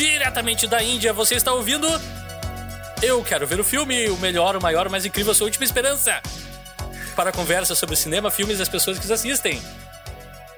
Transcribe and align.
Diretamente 0.00 0.66
da 0.66 0.82
Índia, 0.82 1.12
você 1.12 1.34
está 1.34 1.52
ouvindo. 1.52 1.86
Eu 3.02 3.22
quero 3.22 3.46
ver 3.46 3.60
o 3.60 3.64
filme, 3.64 4.08
o 4.08 4.16
melhor, 4.16 4.56
o 4.56 4.62
maior, 4.62 4.86
o 4.86 4.90
mais 4.90 5.04
incrível, 5.04 5.32
a 5.32 5.34
sua 5.34 5.44
última 5.44 5.62
esperança. 5.62 6.22
Para 7.14 7.30
conversa 7.30 7.74
sobre 7.74 7.94
cinema, 7.96 8.30
filmes 8.30 8.58
e 8.58 8.62
as 8.62 8.68
pessoas 8.68 8.98
que 8.98 9.04
os 9.04 9.10
assistem. 9.10 9.60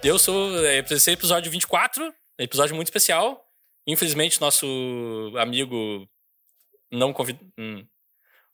Eu 0.01 0.17
sou. 0.17 0.65
Esse 0.65 1.11
é 1.11 1.15
episódio 1.15 1.51
24, 1.51 2.15
episódio 2.39 2.77
muito 2.77 2.87
especial. 2.87 3.45
Infelizmente, 3.85 4.41
nosso 4.41 4.65
amigo 5.37 6.09
não 6.89 7.13
convidou. 7.13 7.45
Hum, 7.59 7.85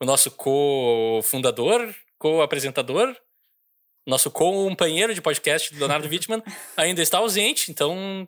o 0.00 0.06
nosso 0.06 0.30
co-fundador, 0.30 1.94
co-apresentador, 2.18 3.14
nosso 4.06 4.30
companheiro 4.30 5.12
de 5.12 5.20
podcast, 5.20 5.74
Leonardo 5.74 6.08
Wittmann, 6.08 6.42
ainda 6.78 7.02
está 7.02 7.18
ausente, 7.18 7.70
então. 7.70 8.26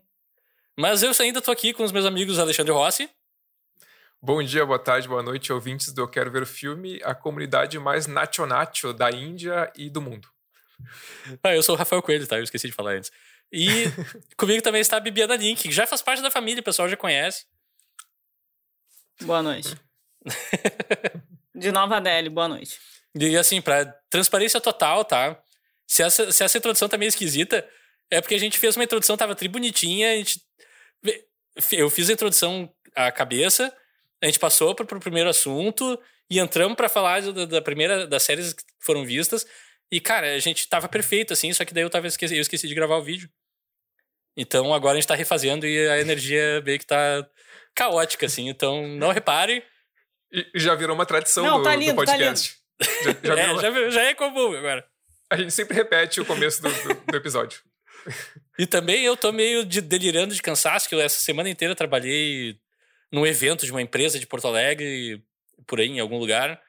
Mas 0.78 1.02
eu 1.02 1.12
ainda 1.20 1.38
estou 1.38 1.52
aqui 1.52 1.72
com 1.72 1.82
os 1.82 1.92
meus 1.92 2.06
amigos 2.06 2.38
Alexandre 2.38 2.72
Rossi. 2.72 3.10
Bom 4.22 4.42
dia, 4.42 4.66
boa 4.66 4.78
tarde, 4.78 5.08
boa 5.08 5.22
noite, 5.22 5.52
ouvintes 5.52 5.92
do 5.92 6.02
Eu 6.02 6.08
Quero 6.08 6.30
Ver 6.30 6.42
o 6.42 6.46
Filme, 6.46 7.00
a 7.02 7.14
comunidade 7.14 7.78
mais 7.78 8.06
nacho 8.06 8.44
nacho 8.44 8.92
da 8.92 9.10
Índia 9.10 9.72
e 9.74 9.88
do 9.88 10.02
mundo. 10.02 10.28
Ah, 11.42 11.54
eu 11.54 11.62
sou 11.62 11.74
o 11.74 11.78
Rafael 11.78 12.02
Coelho, 12.02 12.26
tá? 12.26 12.36
Eu 12.36 12.44
esqueci 12.44 12.66
de 12.66 12.74
falar 12.74 12.92
antes. 12.92 13.10
E 13.52 13.84
comigo 14.36 14.62
também 14.62 14.80
está 14.80 14.98
a 14.98 15.00
Bibiana 15.00 15.36
Link, 15.36 15.62
que 15.62 15.72
já 15.72 15.86
faz 15.86 16.02
parte 16.02 16.22
da 16.22 16.30
família, 16.30 16.60
o 16.60 16.64
pessoal 16.64 16.88
já 16.88 16.96
conhece. 16.96 17.46
Boa 19.22 19.42
noite. 19.42 19.74
de 21.54 21.72
Nova 21.72 22.00
Delhi, 22.00 22.28
boa 22.28 22.48
noite. 22.48 22.78
E 23.14 23.36
assim, 23.36 23.60
pra 23.60 23.86
transparência 24.08 24.60
total, 24.60 25.04
tá? 25.04 25.42
Se 25.86 26.02
essa, 26.02 26.30
se 26.30 26.44
essa 26.44 26.58
introdução 26.58 26.88
tá 26.88 26.96
meio 26.96 27.08
esquisita, 27.08 27.68
é 28.10 28.20
porque 28.20 28.34
a 28.34 28.38
gente 28.38 28.58
fez 28.58 28.76
uma 28.76 28.84
introdução, 28.84 29.16
tava 29.16 29.34
tri 29.34 29.48
bonitinha, 29.48 30.12
a 30.12 30.16
gente... 30.16 30.40
Eu 31.72 31.90
fiz 31.90 32.08
a 32.08 32.12
introdução 32.12 32.72
à 32.94 33.10
cabeça, 33.10 33.74
a 34.22 34.26
gente 34.26 34.38
passou 34.38 34.74
pro, 34.74 34.86
pro 34.86 35.00
primeiro 35.00 35.30
assunto 35.30 35.98
e 36.30 36.38
entramos 36.38 36.76
para 36.76 36.88
falar 36.88 37.20
da, 37.22 37.44
da, 37.44 37.62
primeira 37.62 38.06
das 38.06 38.22
séries 38.22 38.52
que 38.52 38.62
foram 38.80 39.04
vistas. 39.04 39.46
E, 39.90 40.00
cara, 40.00 40.34
a 40.34 40.38
gente 40.38 40.68
tava 40.68 40.88
perfeito, 40.88 41.32
assim, 41.32 41.52
só 41.52 41.64
que 41.64 41.74
daí 41.74 41.82
eu, 41.82 41.90
tava 41.90 42.06
esqueci, 42.06 42.36
eu 42.36 42.40
esqueci 42.40 42.68
de 42.68 42.74
gravar 42.74 42.96
o 42.96 43.02
vídeo. 43.02 43.28
Então 44.36 44.72
agora 44.72 44.96
a 44.96 45.00
gente 45.00 45.08
tá 45.08 45.14
refazendo 45.14 45.66
e 45.66 45.88
a 45.88 46.00
energia 46.00 46.62
meio 46.64 46.78
que 46.78 46.86
tá 46.86 47.26
caótica, 47.74 48.26
assim. 48.26 48.48
Então 48.48 48.86
não 48.86 49.10
repare. 49.10 49.64
E 50.32 50.46
já 50.54 50.74
virou 50.74 50.94
uma 50.94 51.04
tradição 51.04 51.44
não, 51.44 51.58
do, 51.58 51.64
tá 51.64 51.74
lindo, 51.74 51.92
do 51.92 52.04
tá 52.04 52.12
podcast. 52.12 52.54
Tá 52.78 52.86
já, 53.24 53.34
já, 53.34 53.40
é, 53.40 53.58
já, 53.58 53.90
já, 53.90 54.02
é 54.02 54.14
comum 54.14 54.56
agora. 54.56 54.86
A 55.28 55.36
gente 55.36 55.52
sempre 55.52 55.74
repete 55.74 56.20
o 56.20 56.24
começo 56.24 56.62
do, 56.62 56.70
do, 56.70 56.94
do 56.94 57.16
episódio. 57.16 57.60
E 58.58 58.66
também 58.66 59.02
eu 59.02 59.16
tô 59.16 59.32
meio 59.32 59.64
de, 59.64 59.80
delirando 59.80 60.34
de 60.34 60.42
cansaço, 60.42 60.88
que 60.88 60.94
eu 60.94 61.00
essa 61.00 61.22
semana 61.22 61.48
inteira 61.48 61.74
trabalhei 61.74 62.58
num 63.10 63.26
evento 63.26 63.64
de 63.64 63.72
uma 63.72 63.82
empresa 63.82 64.18
de 64.18 64.26
Porto 64.26 64.46
Alegre, 64.46 65.22
por 65.66 65.80
aí, 65.80 65.88
em 65.88 66.00
algum 66.00 66.18
lugar. 66.18 66.60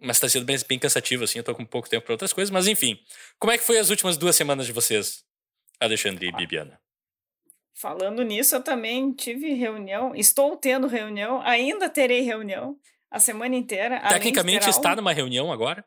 Mas 0.00 0.20
tá 0.20 0.28
sendo 0.28 0.44
bem, 0.44 0.56
bem 0.68 0.78
cansativo, 0.78 1.24
assim, 1.24 1.38
eu 1.38 1.44
tô 1.44 1.54
com 1.54 1.64
pouco 1.64 1.88
tempo 1.88 2.06
para 2.06 2.14
outras 2.14 2.32
coisas. 2.32 2.50
Mas 2.50 2.68
enfim, 2.68 2.98
como 3.38 3.52
é 3.52 3.58
que 3.58 3.64
foi 3.64 3.78
as 3.78 3.90
últimas 3.90 4.16
duas 4.16 4.36
semanas 4.36 4.66
de 4.66 4.72
vocês, 4.72 5.24
Alexandre 5.80 6.28
e 6.28 6.32
Bibiana? 6.32 6.80
Falando 7.74 8.22
nisso, 8.22 8.56
eu 8.56 8.62
também 8.62 9.12
tive 9.12 9.54
reunião, 9.54 10.14
estou 10.14 10.56
tendo 10.56 10.86
reunião, 10.86 11.40
ainda 11.42 11.88
terei 11.88 12.22
reunião 12.22 12.76
a 13.10 13.18
semana 13.18 13.56
inteira. 13.56 14.00
Tecnicamente 14.08 14.68
está 14.68 14.94
numa 14.94 15.12
reunião 15.12 15.52
agora? 15.52 15.84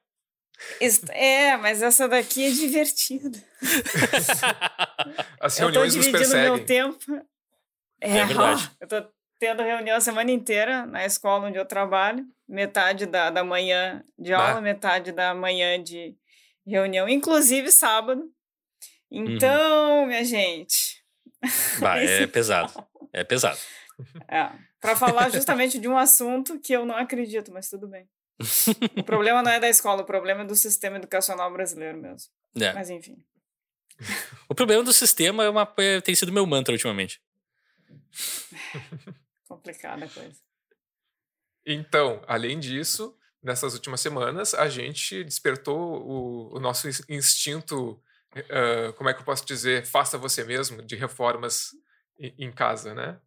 É, 1.09 1.57
mas 1.57 1.81
essa 1.81 2.07
daqui 2.07 2.45
é 2.45 2.51
divertida. 2.51 3.37
As 5.39 5.57
reuniões 5.57 5.95
nos 5.95 6.07
perseguem. 6.07 6.43
meu 6.43 6.65
tempo. 6.65 6.99
É, 7.99 8.17
é 8.17 8.25
verdade. 8.25 8.71
Eu 8.79 8.87
tô 8.87 9.03
tendo 9.39 9.63
reunião 9.63 9.97
a 9.97 10.01
semana 10.01 10.31
inteira 10.31 10.85
na 10.85 11.03
escola 11.03 11.47
onde 11.47 11.57
eu 11.57 11.65
trabalho. 11.65 12.23
Metade 12.47 13.07
da, 13.07 13.31
da 13.31 13.43
manhã 13.43 14.03
de 14.17 14.33
aula, 14.33 14.55
bah. 14.55 14.61
metade 14.61 15.11
da 15.11 15.33
manhã 15.33 15.81
de 15.81 16.15
reunião, 16.65 17.09
inclusive 17.09 17.71
sábado. 17.71 18.31
Então, 19.09 20.01
uhum. 20.01 20.07
minha 20.07 20.23
gente. 20.23 21.03
Bah, 21.79 21.97
é 22.01 22.27
pesado. 22.27 22.87
É 23.11 23.23
pesado. 23.23 23.57
É, 24.27 24.47
para 24.79 24.95
falar 24.95 25.29
justamente 25.29 25.79
de 25.79 25.87
um 25.87 25.97
assunto 25.97 26.59
que 26.59 26.73
eu 26.73 26.85
não 26.85 26.95
acredito, 26.95 27.51
mas 27.51 27.67
tudo 27.67 27.87
bem. 27.87 28.07
O 28.97 29.03
problema 29.03 29.41
não 29.43 29.51
é 29.51 29.59
da 29.59 29.69
escola, 29.69 30.01
o 30.01 30.05
problema 30.05 30.41
é 30.41 30.45
do 30.45 30.55
sistema 30.55 30.97
educacional 30.97 31.51
brasileiro 31.51 31.97
mesmo. 31.97 32.31
É. 32.55 32.73
Mas 32.73 32.89
enfim. 32.89 33.23
O 34.49 34.55
problema 34.55 34.83
do 34.83 34.93
sistema 34.93 35.43
é 35.43 35.49
uma, 35.49 35.71
é, 35.77 36.01
tem 36.01 36.15
sido 36.15 36.31
meu 36.31 36.45
mantra 36.45 36.73
ultimamente. 36.73 37.21
Complicada 39.47 40.05
a 40.05 40.09
coisa. 40.09 40.39
Então, 41.65 42.23
além 42.27 42.59
disso, 42.59 43.15
nessas 43.43 43.73
últimas 43.73 44.01
semanas, 44.01 44.53
a 44.53 44.67
gente 44.67 45.23
despertou 45.23 45.77
o, 45.77 46.57
o 46.57 46.59
nosso 46.59 46.87
instinto, 47.09 48.01
uh, 48.35 48.93
como 48.93 49.09
é 49.09 49.13
que 49.13 49.21
eu 49.21 49.25
posso 49.25 49.45
dizer, 49.45 49.85
faça 49.85 50.17
você 50.17 50.43
mesmo, 50.43 50.81
de 50.81 50.95
reformas 50.95 51.69
em, 52.19 52.47
em 52.47 52.51
casa, 52.51 52.93
né? 52.93 53.19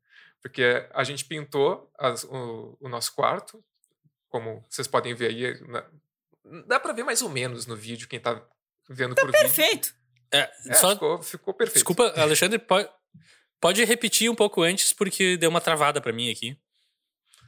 Porque 0.42 0.86
a 0.92 1.04
gente 1.04 1.24
pintou 1.24 1.90
as, 1.98 2.24
o, 2.24 2.76
o 2.80 2.88
nosso 2.88 3.14
quarto, 3.14 3.64
como 4.34 4.64
vocês 4.68 4.88
podem 4.88 5.14
ver 5.14 5.28
aí, 5.28 5.68
na, 5.68 5.84
dá 6.66 6.80
para 6.80 6.92
ver 6.92 7.04
mais 7.04 7.22
ou 7.22 7.28
menos 7.28 7.66
no 7.66 7.76
vídeo, 7.76 8.08
quem 8.08 8.18
tá 8.18 8.44
vendo 8.88 9.14
tá 9.14 9.22
por 9.22 9.30
perfeito. 9.30 9.86
vídeo. 9.86 9.94
É, 10.32 10.50
é 10.70 10.74
só... 10.74 10.90
ficou, 10.90 11.22
ficou 11.22 11.54
perfeito. 11.54 11.76
Desculpa, 11.76 12.12
Alexandre, 12.20 12.58
pode, 12.58 12.90
pode 13.60 13.84
repetir 13.84 14.28
um 14.28 14.34
pouco 14.34 14.60
antes, 14.60 14.92
porque 14.92 15.36
deu 15.36 15.48
uma 15.48 15.60
travada 15.60 16.00
para 16.00 16.12
mim 16.12 16.32
aqui. 16.32 16.58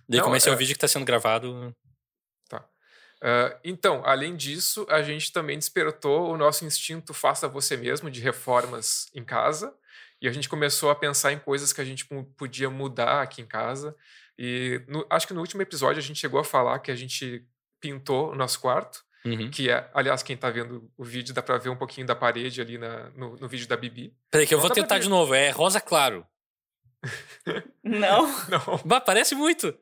Daí 0.09 0.19
Não, 0.19 0.27
comecei 0.27 0.53
é... 0.53 0.55
o 0.55 0.57
vídeo 0.57 0.75
que 0.75 0.79
tá 0.79 0.87
sendo 0.87 1.05
gravado. 1.05 1.75
Tá. 2.49 2.59
Uh, 3.17 3.59
então, 3.65 4.03
além 4.05 4.37
disso, 4.37 4.87
a 4.89 5.03
gente 5.03 5.33
também 5.33 5.59
despertou 5.59 6.31
o 6.31 6.37
nosso 6.37 6.65
instinto 6.65 7.13
faça 7.13 7.49
você 7.49 7.77
mesmo, 7.77 8.09
de 8.09 8.21
reformas 8.21 9.09
em 9.13 9.25
casa. 9.25 9.77
E 10.23 10.29
a 10.29 10.33
gente 10.33 10.49
começou 10.49 10.89
a 10.89 10.95
pensar 10.95 11.33
em 11.33 11.39
coisas 11.41 11.73
que 11.73 11.81
a 11.81 11.85
gente 11.85 12.07
podia 12.37 12.71
mudar 12.71 13.23
aqui 13.23 13.43
em 13.43 13.47
casa. 13.47 13.97
E 14.39 14.83
no, 14.87 15.07
acho 15.09 15.27
que 15.27 15.35
no 15.35 15.41
último 15.41 15.63
episódio 15.63 15.99
a 15.99 16.03
gente 16.03 16.21
chegou 16.21 16.39
a 16.39 16.45
falar 16.45 16.79
que 16.81 16.91
a 16.91 16.97
gente 16.97 17.47
pintou 17.81 18.33
o 18.33 18.35
nosso 18.35 18.61
quarto. 18.61 19.05
Uhum. 19.25 19.51
Que 19.51 19.71
é, 19.71 19.91
aliás, 19.93 20.23
quem 20.23 20.37
tá 20.37 20.51
vendo 20.51 20.89
o 20.97 21.05
vídeo 21.05 21.35
dá 21.35 21.43
pra 21.43 21.59
ver 21.59 21.69
um 21.69 21.77
pouquinho 21.77 22.07
da 22.07 22.15
parede 22.15 22.61
ali 22.61 22.79
na, 22.79 23.11
no, 23.11 23.37
no 23.37 23.49
vídeo 23.49 23.67
da 23.67 23.77
Bibi. 23.77 24.15
Peraí, 24.31 24.47
que 24.47 24.55
eu 24.55 24.61
vou 24.61 24.71
tentar 24.71 24.99
de 24.99 25.09
novo. 25.09 25.35
É 25.35 25.51
rosa 25.51 25.81
claro. 25.81 26.25
Não. 27.83 28.27
Não. 28.49 28.81
Bah, 28.85 29.01
parece 29.01 29.35
muito. 29.35 29.77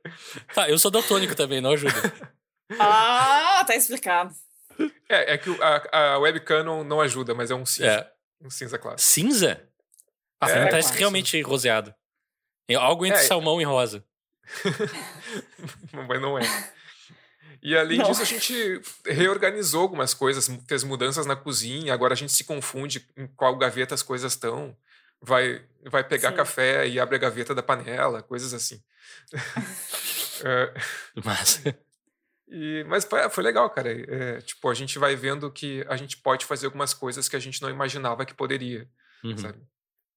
Tá, 0.55 0.69
eu 0.69 0.79
sou 0.79 0.91
daltônico 0.91 1.35
também, 1.35 1.61
não 1.61 1.73
ajuda. 1.73 1.95
ah, 2.79 3.65
tá 3.67 3.75
explicado. 3.75 4.35
É, 5.09 5.35
é 5.35 5.39
que 5.39 5.51
a, 5.63 6.15
a 6.15 6.19
webcam 6.19 6.65
não, 6.65 6.85
não 6.85 7.01
ajuda, 7.01 7.35
mas 7.35 7.51
é 7.51 7.55
um 7.55 7.65
cinza. 7.65 7.87
É. 7.87 8.13
Um 8.41 8.51
cinza 8.51 8.79
claro. 8.79 8.99
Cinza? 8.99 9.69
Ah, 10.41 10.51
é, 10.51 10.69
parece 10.69 10.93
é, 10.93 10.99
realmente 10.99 11.41
roseado. 11.43 11.95
Algo 12.79 13.07
entre 13.07 13.21
é, 13.21 13.25
salmão 13.25 13.61
e 13.61 13.65
rosa. 13.65 14.05
Mas 16.09 16.21
não 16.21 16.39
é. 16.39 16.73
E 17.63 17.75
além 17.77 17.99
não. 17.99 18.05
disso, 18.05 18.21
a 18.21 18.27
gente 18.27 18.81
reorganizou 19.07 19.81
algumas 19.81 20.13
coisas, 20.13 20.51
fez 20.69 20.85
mudanças 20.85 21.25
na 21.25 21.35
cozinha, 21.35 21.95
agora 21.95 22.13
a 22.13 22.17
gente 22.17 22.33
se 22.33 22.45
confunde 22.45 23.09
em 23.17 23.27
qual 23.27 23.57
gaveta 23.57 23.95
as 23.95 24.03
coisas 24.03 24.33
estão. 24.33 24.77
Vai, 25.21 25.65
vai 25.85 26.05
pegar 26.05 26.31
Sim. 26.31 26.37
café 26.37 26.87
e 26.87 27.01
abre 27.01 27.17
a 27.17 27.19
gaveta 27.19 27.55
da 27.55 27.63
panela, 27.63 28.23
coisas 28.23 28.53
assim. 28.53 28.83
é, 30.45 30.75
mas... 31.25 31.63
E, 32.47 32.85
mas 32.87 33.05
foi, 33.07 33.29
foi 33.31 33.43
legal, 33.43 33.71
cara. 33.71 33.91
É, 33.91 34.41
tipo, 34.43 34.69
a 34.69 34.75
gente 34.75 34.99
vai 34.99 35.17
vendo 35.17 35.51
que 35.51 35.85
a 35.89 35.97
gente 35.97 36.19
pode 36.19 36.45
fazer 36.45 36.67
algumas 36.67 36.93
coisas 36.93 37.29
que 37.29 37.35
a 37.35 37.41
gente 37.41 37.63
não 37.63 37.71
imaginava 37.71 38.27
que 38.27 38.35
poderia, 38.35 38.87
uhum. 39.25 39.39
sabe? 39.39 39.59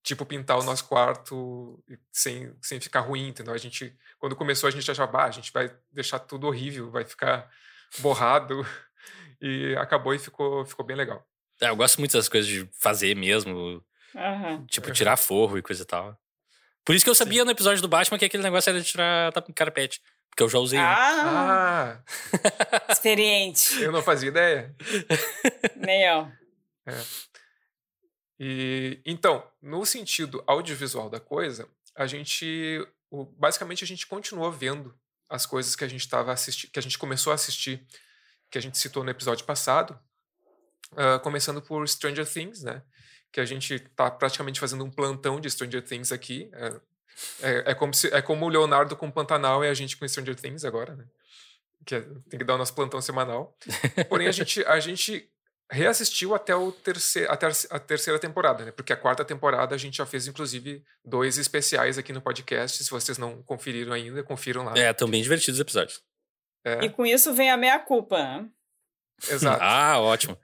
Tipo, 0.07 0.25
pintar 0.25 0.57
o 0.57 0.63
nosso 0.63 0.85
quarto 0.85 1.83
sem, 2.13 2.53
sem 2.61 2.79
ficar 2.79 3.01
ruim, 3.01 3.27
entendeu? 3.27 3.53
A 3.53 3.57
gente, 3.57 3.93
quando 4.17 4.37
começou, 4.37 4.67
a 4.67 4.71
gente 4.71 4.89
achava, 4.89 5.17
ah, 5.19 5.25
a 5.25 5.31
gente 5.31 5.51
vai 5.51 5.69
deixar 5.91 6.19
tudo 6.19 6.47
horrível, 6.47 6.89
vai 6.89 7.03
ficar 7.03 7.49
borrado. 7.99 8.65
E 9.39 9.75
acabou 9.77 10.15
e 10.15 10.19
ficou, 10.19 10.65
ficou 10.65 10.83
bem 10.83 10.97
legal. 10.97 11.23
É, 11.61 11.69
eu 11.69 11.75
gosto 11.75 11.99
muito 11.99 12.17
das 12.17 12.27
coisas 12.27 12.49
de 12.49 12.67
fazer 12.73 13.15
mesmo. 13.15 13.83
Uhum. 14.15 14.65
Tipo, 14.65 14.91
tirar 14.91 15.15
forro 15.15 15.59
e 15.59 15.61
coisa 15.61 15.83
e 15.83 15.85
tal. 15.85 16.19
Por 16.83 16.95
isso 16.95 17.05
que 17.05 17.09
eu 17.09 17.13
sabia 17.13 17.41
Sim. 17.41 17.45
no 17.45 17.51
episódio 17.51 17.79
do 17.79 17.87
Batman 17.87 18.17
que 18.17 18.25
aquele 18.25 18.41
negócio 18.41 18.71
era 18.71 18.81
de 18.81 18.87
tirar 18.87 19.31
carpete. 19.53 20.01
Porque 20.31 20.41
eu 20.41 20.49
já 20.49 20.57
usei. 20.57 20.79
Ah! 20.79 22.01
ah. 22.01 22.91
Experiente. 22.91 23.79
Eu 23.79 23.91
não 23.91 24.01
fazia 24.01 24.29
ideia. 24.29 24.75
Nem 25.77 26.03
eu. 26.03 26.31
É. 26.87 27.03
E 28.39 29.01
então, 29.05 29.43
no 29.61 29.85
sentido 29.85 30.43
audiovisual 30.45 31.09
da 31.09 31.19
coisa, 31.19 31.67
a 31.95 32.05
gente 32.05 32.85
o, 33.09 33.25
basicamente 33.25 33.83
a 33.83 33.87
gente 33.87 34.05
continuou 34.05 34.51
vendo 34.51 34.93
as 35.29 35.45
coisas 35.45 35.75
que 35.75 35.83
a 35.83 35.87
gente 35.87 36.01
estava 36.01 36.31
assistindo, 36.31 36.71
que 36.71 36.79
a 36.79 36.81
gente 36.81 36.97
começou 36.97 37.31
a 37.31 37.35
assistir, 37.35 37.85
que 38.49 38.57
a 38.57 38.61
gente 38.61 38.77
citou 38.77 39.03
no 39.03 39.09
episódio 39.09 39.45
passado, 39.45 39.99
uh, 40.93 41.19
começando 41.21 41.61
por 41.61 41.87
Stranger 41.87 42.25
Things, 42.31 42.63
né? 42.63 42.83
Que 43.31 43.41
a 43.41 43.45
gente 43.45 43.73
está 43.73 44.09
praticamente 44.09 44.59
fazendo 44.59 44.83
um 44.83 44.91
plantão 44.91 45.39
de 45.39 45.49
Stranger 45.49 45.83
Things 45.83 46.11
aqui. 46.11 46.49
Uh, 46.53 46.81
É, 47.41 47.71
é, 47.71 47.73
como 47.73 47.95
se, 47.95 48.13
é 48.13 48.21
como 48.21 48.45
o 48.45 48.49
Leonardo 48.49 48.95
com 48.95 49.09
Pantanal 49.09 49.65
e 49.65 49.67
a 49.67 49.73
gente 49.73 49.97
com 49.97 50.07
Stranger 50.07 50.35
Things 50.35 50.63
agora, 50.63 50.95
né? 50.95 51.05
Que 51.83 51.95
é, 51.95 52.01
tem 52.29 52.37
que 52.37 52.45
dar 52.45 52.53
o 52.53 52.57
nosso 52.59 52.75
plantão 52.75 53.01
semanal. 53.01 53.57
Porém, 54.07 54.27
a 54.27 54.31
gente, 54.31 54.63
a 54.65 54.79
gente 54.79 55.27
reassistiu 55.69 56.33
até 56.33 56.55
o 56.55 56.71
terceiro, 56.71 57.31
a, 57.31 57.37
ter, 57.37 57.51
a 57.69 57.79
terceira 57.79 58.19
temporada, 58.19 58.65
né? 58.65 58.71
Porque 58.71 58.93
a 58.93 58.97
quarta 58.97 59.25
temporada 59.25 59.75
a 59.75 59.77
gente 59.77 59.97
já 59.97 60.05
fez, 60.05 60.27
inclusive, 60.27 60.83
dois 61.03 61.37
especiais 61.37 61.97
aqui 61.97 62.13
no 62.13 62.21
podcast. 62.21 62.83
Se 62.83 62.89
vocês 62.89 63.17
não 63.17 63.41
conferiram 63.43 63.93
ainda, 63.93 64.23
confiram 64.23 64.63
lá. 64.63 64.73
É, 64.77 64.89
estão 64.89 65.09
bem 65.09 65.21
divertidos 65.21 65.55
os 65.55 65.61
episódios. 65.61 66.01
É. 66.63 66.85
E 66.85 66.89
com 66.89 67.05
isso 67.05 67.33
vem 67.33 67.51
a 67.51 67.57
meia-culpa, 67.57 68.17
né? 68.17 68.49
Exato. 69.29 69.59
ah, 69.63 69.99
ótimo. 69.99 70.37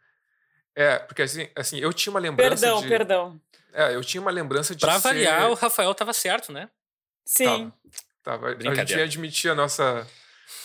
É, 0.75 0.99
porque 0.99 1.21
assim, 1.21 1.47
assim, 1.55 1.79
eu 1.79 1.93
tinha 1.93 2.11
uma 2.11 2.19
lembrança 2.19 2.65
Perdão, 2.65 2.81
de... 2.81 2.87
perdão. 2.87 3.41
É, 3.73 3.95
eu 3.95 4.01
tinha 4.01 4.21
uma 4.21 4.31
lembrança 4.31 4.75
de 4.75 4.81
Pra 4.81 4.99
ser... 4.99 5.07
variar, 5.07 5.49
o 5.49 5.53
Rafael 5.53 5.93
tava 5.95 6.13
certo, 6.13 6.51
né? 6.51 6.69
Sim. 7.25 7.71
Tava, 8.21 8.55
tava. 8.55 8.69
A 8.69 8.75
gente 8.75 8.95
ia 8.95 9.03
admitir 9.03 9.51
a 9.51 9.55
nossa, 9.55 10.07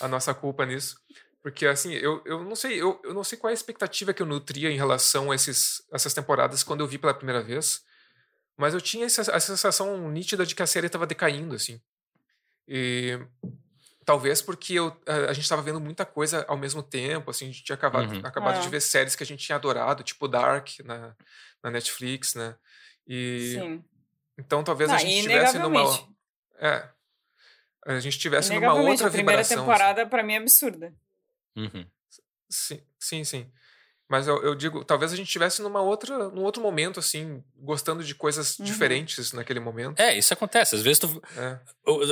a 0.01 0.09
nossa 0.09 0.35
culpa 0.35 0.67
nisso. 0.67 0.99
Porque, 1.49 1.67
assim, 1.67 1.95
eu, 1.95 2.21
eu 2.27 2.45
não 2.45 2.55
sei, 2.55 2.79
eu, 2.79 3.01
eu 3.03 3.15
não 3.15 3.25
sei 3.25 3.39
qual 3.39 3.49
é 3.49 3.53
a 3.53 3.55
expectativa 3.55 4.13
que 4.13 4.21
eu 4.21 4.27
nutria 4.27 4.71
em 4.71 4.77
relação 4.77 5.31
a 5.31 5.35
esses, 5.35 5.83
essas 5.91 6.13
temporadas 6.13 6.63
quando 6.63 6.81
eu 6.81 6.87
vi 6.87 6.99
pela 6.99 7.15
primeira 7.15 7.43
vez. 7.43 7.83
Mas 8.55 8.75
eu 8.75 8.83
tinha 8.83 9.07
essa, 9.07 9.23
essa 9.23 9.41
sensação 9.41 10.11
nítida 10.11 10.45
de 10.45 10.55
que 10.55 10.63
a 10.63 10.67
série 10.67 10.89
estava 10.89 11.07
decaindo, 11.07 11.55
assim. 11.55 11.81
E 12.69 13.19
talvez 14.05 14.43
porque 14.43 14.75
eu, 14.75 14.95
a, 15.07 15.31
a 15.31 15.33
gente 15.33 15.45
estava 15.45 15.63
vendo 15.63 15.81
muita 15.81 16.05
coisa 16.05 16.45
ao 16.47 16.57
mesmo 16.59 16.83
tempo, 16.83 17.31
assim, 17.31 17.47
a 17.47 17.49
gente 17.49 17.65
tinha 17.65 17.77
acabado, 17.77 18.13
uhum. 18.13 18.21
acabado 18.27 18.59
é. 18.59 18.61
de 18.61 18.69
ver 18.69 18.83
séries 18.83 19.17
que 19.17 19.23
a 19.23 19.27
gente 19.27 19.43
tinha 19.43 19.57
adorado, 19.57 20.03
tipo 20.03 20.29
Dark 20.29 20.69
na, 20.85 21.17
na 21.65 21.71
Netflix, 21.71 22.35
né? 22.35 22.57
E 23.07 23.55
Sim. 23.59 23.85
então 24.37 24.63
talvez 24.63 24.91
a 24.91 24.99
gente 24.99 25.17
estivesse 25.17 25.59
numa 25.59 25.81
é, 26.59 26.87
a 27.87 28.01
gente 28.01 28.17
estivesse 28.17 28.53
numa 28.53 28.75
outra 28.75 29.07
a 29.07 29.11
primeira 29.11 29.43
vibração. 29.43 29.57
Assim. 29.57 29.67
temporada 29.67 30.07
para 30.07 30.23
mim 30.23 30.35
é 30.35 30.37
absurda. 30.37 30.93
Uhum. 31.59 31.87
Sim, 32.49 32.81
sim, 32.99 33.25
sim. 33.25 33.51
Mas 34.09 34.27
eu, 34.27 34.43
eu, 34.43 34.55
digo, 34.55 34.83
talvez 34.85 35.13
a 35.13 35.17
gente 35.17 35.27
estivesse 35.27 35.61
numa 35.61 35.83
outra, 35.83 36.31
num 36.31 36.43
outro 36.43 36.63
momento, 36.63 36.99
assim, 36.99 37.45
gostando 37.55 38.03
de 38.03 38.15
coisas 38.15 38.59
uhum. 38.59 38.65
diferentes 38.65 39.33
naquele 39.33 39.61
momento. 39.61 40.01
É, 40.01 40.17
isso 40.17 40.33
acontece. 40.33 40.75
Às 40.75 40.83
vezes 40.83 40.99
tu. 40.99 41.23
É. 41.37 41.59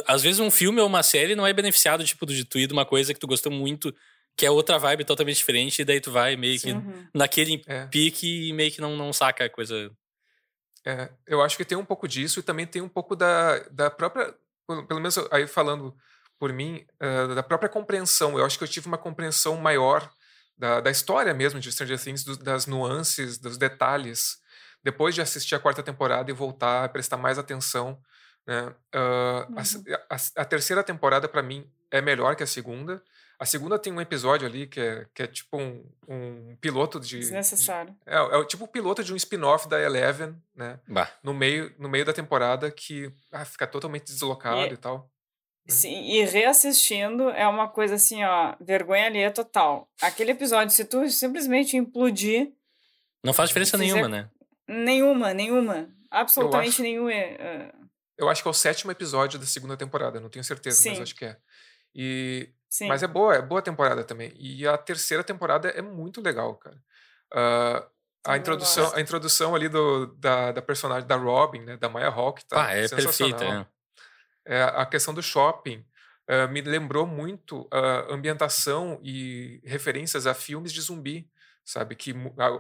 Às 0.06 0.22
vezes 0.22 0.38
um 0.38 0.50
filme 0.50 0.78
ou 0.78 0.86
uma 0.86 1.02
série 1.02 1.34
não 1.34 1.46
é 1.46 1.54
beneficiado, 1.54 2.04
tipo, 2.04 2.26
de 2.26 2.44
tu 2.44 2.58
ir 2.58 2.66
de 2.66 2.74
uma 2.74 2.84
coisa 2.84 3.14
que 3.14 3.20
tu 3.20 3.26
gostou 3.26 3.50
muito, 3.50 3.94
que 4.36 4.44
é 4.44 4.50
outra 4.50 4.78
vibe 4.78 5.06
totalmente 5.06 5.38
diferente, 5.38 5.80
e 5.80 5.84
daí 5.86 5.98
tu 5.98 6.12
vai 6.12 6.36
meio 6.36 6.60
que 6.60 6.70
uhum. 6.70 7.06
naquele 7.14 7.62
é. 7.66 7.86
pique 7.86 8.48
e 8.48 8.52
meio 8.52 8.70
que 8.70 8.80
não, 8.80 8.94
não 8.94 9.10
saca 9.10 9.46
a 9.46 9.50
coisa. 9.50 9.90
É, 10.84 11.10
eu 11.26 11.40
acho 11.40 11.56
que 11.56 11.64
tem 11.64 11.78
um 11.78 11.84
pouco 11.84 12.06
disso 12.06 12.40
e 12.40 12.42
também 12.42 12.66
tem 12.66 12.82
um 12.82 12.90
pouco 12.90 13.16
da, 13.16 13.60
da 13.70 13.90
própria. 13.90 14.34
Pelo 14.66 15.00
menos 15.00 15.16
aí 15.30 15.46
falando 15.46 15.96
por 16.38 16.52
mim, 16.52 16.86
uh, 17.00 17.34
da 17.34 17.42
própria 17.42 17.68
compreensão. 17.68 18.38
Eu 18.38 18.44
acho 18.44 18.58
que 18.58 18.64
eu 18.64 18.68
tive 18.68 18.86
uma 18.86 18.98
compreensão 18.98 19.56
maior 19.56 20.10
da, 20.56 20.80
da 20.80 20.90
história 20.90 21.32
mesmo 21.34 21.60
de 21.60 21.70
Stranger 21.70 22.00
Things, 22.00 22.24
do, 22.24 22.36
das 22.36 22.66
nuances, 22.66 23.38
dos 23.38 23.56
detalhes, 23.56 24.38
depois 24.82 25.14
de 25.14 25.20
assistir 25.20 25.54
a 25.54 25.60
quarta 25.60 25.82
temporada 25.82 26.30
e 26.30 26.34
voltar 26.34 26.84
a 26.84 26.88
prestar 26.88 27.16
mais 27.16 27.38
atenção. 27.38 27.98
Né? 28.46 28.62
Uh, 28.94 29.52
uhum. 29.52 29.84
a, 30.08 30.14
a, 30.14 30.42
a, 30.42 30.44
terceira 30.44 30.82
temporada, 30.82 31.28
para 31.28 31.42
mim, 31.42 31.68
é 31.90 32.00
melhor 32.00 32.36
que 32.36 32.42
a 32.42 32.46
segunda. 32.46 33.02
A 33.38 33.44
segunda 33.44 33.78
tem 33.78 33.92
um 33.92 34.00
episódio 34.00 34.46
ali 34.46 34.66
que 34.66 34.80
é, 34.80 35.06
que 35.12 35.22
é 35.22 35.26
tipo 35.26 35.58
um, 35.58 35.84
um 36.08 36.56
piloto 36.58 36.98
de. 36.98 37.18
Desnecessário. 37.18 37.92
De, 37.92 37.98
é, 38.06 38.16
é 38.16 38.44
tipo 38.44 38.64
o 38.64 38.68
piloto 38.68 39.04
de 39.04 39.12
um 39.12 39.16
spin-off 39.16 39.68
da 39.68 39.80
Eleven, 39.80 40.34
né? 40.54 40.80
Bah. 40.88 41.10
No 41.22 41.34
meio, 41.34 41.74
no 41.78 41.88
meio 41.88 42.04
da 42.04 42.14
temporada 42.14 42.70
que 42.70 43.12
ah, 43.30 43.44
fica 43.44 43.66
totalmente 43.66 44.04
deslocado 44.06 44.60
e, 44.60 44.72
e 44.72 44.76
tal. 44.76 45.10
Né? 45.68 45.74
Sim, 45.74 46.02
e 46.04 46.24
reassistindo 46.24 47.28
é 47.30 47.46
uma 47.46 47.68
coisa 47.68 47.96
assim, 47.96 48.22
ó, 48.24 48.54
vergonha 48.60 49.06
alheia 49.06 49.30
total. 49.32 49.88
Aquele 50.00 50.30
episódio, 50.30 50.72
se 50.74 50.84
tu 50.84 51.08
simplesmente 51.10 51.76
implodir. 51.76 52.52
Não 53.22 53.32
faz 53.32 53.50
diferença 53.50 53.76
nenhuma, 53.76 54.08
né? 54.08 54.30
Nenhuma, 54.68 55.34
nenhuma. 55.34 55.88
Absolutamente 56.10 56.68
acho, 56.70 56.82
nenhuma. 56.82 57.10
Uh... 57.10 57.86
Eu 58.16 58.28
acho 58.28 58.42
que 58.42 58.48
é 58.48 58.50
o 58.50 58.54
sétimo 58.54 58.92
episódio 58.92 59.38
da 59.38 59.46
segunda 59.46 59.76
temporada, 59.76 60.20
não 60.20 60.28
tenho 60.28 60.44
certeza, 60.44 60.80
Sim. 60.80 60.90
mas 60.90 61.00
acho 61.00 61.14
que 61.16 61.24
é. 61.24 61.36
E... 61.94 62.48
Sim. 62.68 62.88
Mas 62.88 63.02
é 63.02 63.06
boa, 63.06 63.34
é 63.34 63.42
boa 63.42 63.62
temporada 63.62 64.04
também. 64.04 64.32
E 64.38 64.66
a 64.66 64.76
terceira 64.76 65.24
temporada 65.24 65.68
é 65.68 65.82
muito 65.82 66.20
legal, 66.20 66.54
cara. 66.56 66.76
Uh, 67.32 67.86
a 68.24 68.36
introdução, 68.36 68.92
a 68.94 69.00
introdução 69.00 69.54
ali 69.54 69.68
do, 69.68 70.06
da, 70.18 70.52
da 70.52 70.62
personagem 70.62 71.06
da 71.06 71.16
Robin, 71.16 71.60
né? 71.60 71.76
Da 71.76 71.88
Maya 71.88 72.08
Hawke, 72.08 72.44
tá? 72.44 72.66
Ah, 72.66 72.72
é 72.72 72.88
perfeita, 72.88 73.44
é 73.44 73.66
é, 74.46 74.62
a 74.62 74.86
questão 74.86 75.12
do 75.12 75.22
shopping 75.22 75.84
uh, 76.30 76.48
me 76.50 76.60
lembrou 76.60 77.06
muito 77.06 77.68
a 77.70 78.12
ambientação 78.12 79.00
e 79.02 79.60
referências 79.64 80.26
a 80.26 80.34
filmes 80.34 80.72
de 80.72 80.80
zumbi, 80.80 81.28
sabe? 81.64 81.96
Que 81.96 82.14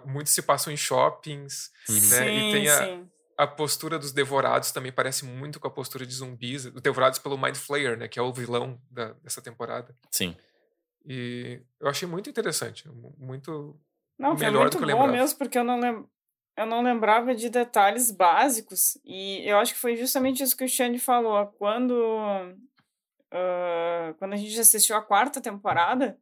muitos 0.04 0.32
se 0.32 0.42
passam 0.42 0.72
em 0.72 0.76
shoppings, 0.76 1.70
uhum. 1.88 1.94
né? 1.94 2.00
Sim, 2.00 2.48
e 2.48 2.52
tem 2.52 2.68
a, 2.68 2.84
sim. 2.84 3.08
a 3.38 3.46
postura 3.46 3.98
dos 3.98 4.12
devorados 4.12 4.72
também 4.72 4.90
parece 4.90 5.24
muito 5.24 5.60
com 5.60 5.68
a 5.68 5.70
postura 5.70 6.04
de 6.04 6.12
zumbis, 6.12 6.66
devorados 6.66 7.20
pelo 7.20 7.38
Mind 7.38 7.54
Flayer, 7.54 7.96
né? 7.96 8.08
Que 8.08 8.18
é 8.18 8.22
o 8.22 8.32
vilão 8.32 8.80
da, 8.90 9.12
dessa 9.22 9.40
temporada. 9.40 9.96
Sim. 10.10 10.36
E 11.08 11.62
eu 11.80 11.88
achei 11.88 12.08
muito 12.08 12.28
interessante, 12.28 12.88
muito 13.16 13.80
não, 14.18 14.34
melhor 14.34 14.52
foi 14.52 14.60
muito 14.60 14.72
do 14.72 14.78
que 14.78 14.82
eu 14.82 14.88
lembrava. 14.88 15.12
bom 15.12 15.18
mesmo, 15.18 15.38
porque 15.38 15.56
eu 15.56 15.62
não 15.62 15.78
lembro 15.78 16.10
eu 16.56 16.66
não 16.66 16.82
lembrava 16.82 17.34
de 17.34 17.50
detalhes 17.50 18.10
básicos. 18.10 18.96
E 19.04 19.46
eu 19.46 19.58
acho 19.58 19.74
que 19.74 19.80
foi 19.80 19.96
justamente 19.96 20.42
isso 20.42 20.56
que 20.56 20.64
o 20.64 20.68
Xande 20.68 20.98
falou. 20.98 21.46
Quando, 21.58 21.92
uh, 21.92 24.14
quando 24.18 24.32
a 24.32 24.36
gente 24.36 24.58
assistiu 24.58 24.96
a 24.96 25.02
quarta 25.02 25.40
temporada, 25.40 26.18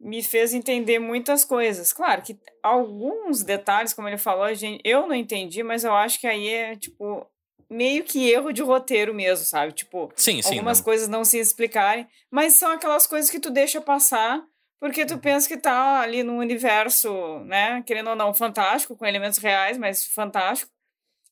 me 0.00 0.22
fez 0.22 0.54
entender 0.54 0.98
muitas 0.98 1.44
coisas. 1.44 1.92
Claro 1.92 2.22
que 2.22 2.38
alguns 2.62 3.42
detalhes, 3.42 3.92
como 3.92 4.08
ele 4.08 4.16
falou, 4.16 4.52
gente, 4.54 4.80
eu 4.84 5.06
não 5.06 5.14
entendi, 5.14 5.62
mas 5.62 5.84
eu 5.84 5.92
acho 5.92 6.20
que 6.20 6.26
aí 6.26 6.48
é, 6.48 6.76
tipo, 6.76 7.26
meio 7.68 8.04
que 8.04 8.30
erro 8.30 8.52
de 8.52 8.62
roteiro 8.62 9.12
mesmo, 9.12 9.44
sabe? 9.44 9.72
Tipo, 9.72 10.10
sim, 10.16 10.40
sim, 10.40 10.54
algumas 10.54 10.78
não. 10.78 10.84
coisas 10.84 11.08
não 11.08 11.24
se 11.24 11.38
explicarem, 11.38 12.06
mas 12.30 12.54
são 12.54 12.70
aquelas 12.70 13.06
coisas 13.06 13.30
que 13.30 13.40
tu 13.40 13.50
deixa 13.50 13.80
passar 13.80 14.42
porque 14.80 15.04
tu 15.04 15.18
pensa 15.18 15.46
que 15.46 15.58
tá 15.58 16.00
ali 16.00 16.22
num 16.22 16.38
universo, 16.38 17.40
né, 17.40 17.82
querendo 17.82 18.08
ou 18.10 18.16
não, 18.16 18.32
fantástico, 18.32 18.96
com 18.96 19.04
elementos 19.04 19.38
reais, 19.38 19.76
mas 19.76 20.06
fantástico. 20.06 20.72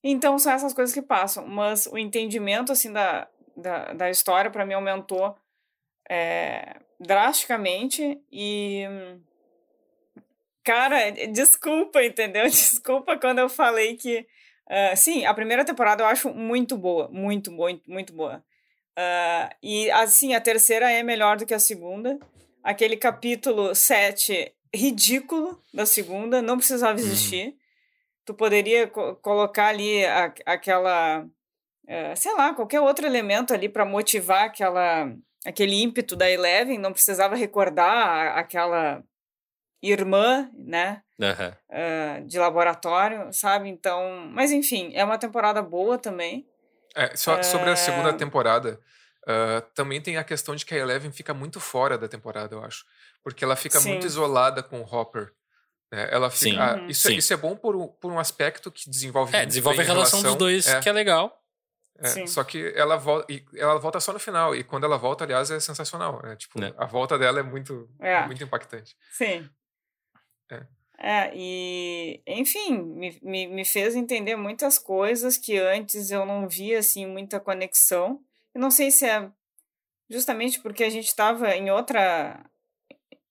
Então 0.04 0.38
são 0.38 0.52
essas 0.52 0.74
coisas 0.74 0.94
que 0.94 1.00
passam. 1.00 1.46
Mas 1.46 1.86
o 1.86 1.96
entendimento, 1.96 2.70
assim, 2.70 2.92
da, 2.92 3.26
da, 3.56 3.92
da 3.94 4.10
história, 4.10 4.50
para 4.50 4.66
mim, 4.66 4.74
aumentou 4.74 5.34
é, 6.08 6.76
drasticamente. 7.00 8.20
E. 8.30 8.84
Cara, 10.62 11.10
desculpa, 11.32 12.04
entendeu? 12.04 12.44
Desculpa 12.48 13.16
quando 13.18 13.38
eu 13.38 13.48
falei 13.48 13.96
que. 13.96 14.26
Uh, 14.70 14.94
sim, 14.94 15.24
a 15.24 15.32
primeira 15.32 15.64
temporada 15.64 16.02
eu 16.02 16.06
acho 16.06 16.28
muito 16.28 16.76
boa, 16.76 17.08
muito, 17.08 17.50
muito, 17.50 17.90
muito 17.90 18.12
boa. 18.12 18.44
Uh, 18.98 19.48
e, 19.62 19.90
assim, 19.92 20.34
a 20.34 20.40
terceira 20.40 20.90
é 20.90 21.02
melhor 21.02 21.38
do 21.38 21.46
que 21.46 21.54
a 21.54 21.58
segunda 21.58 22.18
aquele 22.68 22.98
capítulo 22.98 23.74
7 23.74 24.54
ridículo 24.74 25.58
da 25.72 25.86
segunda, 25.86 26.42
não 26.42 26.58
precisava 26.58 26.92
uhum. 26.92 26.98
existir. 26.98 27.46
Uhum. 27.46 27.56
Tu 28.26 28.34
poderia 28.34 28.86
co 28.86 29.14
colocar 29.16 29.68
ali 29.68 30.04
a, 30.04 30.34
aquela, 30.44 31.20
uh, 31.22 32.14
sei 32.14 32.34
lá, 32.34 32.52
qualquer 32.52 32.80
outro 32.80 33.06
elemento 33.06 33.54
ali 33.54 33.70
para 33.70 33.86
motivar 33.86 34.44
aquela, 34.44 35.10
aquele 35.46 35.82
ímpeto 35.82 36.14
da 36.14 36.30
Eleven, 36.30 36.76
não 36.76 36.92
precisava 36.92 37.34
recordar 37.34 37.90
a, 37.90 38.38
aquela 38.38 39.02
irmã, 39.82 40.50
né, 40.54 41.02
uhum. 41.18 42.20
uh, 42.20 42.26
de 42.26 42.38
laboratório, 42.38 43.32
sabe? 43.32 43.70
Então, 43.70 44.28
mas 44.30 44.52
enfim, 44.52 44.90
é 44.94 45.02
uma 45.02 45.16
temporada 45.16 45.62
boa 45.62 45.96
também. 45.96 46.46
É, 46.94 47.16
só, 47.16 47.42
sobre 47.42 47.70
a 47.70 47.76
segunda 47.76 48.12
temporada, 48.12 48.78
Uh, 49.28 49.60
também 49.74 50.00
tem 50.00 50.16
a 50.16 50.24
questão 50.24 50.56
de 50.56 50.64
que 50.64 50.74
a 50.74 50.78
Eleven 50.78 51.12
fica 51.12 51.34
muito 51.34 51.60
fora 51.60 51.98
da 51.98 52.08
temporada, 52.08 52.54
eu 52.54 52.64
acho. 52.64 52.86
Porque 53.22 53.44
ela 53.44 53.56
fica 53.56 53.78
Sim. 53.78 53.90
muito 53.90 54.06
isolada 54.06 54.62
com 54.62 54.80
o 54.80 54.84
Hopper. 54.84 55.30
Né? 55.92 56.08
Ela 56.10 56.30
fica, 56.30 56.50
Sim. 56.50 56.58
Ah, 56.58 56.86
isso, 56.88 57.08
é, 57.08 57.10
Sim. 57.10 57.16
isso 57.18 57.34
é 57.34 57.36
bom 57.36 57.54
por 57.54 57.76
um, 57.76 57.88
por 57.88 58.10
um 58.10 58.18
aspecto 58.18 58.72
que 58.72 58.88
desenvolve 58.88 59.36
É, 59.36 59.44
desenvolve 59.44 59.80
a 59.80 59.84
relação, 59.84 60.20
relação, 60.20 60.30
dos 60.30 60.38
dois, 60.38 60.66
é. 60.66 60.80
que 60.80 60.88
é 60.88 60.92
legal. 60.92 61.38
É, 62.00 62.26
só 62.26 62.44
que 62.44 62.72
ela 62.76 62.96
volta, 62.96 63.26
ela 63.56 63.76
volta 63.78 64.00
só 64.00 64.12
no 64.12 64.18
final. 64.18 64.54
E 64.54 64.62
quando 64.62 64.84
ela 64.84 64.96
volta, 64.96 65.24
aliás, 65.24 65.50
é 65.50 65.58
sensacional. 65.58 66.22
Né? 66.22 66.36
Tipo, 66.36 66.62
é. 66.62 66.72
a 66.78 66.86
volta 66.86 67.18
dela 67.18 67.40
é 67.40 67.42
muito, 67.42 67.90
é. 67.98 68.24
muito 68.24 68.42
impactante. 68.42 68.96
Sim. 69.12 69.48
É. 70.50 70.66
É, 71.00 71.30
e 71.34 72.22
enfim, 72.26 72.82
me, 72.82 73.18
me, 73.22 73.46
me 73.46 73.64
fez 73.64 73.94
entender 73.94 74.34
muitas 74.36 74.78
coisas 74.78 75.36
que 75.36 75.56
antes 75.56 76.10
eu 76.10 76.26
não 76.26 76.48
via 76.48 76.78
assim 76.80 77.06
muita 77.06 77.38
conexão. 77.38 78.20
Eu 78.58 78.60
não 78.60 78.72
sei 78.72 78.90
se 78.90 79.06
é 79.06 79.30
justamente 80.10 80.60
porque 80.60 80.82
a 80.82 80.90
gente 80.90 81.06
estava 81.06 81.54
em 81.54 81.70
outra, 81.70 82.44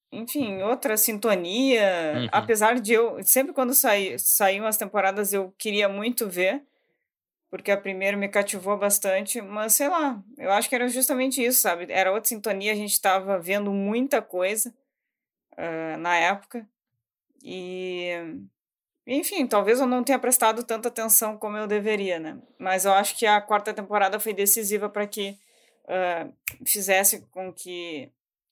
enfim, 0.10 0.62
outra 0.62 0.96
sintonia, 0.96 2.14
uhum. 2.16 2.30
apesar 2.32 2.80
de 2.80 2.94
eu, 2.94 3.22
sempre 3.26 3.52
quando 3.52 3.74
saí, 3.74 4.18
saíam 4.18 4.66
as 4.66 4.78
temporadas 4.78 5.34
eu 5.34 5.54
queria 5.58 5.90
muito 5.90 6.30
ver, 6.30 6.64
porque 7.50 7.72
a 7.72 7.78
primeira 7.82 8.16
me 8.16 8.30
cativou 8.30 8.78
bastante, 8.78 9.42
mas 9.42 9.74
sei 9.74 9.90
lá, 9.90 10.24
eu 10.38 10.50
acho 10.50 10.70
que 10.70 10.76
era 10.76 10.88
justamente 10.88 11.44
isso, 11.44 11.60
sabe? 11.60 11.88
Era 11.90 12.14
outra 12.14 12.30
sintonia, 12.30 12.72
a 12.72 12.76
gente 12.76 12.94
estava 12.94 13.38
vendo 13.38 13.70
muita 13.74 14.22
coisa 14.22 14.74
uh, 15.58 15.98
na 15.98 16.16
época, 16.16 16.66
e 17.44 18.12
enfim, 19.08 19.48
talvez 19.48 19.80
eu 19.80 19.88
não 19.88 20.04
tenha 20.04 20.20
prestado 20.20 20.64
tanta 20.64 20.90
atenção 20.90 21.38
como 21.38 21.56
eu 21.56 21.66
deveria, 21.66 22.20
né? 22.20 22.38
Mas 22.60 22.84
eu 22.84 22.92
acho 22.92 23.18
que 23.18 23.26
a 23.26 23.40
quarta 23.40 23.74
temporada 23.74 24.20
foi 24.20 24.34
decisiva 24.34 24.90
para 24.90 25.08
que 25.08 25.38
uh, 25.86 26.34
fizesse 26.66 27.22
com 27.32 27.54
que 27.54 28.12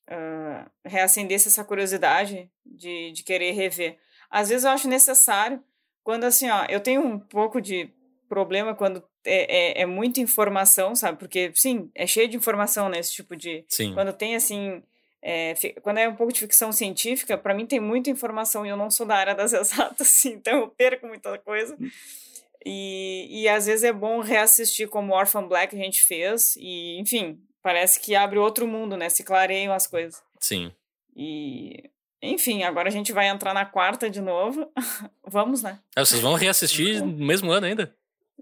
uh, 0.09 0.69
reacendesse 0.85 1.49
essa 1.49 1.63
curiosidade 1.65 2.49
de, 2.65 3.11
de 3.11 3.23
querer 3.23 3.51
rever. 3.51 3.97
Às 4.29 4.49
vezes 4.49 4.63
eu 4.63 4.71
acho 4.71 4.87
necessário, 4.87 5.61
quando 6.03 6.23
assim, 6.23 6.49
ó, 6.49 6.65
eu 6.69 6.79
tenho 6.79 7.01
um 7.01 7.19
pouco 7.19 7.59
de 7.59 7.89
problema 8.29 8.73
quando 8.73 9.03
é, 9.25 9.79
é, 9.79 9.81
é 9.81 9.85
muita 9.85 10.19
informação, 10.21 10.95
sabe? 10.95 11.17
Porque, 11.17 11.51
sim, 11.53 11.89
é 11.93 12.07
cheio 12.07 12.27
de 12.27 12.37
informação 12.37 12.89
nesse 12.89 13.11
né, 13.11 13.15
tipo 13.15 13.35
de. 13.35 13.65
Sim. 13.67 13.93
Quando 13.93 14.13
tem, 14.13 14.35
assim, 14.35 14.81
é, 15.27 15.55
quando 15.81 15.97
é 15.97 16.07
um 16.07 16.15
pouco 16.15 16.31
de 16.31 16.39
ficção 16.39 16.71
científica, 16.71 17.35
para 17.35 17.55
mim 17.55 17.65
tem 17.65 17.79
muita 17.79 18.11
informação 18.11 18.63
e 18.63 18.69
eu 18.69 18.77
não 18.77 18.91
sou 18.91 19.07
da 19.07 19.15
área 19.15 19.33
das 19.33 19.53
exatas, 19.53 20.07
assim, 20.07 20.33
então 20.33 20.59
eu 20.59 20.67
perco 20.67 21.07
muita 21.07 21.35
coisa. 21.39 21.75
E, 22.63 23.41
e 23.41 23.49
às 23.49 23.65
vezes 23.65 23.83
é 23.83 23.91
bom 23.91 24.19
reassistir 24.19 24.87
como 24.87 25.15
Orphan 25.15 25.47
Black 25.47 25.75
a 25.75 25.79
gente 25.79 26.03
fez, 26.03 26.55
e 26.57 26.99
enfim, 26.99 27.41
parece 27.63 27.99
que 27.99 28.15
abre 28.15 28.37
outro 28.37 28.67
mundo, 28.67 28.95
né? 28.95 29.09
Se 29.09 29.23
clareiam 29.23 29.73
as 29.73 29.87
coisas. 29.87 30.21
Sim. 30.39 30.71
E 31.15 31.89
enfim, 32.21 32.61
agora 32.61 32.87
a 32.87 32.91
gente 32.91 33.11
vai 33.11 33.27
entrar 33.27 33.53
na 33.53 33.65
quarta 33.65 34.07
de 34.07 34.21
novo. 34.21 34.71
Vamos, 35.27 35.63
né? 35.63 35.79
É, 35.95 36.05
vocês 36.05 36.21
vão 36.21 36.35
reassistir 36.35 37.03
no 37.03 37.25
mesmo 37.25 37.51
ano 37.51 37.65
ainda? 37.65 37.95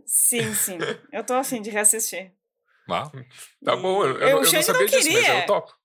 Sim, 0.06 0.54
sim. 0.54 0.78
Eu 1.14 1.24
tô 1.24 1.34
afim 1.34 1.62
de 1.62 1.70
reassistir. 1.70 2.34
Uau. 2.90 3.10
Tá 3.64 3.74
bom, 3.78 4.04
eu, 4.04 4.18
eu, 4.18 4.28
eu 4.28 4.36
não 4.42 4.44
sabia 4.44 4.82
não 4.82 4.86
disso, 4.86 5.14
mas 5.14 5.30
eu 5.30 5.46
topo. 5.46 5.83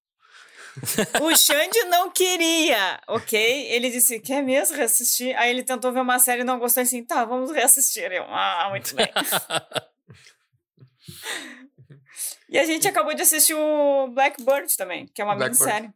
O 1.23 1.37
Xande 1.37 1.85
não 1.85 2.11
queria, 2.11 3.01
ok? 3.07 3.69
Ele 3.71 3.91
disse, 3.91 4.21
quer 4.21 4.43
mesmo 4.43 4.77
reassistir? 4.77 5.37
Aí 5.39 5.51
ele 5.51 5.63
tentou 5.63 5.93
ver 5.93 6.01
uma 6.01 6.19
série 6.19 6.43
e 6.43 6.45
não 6.45 6.59
gostou, 6.59 6.83
assim, 6.83 7.05
tá, 7.05 7.25
vamos 7.25 7.51
reassistir. 7.51 8.11
Eu, 8.13 8.25
ah, 8.25 8.69
muito 8.71 8.95
bem. 8.95 9.09
e 12.49 12.59
a 12.59 12.65
gente 12.65 12.89
acabou 12.89 13.15
de 13.15 13.23
assistir 13.23 13.55
o 13.55 14.09
Blackbird 14.09 14.77
também, 14.77 15.07
que 15.07 15.21
é 15.21 15.25
uma 15.25 15.37
minissérie. 15.37 15.91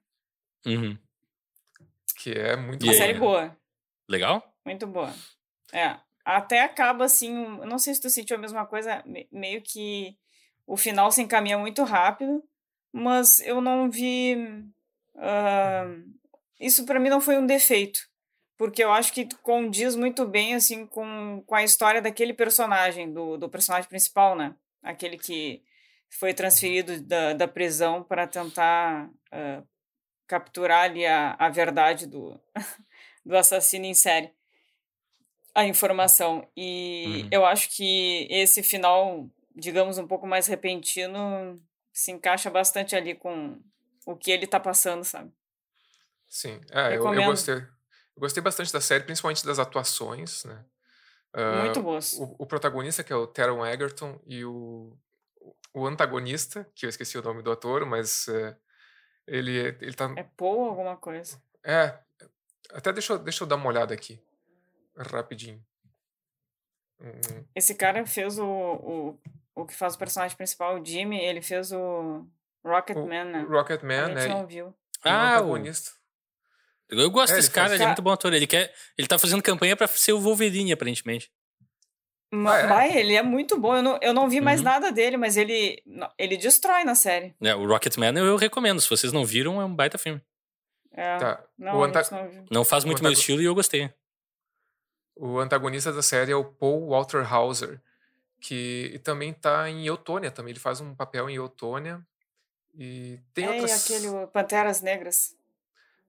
Uhum. 0.66 0.98
Que 2.16 2.32
é 2.32 2.56
muito 2.56 2.84
Uma 2.84 2.94
série 2.94 3.14
boa. 3.14 3.56
Legal? 4.08 4.54
Muito 4.64 4.86
boa. 4.86 5.12
É. 5.72 5.96
Até 6.24 6.62
acaba 6.62 7.04
assim, 7.04 7.32
não 7.66 7.78
sei 7.78 7.94
se 7.94 8.00
tu 8.00 8.08
sentiu 8.08 8.36
a 8.36 8.40
mesma 8.40 8.64
coisa, 8.64 9.02
meio 9.30 9.60
que 9.60 10.16
o 10.66 10.76
final 10.76 11.10
se 11.10 11.20
encaminha 11.20 11.58
muito 11.58 11.82
rápido 11.82 12.42
mas 12.92 13.40
eu 13.40 13.60
não 13.60 13.90
vi. 13.90 14.36
Uh, 15.14 16.12
isso 16.60 16.84
para 16.84 17.00
mim 17.00 17.08
não 17.08 17.20
foi 17.20 17.38
um 17.38 17.46
defeito, 17.46 18.00
porque 18.56 18.84
eu 18.84 18.92
acho 18.92 19.12
que 19.12 19.26
condiz 19.42 19.96
muito 19.96 20.26
bem 20.26 20.54
assim 20.54 20.86
com, 20.86 21.42
com 21.46 21.54
a 21.54 21.64
história 21.64 22.02
daquele 22.02 22.34
personagem, 22.34 23.12
do, 23.12 23.36
do 23.36 23.48
personagem 23.48 23.88
principal, 23.88 24.36
né? 24.36 24.54
Aquele 24.82 25.16
que 25.16 25.62
foi 26.10 26.34
transferido 26.34 27.00
da, 27.02 27.32
da 27.32 27.48
prisão 27.48 28.02
para 28.02 28.26
tentar 28.26 29.08
uh, 29.08 29.66
capturar 30.26 30.84
ali 30.84 31.06
a, 31.06 31.34
a 31.38 31.48
verdade 31.48 32.06
do, 32.06 32.38
do 33.24 33.36
assassino 33.36 33.86
em 33.86 33.94
série. 33.94 34.30
A 35.54 35.66
informação. 35.66 36.48
E 36.56 37.22
uhum. 37.22 37.28
eu 37.30 37.44
acho 37.44 37.74
que 37.76 38.26
esse 38.30 38.62
final, 38.62 39.28
digamos, 39.54 39.98
um 39.98 40.06
pouco 40.06 40.26
mais 40.26 40.46
repentino, 40.46 41.60
se 41.92 42.10
encaixa 42.10 42.50
bastante 42.50 42.96
ali 42.96 43.14
com 43.14 43.60
o 44.06 44.16
que 44.16 44.30
ele 44.30 44.46
tá 44.46 44.58
passando, 44.58 45.04
sabe? 45.04 45.32
Sim, 46.28 46.60
é, 46.70 46.96
eu, 46.96 47.14
eu, 47.14 47.24
gostei. 47.24 47.56
Eu 47.56 48.20
gostei 48.20 48.42
bastante 48.42 48.72
da 48.72 48.80
série, 48.80 49.04
principalmente 49.04 49.44
das 49.44 49.58
atuações, 49.58 50.44
né? 50.44 50.64
Uh, 51.34 51.62
Muito 51.64 51.82
boas. 51.82 52.12
O, 52.14 52.36
o, 52.38 52.46
protagonista, 52.46 53.04
que 53.04 53.12
é 53.12 53.16
o 53.16 53.26
Teron 53.26 53.64
Egerton, 53.66 54.20
e 54.26 54.44
o, 54.44 54.96
o 55.74 55.86
antagonista, 55.86 56.66
que 56.74 56.84
eu 56.84 56.90
esqueci 56.90 57.16
o 57.18 57.22
nome 57.22 57.42
do 57.42 57.50
ator, 57.52 57.86
mas 57.86 58.28
uh, 58.28 58.56
ele, 59.26 59.76
ele 59.80 59.94
tá... 59.94 60.12
É 60.16 60.24
Paul 60.36 60.68
alguma 60.68 60.96
coisa. 60.96 61.42
É, 61.64 61.98
até 62.70 62.92
deixa 62.92 63.14
eu, 63.14 63.18
deixa 63.18 63.44
eu 63.44 63.48
dar 63.48 63.56
uma 63.56 63.68
olhada 63.68 63.94
aqui, 63.94 64.22
rapidinho. 64.96 65.64
Hum. 67.00 67.44
Esse 67.54 67.74
cara 67.74 68.06
fez 68.06 68.38
o, 68.38 68.46
o 68.46 69.20
o 69.54 69.66
que 69.66 69.74
faz 69.74 69.94
o 69.94 69.98
personagem 69.98 70.36
principal, 70.36 70.80
o 70.80 70.84
Jimmy, 70.84 71.18
ele 71.18 71.42
fez 71.42 71.72
o 71.72 72.26
Rocketman, 72.64 73.24
né? 73.24 73.46
Rocketman, 73.48 74.14
né? 74.14 74.28
não 74.28 74.46
viu. 74.46 74.74
Ah, 75.04 75.40
o... 75.42 75.56
Eu 76.88 77.10
gosto 77.10 77.32
é, 77.32 77.36
desse 77.36 77.50
cara, 77.50 77.68
faz... 77.68 77.80
ele 77.80 77.84
é 77.84 77.86
muito 77.86 78.02
bom 78.02 78.10
ator. 78.10 78.32
Ele, 78.32 78.46
quer, 78.46 78.72
ele 78.96 79.08
tá 79.08 79.18
fazendo 79.18 79.42
campanha 79.42 79.76
pra 79.76 79.86
ser 79.86 80.12
o 80.12 80.20
Wolverine, 80.20 80.72
aparentemente. 80.72 81.30
Mas, 82.30 82.70
ah, 82.70 82.86
é? 82.86 82.98
ele 82.98 83.14
é 83.14 83.22
muito 83.22 83.58
bom. 83.58 83.76
Eu 83.76 83.82
não, 83.82 83.98
eu 84.00 84.14
não 84.14 84.28
vi 84.28 84.40
mais 84.40 84.60
uhum. 84.60 84.64
nada 84.64 84.90
dele, 84.92 85.16
mas 85.16 85.36
ele, 85.36 85.82
ele 86.18 86.36
destrói 86.36 86.84
na 86.84 86.94
série. 86.94 87.34
É, 87.42 87.54
o 87.54 87.66
Rocketman 87.66 88.16
eu, 88.16 88.24
eu 88.24 88.36
recomendo. 88.36 88.80
Se 88.80 88.88
vocês 88.88 89.12
não 89.12 89.24
viram, 89.24 89.60
é 89.60 89.64
um 89.64 89.74
baita 89.74 89.98
filme. 89.98 90.20
É. 90.92 91.16
Tá. 91.18 91.44
Não, 91.58 91.78
o 91.78 91.84
anta... 91.84 92.02
não, 92.10 92.46
não, 92.50 92.64
faz 92.64 92.84
muito 92.84 93.02
meu 93.02 93.12
estilo 93.12 93.40
e 93.40 93.44
eu 93.44 93.54
gostei. 93.54 93.90
O 95.16 95.38
antagonista 95.38 95.92
da 95.92 96.02
série 96.02 96.32
é 96.32 96.36
o 96.36 96.44
Paul 96.44 96.88
Walter 96.88 97.30
Hauser 97.30 97.80
que 98.42 99.00
também 99.04 99.30
está 99.30 99.70
em 99.70 99.86
Eutônia 99.86 100.30
também. 100.30 100.50
Ele 100.50 100.58
faz 100.58 100.80
um 100.80 100.94
papel 100.96 101.30
em 101.30 101.36
Eutônia. 101.36 102.04
E 102.74 103.20
tem 103.32 103.44
é, 103.44 103.52
outras... 103.52 103.84
aquele 103.84 104.26
Panteras 104.26 104.80
Negras. 104.80 105.36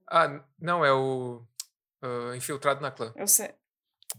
Ah, 0.08 0.44
não, 0.60 0.84
é 0.84 0.92
o 0.92 1.44
uh, 2.02 2.36
Infiltrado 2.36 2.82
na 2.82 2.90
Clã. 2.90 3.14
Eu 3.16 3.28
sei. 3.28 3.54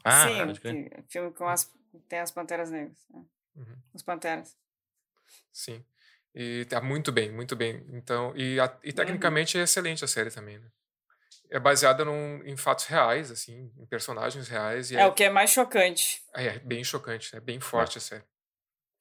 Ah, 0.04 0.28
Sim, 0.28 0.52
que, 0.54 1.02
filme 1.09 1.33
com 1.33 1.49
as, 1.49 1.71
tem 2.09 2.21
as 2.21 2.30
Panteras 2.30 2.71
Negras. 2.71 2.97
É. 3.12 3.16
Uhum. 3.16 3.76
Os 3.92 4.02
Panteras. 4.02 4.56
Sim. 5.52 5.85
E 6.33 6.64
tá 6.66 6.80
muito 6.80 7.11
bem, 7.11 7.33
muito 7.33 7.56
bem. 7.56 7.85
Então, 7.90 8.33
e, 8.37 8.61
a, 8.61 8.78
e 8.85 8.90
uhum. 8.90 8.94
tecnicamente 8.94 9.56
uhum. 9.56 9.61
é 9.61 9.64
excelente 9.64 10.04
a 10.04 10.09
série 10.09 10.30
também, 10.30 10.59
né? 10.59 10.71
É 11.55 11.61
baseada 11.61 12.05
num, 12.05 12.43
em 12.45 12.57
fatos 12.57 12.87
reais, 12.87 13.31
assim, 13.31 13.71
em 13.79 13.87
personagens 13.87 14.49
reais. 14.49 14.91
é, 14.91 14.97
é, 14.97 15.07
o 15.07 15.13
que 15.13 15.23
é 15.23 15.31
mais 15.31 15.51
chocante. 15.51 16.21
É, 16.35 16.47
é 16.47 16.59
bem 16.59 16.83
chocante, 16.83 17.37
é 17.37 17.39
bem 17.39 17.61
forte 17.61 17.97
é. 17.97 17.99
a 17.99 18.01
série. 18.01 18.25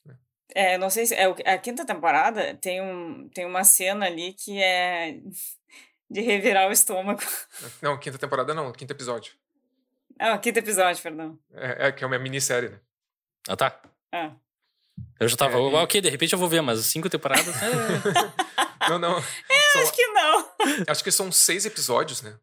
Né. 0.06 0.16
É, 0.54 0.78
não 0.78 0.88
sei 0.88 1.08
se. 1.08 1.16
É, 1.16 1.26
a 1.52 1.58
quinta 1.58 1.84
temporada 1.84 2.54
tem, 2.62 2.80
um, 2.80 3.28
tem 3.30 3.44
uma 3.44 3.64
cena 3.64 4.06
ali 4.06 4.34
que 4.34 4.62
é 4.62 5.20
de 6.08 6.22
revirar 6.22 6.70
o 6.70 6.72
estômago. 6.72 7.24
Não, 7.82 8.00
quinta 8.00 8.20
temporada 8.20 8.54
não, 8.54 8.72
quinto 8.72 8.94
episódio. 8.94 9.34
Ah, 10.20 10.38
quinto 10.38 10.60
episódio, 10.60 11.02
perdão. 11.02 11.40
É, 11.56 11.88
é 11.88 11.92
que 11.92 12.04
é 12.04 12.08
uma 12.08 12.20
minissérie, 12.20 12.70
né? 12.70 12.80
Ah, 13.50 13.56
tá. 13.56 13.82
Ah. 14.12 14.32
Eu 15.20 15.28
já 15.28 15.36
tava, 15.36 15.58
é, 15.58 15.60
e... 15.60 15.74
ok, 15.74 16.02
de 16.02 16.10
repente 16.10 16.34
eu 16.34 16.40
vou 16.40 16.48
ver, 16.48 16.62
mas 16.62 16.82
cinco 16.86 17.10
temporadas. 17.10 17.56
É. 18.86 18.90
não, 18.90 19.00
não. 19.00 19.18
É, 19.18 19.60
são, 19.72 19.82
acho 19.82 19.94
que 19.94 20.08
não. 20.08 20.54
Acho 20.88 21.04
que 21.04 21.12
são 21.12 21.32
seis 21.32 21.66
episódios, 21.66 22.22
né? 22.22 22.38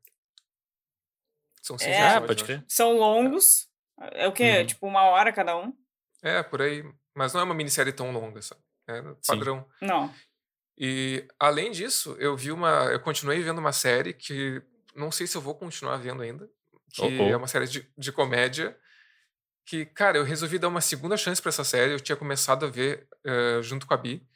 São 1.62 1.78
seis 1.78 1.94
é, 1.94 2.00
episódios. 2.00 2.26
Pode 2.26 2.44
crer. 2.44 2.64
São 2.68 2.92
longos. 2.96 3.68
É 4.12 4.26
o 4.26 4.32
quê? 4.32 4.58
Uhum. 4.58 4.66
Tipo, 4.66 4.86
uma 4.86 5.02
hora 5.04 5.32
cada 5.32 5.56
um? 5.56 5.72
É, 6.22 6.42
por 6.42 6.62
aí. 6.62 6.84
Mas 7.14 7.32
não 7.32 7.40
é 7.40 7.44
uma 7.44 7.54
minissérie 7.54 7.92
tão 7.92 8.12
longa, 8.12 8.40
sabe? 8.42 8.60
É 8.88 9.02
padrão. 9.26 9.66
Sim. 9.78 9.86
Não. 9.86 10.14
E 10.78 11.28
além 11.38 11.70
disso, 11.70 12.16
eu 12.18 12.36
vi 12.36 12.50
uma. 12.50 12.86
Eu 12.86 13.00
continuei 13.00 13.42
vendo 13.42 13.58
uma 13.58 13.72
série 13.72 14.14
que 14.14 14.62
não 14.94 15.10
sei 15.10 15.26
se 15.26 15.36
eu 15.36 15.40
vou 15.40 15.54
continuar 15.54 15.96
vendo 15.98 16.22
ainda. 16.22 16.48
Que 16.92 17.02
oh, 17.02 17.22
oh. 17.24 17.28
é 17.28 17.36
uma 17.36 17.46
série 17.46 17.66
de, 17.66 17.86
de 17.96 18.12
comédia. 18.12 18.76
Que, 19.66 19.84
cara, 19.84 20.18
eu 20.18 20.24
resolvi 20.24 20.58
dar 20.58 20.68
uma 20.68 20.80
segunda 20.80 21.16
chance 21.16 21.40
para 21.40 21.50
essa 21.50 21.64
série. 21.64 21.92
Eu 21.92 22.00
tinha 22.00 22.16
começado 22.16 22.66
a 22.66 22.70
ver 22.70 23.06
uh, 23.26 23.62
junto 23.62 23.86
com 23.86 23.94
a 23.94 23.96
Bi. 23.96 24.26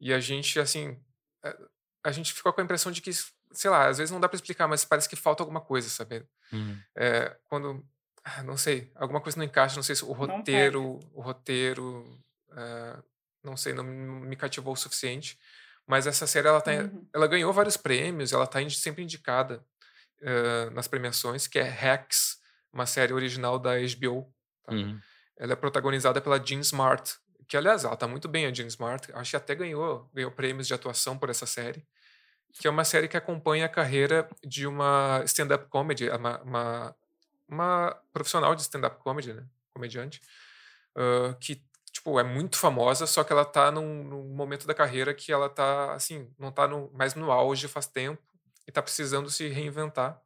E 0.00 0.12
a 0.12 0.20
gente, 0.20 0.58
assim. 0.58 1.00
A 2.04 2.12
gente 2.12 2.32
ficou 2.32 2.52
com 2.52 2.60
a 2.60 2.64
impressão 2.64 2.90
de 2.90 3.00
que 3.00 3.12
sei 3.52 3.70
lá, 3.70 3.88
às 3.88 3.98
vezes 3.98 4.10
não 4.10 4.20
dá 4.20 4.28
para 4.28 4.36
explicar, 4.36 4.66
mas 4.66 4.84
parece 4.84 5.08
que 5.08 5.16
falta 5.16 5.42
alguma 5.42 5.60
coisa, 5.60 5.88
sabe? 5.88 6.26
Uhum. 6.52 6.78
É, 6.96 7.36
quando, 7.44 7.84
ah, 8.24 8.42
não 8.42 8.56
sei, 8.56 8.90
alguma 8.94 9.20
coisa 9.20 9.38
não 9.38 9.44
encaixa, 9.44 9.76
não 9.76 9.82
sei 9.82 9.94
se 9.94 10.04
o 10.04 10.12
roteiro, 10.12 10.98
o 11.12 11.20
roteiro, 11.20 12.02
uh, 12.50 13.02
não 13.42 13.56
sei, 13.56 13.72
não 13.72 13.84
me 13.84 14.36
cativou 14.36 14.72
o 14.72 14.76
suficiente. 14.76 15.38
Mas 15.86 16.06
essa 16.06 16.26
série, 16.26 16.48
ela, 16.48 16.60
tá, 16.60 16.72
uhum. 16.72 17.06
ela 17.12 17.26
ganhou 17.26 17.52
vários 17.52 17.76
prêmios, 17.76 18.32
ela 18.32 18.46
tá 18.46 18.58
sempre 18.70 19.02
indicada 19.02 19.64
uh, 20.22 20.70
nas 20.72 20.88
premiações, 20.88 21.46
que 21.46 21.58
é 21.58 21.68
Hacks, 21.68 22.38
uma 22.72 22.86
série 22.86 23.12
original 23.12 23.58
da 23.58 23.72
HBO. 23.78 24.32
Tá? 24.64 24.72
Uhum. 24.72 25.00
Ela 25.36 25.52
é 25.54 25.56
protagonizada 25.56 26.20
pela 26.20 26.42
Jean 26.42 26.60
Smart, 26.60 27.16
que 27.48 27.56
aliás, 27.56 27.84
ela 27.84 27.96
tá 27.96 28.06
muito 28.08 28.28
bem, 28.28 28.46
a 28.46 28.52
Jean 28.52 28.66
Smart. 28.66 29.10
Acho 29.12 29.30
que 29.30 29.36
até 29.36 29.54
ganhou, 29.54 30.08
ganhou 30.14 30.30
prêmios 30.30 30.66
de 30.66 30.74
atuação 30.74 31.18
por 31.18 31.30
essa 31.30 31.46
série 31.46 31.86
que 32.52 32.66
é 32.66 32.70
uma 32.70 32.84
série 32.84 33.08
que 33.08 33.16
acompanha 33.16 33.66
a 33.66 33.68
carreira 33.68 34.28
de 34.44 34.66
uma 34.66 35.22
stand-up 35.24 35.66
comedy, 35.68 36.08
uma, 36.10 36.40
uma, 36.42 36.96
uma, 37.48 38.02
profissional 38.12 38.54
de 38.54 38.62
stand-up 38.62 38.98
comedy, 39.02 39.32
né? 39.32 39.44
comediante, 39.72 40.20
uh, 40.96 41.34
que 41.40 41.62
tipo, 41.90 42.18
é 42.20 42.22
muito 42.22 42.58
famosa, 42.58 43.06
só 43.06 43.24
que 43.24 43.32
ela 43.32 43.44
tá 43.44 43.70
num, 43.70 44.04
num 44.04 44.28
momento 44.34 44.66
da 44.66 44.74
carreira 44.74 45.14
que 45.14 45.32
ela 45.32 45.48
tá, 45.48 45.94
assim, 45.94 46.30
não 46.38 46.52
tá 46.52 46.68
no, 46.68 46.90
mais 46.92 47.14
no 47.14 47.30
auge 47.30 47.68
faz 47.68 47.86
tempo 47.86 48.22
e 48.66 48.72
tá 48.72 48.82
precisando 48.82 49.30
se 49.30 49.48
reinventar. 49.48 50.20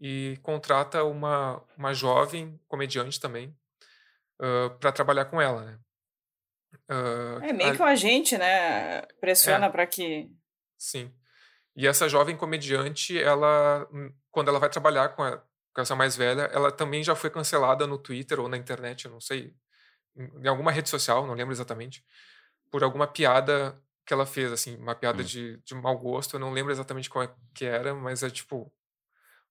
E 0.00 0.38
contrata 0.42 1.02
uma, 1.02 1.60
uma 1.76 1.92
jovem 1.92 2.58
comediante 2.68 3.18
também 3.18 3.56
uh, 4.40 4.70
para 4.78 4.92
trabalhar 4.92 5.24
com 5.24 5.40
ela, 5.40 5.64
né? 5.64 5.78
Uh, 6.90 7.44
é 7.44 7.52
meio 7.52 7.70
a... 7.72 7.76
que 7.76 7.82
o 7.82 7.84
agente, 7.84 8.38
né? 8.38 9.02
Pressiona 9.20 9.66
é, 9.66 9.70
para 9.70 9.86
que. 9.86 10.30
Sim. 10.78 11.12
E 11.76 11.86
essa 11.86 12.08
jovem 12.08 12.36
comediante, 12.36 13.16
ela, 13.16 13.86
hum, 13.92 14.12
quando 14.30 14.48
ela 14.48 14.58
vai 14.58 14.68
trabalhar 14.68 15.10
com, 15.10 15.22
a, 15.22 15.40
com 15.72 15.80
essa 15.80 15.94
mais 15.94 16.16
velha, 16.16 16.42
ela 16.52 16.72
também 16.72 17.04
já 17.04 17.14
foi 17.14 17.30
cancelada 17.30 17.86
no 17.86 17.98
Twitter 17.98 18.40
ou 18.40 18.48
na 18.48 18.56
internet, 18.56 19.04
eu 19.04 19.12
não 19.12 19.20
sei, 19.20 19.54
em 20.16 20.48
alguma 20.48 20.72
rede 20.72 20.88
social, 20.88 21.24
não 21.26 21.34
lembro 21.34 21.54
exatamente, 21.54 22.04
por 22.70 22.82
alguma 22.82 23.06
piada 23.06 23.80
que 24.04 24.12
ela 24.12 24.26
fez, 24.26 24.50
assim, 24.50 24.76
uma 24.76 24.94
piada 24.94 25.22
hum. 25.22 25.24
de, 25.24 25.58
de 25.58 25.74
mau 25.74 25.96
gosto, 25.96 26.34
eu 26.34 26.40
não 26.40 26.50
lembro 26.50 26.72
exatamente 26.72 27.08
qual 27.08 27.24
é 27.24 27.30
que 27.54 27.64
era, 27.64 27.94
mas 27.94 28.22
é 28.22 28.30
tipo 28.30 28.72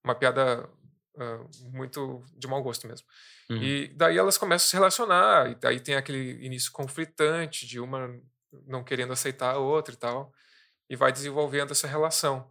uma 0.03 0.15
piada 0.15 0.69
uh, 1.17 1.49
muito 1.71 2.23
de 2.37 2.47
mau 2.47 2.61
gosto 2.63 2.87
mesmo. 2.87 3.05
Uhum. 3.49 3.61
E 3.61 3.87
daí 3.89 4.17
elas 4.17 4.37
começam 4.37 4.65
a 4.65 4.69
se 4.69 4.75
relacionar, 4.75 5.51
e 5.51 5.55
daí 5.55 5.79
tem 5.79 5.95
aquele 5.95 6.43
início 6.45 6.71
conflitante 6.71 7.67
de 7.67 7.79
uma 7.79 8.09
não 8.65 8.83
querendo 8.83 9.13
aceitar 9.13 9.55
a 9.55 9.59
outra 9.59 9.93
e 9.93 9.97
tal, 9.97 10.31
e 10.89 10.95
vai 10.95 11.11
desenvolvendo 11.11 11.71
essa 11.71 11.87
relação. 11.87 12.49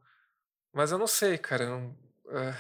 Mas 0.73 0.93
eu 0.93 0.99
não 0.99 1.07
sei, 1.07 1.39
cara, 1.39 1.67
não, 1.67 1.89
uh, 2.27 2.57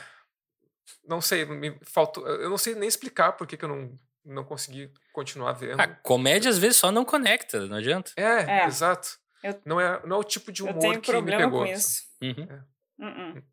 não 1.06 1.20
sei, 1.20 1.44
me 1.44 1.78
faltou, 1.82 2.26
eu 2.26 2.48
não 2.48 2.58
sei 2.58 2.74
nem 2.74 2.88
explicar 2.88 3.32
por 3.32 3.46
que, 3.46 3.56
que 3.56 3.64
eu 3.64 3.68
não 3.68 3.98
não 4.26 4.44
consegui 4.44 4.92
continuar 5.12 5.52
vendo. 5.52 5.80
A 5.80 5.86
comédia 5.86 6.50
às 6.50 6.58
vezes 6.58 6.78
só 6.78 6.90
não 6.90 7.04
conecta, 7.04 7.64
não 7.66 7.76
adianta. 7.76 8.10
É, 8.16 8.62
é. 8.62 8.66
exato. 8.66 9.18
Eu, 9.42 9.60
não, 9.64 9.80
é, 9.80 10.04
não 10.04 10.16
é 10.16 10.18
o 10.18 10.24
tipo 10.24 10.50
de 10.50 10.62
humor 10.64 10.98
que 11.00 11.20
me 11.20 11.36
pegou. 11.36 11.60
Com 11.60 11.66
isso. 11.66 12.02
Uhum. 12.20 12.48
É. 12.50 13.06
Uh 13.06 13.36
-uh. 13.38 13.44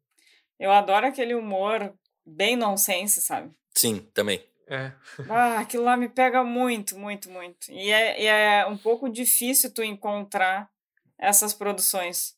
Eu 0.59 0.71
adoro 0.71 1.05
aquele 1.05 1.35
humor 1.35 1.93
bem 2.25 2.55
nonsense, 2.55 3.21
sabe? 3.21 3.51
Sim, 3.73 4.07
também. 4.13 4.43
É. 4.67 4.91
ah, 5.29 5.59
aquilo 5.59 5.83
lá 5.83 5.97
me 5.97 6.07
pega 6.07 6.43
muito, 6.43 6.97
muito, 6.97 7.29
muito. 7.29 7.71
E 7.71 7.91
é, 7.91 8.21
e 8.21 8.25
é 8.25 8.65
um 8.65 8.77
pouco 8.77 9.09
difícil 9.09 9.71
tu 9.71 9.83
encontrar 9.83 10.69
essas 11.17 11.53
produções. 11.53 12.35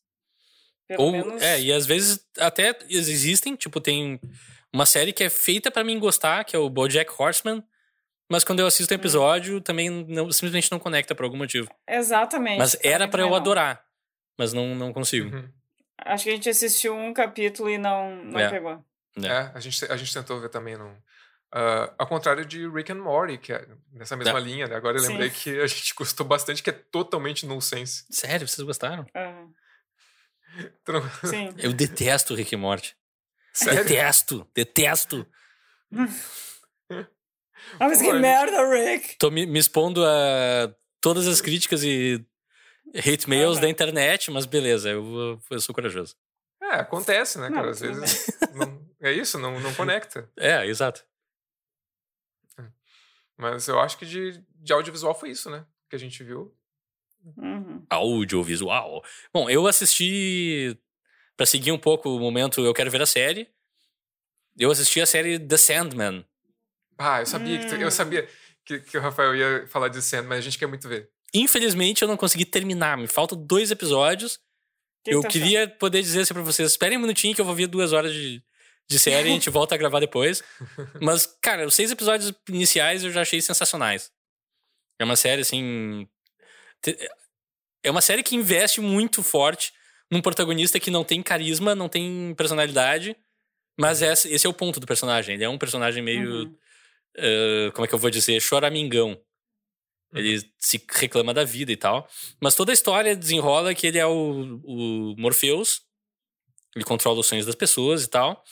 Pelo 0.86 1.04
Ou, 1.04 1.12
menos... 1.12 1.42
É, 1.42 1.60
e 1.60 1.72
às 1.72 1.86
vezes 1.86 2.24
até 2.38 2.76
existem, 2.88 3.54
tipo, 3.54 3.80
tem 3.80 4.20
uma 4.72 4.86
série 4.86 5.12
que 5.12 5.24
é 5.24 5.30
feita 5.30 5.70
para 5.70 5.84
mim 5.84 5.98
gostar, 5.98 6.44
que 6.44 6.54
é 6.54 6.58
o 6.58 6.68
BoJack 6.68 7.10
Horseman, 7.16 7.62
mas 8.30 8.44
quando 8.44 8.60
eu 8.60 8.66
assisto 8.66 8.92
o 8.92 8.96
hum. 8.96 9.00
episódio, 9.00 9.56
hum. 9.56 9.60
também 9.60 9.88
não, 9.88 10.30
simplesmente 10.30 10.70
não 10.70 10.78
conecta 10.78 11.14
por 11.14 11.24
algum 11.24 11.36
motivo. 11.36 11.68
Exatamente. 11.88 12.58
Mas 12.58 12.76
era 12.82 13.08
para 13.08 13.22
eu 13.22 13.30
não. 13.30 13.36
adorar, 13.36 13.84
mas 14.38 14.52
não, 14.52 14.74
não 14.74 14.92
consigo. 14.92 15.34
Uhum. 15.34 15.48
Acho 15.98 16.24
que 16.24 16.30
a 16.30 16.32
gente 16.34 16.48
assistiu 16.48 16.94
um 16.94 17.12
capítulo 17.14 17.70
e 17.70 17.78
não, 17.78 18.14
não 18.24 18.38
é. 18.38 18.50
pegou. 18.50 18.84
É. 19.22 19.26
é, 19.26 19.52
a, 19.54 19.60
gente, 19.60 19.84
a 19.86 19.96
gente 19.96 20.12
tentou 20.12 20.40
ver 20.40 20.48
também. 20.48 20.76
Não... 20.76 20.90
Uh, 21.54 21.94
ao 21.98 22.06
contrário 22.06 22.44
de 22.44 22.68
Rick 22.68 22.92
and 22.92 22.96
Morty, 22.96 23.38
que 23.38 23.52
é 23.52 23.66
nessa 23.92 24.16
mesma 24.16 24.38
é. 24.38 24.42
linha, 24.42 24.66
né? 24.66 24.76
Agora 24.76 24.98
eu 24.98 25.02
lembrei 25.02 25.30
Sim. 25.30 25.36
que 25.36 25.60
a 25.60 25.66
gente 25.66 25.94
gostou 25.96 26.26
bastante, 26.26 26.62
que 26.62 26.70
é 26.70 26.72
totalmente 26.72 27.46
nonsense. 27.46 28.04
Sério, 28.10 28.46
vocês 28.46 28.64
gostaram? 28.66 29.06
Uhum. 29.14 29.54
Então... 30.82 31.02
Sim. 31.24 31.54
Eu 31.58 31.72
detesto 31.72 32.34
Rick 32.34 32.54
and 32.54 32.58
Morty. 32.58 32.96
Sério? 33.52 33.84
Detesto, 33.84 34.46
detesto. 34.54 35.26
Ah, 37.80 37.88
mas 37.88 38.02
que 38.02 38.12
merda, 38.12 38.68
Rick! 38.68 39.16
Tô 39.16 39.30
me, 39.30 39.46
me, 39.46 39.58
expondo 39.58 40.04
a 40.04 40.74
todas 41.00 41.26
as 41.26 41.40
críticas 41.40 41.82
e 41.82 42.24
hate 42.94 43.28
mails 43.28 43.58
da 43.58 43.68
internet, 43.68 44.30
mas 44.30 44.44
beleza, 44.44 44.90
eu, 44.90 45.40
eu 45.50 45.60
sou 45.60 45.74
corajoso. 45.74 46.14
É, 46.62 46.76
acontece, 46.76 47.38
né, 47.38 47.48
cara? 47.48 47.62
Não, 47.62 47.70
Às 47.70 47.80
vezes 47.80 48.26
não, 48.54 48.85
é 49.00 49.12
isso, 49.12 49.38
não, 49.38 49.60
não 49.60 49.74
conecta. 49.74 50.30
É, 50.36 50.66
exato. 50.66 51.04
É. 52.58 52.64
Mas 53.36 53.68
eu 53.68 53.78
acho 53.80 53.98
que 53.98 54.06
de, 54.06 54.42
de 54.54 54.72
audiovisual 54.72 55.14
foi 55.14 55.30
isso, 55.30 55.50
né? 55.50 55.66
Que 55.88 55.96
a 55.96 55.98
gente 55.98 56.22
viu. 56.22 56.54
Uhum. 57.36 57.84
Audiovisual. 57.90 59.04
Bom, 59.32 59.50
eu 59.50 59.66
assisti. 59.66 60.78
Pra 61.36 61.44
seguir 61.44 61.70
um 61.70 61.78
pouco 61.78 62.08
o 62.08 62.18
momento, 62.18 62.64
eu 62.64 62.72
quero 62.72 62.90
ver 62.90 63.02
a 63.02 63.06
série. 63.06 63.50
Eu 64.56 64.70
assisti 64.70 65.02
a 65.02 65.06
série 65.06 65.38
The 65.38 65.56
Sandman, 65.58 66.24
ah, 66.98 67.20
eu 67.20 67.26
sabia, 67.26 67.56
hum. 67.56 67.60
que, 67.60 67.66
tu, 67.66 67.74
eu 67.74 67.88
hum. 67.88 67.90
sabia 67.90 68.28
que, 68.64 68.80
que 68.80 68.98
o 68.98 69.00
Rafael 69.00 69.34
ia 69.34 69.66
falar 69.68 69.88
de 69.88 69.98
mas 70.22 70.38
a 70.38 70.40
gente 70.40 70.58
quer 70.58 70.66
muito 70.66 70.88
ver. 70.88 71.10
Infelizmente, 71.34 72.02
eu 72.02 72.08
não 72.08 72.16
consegui 72.16 72.44
terminar. 72.44 72.96
Me 72.96 73.06
faltam 73.06 73.38
dois 73.38 73.70
episódios. 73.70 74.40
Que 75.04 75.14
eu 75.14 75.20
que 75.22 75.28
queria 75.28 75.64
achando? 75.64 75.78
poder 75.78 76.02
dizer 76.02 76.22
assim 76.22 76.34
pra 76.34 76.42
vocês: 76.42 76.70
esperem 76.70 76.98
um 76.98 77.00
minutinho 77.00 77.34
que 77.34 77.40
eu 77.40 77.44
vou 77.44 77.54
ver 77.54 77.66
duas 77.66 77.92
horas 77.92 78.12
de, 78.12 78.42
de 78.88 78.98
série 78.98 79.28
a 79.28 79.32
gente 79.34 79.50
volta 79.50 79.74
a 79.74 79.78
gravar 79.78 80.00
depois. 80.00 80.42
Mas, 81.00 81.26
cara, 81.40 81.66
os 81.66 81.74
seis 81.74 81.90
episódios 81.90 82.32
iniciais 82.48 83.04
eu 83.04 83.10
já 83.10 83.22
achei 83.22 83.40
sensacionais. 83.40 84.10
É 84.98 85.04
uma 85.04 85.16
série, 85.16 85.42
assim. 85.42 86.08
É 87.82 87.90
uma 87.90 88.00
série 88.00 88.22
que 88.22 88.36
investe 88.36 88.80
muito 88.80 89.22
forte 89.22 89.72
num 90.10 90.22
protagonista 90.22 90.80
que 90.80 90.90
não 90.90 91.04
tem 91.04 91.22
carisma, 91.22 91.74
não 91.74 91.88
tem 91.88 92.34
personalidade. 92.36 93.16
Mas 93.78 94.00
esse, 94.00 94.32
esse 94.32 94.46
é 94.46 94.50
o 94.50 94.54
ponto 94.54 94.80
do 94.80 94.86
personagem. 94.86 95.34
Ele 95.34 95.44
é 95.44 95.48
um 95.48 95.58
personagem 95.58 96.02
meio. 96.02 96.44
Uhum 96.44 96.56
uh, 97.16 97.72
como 97.72 97.84
é 97.84 97.88
que 97.88 97.94
eu 97.94 97.98
vou 97.98 98.10
dizer, 98.10 98.40
choramingão. 98.40 99.18
Ele 100.14 100.36
uhum. 100.36 100.42
se 100.58 100.84
reclama 100.88 101.34
da 101.34 101.44
vida 101.44 101.72
e 101.72 101.76
tal. 101.76 102.08
Mas 102.40 102.54
toda 102.54 102.72
a 102.72 102.74
história 102.74 103.16
desenrola 103.16 103.74
que 103.74 103.86
ele 103.86 103.98
é 103.98 104.06
o, 104.06 104.60
o 104.64 105.14
Morpheus. 105.18 105.82
Ele 106.74 106.84
controla 106.84 107.20
os 107.20 107.26
sonhos 107.26 107.46
das 107.46 107.54
pessoas 107.54 108.04
e 108.04 108.08
tal. 108.08 108.42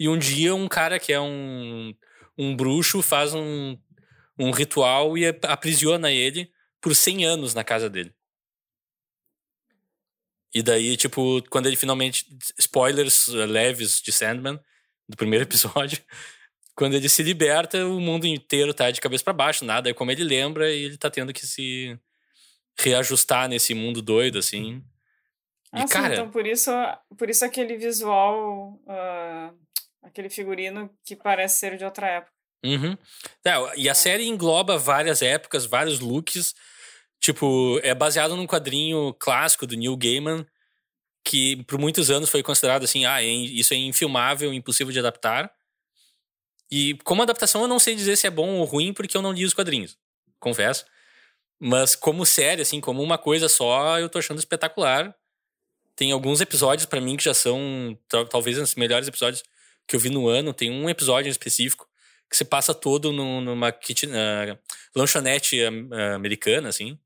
E 0.00 0.08
um 0.08 0.18
dia 0.18 0.54
um 0.54 0.66
cara 0.66 0.98
que 0.98 1.12
é 1.12 1.20
um, 1.20 1.94
um 2.36 2.56
bruxo 2.56 3.02
faz 3.02 3.34
um, 3.34 3.78
um 4.38 4.50
ritual 4.50 5.16
e 5.16 5.26
aprisiona 5.26 6.10
ele 6.10 6.50
por 6.80 6.96
100 6.96 7.24
anos 7.26 7.54
na 7.54 7.62
casa 7.62 7.88
dele. 7.88 8.12
E 10.52 10.62
daí, 10.62 10.96
tipo, 10.96 11.40
quando 11.50 11.66
ele 11.66 11.76
finalmente. 11.76 12.26
Spoilers 12.58 13.28
leves 13.28 14.00
de 14.00 14.10
Sandman, 14.10 14.58
do 15.08 15.16
primeiro 15.16 15.44
episódio 15.46 16.02
quando 16.80 16.94
ele 16.94 17.10
se 17.10 17.22
liberta, 17.22 17.86
o 17.86 18.00
mundo 18.00 18.26
inteiro 18.26 18.72
tá 18.72 18.90
de 18.90 19.02
cabeça 19.02 19.22
para 19.22 19.34
baixo, 19.34 19.66
nada 19.66 19.90
é 19.90 19.92
como 19.92 20.10
ele 20.10 20.24
lembra 20.24 20.72
e 20.72 20.84
ele 20.84 20.96
tá 20.96 21.10
tendo 21.10 21.30
que 21.30 21.46
se 21.46 21.94
reajustar 22.78 23.50
nesse 23.50 23.74
mundo 23.74 24.00
doido, 24.00 24.38
assim. 24.38 24.82
E, 25.74 25.80
ah, 25.80 25.86
cara... 25.86 26.06
Sim, 26.06 26.12
então 26.14 26.30
por 26.30 26.46
isso, 26.46 26.70
por 27.18 27.28
isso 27.28 27.44
aquele 27.44 27.76
visual, 27.76 28.80
uh, 28.86 29.58
aquele 30.02 30.30
figurino 30.30 30.90
que 31.04 31.16
parece 31.16 31.58
ser 31.58 31.76
de 31.76 31.84
outra 31.84 32.06
época. 32.08 32.32
Uhum. 32.64 32.96
É, 33.44 33.50
e 33.76 33.88
a 33.88 33.92
é. 33.92 33.94
série 33.94 34.26
engloba 34.26 34.78
várias 34.78 35.22
épocas, 35.22 35.66
vários 35.66 36.00
looks. 36.00 36.54
Tipo, 37.18 37.78
é 37.82 37.94
baseado 37.94 38.36
num 38.36 38.46
quadrinho 38.46 39.14
clássico 39.14 39.66
do 39.66 39.76
Neil 39.76 39.96
Gaiman, 39.96 40.46
que 41.24 41.62
por 41.64 41.78
muitos 41.78 42.10
anos 42.10 42.30
foi 42.30 42.42
considerado 42.42 42.84
assim, 42.84 43.04
ah, 43.04 43.22
é 43.22 43.26
isso 43.26 43.74
é 43.74 43.76
infilmável, 43.76 44.52
impossível 44.54 44.92
de 44.92 44.98
adaptar. 44.98 45.52
E 46.70 46.94
como 47.04 47.22
adaptação 47.22 47.62
eu 47.62 47.68
não 47.68 47.78
sei 47.78 47.94
dizer 47.94 48.16
se 48.16 48.26
é 48.26 48.30
bom 48.30 48.58
ou 48.58 48.64
ruim, 48.64 48.92
porque 48.92 49.16
eu 49.16 49.22
não 49.22 49.32
li 49.32 49.44
os 49.44 49.52
quadrinhos, 49.52 49.98
confesso. 50.38 50.86
Mas 51.58 51.94
como 51.94 52.24
série, 52.24 52.62
assim, 52.62 52.80
como 52.80 53.02
uma 53.02 53.18
coisa 53.18 53.48
só, 53.48 53.98
eu 53.98 54.08
tô 54.08 54.18
achando 54.18 54.38
espetacular. 54.38 55.14
Tem 55.94 56.12
alguns 56.12 56.40
episódios 56.40 56.86
para 56.86 57.00
mim 57.02 57.18
que 57.18 57.24
já 57.24 57.34
são 57.34 57.98
talvez 58.30 58.56
os 58.56 58.74
melhores 58.76 59.06
episódios 59.06 59.42
que 59.90 59.96
eu 59.96 60.00
vi 60.00 60.08
no 60.08 60.28
ano. 60.28 60.54
Tem 60.54 60.70
um 60.70 60.88
episódio 60.88 61.28
em 61.28 61.32
específico 61.32 61.88
que 62.30 62.36
se 62.36 62.44
passa 62.44 62.72
todo 62.72 63.12
no, 63.12 63.40
numa 63.40 63.72
kitchen, 63.72 64.10
uh, 64.10 64.56
lanchonete 64.94 65.60
uh, 65.64 66.14
americana, 66.14 66.68
assim, 66.68 66.96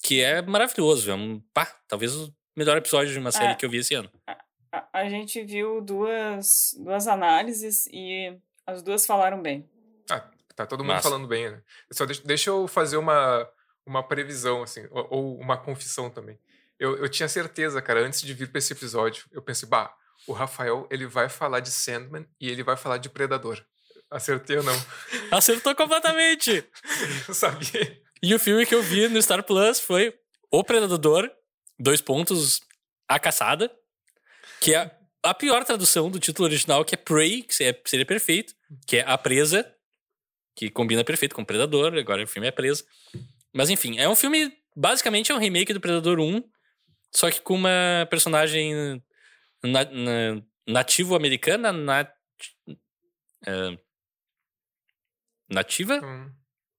que 0.00 0.22
é 0.22 0.40
maravilhoso. 0.40 1.10
É 1.10 1.14
um, 1.14 1.40
pá, 1.52 1.66
talvez 1.88 2.14
o 2.14 2.32
melhor 2.56 2.76
episódio 2.76 3.12
de 3.12 3.18
uma 3.18 3.32
série 3.32 3.52
é, 3.52 3.54
que 3.56 3.66
eu 3.66 3.70
vi 3.70 3.78
esse 3.78 3.96
ano. 3.96 4.08
A, 4.28 4.38
a, 4.70 5.00
a 5.00 5.08
gente 5.08 5.42
viu 5.42 5.80
duas, 5.80 6.76
duas 6.78 7.08
análises 7.08 7.88
e 7.88 8.32
as 8.64 8.80
duas 8.80 9.04
falaram 9.04 9.42
bem. 9.42 9.68
Ah, 10.08 10.30
tá 10.54 10.64
todo 10.64 10.84
mundo 10.84 10.94
Massa. 10.94 11.08
falando 11.08 11.26
bem, 11.26 11.50
né? 11.50 11.60
Só 11.90 12.06
deixa, 12.06 12.22
deixa, 12.24 12.50
eu 12.50 12.68
fazer 12.68 12.96
uma, 12.96 13.50
uma 13.84 14.04
previsão, 14.04 14.62
assim, 14.62 14.86
ou, 14.92 15.08
ou 15.10 15.40
uma 15.40 15.56
confissão 15.56 16.08
também. 16.08 16.38
Eu, 16.78 16.96
eu 16.96 17.08
tinha 17.08 17.28
certeza, 17.28 17.82
cara, 17.82 18.06
antes 18.06 18.22
de 18.22 18.32
vir 18.32 18.52
pra 18.52 18.60
esse 18.60 18.72
episódio, 18.72 19.24
eu 19.32 19.42
pensei, 19.42 19.68
bah, 19.68 19.92
o 20.26 20.32
Rafael, 20.32 20.86
ele 20.90 21.06
vai 21.06 21.28
falar 21.28 21.60
de 21.60 21.70
Sandman 21.70 22.26
e 22.40 22.48
ele 22.48 22.62
vai 22.62 22.76
falar 22.76 22.98
de 22.98 23.08
Predador. 23.08 23.64
Acertei 24.10 24.56
ou 24.56 24.62
não? 24.62 24.86
Acertou 25.30 25.74
completamente! 25.74 26.64
eu 27.28 27.34
sabia. 27.34 28.00
E 28.22 28.34
o 28.34 28.38
filme 28.38 28.64
que 28.64 28.74
eu 28.74 28.82
vi 28.82 29.08
no 29.08 29.20
Star 29.20 29.42
Plus 29.42 29.80
foi 29.80 30.14
O 30.50 30.62
Predador, 30.64 31.30
dois 31.78 32.00
pontos, 32.00 32.60
A 33.08 33.18
Caçada, 33.18 33.70
que 34.60 34.74
é 34.74 34.90
a 35.22 35.34
pior 35.34 35.64
tradução 35.64 36.10
do 36.10 36.20
título 36.20 36.46
original, 36.46 36.84
que 36.84 36.94
é 36.94 36.98
Prey, 36.98 37.42
que 37.42 37.54
seria 37.54 38.06
perfeito, 38.06 38.54
que 38.86 38.98
é 38.98 39.04
A 39.06 39.16
Presa, 39.16 39.70
que 40.54 40.70
combina 40.70 41.02
perfeito 41.02 41.34
com 41.34 41.44
Predador, 41.44 41.94
agora 41.94 42.22
o 42.22 42.26
filme 42.26 42.46
é 42.46 42.50
Presa. 42.50 42.84
Mas 43.52 43.70
enfim, 43.70 43.98
é 43.98 44.08
um 44.08 44.14
filme. 44.14 44.52
Basicamente 44.76 45.30
é 45.30 45.34
um 45.34 45.38
remake 45.38 45.72
do 45.72 45.80
Predador 45.80 46.18
1, 46.18 46.42
só 47.14 47.30
que 47.30 47.40
com 47.40 47.54
uma 47.54 48.06
personagem 48.10 49.02
na, 49.64 49.84
na, 49.84 50.42
nativo 50.66 51.14
americana. 51.14 51.72
Nat, 51.72 52.10
uh, 52.68 53.78
nativa? 55.48 56.00
Hum. 56.04 56.32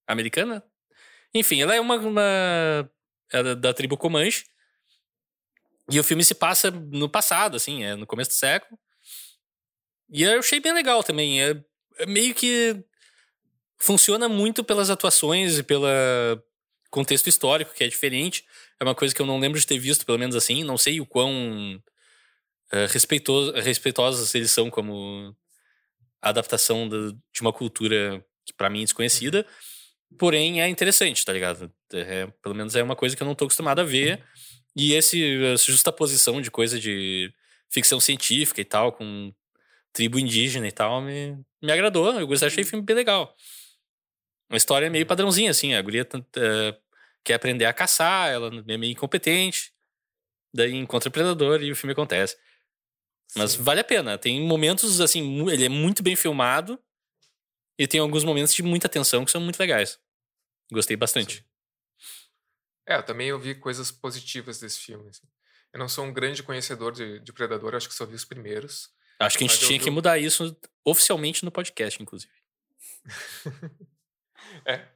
Americana? 0.08 0.63
Enfim, 1.34 1.62
ela 1.62 1.76
é 1.76 1.82
uma. 1.82 1.95
uma 1.98 2.91
é 3.32 3.43
da, 3.43 3.54
da 3.56 3.74
tribo 3.74 3.98
Comanche. 3.98 4.45
E 5.89 6.00
o 6.00 6.04
filme 6.04 6.24
se 6.24 6.34
passa 6.34 6.71
no 6.71 7.08
passado, 7.08 7.58
assim, 7.58 7.84
é 7.84 7.95
no 7.95 8.08
começo 8.08 8.32
do 8.32 8.36
século. 8.36 8.80
E 10.10 10.24
eu 10.24 10.39
achei 10.39 10.60
bem 10.60 10.74
legal 10.74 11.04
também. 11.04 11.43
É, 11.43 11.63
é 12.00 12.06
meio 12.06 12.34
que 12.34 12.84
funciona 13.78 14.28
muito 14.28 14.63
pelas 14.63 14.89
atuações 14.89 15.60
e 15.60 15.63
pelo 15.63 15.86
contexto 16.89 17.28
histórico, 17.28 17.74
que 17.74 17.84
é 17.84 17.88
diferente. 17.88 18.45
É 18.80 18.84
uma 18.84 18.95
coisa 18.95 19.13
que 19.13 19.21
eu 19.21 19.26
não 19.26 19.39
lembro 19.39 19.60
de 19.60 19.67
ter 19.67 19.78
visto, 19.78 20.06
pelo 20.06 20.17
menos 20.17 20.36
assim. 20.36 20.63
Não 20.63 20.78
sei 20.78 21.00
o 21.00 21.06
quão 21.06 21.82
uh, 22.73 22.88
respeitoso, 22.89 23.51
respeitosos 23.54 24.34
eles 24.36 24.51
são 24.51 24.69
como 24.69 25.36
adaptação 26.21 26.89
de, 26.89 27.13
de 27.34 27.41
uma 27.41 27.54
cultura 27.54 28.25
que 28.45 28.54
para 28.54 28.69
mim 28.69 28.82
é 28.82 28.86
desconhecida. 28.86 29.45
Porém, 30.17 30.62
é 30.62 30.67
interessante, 30.67 31.25
tá 31.25 31.34
ligado? 31.34 31.71
É, 31.93 32.28
pelo 32.41 32.56
menos 32.56 32.75
é 32.75 32.84
uma 32.84 32.95
coisa 32.95 33.15
que 33.15 33.23
eu 33.23 33.28
não 33.28 33.36
tô 33.36 33.45
acostumado 33.45 33.80
a 33.80 33.84
ver. 33.84 34.23
E 34.75 34.93
esse, 34.93 35.43
essa 35.54 35.71
justaposição 35.71 36.41
de 36.41 36.51
coisa 36.51 36.80
de 36.80 37.34
ficção 37.69 37.99
científica 37.99 38.62
e 38.62 38.65
tal, 38.65 38.91
com 38.91 39.34
tribo 39.91 40.19
indígena 40.19 40.67
e 40.67 40.71
tal, 40.71 41.01
me, 41.01 41.38
me 41.62 41.71
agradou. 41.71 42.19
Eu 42.19 42.28
gostei, 42.28 42.47
achei 42.47 42.63
o 42.63 42.67
filme 42.67 42.86
bem 42.86 42.95
legal. 42.95 43.36
Uma 44.49 44.58
história 44.58 44.89
meio 44.89 45.06
padrãozinha, 45.06 45.51
assim. 45.51 45.73
A 45.73 45.82
guria 45.82 46.08
uh, 46.13 46.78
quer 47.23 47.34
aprender 47.34 47.65
a 47.65 47.73
caçar, 47.73 48.30
ela 48.30 48.51
é 48.67 48.78
meio 48.78 48.91
incompetente. 48.91 49.73
Daí 50.54 50.73
encontra 50.73 51.10
o 51.10 51.12
predador 51.12 51.62
e 51.62 51.71
o 51.71 51.75
filme 51.75 51.93
acontece. 51.93 52.38
Mas 53.36 53.52
Sim. 53.52 53.64
vale 53.64 53.82
a 53.82 53.84
pena. 53.84 54.18
Tem 54.18 54.42
momentos, 54.42 55.02
assim, 55.02 55.50
ele 55.50 55.66
é 55.66 55.70
muito 55.70 56.04
bem 56.04 56.16
filmado. 56.16 56.80
E 57.78 57.88
tem 57.88 58.00
alguns 58.00 58.24
momentos 58.24 58.54
de 58.54 58.64
muita 58.64 58.88
tensão 58.88 59.26
que 59.26 59.32
são 59.32 59.42
muito 59.42 59.60
legais. 59.60 60.00
Gostei 60.72 60.96
bastante. 60.96 61.38
Sim. 61.38 61.44
É, 62.88 62.98
eu 62.98 63.04
também 63.04 63.34
ouvi 63.34 63.56
coisas 63.56 63.92
positivas 63.92 64.60
desse 64.60 64.80
filme. 64.80 65.10
Assim. 65.10 65.28
Eu 65.74 65.80
não 65.80 65.90
sou 65.90 66.06
um 66.06 66.14
grande 66.14 66.44
conhecedor 66.44 66.92
de, 66.92 67.20
de 67.20 67.34
Predador, 67.34 67.76
acho 67.76 67.90
que 67.90 67.96
só 67.96 68.06
vi 68.06 68.16
os 68.16 68.26
primeiros. 68.26 68.90
Acho 69.20 69.38
que 69.38 69.44
a 69.44 69.48
gente 69.48 69.60
tinha 69.66 69.80
que 69.80 69.90
mudar 69.90 70.18
isso 70.18 70.56
oficialmente 70.84 71.44
no 71.44 71.52
podcast, 71.52 72.02
inclusive. 72.02 72.34
é, 74.66 74.88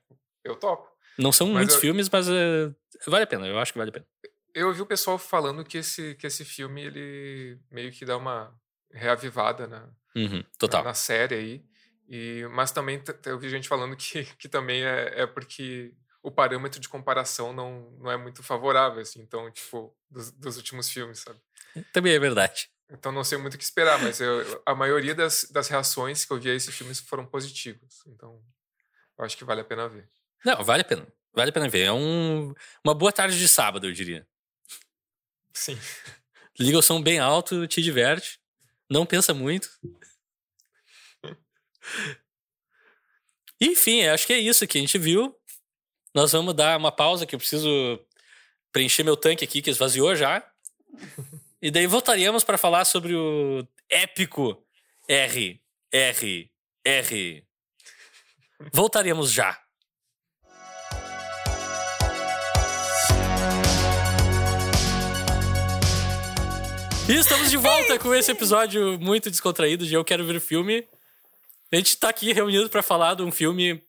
eu 0.43 0.55
topo. 0.55 0.89
Não 1.17 1.31
são 1.31 1.47
mas 1.47 1.57
muitos 1.57 1.75
eu... 1.75 1.81
filmes, 1.81 2.09
mas 2.09 2.27
uh, 2.29 2.75
vale 3.07 3.23
a 3.23 3.27
pena, 3.27 3.47
eu 3.47 3.57
acho 3.59 3.71
que 3.71 3.77
vale 3.77 3.89
a 3.89 3.93
pena. 3.93 4.07
Eu 4.53 4.67
ouvi 4.67 4.81
o 4.81 4.85
pessoal 4.85 5.17
falando 5.17 5.63
que 5.63 5.77
esse, 5.77 6.15
que 6.15 6.27
esse 6.27 6.43
filme 6.43 6.81
ele 6.81 7.59
meio 7.71 7.91
que 7.91 8.05
dá 8.05 8.17
uma 8.17 8.53
reavivada 8.91 9.67
na, 9.67 9.89
uhum, 10.15 10.43
total. 10.57 10.81
na, 10.83 10.89
na 10.89 10.93
série 10.93 11.35
aí. 11.35 11.65
E, 12.07 12.47
mas 12.51 12.71
também 12.71 13.01
eu 13.25 13.37
vi 13.37 13.49
gente 13.49 13.67
falando 13.67 13.95
que, 13.95 14.23
que 14.37 14.49
também 14.49 14.83
é, 14.83 15.21
é 15.21 15.27
porque 15.27 15.93
o 16.23 16.31
parâmetro 16.31 16.79
de 16.79 16.89
comparação 16.89 17.53
não, 17.53 17.91
não 17.99 18.11
é 18.11 18.17
muito 18.17 18.43
favorável, 18.43 19.01
assim, 19.01 19.21
então, 19.21 19.49
tipo, 19.51 19.95
dos, 20.09 20.31
dos 20.31 20.57
últimos 20.57 20.89
filmes, 20.89 21.19
sabe? 21.19 21.39
Também 21.93 22.13
é 22.13 22.19
verdade. 22.19 22.69
Então 22.91 23.11
não 23.11 23.23
sei 23.23 23.37
muito 23.37 23.53
o 23.53 23.57
que 23.57 23.63
esperar, 23.63 24.01
mas 24.01 24.19
eu, 24.19 24.61
a 24.65 24.73
maioria 24.73 25.13
das, 25.13 25.45
das 25.51 25.67
reações 25.67 26.25
que 26.25 26.33
eu 26.33 26.39
vi 26.39 26.49
a 26.49 26.55
esses 26.55 26.73
filmes 26.75 26.99
foram 26.99 27.25
positivas. 27.25 28.01
Então, 28.07 28.41
eu 29.17 29.25
acho 29.25 29.37
que 29.37 29.45
vale 29.45 29.61
a 29.61 29.65
pena 29.65 29.87
ver. 29.87 30.09
Não, 30.43 30.63
vale 30.63 30.81
a 30.81 30.85
pena. 30.85 31.07
Vale 31.31 31.51
a 31.51 31.53
pena 31.53 31.69
ver. 31.69 31.83
É 31.83 31.91
um, 31.91 32.53
uma 32.83 32.95
boa 32.95 33.11
tarde 33.11 33.37
de 33.37 33.47
sábado, 33.47 33.85
eu 33.85 33.91
diria. 33.91 34.27
Sim. 35.59 35.77
Liga 36.57 36.77
o 36.77 36.81
som 36.81 37.01
bem 37.01 37.19
alto, 37.19 37.67
te 37.67 37.81
diverte. 37.81 38.39
Não 38.89 39.05
pensa 39.05 39.33
muito. 39.33 39.69
Enfim, 43.59 44.05
acho 44.05 44.25
que 44.25 44.33
é 44.33 44.39
isso 44.39 44.65
que 44.65 44.77
a 44.77 44.81
gente 44.81 44.97
viu. 44.97 45.35
Nós 46.15 46.31
vamos 46.31 46.53
dar 46.53 46.77
uma 46.77 46.91
pausa 46.91 47.25
que 47.25 47.35
eu 47.35 47.39
preciso 47.39 47.99
preencher 48.71 49.03
meu 49.03 49.17
tanque 49.17 49.43
aqui, 49.43 49.61
que 49.61 49.69
esvaziou 49.69 50.15
já. 50.15 50.49
E 51.61 51.69
daí 51.69 51.85
voltaríamos 51.85 52.45
para 52.45 52.57
falar 52.57 52.85
sobre 52.85 53.13
o 53.13 53.67
épico 53.89 54.65
R, 55.09 55.61
R, 55.91 56.51
R. 56.85 57.47
Voltaríamos 58.71 59.29
já. 59.29 59.61
E 67.09 67.15
estamos 67.15 67.49
de 67.49 67.57
volta 67.57 67.97
com 67.97 68.13
esse 68.13 68.29
episódio 68.29 68.99
muito 68.99 69.31
descontraído 69.31 69.83
de 69.83 69.95
Eu 69.95 70.05
Quero 70.05 70.23
Ver 70.23 70.35
o 70.35 70.41
Filme. 70.41 70.87
A 71.71 71.75
gente 71.75 71.97
tá 71.97 72.07
aqui 72.07 72.31
reunido 72.31 72.69
para 72.69 72.83
falar 72.83 73.15
de 73.15 73.23
um 73.23 73.31
filme. 73.31 73.83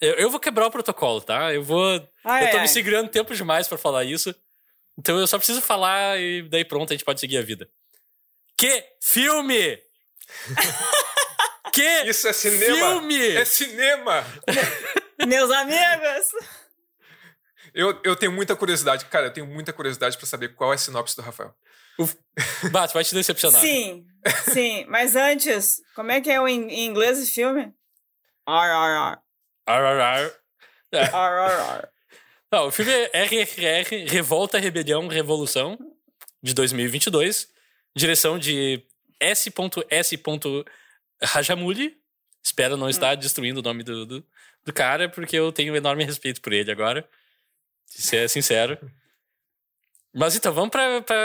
Eu, 0.00 0.14
eu, 0.14 0.30
vou 0.30 0.40
quebrar 0.40 0.66
o 0.66 0.70
protocolo, 0.70 1.20
tá? 1.20 1.52
Eu 1.52 1.62
vou. 1.62 1.86
Ai, 2.24 2.46
eu 2.46 2.50
tô 2.50 2.56
ai. 2.56 2.62
me 2.62 2.68
segurando 2.68 3.10
tempo 3.10 3.34
demais 3.34 3.68
para 3.68 3.76
falar 3.76 4.04
isso. 4.04 4.34
Então 4.98 5.18
eu 5.18 5.26
só 5.26 5.36
preciso 5.36 5.60
falar 5.60 6.18
e 6.18 6.48
daí 6.48 6.64
pronto, 6.64 6.90
a 6.90 6.96
gente 6.96 7.04
pode 7.04 7.20
seguir 7.20 7.36
a 7.36 7.42
vida. 7.42 7.68
Que 8.56 8.82
filme! 9.02 9.78
que 11.74 12.04
Isso 12.06 12.26
é 12.26 12.32
cinema! 12.32 12.74
Filme! 12.74 13.36
É 13.36 13.44
cinema! 13.44 14.24
Meus 15.28 15.50
amigos! 15.50 16.28
Eu, 17.74 18.00
eu 18.02 18.16
tenho 18.16 18.32
muita 18.32 18.56
curiosidade, 18.56 19.04
cara, 19.06 19.26
eu 19.26 19.32
tenho 19.32 19.46
muita 19.46 19.74
curiosidade 19.74 20.16
para 20.16 20.26
saber 20.26 20.54
qual 20.54 20.72
é 20.72 20.76
a 20.76 20.78
sinopse 20.78 21.14
do 21.14 21.20
Rafael. 21.20 21.54
Bah, 22.70 22.86
vai 22.86 23.04
te 23.04 23.14
decepcionar. 23.14 23.60
Sim, 23.60 24.06
sim. 24.52 24.84
Mas 24.88 25.14
antes, 25.14 25.80
como 25.94 26.10
é 26.10 26.20
que 26.20 26.30
é 26.30 26.40
o 26.40 26.48
em 26.48 26.86
inglês 26.86 27.18
esse 27.18 27.32
filme? 27.32 27.72
RRR. 28.46 29.18
RRR. 29.66 30.32
É. 30.92 31.04
RRR. 31.04 31.88
Não, 32.52 32.68
o 32.68 32.70
filme 32.70 32.92
é 32.92 33.24
RRR, 33.24 34.06
Revolta, 34.08 34.58
Rebelião, 34.58 35.08
Revolução, 35.08 35.76
de 36.42 36.54
2022. 36.54 37.48
Direção 37.96 38.38
de 38.38 38.80
S.S. 39.18 40.22
Rajamouli. 41.22 41.96
Espero 42.42 42.76
não 42.76 42.88
estar 42.88 43.16
hum. 43.16 43.20
destruindo 43.20 43.60
o 43.60 43.62
nome 43.62 43.82
do, 43.82 44.04
do, 44.04 44.26
do, 44.64 44.72
cara, 44.72 45.08
porque 45.08 45.36
eu 45.36 45.50
tenho 45.50 45.74
enorme 45.74 46.04
respeito 46.04 46.40
por 46.40 46.52
ele 46.52 46.70
agora. 46.70 47.08
Se 47.86 48.16
é 48.16 48.28
sincero. 48.28 48.78
Mas 50.14 50.36
então, 50.36 50.52
vamos 50.52 50.70
pra, 50.70 51.02
pra 51.02 51.16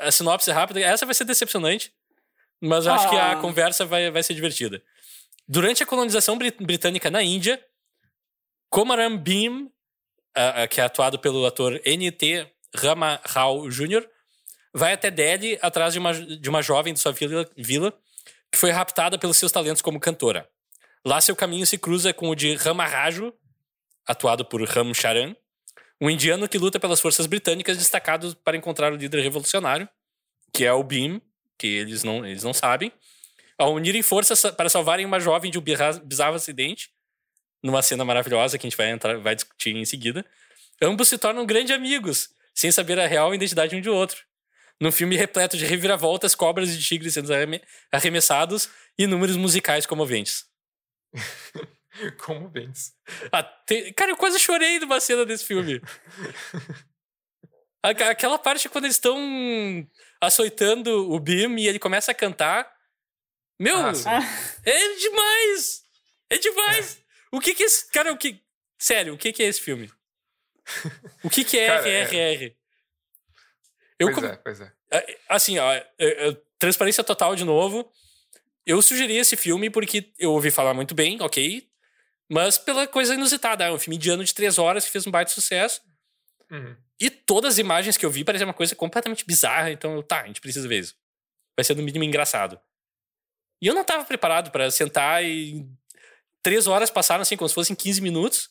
a 0.00 0.10
sinopse 0.10 0.50
rápida. 0.50 0.80
Essa 0.80 1.06
vai 1.06 1.14
ser 1.14 1.24
decepcionante, 1.24 1.92
mas 2.60 2.86
eu 2.86 2.92
acho 2.92 3.08
que 3.08 3.16
a 3.16 3.32
ah. 3.32 3.36
conversa 3.36 3.86
vai, 3.86 4.10
vai 4.10 4.22
ser 4.22 4.34
divertida. 4.34 4.82
Durante 5.46 5.82
a 5.82 5.86
colonização 5.86 6.36
britânica 6.36 7.10
na 7.10 7.22
Índia, 7.22 7.62
Komaram 8.68 9.16
Bhim 9.16 9.70
uh, 10.36 10.68
que 10.68 10.80
é 10.80 10.84
atuado 10.84 11.18
pelo 11.18 11.46
ator 11.46 11.80
N.T. 11.84 12.46
Rama 12.74 13.20
Rao 13.24 13.68
Jr., 13.68 14.06
vai 14.72 14.94
até 14.94 15.10
Delhi 15.10 15.58
atrás 15.60 15.92
de 15.92 15.98
uma, 15.98 16.14
de 16.14 16.48
uma 16.48 16.62
jovem 16.62 16.94
de 16.94 17.00
sua 17.00 17.12
vila, 17.12 17.48
vila 17.56 17.92
que 18.50 18.58
foi 18.58 18.70
raptada 18.70 19.18
pelos 19.18 19.36
seus 19.36 19.52
talentos 19.52 19.82
como 19.82 20.00
cantora. 20.00 20.48
Lá 21.04 21.20
seu 21.20 21.36
caminho 21.36 21.66
se 21.66 21.76
cruza 21.76 22.12
com 22.12 22.28
o 22.28 22.34
de 22.34 22.54
Ramaraju, 22.54 23.32
atuado 24.06 24.44
por 24.44 24.62
Ram 24.62 24.94
Charan, 24.94 25.34
um 26.02 26.10
indiano 26.10 26.48
que 26.48 26.58
luta 26.58 26.80
pelas 26.80 27.00
forças 27.00 27.26
britânicas 27.26 27.78
destacado 27.78 28.34
para 28.42 28.56
encontrar 28.56 28.92
o 28.92 28.96
líder 28.96 29.22
revolucionário, 29.22 29.88
que 30.52 30.64
é 30.64 30.72
o 30.72 30.82
Bim, 30.82 31.22
que 31.56 31.68
eles 31.68 32.02
não, 32.02 32.26
eles 32.26 32.42
não 32.42 32.52
sabem, 32.52 32.90
ao 33.56 33.72
unirem 33.72 34.02
forças 34.02 34.42
para 34.56 34.68
salvarem 34.68 35.06
uma 35.06 35.20
jovem 35.20 35.48
de 35.48 35.60
um 35.60 35.62
bizarro 35.62 36.34
acidente, 36.34 36.90
numa 37.62 37.82
cena 37.82 38.04
maravilhosa 38.04 38.58
que 38.58 38.66
a 38.66 38.68
gente 38.68 38.76
vai 38.76 38.90
entrar, 38.90 39.16
vai 39.18 39.36
discutir 39.36 39.76
em 39.76 39.84
seguida, 39.84 40.26
ambos 40.82 41.06
se 41.06 41.16
tornam 41.16 41.46
grandes 41.46 41.72
amigos, 41.72 42.30
sem 42.52 42.72
saber 42.72 42.98
a 42.98 43.06
real 43.06 43.32
identidade 43.32 43.76
um 43.76 43.80
de 43.80 43.88
outro. 43.88 44.24
Num 44.80 44.90
filme 44.90 45.14
repleto 45.14 45.56
de 45.56 45.64
reviravoltas, 45.64 46.34
cobras 46.34 46.74
e 46.74 46.80
tigres 46.80 47.14
sendo 47.14 47.28
arremessados 47.92 48.68
e 48.98 49.06
números 49.06 49.36
musicais 49.36 49.86
comoventes. 49.86 50.46
comoventes. 52.18 52.94
Ah, 53.30 53.42
tem... 53.42 53.92
Cara, 53.92 54.10
eu 54.10 54.16
quase 54.16 54.38
chorei 54.38 54.80
numa 54.80 55.00
cena 55.00 55.24
desse 55.24 55.44
filme. 55.44 55.80
Aquela 57.82 58.38
parte 58.38 58.68
quando 58.68 58.84
eles 58.84 58.96
estão 58.96 59.18
açoitando 60.20 61.10
o 61.10 61.18
Bim 61.18 61.56
e 61.56 61.66
ele 61.66 61.80
começa 61.80 62.12
a 62.12 62.14
cantar. 62.14 62.70
Meu, 63.58 63.76
ah, 63.76 63.92
é 64.64 64.94
demais! 64.96 65.82
É 66.30 66.38
demais! 66.38 67.02
O 67.32 67.40
que 67.40 67.54
que 67.54 67.64
é 67.64 67.66
esse. 67.66 67.90
Cara, 67.90 68.12
o 68.12 68.16
que. 68.16 68.40
Sério, 68.78 69.14
o 69.14 69.18
que 69.18 69.32
que 69.32 69.42
é 69.42 69.46
esse 69.46 69.60
filme? 69.60 69.90
O 71.24 71.30
que 71.30 71.44
que 71.44 71.58
é 71.58 71.66
cara, 71.66 71.88
RRR? 71.88 72.44
É... 72.44 72.54
Eu, 73.98 74.12
pois 74.12 74.24
é, 74.24 74.36
pois 74.36 74.60
é. 74.60 74.72
Assim, 75.28 75.58
ó, 75.58 75.72
é, 75.72 75.86
é, 75.98 76.36
transparência 76.58 77.02
total 77.02 77.34
de 77.34 77.44
novo. 77.44 77.90
Eu 78.64 78.80
sugeri 78.80 79.16
esse 79.16 79.36
filme 79.36 79.70
porque 79.70 80.12
eu 80.18 80.32
ouvi 80.32 80.50
falar 80.50 80.74
muito 80.74 80.94
bem, 80.94 81.20
ok. 81.20 81.68
Mas 82.32 82.56
pela 82.56 82.86
coisa 82.86 83.12
inusitada. 83.12 83.64
É 83.64 83.70
um 83.70 83.78
filme 83.78 83.96
indiano 83.96 84.24
de 84.24 84.32
três 84.32 84.58
horas 84.58 84.86
que 84.86 84.90
fez 84.90 85.06
um 85.06 85.10
baita 85.10 85.30
sucesso. 85.30 85.82
Uhum. 86.50 86.74
E 86.98 87.10
todas 87.10 87.54
as 87.54 87.58
imagens 87.58 87.98
que 87.98 88.06
eu 88.06 88.10
vi 88.10 88.24
pareciam 88.24 88.48
uma 88.48 88.54
coisa 88.54 88.74
completamente 88.74 89.26
bizarra. 89.26 89.70
Então, 89.70 90.02
tá, 90.02 90.22
a 90.22 90.26
gente 90.26 90.40
precisa 90.40 90.66
ver 90.66 90.78
isso. 90.78 90.96
Vai 91.54 91.62
ser 91.62 91.76
no 91.76 91.82
mínimo 91.82 92.04
engraçado. 92.04 92.58
E 93.60 93.66
eu 93.66 93.74
não 93.74 93.84
tava 93.84 94.06
preparado 94.06 94.50
para 94.50 94.70
sentar 94.70 95.22
e. 95.22 95.68
Três 96.42 96.66
horas 96.66 96.90
passaram 96.90 97.20
assim, 97.20 97.36
como 97.36 97.48
se 97.48 97.54
fossem 97.54 97.76
15 97.76 98.00
minutos. 98.00 98.48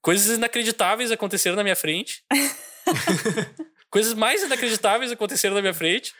Coisas 0.00 0.36
inacreditáveis 0.36 1.10
aconteceram 1.10 1.56
na 1.56 1.64
minha 1.64 1.76
frente. 1.76 2.24
Coisas 3.90 4.14
mais 4.14 4.42
inacreditáveis 4.44 5.10
aconteceram 5.10 5.56
na 5.56 5.60
minha 5.60 5.74
frente. 5.74 6.14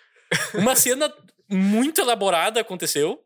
Uma 0.54 0.74
cena 0.74 1.10
muito 1.48 2.00
elaborada 2.00 2.60
aconteceu. 2.60 3.24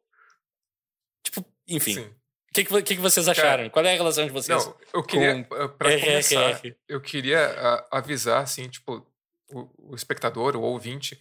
Tipo, 1.25 1.45
enfim. 1.67 1.95
Sim. 1.95 2.15
O 2.61 2.65
que, 2.65 2.83
que, 2.83 2.95
que, 2.97 3.01
vocês 3.01 3.27
acharam? 3.27 3.69
Qual 3.69 3.85
é 3.85 3.93
a 3.93 3.97
relação 3.97 4.25
de 4.25 4.33
vocês? 4.33 4.65
Não, 4.65 4.77
eu 4.93 5.03
queria, 5.03 5.45
com 5.45 5.65
uh, 5.65 5.69
pra 5.71 5.99
começar, 5.99 6.51
RRR? 6.51 6.77
eu 6.89 7.01
queria 7.01 7.51
uh, 7.51 7.97
avisar, 7.97 8.43
assim, 8.43 8.69
tipo, 8.69 9.05
o, 9.51 9.91
o 9.91 9.95
espectador, 9.95 10.55
o 10.57 10.61
ouvinte. 10.61 11.21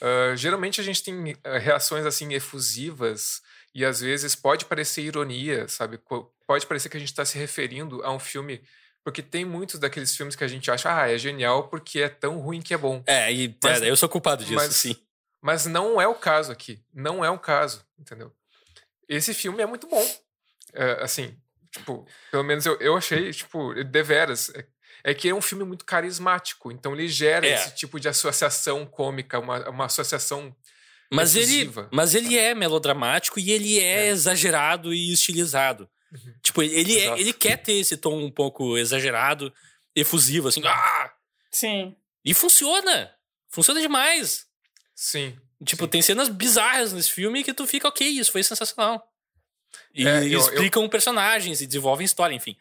uh, 0.00 0.36
geralmente 0.36 0.80
a 0.80 0.84
gente 0.84 1.02
tem 1.02 1.14
uh, 1.14 1.38
reações, 1.60 2.04
assim, 2.04 2.34
efusivas 2.34 3.40
e 3.74 3.84
às 3.84 4.00
vezes 4.00 4.34
pode 4.34 4.64
parecer 4.64 5.02
ironia, 5.02 5.68
sabe? 5.68 5.98
Pode 6.46 6.66
parecer 6.66 6.88
que 6.88 6.96
a 6.96 7.00
gente 7.00 7.10
está 7.10 7.24
se 7.24 7.38
referindo 7.38 8.02
a 8.04 8.12
um 8.12 8.18
filme. 8.18 8.62
Porque 9.04 9.22
tem 9.22 9.44
muitos 9.44 9.80
daqueles 9.80 10.14
filmes 10.16 10.36
que 10.36 10.44
a 10.44 10.48
gente 10.48 10.70
acha, 10.70 10.94
ah, 10.94 11.10
é 11.10 11.18
genial 11.18 11.68
porque 11.68 12.00
é 12.00 12.08
tão 12.08 12.38
ruim 12.38 12.60
que 12.60 12.72
é 12.72 12.78
bom. 12.78 13.02
É, 13.06 13.32
e, 13.32 13.56
Mas- 13.62 13.82
é, 13.82 13.90
eu 13.90 13.96
sou 13.96 14.08
culpado 14.08 14.44
disso, 14.44 14.54
mas- 14.54 14.76
sim. 14.76 14.96
Mas 15.40 15.66
não 15.66 16.00
é 16.00 16.06
o 16.06 16.14
caso 16.14 16.52
aqui. 16.52 16.80
Não 16.94 17.24
é 17.24 17.28
o 17.28 17.38
caso, 17.38 17.84
entendeu? 17.98 18.32
Esse 19.08 19.34
filme 19.34 19.60
é 19.60 19.66
muito 19.66 19.88
bom. 19.88 20.06
É, 20.74 21.02
assim, 21.02 21.36
tipo, 21.70 22.06
pelo 22.30 22.42
menos 22.44 22.64
eu, 22.66 22.78
eu 22.80 22.96
achei, 22.96 23.30
tipo, 23.32 23.74
deveras. 23.84 24.50
É, 24.50 24.66
é 25.04 25.14
que 25.14 25.28
é 25.28 25.34
um 25.34 25.42
filme 25.42 25.64
muito 25.64 25.84
carismático. 25.84 26.70
Então 26.70 26.94
ele 26.94 27.08
gera 27.08 27.46
É. 27.46 27.54
esse 27.54 27.74
tipo 27.74 27.98
de 27.98 28.08
associação 28.08 28.86
cômica, 28.86 29.38
uma, 29.38 29.68
uma 29.68 29.84
associação. 29.86 30.54
Mas 31.10 31.36
ele, 31.36 31.70
mas 31.92 32.14
ele 32.14 32.38
é 32.38 32.54
melodramático 32.54 33.38
e 33.38 33.50
ele 33.50 33.78
é, 33.80 34.06
É. 34.06 34.08
exagerado 34.08 34.94
e 34.94 35.12
estilizado. 35.12 35.88
Uhum. 36.12 36.34
Tipo, 36.42 36.62
ele, 36.62 36.98
é- 36.98 37.18
ele 37.20 37.32
quer 37.32 37.56
ter 37.58 37.74
esse 37.74 37.96
tom 37.96 38.18
um 38.24 38.30
pouco 38.30 38.78
exagerado, 38.78 39.52
efusivo, 39.94 40.48
assim. 40.48 40.62
Ah! 40.64 41.12
Sim. 41.50 41.94
E 42.24 42.32
funciona! 42.32 43.14
Funciona 43.50 43.80
demais! 43.80 44.46
Sim. 44.94 45.36
Tipo, 45.66 45.86
tem 45.86 46.00
cenas 46.00 46.28
bizarras 46.30 46.92
nesse 46.92 47.10
filme 47.10 47.44
que 47.44 47.52
tu 47.52 47.66
fica, 47.66 47.88
ok, 47.88 48.06
isso 48.06 48.32
foi 48.32 48.42
sensacional. 48.42 49.06
E 49.94 50.06
É, 50.06 50.26
eu- 50.26 50.40
explicam 50.40 50.88
personagens 50.88 51.60
e 51.60 51.66
desenvolvem 51.66 52.04
história, 52.04 52.34
enfim. 52.34 52.56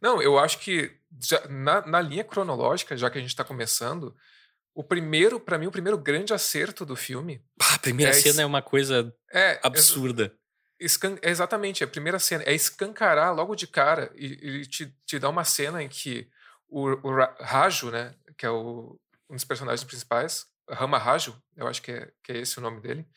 Não, 0.00 0.20
eu 0.20 0.38
acho 0.38 0.58
que 0.58 0.94
já- 1.22 1.46
na, 1.48 1.86
na 1.86 2.00
linha 2.00 2.22
cronológica, 2.24 2.96
já 2.96 3.08
que 3.10 3.16
a 3.16 3.20
gente 3.20 3.30
está 3.30 3.42
começando, 3.44 4.14
o 4.74 4.84
primeiro, 4.84 5.40
para 5.40 5.56
mim, 5.56 5.66
o 5.66 5.70
primeiro 5.72 5.96
grande 5.96 6.34
acerto 6.34 6.84
do 6.84 6.94
filme 6.94 7.42
a 7.74 7.78
primeira 7.78 8.12
É, 8.12 8.14
cena 8.14 8.42
é 8.42 8.46
uma 8.46 8.60
coisa 8.62 9.14
é 9.32 9.58
absurda. 9.62 10.34
É 11.22 11.30
exatamente, 11.30 11.82
a 11.82 11.88
primeira 11.88 12.18
cena 12.18 12.44
é 12.46 12.54
escancarar 12.54 13.34
logo 13.34 13.56
de 13.56 13.66
cara 13.66 14.12
e, 14.14 14.26
e 14.60 14.66
te, 14.66 14.94
te 15.04 15.18
dá 15.18 15.28
uma 15.28 15.44
cena 15.44 15.82
em 15.82 15.88
que 15.88 16.30
o, 16.68 16.84
o 17.08 17.16
Ra- 17.16 17.34
Raju, 17.40 17.90
né, 17.90 18.14
que 18.36 18.46
é 18.46 18.50
o, 18.50 19.00
um 19.28 19.34
dos 19.34 19.44
personagens 19.44 19.82
principais, 19.82 20.46
Rama 20.70 20.98
Raju, 20.98 21.34
eu 21.56 21.66
acho 21.66 21.80
que 21.82 21.90
é, 21.90 22.12
que 22.22 22.32
é 22.32 22.38
esse 22.38 22.58
o 22.58 22.60
nome 22.60 22.80
dele, 22.80 23.08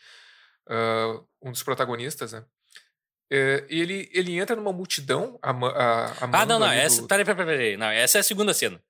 ah, 0.70 1.22
um 1.42 1.52
dos 1.52 1.64
protagonistas, 1.64 2.34
né, 2.34 2.44
é, 3.32 3.66
ele, 3.70 4.10
ele 4.14 4.38
entra 4.38 4.56
numa 4.56 4.74
multidão, 4.74 5.40
ama- 5.42 5.72
a, 5.72 6.06
Ah, 6.06 6.16
amando 6.22 6.54
não, 6.54 6.60
não. 6.60 6.72
Essa, 6.72 7.02
do- 7.02 7.08
peraí, 7.08 7.24
peraí, 7.26 7.46
peraí. 7.46 7.78
Não, 7.78 7.88
essa 7.88 8.18
é 8.18 8.22
a 8.22 8.24
segunda 8.24 8.54
cena. 8.54 8.82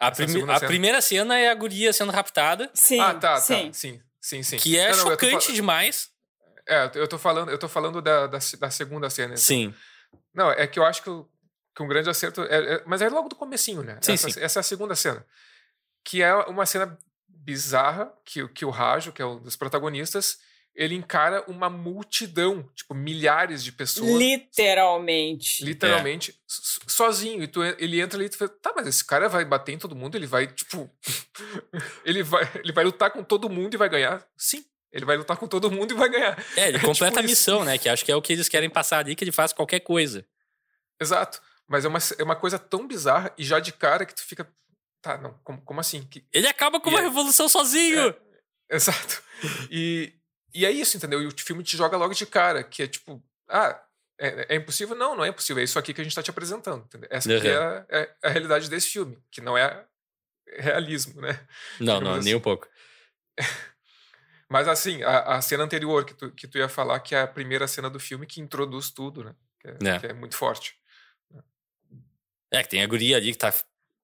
A, 0.00 0.08
Essa 0.08 0.22
é 0.22 0.24
a 0.24 0.28
prime- 0.28 0.50
a 0.52 0.54
cena? 0.58 0.68
primeira 0.68 1.00
cena 1.00 1.38
é 1.38 1.50
a 1.50 1.54
guria 1.54 1.92
sendo 1.92 2.10
raptada, 2.10 2.70
Sim. 2.74 2.98
Ah, 3.00 3.14
tá, 3.14 3.36
sim. 3.40 3.66
tá, 3.68 3.72
sim, 3.74 4.02
sim, 4.20 4.42
sim. 4.42 4.56
que 4.56 4.76
é 4.78 4.90
Não, 4.90 4.96
não, 5.04 5.10
eu 5.12 5.16
tô 5.16 5.26
chocante 5.26 5.46
fal- 5.46 5.54
demais. 5.54 6.10
É, 6.66 6.90
eu 6.94 7.06
tô 7.06 7.18
falando, 7.18 7.50
eu 7.50 7.58
tô 7.58 7.68
falando 7.68 8.00
da, 8.00 8.26
da, 8.26 8.38
da 8.58 8.70
segunda 8.70 9.08
cena. 9.10 9.36
Sim. 9.36 9.74
Não, 10.32 10.50
é 10.50 10.66
que 10.66 10.78
eu 10.78 10.84
acho 10.84 11.02
que, 11.02 11.10
que 11.76 11.82
um 11.82 11.86
grande 11.86 12.08
acerto. 12.08 12.42
É, 12.44 12.76
é- 12.76 12.82
mas 12.86 13.02
é 13.02 13.08
logo 13.10 13.28
do 13.28 13.36
comecinho, 13.36 13.82
né? 13.82 13.98
Sim, 14.00 14.14
essa, 14.14 14.30
sim. 14.30 14.40
essa 14.40 14.58
é 14.58 14.60
a 14.60 14.64
segunda 14.64 14.94
cena. 14.96 15.24
Que 16.02 16.22
é 16.22 16.34
uma 16.34 16.64
cena 16.66 16.98
bizarra 17.28 18.10
que, 18.24 18.42
o- 18.42 18.48
que 18.48 18.64
o 18.64 18.70
Rajo, 18.70 19.12
que 19.12 19.20
é 19.20 19.26
um 19.26 19.38
dos 19.38 19.54
protagonistas, 19.56 20.38
ele 20.74 20.94
encara 20.94 21.44
uma 21.48 21.70
multidão, 21.70 22.68
tipo, 22.74 22.94
milhares 22.94 23.62
de 23.62 23.70
pessoas. 23.72 24.10
Literalmente. 24.20 25.64
Literalmente, 25.64 26.34
so- 26.46 26.80
sozinho. 26.86 27.42
E 27.42 27.46
tu, 27.46 27.62
ele 27.62 28.00
entra 28.00 28.18
ali 28.18 28.26
e 28.26 28.28
tu 28.28 28.36
fala, 28.38 28.50
tá, 28.60 28.72
mas 28.76 28.86
esse 28.86 29.04
cara 29.04 29.28
vai 29.28 29.44
bater 29.44 29.72
em 29.72 29.78
todo 29.78 29.94
mundo, 29.94 30.16
ele 30.16 30.26
vai, 30.26 30.46
tipo. 30.46 30.90
ele, 32.04 32.22
vai, 32.22 32.50
ele 32.56 32.72
vai 32.72 32.84
lutar 32.84 33.10
com 33.10 33.22
todo 33.22 33.48
mundo 33.48 33.74
e 33.74 33.76
vai 33.76 33.88
ganhar? 33.88 34.26
Sim. 34.36 34.64
Ele 34.92 35.04
vai 35.04 35.16
lutar 35.16 35.36
com 35.36 35.46
todo 35.48 35.70
mundo 35.70 35.92
e 35.92 35.96
vai 35.96 36.08
ganhar. 36.08 36.38
É, 36.56 36.68
ele 36.68 36.76
É 36.76 36.80
tipo 36.80 36.86
completa 36.86 37.18
a 37.20 37.22
isso. 37.22 37.30
missão, 37.30 37.64
né? 37.64 37.78
Que 37.78 37.88
acho 37.88 38.04
que 38.04 38.12
é 38.12 38.16
o 38.16 38.22
que 38.22 38.32
eles 38.32 38.48
querem 38.48 38.70
passar 38.70 38.98
ali, 39.00 39.14
que 39.16 39.24
ele 39.24 39.32
faz 39.32 39.52
qualquer 39.52 39.80
coisa. 39.80 40.24
Exato. 41.00 41.40
Mas 41.66 41.84
é 41.84 41.88
uma, 41.88 41.98
é 42.18 42.22
uma 42.22 42.36
coisa 42.36 42.58
tão 42.58 42.86
bizarra 42.86 43.32
e 43.38 43.42
já 43.44 43.58
de 43.58 43.72
cara 43.72 44.04
que 44.06 44.14
tu 44.14 44.22
fica. 44.22 44.48
Tá, 45.02 45.18
não, 45.18 45.34
como, 45.44 45.60
como 45.62 45.80
assim? 45.80 46.02
Que, 46.04 46.24
Ele 46.32 46.46
acaba 46.46 46.80
com 46.80 46.88
E 46.90 46.92
uma 46.94 47.00
é- 47.00 47.02
revolução 47.02 47.48
sozinho! 47.48 48.14
Exato. 48.70 49.22
E, 49.70 50.14
e 50.54 50.64
é 50.64 50.70
isso, 50.70 50.96
entendeu? 50.96 51.20
E 51.22 51.26
o 51.26 51.32
filme 51.36 51.62
te 51.64 51.76
joga 51.76 51.96
logo 51.96 52.14
de 52.14 52.24
cara, 52.26 52.62
que 52.62 52.82
é 52.82 52.86
tipo, 52.86 53.22
ah, 53.48 53.80
é, 54.18 54.54
é 54.54 54.56
impossível? 54.56 54.94
Não, 54.94 55.16
não 55.16 55.24
é 55.24 55.28
impossível. 55.28 55.60
É 55.60 55.64
isso 55.64 55.78
aqui 55.78 55.92
que 55.92 56.00
a 56.00 56.04
gente 56.04 56.14
tá 56.14 56.22
te 56.22 56.30
apresentando. 56.30 56.84
Entendeu? 56.84 57.08
Essa 57.10 57.36
aqui 57.36 57.48
é, 57.48 57.56
a- 57.56 57.86
é 57.90 58.14
a 58.22 58.28
realidade 58.28 58.70
desse 58.70 58.88
filme, 58.90 59.18
que 59.30 59.40
não 59.40 59.58
é 59.58 59.84
realismo, 60.58 61.20
né? 61.20 61.30
Não, 61.80 61.94
digamos 61.98 62.04
não, 62.04 62.14
assim. 62.14 62.24
nem 62.26 62.34
um 62.36 62.40
pouco. 62.40 62.68
Mas 64.48 64.68
assim, 64.68 65.02
a, 65.02 65.36
a 65.36 65.42
cena 65.42 65.64
anterior 65.64 66.04
que 66.04 66.14
tu, 66.14 66.30
que 66.30 66.46
tu 66.46 66.58
ia 66.58 66.68
falar, 66.68 67.00
que 67.00 67.14
é 67.14 67.22
a 67.22 67.26
primeira 67.26 67.66
cena 67.66 67.90
do 67.90 67.98
filme 67.98 68.26
que 68.26 68.40
introduz 68.40 68.90
tudo, 68.90 69.24
né? 69.24 69.34
Que 69.60 69.68
é, 69.68 69.94
É. 69.94 69.98
que 69.98 70.06
é 70.06 70.12
muito 70.12 70.36
forte. 70.36 70.76
É, 72.52 72.62
que 72.62 72.68
tem 72.68 72.82
a 72.82 72.86
guria 72.86 73.16
ali 73.16 73.32
que 73.32 73.38
tá. 73.38 73.52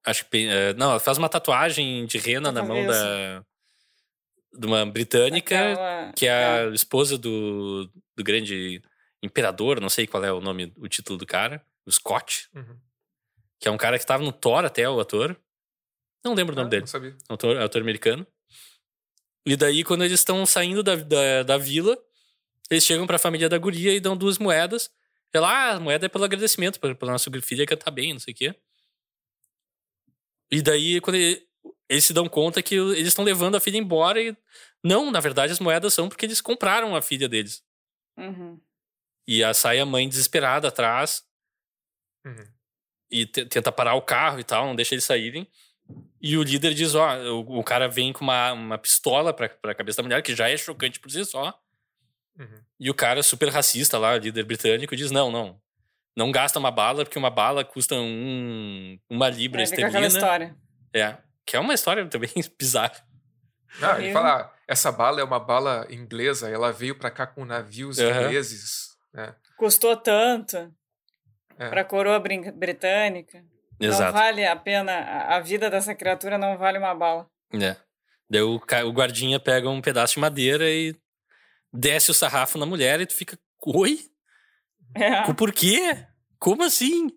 Acho 0.05 0.25
que. 0.29 0.47
eh, 0.47 0.73
não, 0.73 0.89
ela 0.91 0.99
faz 0.99 1.17
uma 1.17 1.29
tatuagem 1.29 2.05
de 2.05 2.17
rena 2.17 2.51
na 2.51 2.61
mão 2.63 2.85
da. 2.85 3.45
De 4.53 4.67
uma 4.67 4.85
britânica, 4.85 5.55
Aquela- 5.71 6.13
que 6.13 6.25
é 6.27 6.33
a 6.33 6.69
esposa 6.73 7.17
do, 7.17 7.89
do 8.15 8.23
grande 8.23 8.81
imperador, 9.23 9.79
não 9.79 9.89
sei 9.89 10.05
qual 10.05 10.23
é 10.25 10.31
o 10.33 10.41
nome, 10.41 10.73
o 10.77 10.87
título 10.87 11.17
do 11.17 11.25
cara, 11.25 11.65
o 11.85 11.91
Scott, 11.91 12.49
Uhum. 12.53 12.77
que 13.59 13.67
é 13.67 13.71
um 13.71 13.77
cara 13.77 13.97
que 13.97 14.05
tava 14.05 14.23
no 14.23 14.31
Thor 14.33 14.65
até, 14.65 14.87
o 14.89 14.99
ator. 14.99 15.39
Não 16.23 16.33
lembro 16.33 16.53
o 16.53 16.55
nome 16.55 16.67
Ah, 16.67 16.69
dele. 16.69 16.81
Não 16.81 16.87
sabia. 16.87 17.15
É 17.29 17.33
ator, 17.33 17.55
é 17.57 17.63
ator 17.63 17.81
americano. 17.81 18.27
E 19.45 19.55
daí, 19.55 19.83
quando 19.83 20.03
eles 20.03 20.19
estão 20.19 20.45
saindo 20.45 20.83
da, 20.83 20.95
da, 20.95 21.43
da 21.43 21.57
vila, 21.57 21.97
eles 22.69 22.85
chegam 22.85 23.07
pra 23.07 23.17
família 23.17 23.49
da 23.49 23.57
guria 23.57 23.93
e 23.93 23.99
dão 23.99 24.15
duas 24.17 24.37
moedas. 24.37 24.91
Ela, 25.33 25.49
ah, 25.49 25.71
a 25.75 25.79
moeda 25.79 26.05
é 26.05 26.09
pelo 26.09 26.25
agradecimento, 26.25 26.79
pela, 26.79 26.93
pela 26.93 27.13
nossa 27.13 27.31
filha 27.41 27.65
cantar 27.65 27.89
bem, 27.89 28.13
não 28.13 28.19
sei 28.19 28.33
o 28.33 28.37
quê. 28.37 28.55
E 30.51 30.61
daí, 30.61 30.99
quando 30.99 31.15
ele- 31.15 31.47
eles 31.91 32.05
se 32.05 32.13
dão 32.13 32.27
conta 32.27 32.61
que 32.63 32.75
eles 32.75 33.07
estão 33.09 33.23
levando 33.25 33.55
a 33.55 33.59
filha 33.59 33.77
embora 33.77 34.21
e... 34.21 34.35
Não, 34.83 35.11
na 35.11 35.19
verdade, 35.19 35.51
as 35.53 35.59
moedas 35.59 35.93
são 35.93 36.09
porque 36.09 36.25
eles 36.25 36.41
compraram 36.41 36.95
a 36.95 37.01
filha 37.01 37.29
deles. 37.29 37.63
Uhum. 38.17 38.59
E 39.27 39.43
a, 39.43 39.53
sai 39.53 39.79
a 39.79 39.85
mãe 39.85 40.07
desesperada 40.09 40.67
atrás 40.67 41.23
Uhum. 42.25 42.45
e 43.11 43.25
te- 43.25 43.45
tenta 43.45 43.71
parar 43.71 43.95
o 43.95 44.01
carro 44.01 44.39
e 44.39 44.43
tal, 44.43 44.65
não 44.67 44.75
deixa 44.75 44.93
eles 44.95 45.03
saírem. 45.03 45.47
E 46.21 46.37
o 46.37 46.43
líder 46.43 46.73
diz, 46.73 46.93
ó, 46.95 47.17
o, 47.33 47.59
o 47.59 47.63
cara 47.63 47.87
vem 47.87 48.13
com 48.13 48.23
uma, 48.23 48.51
uma 48.53 48.77
pistola 48.77 49.33
pra, 49.33 49.49
pra 49.49 49.73
cabeça 49.75 49.97
da 49.97 50.03
mulher, 50.03 50.21
que 50.21 50.35
já 50.35 50.49
é 50.49 50.55
chocante 50.55 50.99
por 50.99 51.09
si 51.11 51.25
só. 51.25 51.59
Uhum. 52.39 52.63
E 52.79 52.89
o 52.89 52.93
cara 52.93 53.21
super 53.23 53.49
racista 53.49 53.97
lá, 53.97 54.17
líder 54.17 54.43
britânico, 54.45 54.95
diz, 54.95 55.11
não, 55.11 55.29
não. 55.31 55.59
Não 56.15 56.31
gasta 56.31 56.57
uma 56.59 56.71
bala, 56.71 57.03
porque 57.03 57.17
uma 57.19 57.29
bala 57.29 57.63
custa 57.65 57.95
um, 57.95 58.99
uma 59.09 59.29
libra 59.29 59.61
É, 59.61 59.63
esterlina. 59.63 60.07
história. 60.07 60.55
É. 60.93 61.17
Que 61.45 61.55
é 61.55 61.59
uma 61.59 61.73
história 61.73 62.05
também 62.07 62.29
bizarra. 62.57 62.95
Ah, 63.81 63.97
ele 63.99 64.11
fala, 64.11 64.53
essa 64.67 64.91
bala 64.91 65.21
é 65.21 65.23
uma 65.23 65.39
bala 65.39 65.87
inglesa, 65.89 66.49
ela 66.49 66.71
veio 66.73 66.97
pra 66.97 67.09
cá 67.09 67.25
com 67.25 67.45
navios 67.45 67.99
Aham. 67.99 68.23
ingleses, 68.25 68.97
né? 69.13 69.33
Custou 69.57 69.95
tanto 69.95 70.57
É. 71.57 71.69
pra 71.69 71.83
coroa 71.85 72.19
brin- 72.19 72.51
britânica. 72.51 73.43
Não 73.79 73.87
Exato. 73.89 74.13
vale 74.13 74.45
a 74.45 74.55
pena. 74.55 74.91
a- 74.91 75.37
A 75.37 75.39
vida 75.39 75.69
dessa 75.69 75.95
criatura 75.95 76.37
não 76.37 76.57
vale 76.57 76.77
uma 76.77 76.93
bala. 76.93 77.27
É. 77.53 77.75
Daí 78.29 78.41
o, 78.41 78.55
o 78.55 78.91
guardinha 78.93 79.39
pega 79.39 79.69
um 79.69 79.81
pedaço 79.81 80.15
de 80.15 80.19
madeira 80.19 80.69
e 80.69 80.95
desce 81.73 82.11
o 82.11 82.13
sarrafo 82.13 82.57
na 82.57 82.65
mulher 82.65 82.99
e 83.01 83.05
tu 83.05 83.15
fica, 83.15 83.37
oi? 83.65 83.99
É. 84.95 85.31
Por 85.33 85.51
quê? 85.53 86.05
Como 86.37 86.63
assim? 86.63 87.07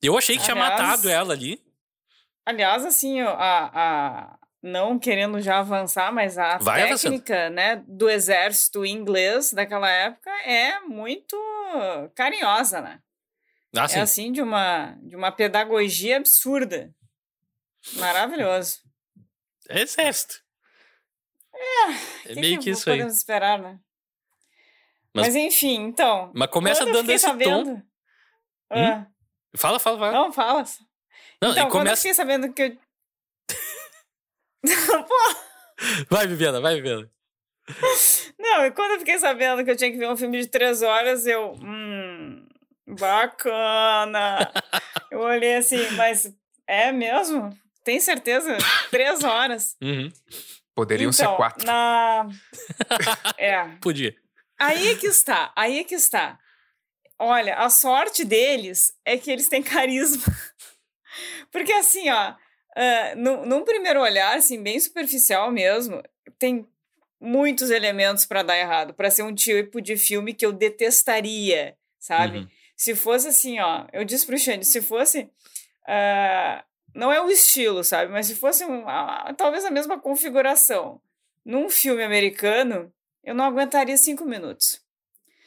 Eu 0.00 0.16
achei 0.16 0.36
que 0.36 0.44
tinha 0.44 0.54
Aliás- 0.54 0.80
matado 0.80 1.08
ela 1.08 1.32
ali. 1.34 1.60
Aliás, 2.44 2.84
assim, 2.84 3.20
a, 3.20 3.70
a, 3.72 4.38
não 4.62 4.98
querendo 4.98 5.40
já 5.40 5.58
avançar, 5.60 6.12
mas 6.12 6.36
a 6.38 6.58
Vai 6.58 6.82
avançando. 6.82 7.12
técnica 7.12 7.50
né, 7.50 7.82
do 7.86 8.10
exército 8.10 8.84
inglês 8.84 9.52
daquela 9.52 9.88
época 9.88 10.30
é 10.44 10.80
muito 10.80 11.36
carinhosa, 12.14 12.80
né? 12.80 13.00
Ah, 13.76 13.84
é 13.84 13.88
sim. 13.88 14.00
assim 14.00 14.32
de 14.32 14.42
uma, 14.42 14.96
de 15.02 15.16
uma 15.16 15.30
pedagogia 15.32 16.16
absurda. 16.18 16.92
Maravilhoso. 17.94 18.80
É 19.68 19.80
exército. 19.80 20.34
É, 21.54 22.28
Que 22.28 22.40
meio 22.40 22.60
que, 22.60 22.70
isso 22.70 22.88
aí. 22.90 22.96
podemos 22.96 23.16
esperar, 23.16 23.58
né? 23.58 23.78
Mas- 25.14 25.26
Mas, 25.28 25.36
enfim, 25.36 25.80
então. 25.84 26.30
Mas 26.34 26.50
começa 26.50 26.84
dando 26.84 27.10
esse 27.10 27.24
tom. 27.26 27.32
sabendo- 27.32 27.82
Ah, 28.70 29.06
Fala, 29.56 29.78
fala, 29.78 29.98
fala. 29.98 30.12
não, 30.12 30.32
fala. 30.32 30.64
Não, 31.42 31.50
então, 31.50 31.66
e 31.66 31.70
quando 31.70 31.74
eu 31.74 31.84
começa. 31.84 31.96
fiquei 31.96 32.14
sabendo 32.14 32.52
que 32.52 32.62
eu. 32.62 32.76
Pô, 35.08 35.34
Vai, 36.08 36.26
Viviana, 36.28 36.60
vai, 36.60 36.76
Viviana. 36.76 37.10
não, 38.38 38.64
e 38.64 38.70
quando 38.70 38.92
eu 38.92 38.98
fiquei 39.00 39.18
sabendo 39.18 39.64
que 39.64 39.70
eu 39.70 39.76
tinha 39.76 39.90
que 39.90 39.98
ver 39.98 40.08
um 40.08 40.16
filme 40.16 40.40
de 40.40 40.46
três 40.46 40.82
horas, 40.82 41.26
eu. 41.26 41.54
Hum, 41.54 42.46
bacana. 42.86 44.52
eu 45.10 45.20
olhei 45.20 45.56
assim, 45.56 45.90
mas 45.96 46.32
é 46.66 46.92
mesmo? 46.92 47.50
Tem 47.84 47.98
certeza? 47.98 48.56
Três 48.90 49.24
horas. 49.24 49.76
Uhum. 49.82 50.12
Poderiam 50.74 51.10
então, 51.10 51.30
ser 51.30 51.36
quatro. 51.36 51.66
Na... 51.66 52.28
É. 53.36 53.64
Podia. 53.80 54.14
Aí 54.58 54.92
é 54.92 54.94
que 54.94 55.06
está, 55.08 55.52
aí 55.56 55.80
é 55.80 55.84
que 55.84 55.94
está. 55.96 56.38
Olha, 57.18 57.56
a 57.56 57.68
sorte 57.68 58.24
deles 58.24 58.92
é 59.04 59.18
que 59.18 59.30
eles 59.30 59.48
têm 59.48 59.62
carisma. 59.62 60.22
Porque 61.50 61.72
assim, 61.72 62.08
ó, 62.10 62.34
ah, 62.76 63.14
num, 63.16 63.44
num 63.46 63.64
primeiro 63.64 64.00
olhar, 64.00 64.36
assim, 64.36 64.62
bem 64.62 64.78
superficial 64.78 65.50
mesmo, 65.50 66.02
tem 66.38 66.66
muitos 67.20 67.70
elementos 67.70 68.26
para 68.26 68.42
dar 68.42 68.58
errado, 68.58 68.94
para 68.94 69.10
ser 69.10 69.22
um 69.22 69.34
tipo 69.34 69.80
de 69.80 69.96
filme 69.96 70.34
que 70.34 70.44
eu 70.44 70.52
detestaria, 70.52 71.76
sabe? 71.98 72.38
Uhum. 72.38 72.48
Se 72.76 72.96
fosse 72.96 73.28
assim, 73.28 73.60
ó, 73.60 73.86
eu 73.92 74.04
disse 74.04 74.26
pro 74.26 74.38
Xande, 74.38 74.64
se 74.64 74.82
fosse. 74.82 75.30
ah, 75.86 76.64
não 76.94 77.10
é 77.10 77.20
o 77.20 77.30
estilo, 77.30 77.82
sabe? 77.82 78.12
Mas 78.12 78.26
se 78.26 78.34
fosse 78.34 78.64
um, 78.64 78.84
talvez 79.36 79.64
a 79.64 79.70
mesma 79.70 79.98
configuração 79.98 81.00
num 81.44 81.68
filme 81.70 82.02
americano, 82.02 82.92
eu 83.24 83.34
não 83.34 83.44
aguentaria 83.44 83.96
cinco 83.96 84.24
minutos. 84.24 84.80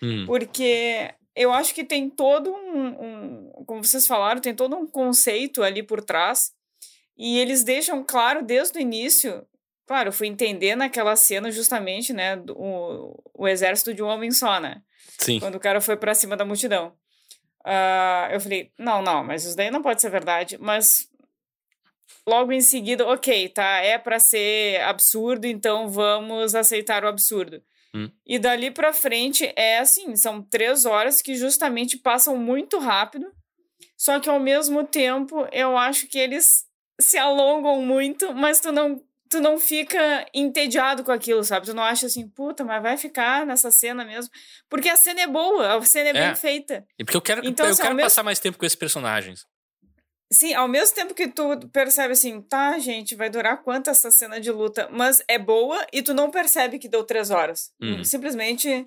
Uhum. 0.02 0.26
Porque 0.26 1.14
eu 1.36 1.52
acho 1.54 1.74
que 1.74 1.84
tem 1.84 2.10
todo 2.10 2.52
um, 2.52 2.88
um- 2.88 3.64
Como 3.66 3.84
vocês 3.84 4.08
falaram, 4.08 4.40
tem 4.42 4.56
todo 4.56 4.76
um 4.76 4.88
conceito 4.88 5.62
ali 5.64 5.82
por 5.84 6.04
trás. 6.04 6.54
E 7.18 7.38
eles 7.40 7.64
deixam 7.64 8.04
claro 8.04 8.44
desde 8.44 8.78
o 8.78 8.82
início. 8.82 9.46
Claro, 9.88 10.10
eu 10.10 10.14
fui 10.14 10.28
entender 10.28 10.76
naquela 10.76 11.16
cena 11.16 11.52
justamente, 11.52 12.12
né? 12.14 12.36
do- 12.36 12.54
O, 12.58 13.24
o 13.34 13.48
exército 13.48 13.94
de 13.94 14.02
um 14.04 14.08
homem 14.08 14.32
só, 14.32 14.60
né? 14.60 14.82
Sim. 15.18 15.40
quando 15.40 15.56
o 15.56 15.60
cara 15.60 15.80
foi 15.80 15.96
pra 15.96 16.14
cima 16.14 16.36
da 16.36 16.44
multidão. 16.44 16.94
Ah, 17.64 18.28
eu 18.32 18.40
falei, 18.42 18.72
não, 18.78 19.02
não, 19.02 19.24
mas 19.24 19.46
isso 19.46 19.56
daí 19.56 19.72
não 19.72 19.82
pode 19.82 20.02
ser 20.02 20.10
verdade. 20.10 20.58
Mas 20.60 21.10
logo 22.28 22.52
em 22.52 22.62
seguida, 22.62 23.08
ok, 23.08 23.50
tá, 23.50 23.78
é 23.82 23.98
pra 23.98 24.20
ser 24.20 24.82
absurdo, 24.82 25.46
então 25.46 25.88
vamos 25.90 26.54
aceitar 26.56 27.04
o 27.04 27.08
absurdo. 27.08 27.62
Hum. 27.96 28.12
E 28.26 28.38
dali 28.38 28.70
pra 28.72 28.92
frente 28.92 29.52
é 29.56 29.80
assim, 29.80 30.16
são 30.18 30.42
três 30.42 30.86
horas 30.86 31.22
que 31.22 31.36
justamente 31.36 31.98
passam 31.98 32.36
muito 32.38 32.78
rápido, 32.78 33.26
só 33.98 34.20
que 34.20 34.30
ao 34.30 34.40
mesmo 34.40 34.84
tempo 34.84 35.48
eu 35.52 35.78
acho 35.78 36.08
que 36.08 36.20
eles 36.20 36.66
se 37.00 37.18
alongam 37.18 37.82
muito, 37.82 38.34
mas 38.34 38.60
tu 38.60 38.72
não 38.72 39.02
tu 39.28 39.40
não 39.42 39.58
fica 39.60 40.26
entediado 40.34 41.04
com 41.04 41.12
aquilo, 41.12 41.44
sabe? 41.44 41.66
Tu 41.66 41.74
não 41.74 41.82
acha 41.84 42.06
assim, 42.06 42.28
puta, 42.30 42.64
mas 42.64 42.82
vai 42.82 42.96
ficar 42.96 43.46
nessa 43.46 43.72
cena 43.72 44.06
mesmo. 44.06 44.32
Porque 44.70 44.88
a 44.88 44.96
cena 44.96 45.22
é 45.22 45.28
boa, 45.28 45.76
a 45.78 45.82
cena 45.82 46.10
é, 46.10 46.12
É. 46.22 46.26
bem 46.28 46.36
feita. 46.36 46.86
E 46.98 47.04
porque 47.04 47.18
eu 47.18 47.22
quero, 47.22 47.46
Então, 47.46 47.66
eu 47.66 47.72
assim, 47.72 47.82
quero 47.82 47.96
mesmo- 47.96 48.06
passar 48.06 48.24
mais 48.24 48.40
tempo 48.40 48.58
com 48.58 48.66
esses 48.66 48.76
personagens. 48.78 49.46
Sim, 50.36 50.54
ao 50.54 50.68
mesmo 50.68 50.94
tempo 50.94 51.14
que 51.14 51.30
tu 51.30 51.58
percebe 51.70 52.12
assim, 52.12 52.42
tá, 52.42 52.78
gente, 52.78 53.16
vai 53.16 53.30
durar 53.30 53.64
quanto 53.64 53.90
essa 53.90 54.12
cena 54.12 54.38
de 54.38 54.52
luta? 54.52 54.90
Mas 54.92 55.24
é 55.30 55.40
boa 55.40 55.88
e 55.94 56.02
tu 56.02 56.14
não 56.14 56.30
percebe 56.30 56.78
que 56.78 56.90
deu 56.90 57.06
três 57.06 57.32
horas. 57.32 57.74
Uhum. 57.82 58.04
Simplesmente, 58.04 58.86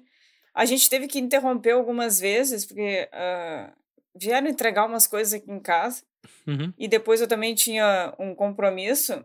a 0.54 0.66
gente 0.66 0.90
teve 0.90 1.08
que 1.08 1.18
interromper 1.18 1.70
algumas 1.70 2.20
vezes, 2.20 2.66
porque 2.66 3.08
ah, 3.10 3.72
vieram 4.14 4.46
entregar 4.46 4.84
umas 4.84 5.06
coisas 5.06 5.32
aqui 5.32 5.50
em 5.50 5.58
casa. 5.58 6.02
Uhum. 6.46 6.70
E 6.76 6.86
depois 6.86 7.22
eu 7.22 7.26
também 7.26 7.54
tinha 7.54 8.12
um 8.18 8.34
compromisso. 8.34 9.24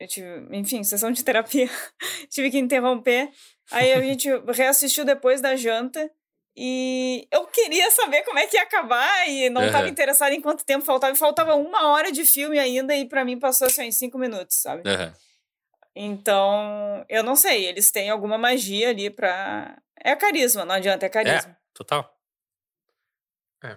Eu 0.00 0.08
tive, 0.08 0.46
enfim, 0.52 0.82
sessão 0.82 1.12
de 1.12 1.22
terapia. 1.22 1.68
tive 2.30 2.50
que 2.50 2.58
interromper. 2.58 3.30
Aí 3.70 3.92
a 3.92 4.00
gente 4.00 4.26
reassistiu 4.48 5.04
depois 5.04 5.42
da 5.42 5.54
janta. 5.54 6.10
E 6.54 7.26
eu 7.30 7.46
queria 7.46 7.90
saber 7.90 8.22
como 8.24 8.38
é 8.38 8.46
que 8.46 8.56
ia 8.56 8.62
acabar 8.62 9.26
e 9.28 9.48
não 9.48 9.64
estava 9.64 9.84
Aham. 9.84 9.90
interessada 9.90 10.34
em 10.34 10.40
quanto 10.40 10.64
tempo 10.64 10.84
faltava. 10.84 11.12
E 11.14 11.16
faltava 11.18 11.54
uma 11.54 11.88
hora 11.88 12.12
de 12.12 12.24
filme 12.26 12.58
ainda 12.58 12.94
e 12.94 13.08
para 13.08 13.24
mim 13.24 13.38
passou 13.38 13.66
assim 13.66 13.84
em 13.84 13.92
cinco 13.92 14.18
minutos, 14.18 14.56
sabe? 14.60 14.82
Aham. 14.88 15.14
Então, 15.94 17.04
eu 17.08 17.22
não 17.22 17.36
sei. 17.36 17.66
Eles 17.66 17.90
têm 17.90 18.10
alguma 18.10 18.36
magia 18.38 18.90
ali 18.90 19.08
pra... 19.10 19.78
É 20.04 20.14
carisma, 20.16 20.64
não 20.64 20.74
adianta, 20.74 21.06
é 21.06 21.08
carisma. 21.08 21.56
Total. 21.72 22.18
É. 23.64 23.76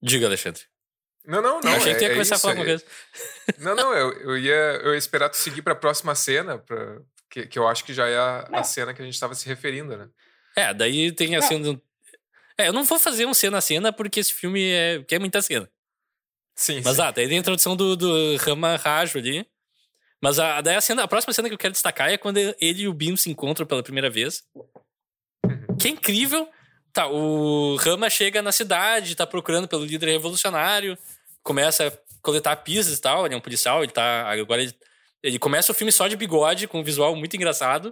Diga, 0.00 0.26
Alexandre. 0.26 0.62
Não, 1.24 1.40
não, 1.40 1.60
não. 1.60 1.70
eu 1.70 1.76
achei 1.76 1.94
que 1.94 2.00
ia 2.02 2.08
é- 2.08 2.10
é 2.10 2.14
começar 2.14 2.34
a 2.34 2.36
isso, 2.36 2.42
falar 2.42 2.54
alguma 2.54 2.70
é- 2.70 2.78
coisa. 2.78 2.84
Não, 3.58 3.74
não, 3.76 3.94
eu, 3.94 4.12
eu, 4.22 4.38
ia, 4.38 4.54
eu 4.82 4.92
ia 4.92 4.98
esperar 4.98 5.28
tu 5.28 5.36
seguir 5.36 5.62
pra 5.62 5.74
próxima 5.74 6.14
cena, 6.16 6.58
pra, 6.58 7.00
que, 7.32 7.46
que 7.46 7.58
eu 7.58 7.66
acho 7.66 7.82
que 7.84 7.94
já 7.94 8.06
é 8.06 8.16
a, 8.18 8.46
a 8.48 8.56
Não. 8.58 8.64
cena 8.64 8.92
que 8.92 9.00
a 9.00 9.04
gente 9.04 9.18
tava 9.18 9.34
se 9.34 9.46
referindo, 9.48 9.96
né? 9.96 10.06
É, 10.54 10.74
daí 10.74 11.10
tem 11.10 11.34
a 11.34 11.40
Não. 11.40 11.48
cena. 11.48 11.64
do- 11.72 11.82
É, 12.58 12.68
eu 12.68 12.72
não 12.74 12.84
vou 12.84 12.98
fazer 12.98 13.24
um 13.26 13.32
cena 13.32 13.56
a 13.58 13.60
cena 13.62 13.90
porque 13.92 14.20
esse 14.20 14.34
filme 14.34 14.62
é, 14.70 15.02
quer 15.08 15.18
muita 15.18 15.40
cena. 15.40 15.68
Sim, 16.54 16.82
Mas 16.84 16.96
sim. 16.96 17.02
ah, 17.02 17.10
daí 17.10 17.26
tem 17.26 17.38
a 17.38 17.40
introdução 17.40 17.74
do, 17.74 17.96
do 17.96 18.36
Rama 18.36 18.76
Rajo 18.76 19.18
ali. 19.18 19.46
Mas 20.20 20.38
a, 20.38 20.60
daí 20.60 20.76
a, 20.76 20.80
cena, 20.80 21.02
a 21.02 21.08
próxima 21.08 21.32
cena 21.32 21.48
que 21.48 21.54
eu 21.54 21.58
quero 21.58 21.72
destacar 21.72 22.10
é 22.10 22.18
quando 22.18 22.36
ele 22.36 22.82
e 22.82 22.88
o 22.88 22.92
Bim 22.92 23.16
se 23.16 23.30
encontram 23.30 23.66
pela 23.66 23.82
primeira 23.82 24.10
vez. 24.10 24.44
Uhum. 24.54 25.76
Que 25.80 25.88
é 25.88 25.90
incrível. 25.90 26.48
Tá, 26.92 27.06
o 27.08 27.76
Rama 27.76 28.10
chega 28.10 28.42
na 28.42 28.52
cidade, 28.52 29.14
tá 29.16 29.26
procurando 29.26 29.66
pelo 29.66 29.82
líder 29.86 30.10
revolucionário, 30.10 30.98
começa 31.42 31.88
a 31.88 31.92
coletar 32.20 32.54
pistas 32.56 32.98
e 32.98 33.00
tal. 33.00 33.24
Ele 33.24 33.34
é 33.34 33.38
um 33.38 33.40
policial, 33.40 33.82
ele 33.82 33.90
tá. 33.92 34.30
Agora 34.30 34.62
ele, 34.62 34.74
ele 35.22 35.38
começa 35.38 35.72
o 35.72 35.74
filme 35.74 35.92
só 35.92 36.08
de 36.08 36.16
bigode, 36.16 36.66
com 36.68 36.80
um 36.80 36.84
visual 36.84 37.14
muito 37.16 37.34
engraçado. 37.36 37.88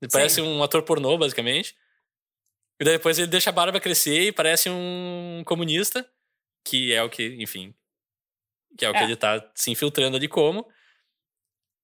Ele 0.00 0.10
Sim. 0.10 0.18
parece 0.18 0.40
um 0.40 0.62
ator 0.62 0.82
pornô, 0.82 1.16
basicamente. 1.18 1.76
E 2.80 2.84
depois 2.84 3.18
ele 3.18 3.28
deixa 3.28 3.50
a 3.50 3.52
barba 3.52 3.80
crescer 3.80 4.22
e 4.28 4.32
parece 4.32 4.68
um 4.68 5.42
comunista, 5.46 6.08
que 6.64 6.92
é 6.92 7.02
o 7.02 7.08
que, 7.10 7.36
enfim, 7.40 7.74
que 8.76 8.84
é 8.84 8.90
o 8.90 8.92
que 8.92 8.98
É. 8.98 9.04
ele 9.04 9.16
tá 9.16 9.50
se 9.54 9.70
infiltrando 9.70 10.16
ali 10.16 10.26
como. 10.28 10.66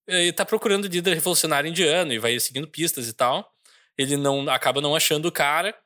Ele 0.09 0.33
tá 0.33 0.45
procurando 0.45 0.87
o 0.87 0.89
líder 0.89 1.15
revolucionário 1.15 1.69
indiano 1.71 2.13
e 2.13 2.19
vai 2.19 2.39
seguindo 2.41 2.67
pistas 2.67 3.07
e 3.09 3.13
tal. 3.13 3.55
Ele 3.97 4.17
não 4.17 4.49
acaba 4.49 4.81
não 4.81 4.97
achando 4.97 5.27
o 5.27 5.33
cara. 5.33 5.79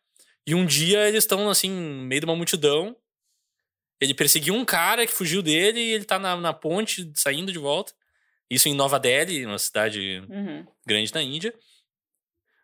E 0.47 0.55
um 0.55 0.65
dia 0.65 1.09
eles 1.09 1.25
estão 1.25 1.51
assim, 1.51 1.71
no 1.71 2.05
meio 2.05 2.21
de 2.21 2.27
uma 2.27 2.37
multidão. 2.37 2.97
Ele 4.01 4.15
perseguiu 4.15 4.55
um 4.55 4.65
cara 4.65 5.07
que 5.07 5.13
fugiu 5.13 5.43
dele 5.43 5.81
e 5.81 5.93
ele 5.93 6.05
tá 6.05 6.19
na, 6.19 6.37
na 6.37 6.53
ponte 6.53 7.13
saindo 7.15 7.53
de 7.53 7.59
volta. 7.59 7.93
Isso 8.51 8.69
em 8.69 8.75
Nova 8.75 8.99
Delhi, 9.01 9.47
uma 9.47 9.59
cidade 9.59 10.23
Uhum. 10.29 10.67
grande 10.87 11.13
na 11.15 11.23
Índia. 11.23 11.55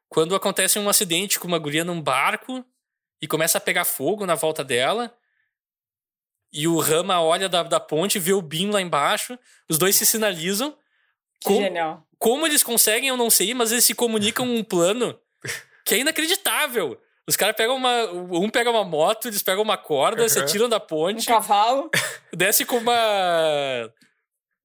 Quando 0.08 0.34
acontece 0.34 0.78
um 0.78 0.88
acidente 0.88 1.38
com 1.38 1.46
uma 1.48 1.58
guria 1.58 1.84
num 1.84 2.00
barco 2.02 2.64
e 3.22 3.26
começa 3.28 3.58
a 3.58 3.60
pegar 3.60 3.84
fogo 3.84 4.26
na 4.26 4.34
volta 4.34 4.62
dela. 4.64 5.14
E 6.52 6.66
o 6.66 6.78
Rama 6.80 7.20
olha 7.22 7.48
da, 7.48 7.62
da 7.62 7.78
ponte, 7.78 8.18
vê 8.18 8.32
o 8.32 8.42
Bim 8.42 8.70
lá 8.70 8.80
embaixo. 8.80 9.38
Os 9.68 9.78
dois 9.78 9.94
se 9.94 10.04
sinalizam. 10.04 10.72
Que 11.40 11.48
Como- 11.48 11.60
genial. 11.62 12.06
Como 12.18 12.46
eles 12.46 12.62
conseguem, 12.62 13.08
eu 13.08 13.16
não 13.16 13.30
sei, 13.30 13.54
mas 13.54 13.72
eles 13.72 13.84
se 13.84 13.94
comunicam 13.94 14.44
um 14.44 14.62
plano 14.64 15.18
que 15.86 15.94
é 15.94 15.98
inacreditável. 15.98 17.00
Os 17.26 17.36
caras 17.36 17.54
pegam 17.56 17.76
uma. 17.76 18.04
Um 18.12 18.50
pega 18.50 18.68
uma 18.70 18.84
moto, 18.84 19.28
eles 19.28 19.42
pegam 19.42 19.62
uma 19.62 19.78
corda, 19.78 20.28
se 20.28 20.38
Uhum. 20.38 20.44
atiram 20.44 20.68
da 20.68 20.76
Um 20.76 20.80
ponte, 20.80 21.26
cavalo. 21.26 21.88
desce 22.34 22.64
com 22.66 22.76
uma. 22.78 23.90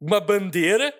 Uma 0.02 0.20
bandeira. 0.20 0.94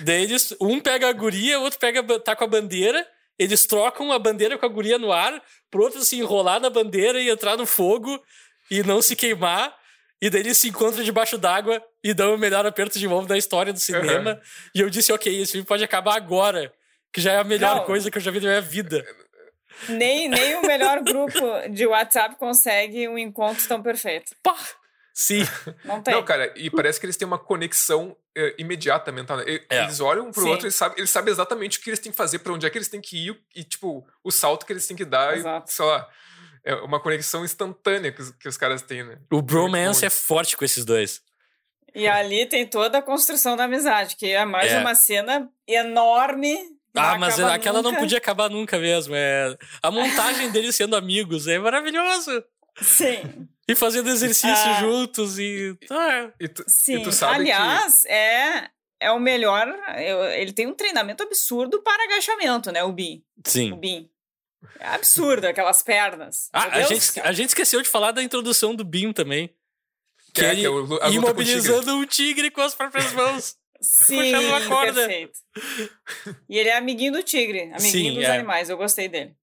Daí 0.00 0.22
eles. 0.22 0.54
Um 0.60 0.80
pega 0.80 1.08
a 1.08 1.12
guria, 1.12 1.58
o 1.60 1.62
outro 1.62 1.78
pega, 1.78 2.02
tá 2.20 2.34
com 2.34 2.44
a 2.44 2.46
bandeira. 2.46 3.06
Eles 3.38 3.66
trocam 3.66 4.12
a 4.12 4.18
bandeira 4.18 4.56
com 4.56 4.66
a 4.66 4.68
guria 4.68 4.98
no 4.98 5.10
ar, 5.10 5.42
pro 5.70 5.82
outro 5.82 6.04
se 6.04 6.16
enrolar 6.16 6.60
na 6.60 6.70
bandeira 6.70 7.20
e 7.20 7.28
entrar 7.28 7.56
no 7.56 7.66
fogo 7.66 8.22
e 8.70 8.82
não 8.82 9.02
se 9.02 9.16
queimar. 9.16 9.76
E 10.20 10.30
daí 10.30 10.40
eles 10.42 10.58
se 10.58 10.68
encontram 10.68 11.02
debaixo 11.02 11.36
d'água 11.36 11.82
e 12.04 12.14
dão 12.14 12.34
o 12.34 12.38
melhor 12.38 12.64
aperto 12.64 12.98
de 12.98 13.08
mão 13.08 13.24
da 13.24 13.36
história 13.36 13.72
do 13.72 13.80
cinema. 13.80 14.40
E 14.72 14.80
eu 14.80 14.88
disse, 14.88 15.12
ok, 15.12 15.40
esse 15.42 15.52
filme 15.52 15.66
pode 15.66 15.82
acabar 15.82 16.14
agora. 16.14 16.72
Que 17.12 17.20
já 17.20 17.32
é 17.32 17.38
a 17.38 17.44
melhor 17.44 17.76
Não. 17.76 17.84
coisa 17.84 18.10
que 18.10 18.18
eu 18.18 18.22
já 18.22 18.30
vi 18.30 18.38
na 18.38 18.48
minha 18.48 18.60
vida. 18.60 19.04
Nem, 19.88 20.28
nem 20.28 20.54
o 20.56 20.62
melhor 20.62 21.02
grupo 21.02 21.40
de 21.70 21.86
WhatsApp 21.86 22.36
consegue 22.36 23.08
um 23.08 23.18
encontro 23.18 23.66
tão 23.66 23.82
perfeito. 23.82 24.32
Pá! 24.42 24.56
Sim. 25.12 25.42
Não 25.84 26.00
tem. 26.00 26.14
Não, 26.14 26.22
cara, 26.24 26.52
e 26.56 26.70
parece 26.70 27.00
que 27.00 27.06
eles 27.06 27.16
têm 27.16 27.26
uma 27.26 27.38
conexão 27.38 28.16
é, 28.36 28.54
imediata 28.58 29.10
mental. 29.12 29.36
Né? 29.38 29.44
É. 29.70 29.84
Eles 29.84 30.00
olham 30.00 30.28
um 30.28 30.32
pro 30.32 30.42
Sim. 30.42 30.48
outro 30.50 30.66
e 30.68 30.72
sabem, 30.72 30.98
eles 30.98 31.10
sabem 31.10 31.32
exatamente 31.32 31.78
o 31.78 31.82
que 31.82 31.90
eles 31.90 32.00
têm 32.00 32.12
que 32.12 32.18
fazer, 32.18 32.38
pra 32.40 32.52
onde 32.52 32.66
é 32.66 32.70
que 32.70 32.78
eles 32.78 32.88
têm 32.88 33.00
que 33.00 33.28
ir 33.28 33.40
e, 33.54 33.64
tipo, 33.64 34.06
o 34.22 34.30
salto 34.30 34.64
que 34.66 34.72
eles 34.72 34.86
têm 34.86 34.96
que 34.96 35.04
dar. 35.04 35.36
E, 35.36 35.40
Exato. 35.40 35.70
sei 35.72 35.84
lá, 35.84 36.08
é 36.64 36.74
uma 36.76 37.00
conexão 37.00 37.44
instantânea 37.44 38.12
que 38.12 38.22
os, 38.22 38.30
que 38.32 38.48
os 38.48 38.56
caras 38.56 38.82
têm, 38.82 39.04
né? 39.04 39.18
O 39.30 39.42
bromance 39.42 40.04
é 40.04 40.10
forte 40.10 40.56
com 40.56 40.64
esses 40.64 40.84
dois. 40.84 41.20
E 41.94 42.08
ali 42.08 42.46
tem 42.46 42.66
toda 42.66 42.98
a 42.98 43.02
construção 43.02 43.56
da 43.56 43.64
amizade, 43.64 44.16
que 44.16 44.30
é 44.30 44.44
mais 44.44 44.72
É. 44.72 44.78
uma 44.78 44.94
cena 44.94 45.48
enorme. 45.66 46.56
Ah, 46.94 47.18
mas 47.18 47.38
aquela 47.40 47.82
não 47.82 47.94
podia 47.94 48.18
acabar 48.18 48.50
nunca 48.50 48.78
mesmo. 48.78 49.14
É... 49.14 49.56
A 49.82 49.90
montagem 49.90 50.50
deles 50.50 50.76
sendo 50.76 50.94
amigos 50.94 51.46
é 51.46 51.58
maravilhoso. 51.58 52.44
Sim, 52.80 53.48
E 53.68 53.74
fazendo 53.74 54.08
exercício 54.10 54.48
Ah. 54.50 54.80
juntos 54.80 55.38
e. 55.38 55.76
Ah, 55.90 56.30
E 56.40 56.48
tu, 56.48 56.64
sim. 56.68 56.96
E 56.96 57.02
tu 57.02 57.12
sabe 57.12 57.36
Aliás, 57.36 58.04
é, 58.06 58.68
é 59.00 59.10
o 59.12 59.20
melhor. 59.20 59.66
eu- 59.98 60.24
Ele 60.24 60.52
tem 60.52 60.66
um 60.66 60.74
treinamento 60.74 61.22
absurdo 61.22 61.80
para 61.82 62.04
agachamento, 62.04 62.72
né? 62.72 62.82
O 62.82 62.92
Bin. 62.92 63.22
O 63.44 63.48
sim. 63.48 63.74
Bin. 63.78 64.08
É 64.78 64.86
absurdo, 64.88 65.44
aquelas 65.46 65.82
pernas. 65.82 66.48
Ah, 66.52 66.68
a 66.78 66.82
gente, 66.82 67.20
a 67.20 67.32
gente 67.32 67.48
esqueceu 67.50 67.82
de 67.82 67.88
falar 67.88 68.12
da 68.12 68.22
introdução 68.22 68.74
do 68.74 68.84
Bim 68.84 69.12
também. 69.12 69.48
que, 70.34 70.40
Que 70.40 70.44
é, 70.46 70.50
ele 70.52 70.60
que 70.60 70.66
é 70.66 70.70
o, 70.70 70.72
lu- 70.78 70.80
a 70.80 70.86
luta 70.86 70.98
com 70.98 71.06
o 71.06 71.10
tigre. 71.10 71.16
imobilizando 71.58 71.94
um 71.96 72.06
tigre 72.06 72.50
com 72.50 72.62
as 72.62 72.74
próprias 72.74 73.12
mãos. 73.12 73.56
Sim, 73.80 74.16
puxando 74.32 74.44
uma 74.46 74.60
corda. 74.66 75.06
perfeito. 75.06 75.38
E 76.48 76.56
ele 76.58 76.68
é 76.68 76.76
amiguinho 76.76 77.12
do 77.12 77.22
tigre, 77.22 77.62
amiguinho 77.74 77.80
Sim, 78.12 78.14
dos 78.14 78.24
é. 78.24 78.36
animais. 78.36 78.70
Eu 78.70 78.76
gostei 78.76 79.08
dele. 79.08 79.34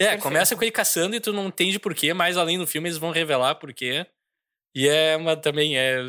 É, 0.00 0.04
Perfeito. 0.04 0.22
começa 0.22 0.54
com 0.56 0.62
ele 0.62 0.70
caçando 0.70 1.16
e 1.16 1.20
tu 1.20 1.32
não 1.32 1.48
entende 1.48 1.78
por 1.78 1.94
quê, 1.94 2.12
mas 2.14 2.36
além 2.36 2.56
do 2.58 2.66
filme 2.66 2.88
eles 2.88 2.98
vão 2.98 3.10
revelar 3.10 3.56
por 3.56 3.72
quê. 3.74 4.06
E 4.74 4.88
é 4.88 5.16
uma 5.16 5.36
também 5.36 5.76
é. 5.76 6.04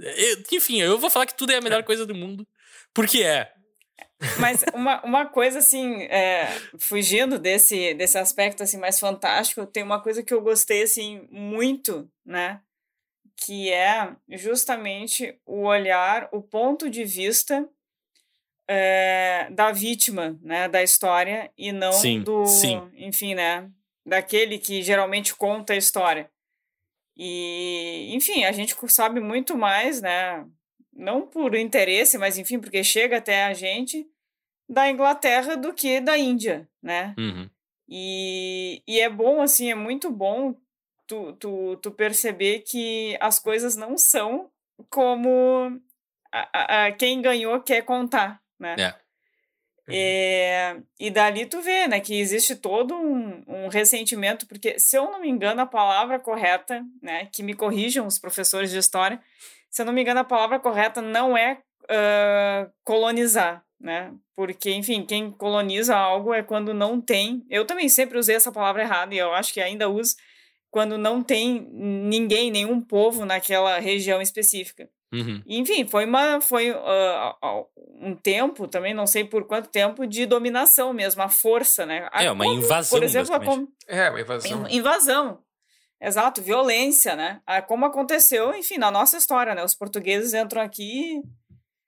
é- 0.00 0.42
Enfim, 0.52 0.80
eu 0.80 0.98
vou 0.98 1.08
falar 1.08 1.26
que 1.26 1.36
tudo 1.36 1.52
é 1.52 1.56
a 1.56 1.62
melhor 1.62 1.82
coisa 1.84 2.04
do 2.04 2.14
mundo. 2.14 2.46
Porque 2.92 3.22
é. 3.22 3.50
Mas 4.38 4.64
uma, 4.74 5.02
uma 5.04 5.26
coisa 5.26 5.58
assim, 5.58 6.02
é, 6.04 6.46
fugindo 6.78 7.38
desse, 7.38 7.94
desse 7.94 8.18
aspecto 8.18 8.62
assim 8.62 8.78
mais 8.78 8.98
fantástico, 8.98 9.66
tem 9.66 9.82
uma 9.82 10.00
coisa 10.02 10.22
que 10.22 10.32
eu 10.32 10.40
gostei 10.40 10.82
assim 10.82 11.26
muito, 11.30 12.10
né? 12.24 12.60
Que 13.36 13.70
é 13.72 14.14
justamente 14.30 15.38
o 15.44 15.62
olhar, 15.62 16.28
o 16.32 16.40
ponto 16.42 16.88
de 16.88 17.04
vista 17.04 17.68
é, 18.68 19.48
da 19.50 19.70
vítima, 19.72 20.38
né, 20.42 20.68
da 20.68 20.82
história 20.82 21.50
e 21.56 21.70
não 21.72 21.92
Sim, 21.92 22.22
do, 22.22 22.46
sim. 22.46 22.80
enfim, 22.96 23.34
né, 23.34 23.70
daquele 24.04 24.58
que 24.58 24.82
geralmente 24.82 25.34
conta 25.34 25.72
a 25.72 25.76
história. 25.76 26.30
E, 27.16 28.10
enfim, 28.14 28.44
a 28.44 28.52
gente 28.52 28.74
sabe 28.88 29.20
muito 29.20 29.56
mais, 29.56 30.00
né? 30.00 30.44
Não 30.92 31.22
por 31.26 31.54
interesse, 31.54 32.18
mas 32.18 32.38
enfim, 32.38 32.58
porque 32.58 32.82
chega 32.82 33.18
até 33.18 33.44
a 33.44 33.54
gente 33.54 34.06
da 34.68 34.88
Inglaterra 34.90 35.56
do 35.56 35.72
que 35.72 36.00
da 36.00 36.18
Índia, 36.18 36.68
né? 36.82 37.14
Uhum. 37.18 37.48
E, 37.88 38.82
e 38.86 39.00
é 39.00 39.08
bom, 39.08 39.40
assim, 39.42 39.70
é 39.70 39.74
muito 39.74 40.10
bom 40.10 40.54
tu, 41.06 41.34
tu, 41.34 41.76
tu 41.76 41.90
perceber 41.92 42.60
que 42.60 43.16
as 43.20 43.38
coisas 43.38 43.76
não 43.76 43.96
são 43.98 44.50
como 44.90 45.80
a, 46.32 46.48
a- 46.52 46.86
a- 46.86 46.92
quem 46.92 47.20
ganhou 47.22 47.60
quer 47.60 47.82
contar, 47.82 48.40
né? 48.64 48.76
É. 48.78 49.04
É, 49.86 50.78
e 50.98 51.10
dali 51.10 51.44
tu 51.44 51.60
vê, 51.60 51.86
né, 51.86 52.00
que 52.00 52.18
existe 52.18 52.56
todo 52.56 52.94
um, 52.94 53.44
um 53.46 53.68
ressentimento, 53.68 54.46
porque 54.46 54.78
se 54.78 54.96
eu 54.96 55.10
não 55.10 55.20
me 55.20 55.28
engano 55.28 55.60
a 55.60 55.66
palavra 55.66 56.18
correta, 56.18 56.82
né, 57.02 57.28
que 57.30 57.42
me 57.42 57.52
corrijam 57.52 58.06
os 58.06 58.18
professores 58.18 58.70
de 58.70 58.78
história, 58.78 59.20
se 59.70 59.82
eu 59.82 59.86
não 59.86 59.92
me 59.92 60.00
engano 60.00 60.20
a 60.20 60.24
palavra 60.24 60.58
correta 60.58 61.02
não 61.02 61.36
é 61.36 61.58
ah, 61.90 62.66
colonizar, 62.82 63.62
né, 63.78 64.10
porque, 64.34 64.70
enfim, 64.70 65.04
quem 65.04 65.30
coloniza 65.30 65.94
algo 65.94 66.32
é 66.32 66.42
quando 66.42 66.72
não 66.72 66.98
tem, 66.98 67.44
eu 67.50 67.66
também 67.66 67.90
sempre 67.90 68.18
usei 68.18 68.36
essa 68.36 68.50
palavra 68.50 68.82
errada 68.82 69.14
e 69.14 69.18
eu 69.18 69.34
acho 69.34 69.52
que 69.52 69.60
ainda 69.60 69.90
uso, 69.90 70.16
quando 70.70 70.96
não 70.96 71.22
tem 71.22 71.60
ninguém, 71.70 72.50
nenhum 72.50 72.80
povo 72.80 73.26
naquela 73.26 73.78
região 73.78 74.22
específica. 74.22 74.88
Uhum. 75.14 75.42
Enfim, 75.46 75.86
foi 75.86 76.04
uma 76.04 76.40
foi 76.40 76.70
ah, 76.70 77.36
um 78.00 78.14
tempo, 78.16 78.66
também 78.66 78.92
não 78.92 79.06
sei 79.06 79.24
por 79.24 79.46
quanto 79.46 79.68
tempo, 79.68 80.06
de 80.06 80.26
dominação 80.26 80.92
mesmo, 80.92 81.22
a 81.22 81.28
força, 81.28 81.86
né? 81.86 82.08
A- 82.12 82.24
É, 82.24 82.30
uma 82.30 82.44
como, 82.44 82.56
invasão, 82.58 82.98
Por 82.98 83.04
exemplo, 83.04 83.34
a 83.34 83.38
basicamente. 83.38 83.68
com- 83.86 83.92
É, 83.94 84.10
uma 84.10 84.20
invasão. 84.20 84.66
in- 84.68 84.76
invasão. 84.76 85.38
Exato, 86.00 86.42
violência, 86.42 87.14
né? 87.16 87.40
A- 87.46 87.62
Como 87.62 87.86
aconteceu, 87.86 88.54
enfim, 88.54 88.76
na 88.78 88.90
nossa 88.90 89.16
história, 89.16 89.54
né? 89.54 89.64
Os 89.64 89.74
portugueses 89.74 90.34
entram 90.34 90.60
aqui 90.60 91.22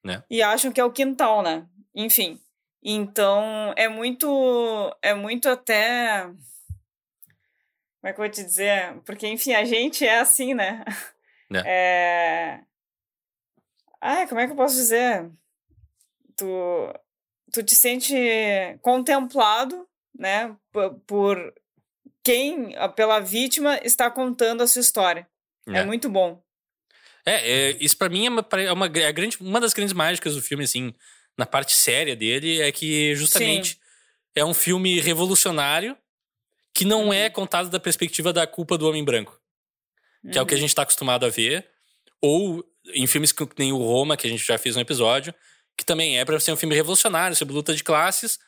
Né? 0.05 0.23
e 0.31 0.41
acham 0.43 0.71
que 0.73 0.81
é 0.81 0.85
o 0.85 0.93
quintal, 0.93 1.43
né? 1.43 1.67
Enfim. 1.95 2.41
Então, 2.83 3.75
é 3.77 3.89
muito 3.89 4.97
é 5.03 5.13
muito 5.13 5.49
até 5.49 6.23
como 8.01 8.11
é 8.11 8.13
que 8.13 8.21
eu 8.21 8.25
vou 8.25 8.31
te 8.31 8.45
dizer? 8.45 8.95
Porque, 9.05 9.27
enfim, 9.27 9.53
a 9.55 9.65
gente 9.65 10.07
é 10.07 10.21
assim, 10.21 10.55
né? 10.55 10.85
Né. 11.51 11.63
É... 11.67 12.61
Ah, 14.01 14.27
como 14.29 14.41
é 14.41 14.47
que 14.47 14.53
eu 14.53 14.57
posso 14.57 14.75
dizer? 14.77 15.31
Tu, 16.37 16.47
tu 17.53 17.63
te 17.63 17.75
sente 17.75 18.15
contemplado, 18.83 19.87
né, 20.19 20.55
por 21.07 21.55
quem, 22.23 22.75
pela 22.95 23.21
vítima, 23.21 23.79
está 23.83 24.11
contando 24.11 24.63
a 24.63 24.67
sua 24.67 24.81
história. 24.81 25.29
É, 25.69 25.79
É. 25.79 25.85
muito 25.85 26.09
bom. 26.09 26.43
É, 27.25 27.51
é, 27.71 27.77
isso 27.81 27.97
pra 27.97 28.09
mim 28.09 28.27
é, 28.27 28.31
uma, 28.31 28.47
é 28.53 28.73
uma, 28.73 28.87
é 28.87 29.13
grande, 29.13 29.37
uma 29.41 29.61
das 29.61 29.73
grandes 29.73 29.93
mágicas 29.95 30.35
do 30.35 30.43
filme, 30.43 30.63
assim, 30.65 30.95
na 31.37 31.45
parte 31.45 31.75
séria 31.75 32.15
dele, 32.15 32.61
é 32.61 32.71
que 32.71 33.15
justamente 33.17 33.81
é 34.35 34.45
um 34.45 34.55
filme 34.55 35.01
revolucionário 35.01 35.97
que 36.73 36.85
não 36.85 37.13
é 37.13 37.29
contado 37.31 37.69
da 37.71 37.81
perspectiva 37.81 38.33
da 38.33 38.47
culpa 38.47 38.77
do 38.79 38.89
homem 38.89 39.05
branco, 39.05 39.41
que 40.31 40.39
é 40.39 40.43
o 40.43 40.47
que 40.47 40.55
a 40.55 40.57
Uhum. 40.57 40.61
gente 40.61 40.75
tá 40.75 40.83
acostumado 40.83 41.27
a 41.27 41.29
ver, 41.31 41.69
ou 42.21 42.65
em 42.95 43.07
filmes 43.07 43.33
que 43.33 43.47
nem 43.59 43.73
o 43.73 43.79
Roma, 43.79 44.17
que 44.17 44.27
a 44.27 44.31
gente 44.31 44.45
já 44.45 44.59
fez 44.59 44.77
um 44.77 44.81
episódio, 44.81 45.35
que 45.77 45.85
também 45.85 46.19
é 46.19 46.25
pra 46.25 46.39
ser 46.41 46.53
um 46.53 46.57
filme 46.57 46.75
revolucionário 46.75 47.37
sobre 47.37 47.55
luta 47.55 47.75
de 47.75 47.83
classes, 47.85 48.39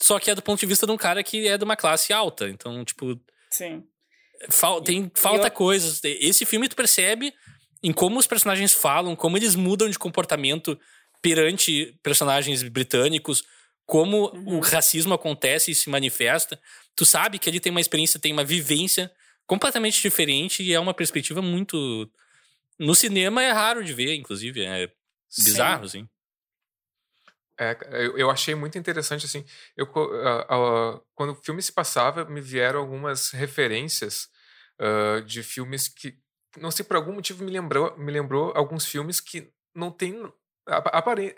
só 0.00 0.18
que 0.18 0.30
é 0.30 0.34
do 0.34 0.42
ponto 0.42 0.60
de 0.60 0.66
vista 0.66 0.86
de 0.86 0.92
um 0.92 0.96
cara 0.96 1.22
que 1.24 1.48
é 1.48 1.58
de 1.58 1.64
uma 1.64 1.76
classe 1.76 2.12
alta. 2.12 2.48
Então, 2.48 2.84
tipo, 2.84 3.18
Sim. 3.50 3.82
Fal- 4.48 4.80
tem, 4.80 5.10
falta 5.14 5.48
eu- 5.48 5.50
coisas. 5.52 6.00
Esse 6.04 6.44
filme 6.46 6.68
tu 6.68 6.76
percebe 6.76 7.32
em 7.82 7.92
como 7.92 8.18
os 8.18 8.26
personagens 8.26 8.72
falam, 8.72 9.16
como 9.16 9.36
eles 9.36 9.54
mudam 9.56 9.88
de 9.90 9.98
comportamento 9.98 10.78
perante 11.20 11.98
personagens 12.02 12.62
britânicos, 12.62 13.42
como 13.84 14.26
o 14.26 14.36
Uhum. 14.54 14.60
racismo 14.60 15.14
acontece 15.14 15.70
e 15.70 15.74
se 15.74 15.90
manifesta. 15.90 16.60
Tu 16.94 17.04
sabe 17.04 17.38
que 17.38 17.48
ele 17.50 17.58
tem 17.58 17.70
uma 17.70 17.80
experiência, 17.80 18.20
tem 18.20 18.32
uma 18.32 18.44
vivência 18.44 19.10
completamente 19.46 20.00
diferente 20.00 20.62
e 20.62 20.72
é 20.72 20.78
uma 20.78 20.94
perspectiva 20.94 21.40
muito. 21.42 22.08
No 22.78 22.94
cinema 22.94 23.42
é 23.42 23.50
raro 23.50 23.82
de 23.82 23.92
ver, 23.92 24.14
inclusive. 24.14 24.64
É 24.64 24.90
bizarro, 25.44 25.84
assim. 25.84 26.08
É, 27.60 27.76
eu, 27.90 28.16
eu 28.16 28.30
achei 28.30 28.54
muito 28.54 28.78
interessante, 28.78 29.26
assim, 29.26 29.44
eu, 29.76 29.84
ah, 30.24 30.46
ah, 30.48 31.00
quando 31.12 31.30
o 31.32 31.42
filme 31.42 31.60
se 31.60 31.72
passava, 31.72 32.24
me 32.24 32.40
vieram 32.40 32.78
algumas 32.78 33.30
referências 33.32 34.28
ah, 34.78 35.20
de 35.26 35.42
filmes 35.42 35.88
que, 35.88 36.16
não 36.56 36.70
sei, 36.70 36.84
por 36.84 36.96
algum 36.96 37.12
motivo 37.12 37.44
me 37.44 37.50
lembrou, 37.50 37.98
me 37.98 38.12
lembrou 38.12 38.52
alguns 38.54 38.86
filmes 38.86 39.20
que 39.20 39.50
não 39.74 39.90
tem, 39.90 40.22
a- 40.68 40.98
apare- 40.98 41.34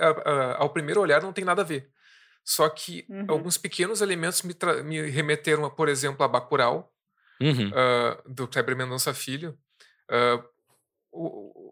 ao 0.59 0.71
primeiro 0.71 1.01
olhar, 1.01 1.23
não 1.23 1.33
tem 1.33 1.45
nada 1.45 1.63
a 1.63 1.65
ver. 1.65 1.91
Só 2.45 2.69
que 2.69 3.07
Uhum. 3.09 3.25
alguns 3.29 3.57
pequenos 3.57 4.03
elementos 4.03 4.43
me, 4.43 4.53
tra- 4.53 4.83
me 4.83 5.01
remeteram, 5.09 5.65
a, 5.65 5.71
por 5.71 5.89
exemplo, 5.89 6.23
a 6.23 6.29
Bacurau, 6.29 6.93
Uhum. 7.41 7.71
do 8.29 8.47
Kleber 8.47 8.77
Mendonça 8.77 9.15
Filho, 9.15 9.59
ah, 10.11 10.45
o- 11.13 11.69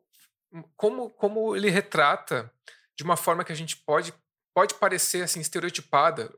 o- 0.53 0.62
como, 0.76 1.11
como 1.11 1.55
ele 1.57 1.70
retrata 1.70 2.51
de 2.97 3.05
uma 3.05 3.16
forma 3.16 3.45
que 3.45 3.53
a 3.53 3.57
gente 3.57 3.76
pode 3.76 4.12
pode 4.55 4.74
parecer 4.74 5.22
assim 5.22 5.41
estereotipada 5.41 6.32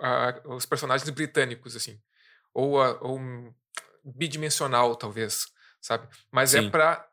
ah, 0.00 0.28
a- 0.46 0.48
os 0.54 0.66
personagens 0.66 1.08
britânicos 1.10 1.76
assim 1.76 2.00
ou, 2.52 2.80
a- 2.82 2.98
ou 3.00 3.18
um 3.18 3.54
bidimensional 4.04 4.96
talvez 4.96 5.46
sabe 5.80 6.08
mas 6.30 6.54
é 6.54 6.60
Sim. 6.62 6.70
para 6.70 7.06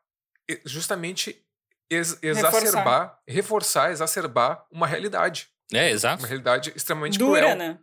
justamente 0.64 1.46
ex- 1.88 2.18
exacerbar 2.22 3.20
reforçar 3.28 3.92
exacerbar 3.92 4.66
uma 4.70 4.86
realidade 4.86 5.48
É, 5.72 5.90
exato. 5.90 6.22
uma 6.22 6.28
realidade 6.28 6.72
extremamente 6.74 7.18
Dura, 7.18 7.40
cruel 7.42 7.56
né? 7.56 7.78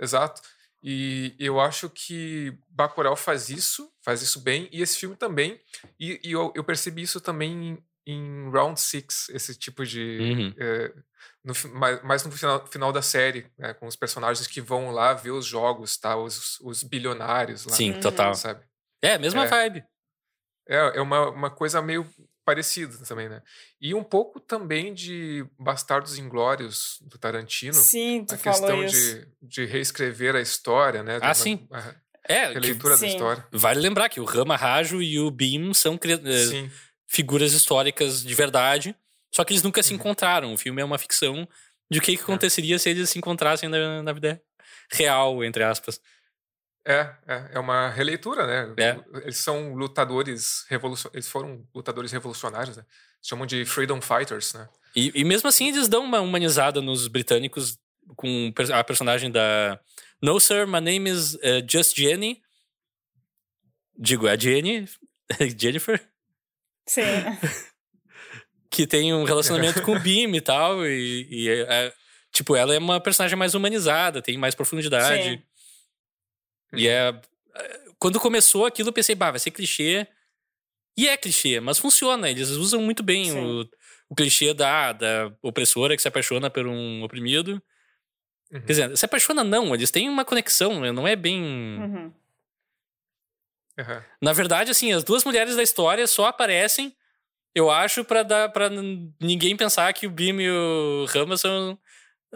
Exato. 0.00 0.42
E 0.82 1.34
eu 1.38 1.60
acho 1.60 1.88
que 1.88 2.58
Bacurau 2.68 3.14
faz 3.14 3.48
isso, 3.50 3.92
faz 4.04 4.20
isso 4.20 4.40
bem, 4.40 4.68
e 4.72 4.82
esse 4.82 4.98
filme 4.98 5.14
também. 5.16 5.60
E, 5.98 6.20
e 6.24 6.32
eu, 6.32 6.52
eu 6.56 6.64
percebi 6.64 7.02
isso 7.02 7.20
também 7.20 7.78
em, 8.06 8.12
em 8.14 8.50
Round 8.50 8.80
Six, 8.80 9.28
esse 9.28 9.54
tipo 9.56 9.86
de. 9.86 10.18
Uhum. 10.20 10.54
eh, 10.58 10.92
no 11.44 11.54
mais 12.04 12.24
no 12.24 12.32
final, 12.32 12.66
final 12.66 12.92
da 12.92 13.00
série, 13.02 13.46
né, 13.58 13.74
com 13.74 13.86
os 13.86 13.94
personagens 13.96 14.46
que 14.48 14.60
vão 14.60 14.90
lá 14.90 15.12
ver 15.12 15.30
os 15.30 15.46
jogos, 15.46 15.96
tá? 15.96 16.16
Os, 16.16 16.58
os 16.60 16.82
bilionários 16.82 17.64
lá. 17.64 17.72
Sim, 17.76 17.92
Uhum. 17.92 18.00
total. 18.00 18.34
Sabe? 18.34 18.64
É, 19.00 19.18
mesma 19.18 19.44
É. 19.44 19.48
vibe. 19.48 19.84
É, 20.68 20.98
é 20.98 21.00
uma, 21.00 21.28
uma 21.30 21.50
coisa 21.50 21.80
meio 21.82 22.08
parecido 22.44 22.98
também, 23.06 23.28
né? 23.28 23.42
E 23.80 23.94
um 23.94 24.02
pouco 24.02 24.40
também 24.40 24.92
de 24.92 25.44
Bastardos 25.58 26.18
Inglórios 26.18 26.98
do 27.02 27.18
Tarantino. 27.18 27.74
Sim, 27.74 28.24
tu 28.26 28.34
a 28.34 28.38
falou 28.38 28.60
questão 28.60 28.84
isso. 28.84 29.20
de, 29.20 29.28
de 29.42 29.64
reescrever 29.64 30.34
a 30.34 30.40
história, 30.40 31.02
né? 31.02 31.16
Ah, 31.16 31.28
Da- 31.28 31.34
sim. 31.34 31.66
a 31.72 31.94
É, 32.28 32.46
que 32.48 32.54
releitura 32.54 32.94
da 32.94 32.98
Sim. 32.98 33.06
história. 33.08 33.46
vale 33.52 33.80
lembrar 33.80 34.08
que 34.08 34.20
o 34.20 34.24
Rama 34.24 34.56
Rajo 34.56 35.02
e 35.02 35.18
o 35.18 35.30
Beam 35.30 35.74
são 35.74 35.98
cri- 35.98 36.20
eh, 36.24 36.46
Sim, 36.46 36.70
figuras 37.08 37.52
históricas 37.52 38.22
de 38.22 38.34
verdade, 38.34 38.94
só 39.34 39.44
que 39.44 39.52
eles 39.52 39.62
nunca 39.62 39.82
se 39.82 39.90
Uhum. 39.92 39.96
encontraram. 39.96 40.52
O 40.54 40.56
filme 40.58 40.80
é 40.80 40.84
uma 40.84 40.98
ficção 40.98 41.48
de 41.90 41.98
o 41.98 42.02
que, 42.02 42.16
que 42.16 42.22
aconteceria 42.22 42.78
se 42.78 42.88
eles 42.90 43.10
se 43.10 43.18
encontrassem 43.18 43.68
na, 43.68 44.02
na 44.02 44.12
vida 44.12 44.40
real, 44.92 45.42
entre 45.44 45.62
aspas. 45.64 46.00
É, 46.84 47.14
é, 47.26 47.50
é 47.52 47.58
uma 47.58 47.88
releitura, 47.90 48.46
né? 48.46 48.74
É. 48.76 49.00
Eles 49.22 49.36
são 49.38 49.74
lutadores 49.74 50.64
revolucionários. 50.68 51.14
Eles 51.14 51.28
foram 51.28 51.66
lutadores 51.74 52.10
revolucionários, 52.12 52.76
né? 52.76 52.84
Chamam 53.22 53.46
de 53.46 53.64
Freedom 53.64 54.00
Fighters, 54.00 54.52
né? 54.54 54.68
E, 54.94 55.12
e 55.14 55.24
mesmo 55.24 55.48
assim, 55.48 55.68
eles 55.68 55.88
dão 55.88 56.04
uma 56.04 56.20
humanizada 56.20 56.80
nos 56.80 57.06
britânicos 57.08 57.78
com 58.16 58.52
a 58.74 58.84
personagem 58.84 59.30
da. 59.30 59.78
No, 60.20 60.38
sir, 60.38 60.66
my 60.66 60.80
name 60.80 61.08
is 61.08 61.38
eh, 61.42 61.64
just 61.68 61.96
Jenny. 61.96 62.42
Digo, 63.96 64.26
é 64.26 64.32
a 64.32 64.36
Jenny, 64.36 64.88
Jennifer, 65.58 66.00
Sim. 66.86 67.02
que 68.70 68.86
tem 68.86 69.14
um 69.14 69.24
relacionamento 69.24 69.82
com 69.82 69.94
o 69.94 70.00
Beam 70.00 70.34
e 70.34 70.40
tal. 70.40 70.84
E, 70.86 71.28
e 71.30 71.48
é- 71.48 71.86
é- 71.86 71.92
tipo, 72.32 72.56
ela 72.56 72.74
é 72.74 72.78
uma 72.78 73.00
personagem 73.00 73.36
mais 73.36 73.54
humanizada, 73.54 74.22
tem 74.22 74.36
mais 74.36 74.54
profundidade. 74.54 75.22
Sim. 75.30 75.42
E 76.74 76.88
é. 76.88 77.12
Quando 77.98 78.18
começou 78.18 78.66
aquilo, 78.66 78.88
eu 78.88 78.92
pensei, 78.92 79.14
bah, 79.14 79.30
vai 79.30 79.38
ser 79.40 79.50
clichê. 79.50 80.06
E 80.96 81.08
é 81.08 81.16
clichê, 81.16 81.60
mas 81.60 81.78
funciona. 81.78 82.28
Eles 82.28 82.50
usam 82.50 82.80
muito 82.82 83.02
bem 83.02 83.26
Sim. 83.30 83.38
o, 83.38 83.68
o 84.08 84.14
clichê 84.14 84.52
da, 84.52 84.92
da 84.92 85.32
opressora 85.42 85.94
que 85.96 86.02
se 86.02 86.08
apaixona 86.08 86.50
por 86.50 86.66
um 86.66 87.02
oprimido. 87.02 87.62
Uhum. 88.52 88.60
Quer 88.60 88.66
dizer, 88.66 88.96
se 88.96 89.04
apaixona 89.04 89.42
não, 89.42 89.74
eles 89.74 89.90
têm 89.90 90.08
uma 90.08 90.24
conexão, 90.24 90.80
né? 90.80 90.92
não 90.92 91.06
é 91.08 91.16
bem. 91.16 91.42
Uhum. 91.42 92.12
Aham. 93.78 94.04
Na 94.20 94.32
verdade, 94.32 94.70
assim, 94.70 94.92
as 94.92 95.02
duas 95.04 95.24
mulheres 95.24 95.56
da 95.56 95.62
história 95.62 96.06
só 96.06 96.26
aparecem, 96.26 96.94
eu 97.54 97.70
acho, 97.70 98.04
pra, 98.04 98.22
dar, 98.22 98.50
pra 98.50 98.68
n- 98.68 99.10
ninguém 99.20 99.56
pensar 99.56 99.92
que 99.94 100.06
o 100.06 100.10
Bim 100.10 100.38
e 100.40 100.50
o 100.50 101.06
Rama 101.08 101.36
são, 101.36 101.78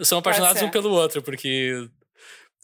são 0.03 0.19
apaixonados 0.19 0.63
um 0.63 0.71
pelo 0.71 0.91
outro, 0.91 1.23
porque 1.23 1.89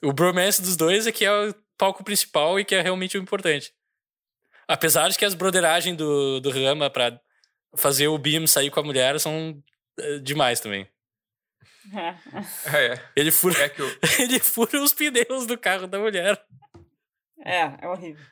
o 0.02 0.12
bromance 0.12 0.62
dos 0.62 0.76
dois 0.76 1.06
é 1.06 1.12
que 1.12 1.24
é 1.24 1.30
o 1.32 1.54
palco 1.78 2.04
principal 2.04 2.58
e 2.58 2.64
que 2.64 2.74
é 2.74 2.80
realmente 2.80 3.16
o 3.18 3.22
importante. 3.22 3.72
Apesar 4.68 5.08
de 5.08 5.18
que 5.18 5.24
as 5.24 5.34
broderagens 5.34 5.96
do, 5.96 6.40
do 6.40 6.50
Rama 6.50 6.88
pra 6.88 7.20
fazer 7.76 8.08
o 8.08 8.18
Bim 8.18 8.46
sair 8.46 8.70
com 8.70 8.80
a 8.80 8.82
mulher 8.82 9.18
são 9.18 9.62
eh, 9.98 10.18
demais 10.18 10.60
também. 10.60 10.88
É. 11.92 12.76
É, 12.76 12.86
é. 12.94 13.10
Ele 13.16 13.30
fura, 13.32 13.58
É 13.60 13.68
que 13.68 13.82
o, 13.82 13.98
ele 14.20 14.38
fura 14.38 14.80
os 14.80 14.92
pneus 14.92 15.46
do 15.46 15.58
carro 15.58 15.86
da 15.86 15.98
mulher. 15.98 16.40
É, 17.44 17.60
é 17.84 17.88
horrível. 17.88 18.24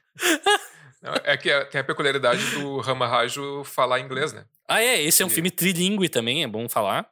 não, 1.02 1.12
é 1.24 1.36
que 1.36 1.50
é- 1.50 1.64
tem 1.64 1.80
a 1.80 1.84
peculiaridade 1.84 2.44
do 2.52 2.78
Ramarajo 2.80 3.64
falar 3.64 3.98
inglês, 4.00 4.32
né? 4.32 4.46
Ah, 4.68 4.80
é, 4.82 5.02
esse 5.02 5.20
é 5.22 5.26
um 5.26 5.28
Ele- 5.28 5.34
filme 5.34 5.50
trilingue 5.50 6.08
também, 6.08 6.44
é 6.44 6.46
bom 6.46 6.68
falar. 6.68 7.10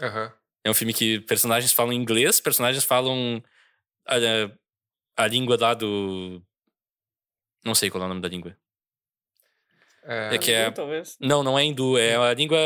Aham. 0.00 0.32
É 0.64 0.70
um 0.70 0.74
filme 0.74 0.92
que 0.92 1.20
personagens 1.20 1.72
falam 1.72 1.92
inglês, 1.94 2.40
personagens 2.40 2.84
falam 2.84 3.42
a, 4.06 4.16
a 5.18 5.26
língua 5.26 5.56
lá 5.60 5.74
do. 5.74 6.40
Não 7.64 7.74
sei 7.74 7.90
qual 7.90 8.02
é 8.02 8.06
o 8.06 8.08
nome 8.08 8.20
da 8.22 8.28
língua. 8.28 8.56
É, 10.04 10.34
É 10.34 10.38
que 10.38 10.52
é- 10.52 10.70
Talvez. 10.70 11.16
Não, 11.20 11.42
não 11.42 11.58
é 11.58 11.64
hindu, 11.64 11.98
é 11.98 12.16
a 12.16 12.32
língua. 12.32 12.56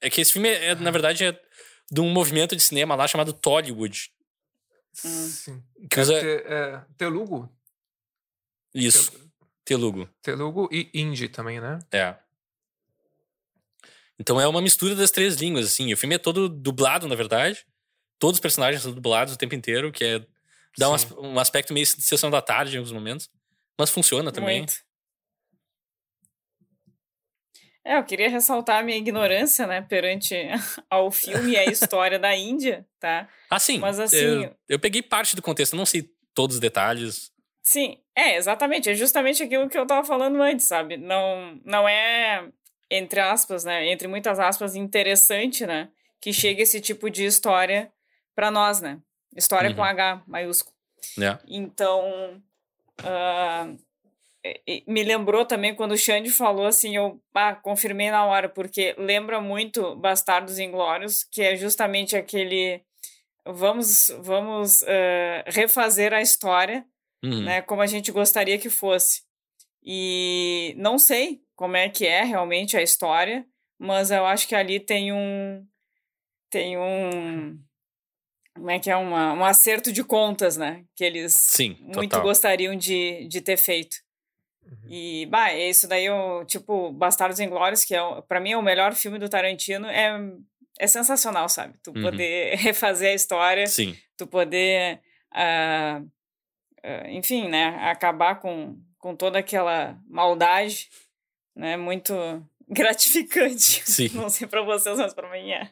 É 0.00 0.08
que 0.08 0.20
esse 0.20 0.32
filme, 0.32 0.48
é, 0.48 0.74
na 0.74 0.90
verdade, 0.90 1.24
é 1.24 1.42
de 1.90 2.00
um 2.00 2.08
movimento 2.10 2.56
de 2.56 2.62
cinema 2.62 2.94
lá 2.94 3.06
chamado 3.06 3.32
Tollywood. 3.32 4.10
Sim. 4.92 5.62
Que 5.90 5.98
É, 6.00 6.02
usa... 6.02 6.20
te- 6.20 6.26
é, 6.46 6.84
Telugu. 6.96 7.48
Isso, 8.74 9.12
Telugu. 9.64 10.08
Telugu 10.22 10.68
e 10.72 10.90
Hindi 10.94 11.28
também, 11.28 11.60
né? 11.60 11.78
É. 11.92 12.16
Então 14.18 14.40
é 14.40 14.46
uma 14.46 14.62
mistura 14.62 14.94
das 14.94 15.10
três 15.10 15.36
línguas, 15.36 15.66
assim. 15.66 15.92
O 15.92 15.96
filme 15.96 16.14
é 16.14 16.18
todo 16.18 16.48
dublado, 16.48 17.06
na 17.08 17.14
verdade. 17.14 17.66
Todos 18.18 18.36
os 18.36 18.40
personagens 18.40 18.82
são 18.82 18.92
dublados 18.92 19.34
o 19.34 19.38
tempo 19.38 19.54
inteiro, 19.54 19.90
que 19.92 20.04
é. 20.04 20.26
Dá 20.78 20.90
um, 20.90 20.94
um 21.34 21.38
aspecto 21.38 21.72
meio 21.72 21.84
de 21.86 22.02
sessão 22.02 22.30
da 22.30 22.40
tarde 22.42 22.74
em 22.74 22.78
alguns 22.78 22.92
momentos. 22.92 23.30
Mas 23.78 23.90
funciona 23.90 24.30
também. 24.32 24.58
Muito. 24.58 24.74
É, 27.84 27.96
eu 27.98 28.04
queria 28.04 28.28
ressaltar 28.30 28.78
a 28.78 28.82
minha 28.82 28.96
ignorância, 28.96 29.66
né, 29.66 29.82
perante 29.82 30.36
ao 30.88 31.10
filme 31.10 31.52
e 31.52 31.56
a 31.58 31.64
história 31.64 32.16
da 32.18 32.34
Índia, 32.36 32.86
tá? 33.00 33.28
Ah, 33.50 33.58
sim. 33.58 33.78
Mas, 33.78 33.98
assim- 33.98 34.16
Eu, 34.44 34.56
eu 34.68 34.78
peguei 34.78 35.02
parte 35.02 35.34
do 35.34 35.42
contexto, 35.42 35.74
não 35.74 35.84
sei 35.86 36.08
todos 36.32 36.56
os 36.56 36.60
detalhes. 36.60 37.32
Sim, 37.62 37.98
é, 38.16 38.36
exatamente. 38.36 38.88
É 38.88 38.94
justamente 38.94 39.42
aquilo 39.42 39.68
que 39.68 39.76
eu 39.76 39.86
tava 39.86 40.06
falando 40.06 40.40
antes, 40.40 40.66
sabe? 40.66 40.96
Não, 40.96 41.60
não 41.64 41.88
é, 41.88 42.48
entre 42.90 43.18
aspas, 43.20 43.64
né? 43.64 43.86
Entre 43.90 44.06
muitas 44.06 44.38
aspas, 44.38 44.74
interessante, 44.76 45.66
né? 45.66 45.88
Que 46.20 46.32
chegue 46.32 46.62
esse 46.62 46.80
tipo 46.80 47.10
de 47.10 47.24
história 47.24 47.92
pra 48.34 48.50
nós, 48.50 48.80
né? 48.80 49.00
História 49.36 49.72
com 49.74 49.80
Uhum. 49.80 49.86
H 49.86 50.22
maiúsculo. 50.26 50.74
Né? 51.16 51.38
Então, 51.48 52.42
ah, 53.04 53.72
e- 54.44 54.60
e 54.66 54.84
me 54.86 55.02
lembrou 55.02 55.44
também 55.44 55.74
quando 55.74 55.92
o 55.92 55.96
Xande 55.98 56.30
falou 56.30 56.66
assim, 56.66 56.96
eu 56.96 57.20
ah, 57.34 57.54
confirmei 57.54 58.10
na 58.10 58.24
hora, 58.26 58.48
porque 58.48 58.94
lembra 58.98 59.40
muito 59.40 59.96
Bastardos 59.96 60.58
Inglórios, 60.58 61.24
que 61.24 61.42
é 61.42 61.56
justamente 61.56 62.16
aquele 62.16 62.82
vamos 63.44 64.08
vamos 64.20 64.82
ah, 64.84 65.44
refazer 65.46 66.12
a 66.12 66.20
história, 66.22 66.84
Uhum. 67.24 67.44
né, 67.44 67.62
como 67.62 67.80
a 67.82 67.86
gente 67.86 68.10
gostaria 68.10 68.58
que 68.58 68.68
fosse. 68.68 69.22
E 69.84 70.74
não 70.76 70.98
sei 70.98 71.40
como 71.54 71.76
é 71.76 71.88
que 71.88 72.04
é 72.06 72.24
realmente 72.24 72.76
a 72.76 72.82
história, 72.82 73.46
mas 73.78 74.10
eu 74.10 74.26
acho 74.26 74.46
que 74.48 74.54
ali 74.56 74.80
tem 74.80 75.12
um 75.12 75.64
tem 76.50 76.76
um 76.76 77.58
como 78.54 78.70
é 78.70 78.78
que 78.78 78.90
é 78.90 78.96
uma, 78.96 79.32
um 79.32 79.44
acerto 79.44 79.90
de 79.92 80.04
contas, 80.04 80.56
né, 80.56 80.84
que 80.94 81.02
eles 81.04 81.34
Sim, 81.34 81.76
muito 81.80 82.10
total. 82.10 82.22
gostariam 82.22 82.76
de, 82.76 83.26
de 83.28 83.40
ter 83.40 83.56
feito. 83.56 83.96
Uhum. 84.64 84.78
E, 84.88 85.26
bah, 85.26 85.52
isso 85.54 85.88
daí, 85.88 86.04
eu, 86.06 86.44
tipo, 86.46 86.92
Bastardos 86.92 87.40
Inglórios, 87.40 87.84
que 87.84 87.94
é, 87.94 88.00
pra 88.28 88.40
mim 88.40 88.52
é 88.52 88.56
o 88.56 88.62
melhor 88.62 88.94
filme 88.94 89.18
do 89.18 89.28
Tarantino, 89.28 89.86
é, 89.88 90.18
é 90.78 90.86
sensacional, 90.86 91.48
sabe? 91.48 91.74
Tu 91.82 91.90
Uhum. 91.94 92.02
poder 92.02 92.56
refazer 92.62 93.10
a 93.10 93.14
história, 93.14 93.66
Sim. 93.66 93.96
tu 94.16 94.26
poder, 94.26 95.00
ah, 95.32 96.00
ah, 96.84 97.10
enfim, 97.10 97.48
né, 97.48 97.76
acabar 97.90 98.36
com, 98.40 98.78
com 98.98 99.16
toda 99.16 99.38
aquela 99.40 99.98
maldade, 100.08 100.88
né, 101.56 101.76
muito 101.76 102.14
gratificante. 102.68 103.82
Sim. 103.90 104.10
Não 104.14 104.28
sei 104.30 104.46
pra 104.46 104.62
vocês, 104.62 104.96
mas 104.98 105.12
pra 105.12 105.30
mim 105.30 105.50
é. 105.50 105.70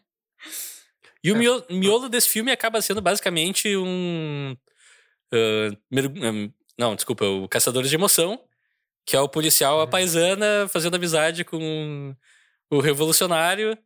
E 1.22 1.30
o 1.32 1.36
É. 1.36 1.38
miolo, 1.38 1.64
miolo 1.70 2.08
desse 2.08 2.28
filme 2.28 2.50
acaba 2.50 2.80
sendo 2.80 3.00
basicamente 3.02 3.76
um. 3.76 4.56
ah, 5.32 5.70
não, 6.78 6.94
desculpa, 6.94 7.24
o 7.26 7.48
Caçadores 7.48 7.90
de 7.90 7.96
Emoção, 7.96 8.42
que 9.06 9.14
é 9.16 9.20
o 9.20 9.28
policial 9.28 9.76
Uhum. 9.76 9.82
a 9.82 9.86
paisana 9.86 10.68
fazendo 10.68 10.94
amizade 10.96 11.44
com 11.44 12.14
o 12.70 12.80
revolucionário. 12.80 13.76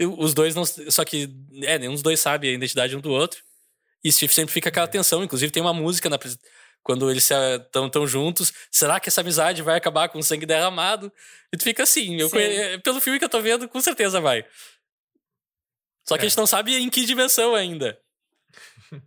Os 0.00 0.34
dois 0.34 0.54
não. 0.54 0.64
Só 0.64 1.04
que, 1.04 1.28
é, 1.62 1.78
nenhum 1.78 1.92
dos 1.92 2.02
dois 2.02 2.20
sabe 2.20 2.48
a 2.48 2.52
identidade 2.52 2.96
um 2.96 3.00
do 3.00 3.10
outro. 3.10 3.40
E 4.04 4.12
sempre 4.12 4.52
fica 4.52 4.68
aquela 4.68 4.86
Uhum. 4.86 4.92
tensão. 4.92 5.24
Inclusive, 5.24 5.50
tem 5.52 5.60
uma 5.62 5.74
música 5.74 6.08
na, 6.08 6.18
quando 6.84 7.10
eles 7.10 7.28
estão 7.28 7.90
tão 7.90 8.06
juntos. 8.06 8.52
Será 8.70 9.00
que 9.00 9.08
essa 9.08 9.20
amizade 9.22 9.60
vai 9.62 9.76
acabar 9.76 10.08
com 10.08 10.22
sangue 10.22 10.46
derramado? 10.46 11.12
E 11.52 11.56
tu 11.56 11.64
fica 11.64 11.82
assim. 11.82 12.16
Eu 12.20 12.30
pelo 12.84 13.00
filme 13.00 13.18
que 13.18 13.24
eu 13.24 13.28
tô 13.28 13.40
vendo, 13.40 13.68
com 13.68 13.80
certeza 13.80 14.20
vai. 14.20 14.44
Só 16.08 16.16
que 16.16 16.22
É. 16.22 16.26
a 16.26 16.28
gente 16.28 16.38
não 16.38 16.46
sabe 16.46 16.74
em 16.74 16.88
que 16.88 17.04
dimensão 17.04 17.54
ainda. 17.54 17.98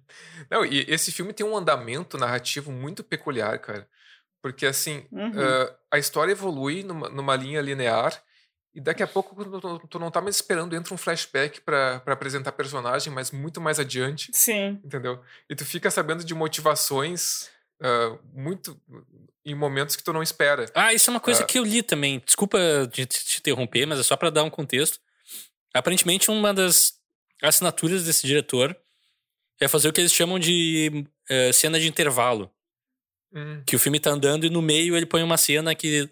Não, 0.50 0.66
e 0.66 0.86
esse 0.88 1.12
filme 1.12 1.34
tem 1.34 1.46
um 1.46 1.56
andamento 1.58 2.18
narrativo 2.18 2.72
muito 2.72 3.04
peculiar, 3.04 3.58
cara. 3.60 3.88
Porque, 4.42 4.66
assim, 4.66 5.06
Uhum. 5.12 5.32
ah, 5.40 5.76
a 5.92 5.98
história 6.00 6.32
evolui 6.32 6.84
numa, 6.84 7.10
numa 7.10 7.36
linha 7.36 7.62
linear 7.62 8.22
e 8.74 8.80
daqui 8.82 9.04
a 9.04 9.08
pouco 9.08 9.36
tu, 9.60 9.80
tu- 9.88 10.00
não 10.00 10.10
tá 10.12 10.22
mais 10.22 10.36
esperando, 10.36 10.76
entra 10.76 10.94
um 10.94 10.98
flashback 10.98 11.62
pra 11.62 12.00
pra 12.00 12.14
apresentar 12.14 12.52
personagem, 12.54 13.12
mas 13.14 13.32
muito 13.32 13.60
mais 13.62 13.80
adiante, 13.80 14.30
Sim. 14.34 14.80
entendeu? 14.84 15.22
E 15.50 15.56
tu 15.56 15.66
fica 15.66 15.90
sabendo 15.92 16.24
de 16.24 16.34
motivações 16.34 17.50
ah, 17.84 18.18
muito 18.34 18.80
em 19.44 19.56
momentos 19.56 19.96
que 19.96 20.04
tu 20.04 20.14
não 20.14 20.22
espera. 20.24 20.66
Ah, 20.76 20.94
isso 20.94 21.10
é 21.10 21.14
uma 21.14 21.20
coisa 21.20 21.44
Ah. 21.44 21.46
que 21.46 21.58
eu 21.60 21.64
li 21.64 21.82
também. 21.84 22.22
Desculpa 22.24 22.60
de 22.92 23.06
te 23.06 23.26
te 23.26 23.40
interromper, 23.40 23.86
mas 23.88 24.00
é 24.00 24.04
só 24.04 24.16
pra 24.16 24.30
dar 24.30 24.44
um 24.44 24.50
contexto. 24.52 25.00
Aparentemente, 25.74 26.30
uma 26.30 26.54
das 26.54 26.94
assinaturas 27.42 28.04
desse 28.04 28.26
diretor 28.28 28.76
é 29.60 29.68
fazer 29.68 29.88
o 29.90 29.94
que 29.94 30.02
eles 30.02 30.14
chamam 30.14 30.38
de 30.40 31.06
eh, 31.30 31.52
cena 31.54 31.80
de 31.80 31.88
intervalo. 31.88 32.52
Hum, 33.34 33.64
Que 33.66 33.76
o 33.76 33.80
filme 33.80 34.00
tá 34.00 34.10
andando 34.10 34.46
e 34.46 34.50
no 34.50 34.62
meio 34.62 34.96
ele 34.98 35.06
põe 35.06 35.24
uma 35.24 35.38
cena 35.38 35.74
que 35.74 36.10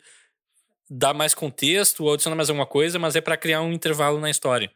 dar 0.89 1.13
mais 1.13 1.33
contexto 1.33 2.03
ou 2.05 2.13
adicionar 2.13 2.35
mais 2.35 2.49
alguma 2.49 2.65
coisa, 2.65 2.97
mas 2.97 3.15
é 3.15 3.21
para 3.21 3.37
criar 3.37 3.61
um 3.61 3.71
intervalo 3.73 4.19
na 4.19 4.29
história. 4.29 4.71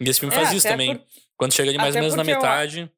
E 0.00 0.08
esse 0.08 0.18
filme 0.20 0.34
É, 0.34 0.38
faz 0.38 0.52
isso 0.52 0.66
também. 0.66 0.96
por- 0.96 1.06
Quando 1.36 1.52
chega 1.52 1.68
ali 1.70 1.78
mais 1.78 1.94
ou 1.94 2.00
menos 2.00 2.14
na 2.16 2.22
porque 2.24 2.32
eu- 2.32 2.36
metade. 2.40 2.90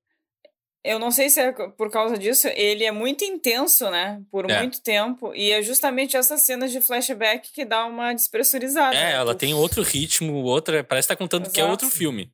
Eu 0.85 0.99
não 0.99 1.11
sei 1.11 1.31
se 1.31 1.41
é 1.41 1.51
por 1.51 1.91
causa 1.91 2.19
disso, 2.19 2.47
ele 2.49 2.85
é 2.85 2.91
muito 2.93 3.25
intenso, 3.25 3.89
né? 3.91 4.21
Por 4.31 4.51
É. 4.51 4.59
muito 4.61 4.83
tempo. 4.83 5.35
E 5.35 5.51
é 5.51 5.63
justamente 5.63 6.15
essas 6.17 6.43
cenas 6.43 6.71
de 6.71 6.81
flashback 6.81 7.51
que 7.53 7.65
dá 7.65 7.87
uma 7.87 8.13
despressurizada. 8.13 8.95
É, 8.95 9.13
ela 9.13 9.35
tem 9.35 9.55
outro 9.55 9.83
ritmo, 9.83 10.35
outra. 10.43 10.85
Parece 10.85 11.09
que 11.09 11.15
tá 11.15 11.17
contando 11.19 11.51
que 11.51 11.59
é 11.59 11.63
Exato. 11.65 11.71
outro 11.73 11.89
filme. 11.89 12.31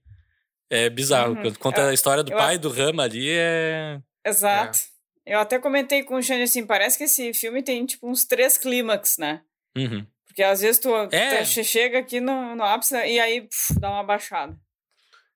É 0.68 0.90
bizarro. 0.90 1.34
Uhum. 1.34 1.42
Quando 1.42 1.58
conta 1.60 1.80
Eu- 1.82 1.88
a 1.90 1.94
história 1.94 2.22
do 2.24 2.32
eu- 2.32 2.36
pai 2.36 2.58
do 2.58 2.68
Rama 2.70 3.04
ali, 3.04 3.28
é. 3.30 4.00
Exato. 4.26 4.78
Eu 5.24 5.38
até 5.38 5.58
comentei 5.60 6.02
com 6.02 6.16
o 6.16 6.22
Xande 6.22 6.42
assim, 6.42 6.66
parece 6.66 6.98
que 6.98 7.04
esse 7.04 7.32
filme 7.32 7.62
tem 7.62 7.86
tipo 7.86 8.08
uns 8.10 8.24
três 8.24 8.58
clímax, 8.58 9.16
né? 9.18 9.42
Uhum. 9.76 10.04
Porque 10.26 10.42
às 10.42 10.60
vezes 10.60 10.80
tu, 10.80 10.92
É. 11.12 11.38
tu 11.38 11.44
che- 11.46 11.62
chega 11.64 11.98
aqui 12.00 12.20
no, 12.20 12.56
no 12.56 12.64
ápice 12.64 12.94
e 12.96 13.20
aí 13.20 13.42
puf, 13.42 13.78
dá 13.78 13.90
uma 13.90 14.02
baixada. 14.02 14.56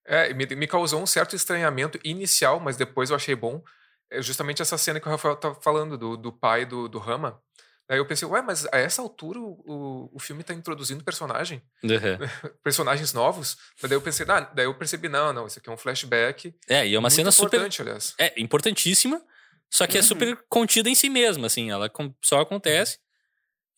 É, 0.07 0.33
me, 0.35 0.47
me 0.47 0.67
causou 0.67 1.01
um 1.03 1.07
certo 1.07 1.35
estranhamento 1.35 1.99
inicial, 2.05 2.61
mas 2.61 2.77
depois 2.77 3.11
eu 3.11 3.17
achei 3.17 3.35
bom. 3.35 3.63
É 4.11 4.21
justamente 4.21 4.61
essa 4.63 4.77
cena 4.79 5.01
que 5.01 5.09
o 5.09 5.11
Rafael 5.11 5.37
tá 5.37 5.55
falando, 5.55 5.97
do, 5.97 6.17
do 6.17 6.33
pai 6.33 6.67
do, 6.67 6.89
do 6.89 6.99
Rama. 6.99 7.41
Aí 7.89 7.99
eu 7.99 8.07
pensei, 8.07 8.27
ué, 8.27 8.41
mas 8.41 8.67
a 8.73 8.79
essa 8.79 9.03
altura 9.03 9.39
o, 9.41 10.11
o, 10.13 10.19
filme 10.19 10.43
tá 10.43 10.55
introduzindo 10.55 11.05
personagem, 11.05 11.63
Uhum. 11.83 11.91
personagens 12.65 13.13
novos. 13.13 13.57
Mas 13.81 13.91
daí 13.91 13.97
eu 13.97 14.01
pensei, 14.03 14.25
ah, 14.29 14.41
daí 14.41 14.65
eu 14.65 14.75
percebi, 14.75 15.09
não, 15.09 15.33
não, 15.35 15.47
isso 15.47 15.59
aqui 15.59 15.69
é 15.69 15.73
um 15.73 15.77
flashback. 15.77 16.55
É, 16.69 16.87
e 16.87 16.95
é 16.95 16.99
uma 16.99 17.11
cena 17.11 17.31
super. 17.31 17.57
importante, 17.57 17.83
aliás. 17.83 18.15
É, 18.19 18.41
importantíssima, 18.41 19.23
só 19.71 19.87
que 19.87 19.99
é 19.99 20.01
Uhum. 20.01 20.07
super 20.07 20.45
contida 20.49 20.89
em 20.89 20.95
si 20.95 21.11
mesma, 21.11 21.47
assim. 21.47 21.71
Ela 21.71 21.91
com- 21.91 22.15
só 22.25 22.41
acontece 22.41 22.99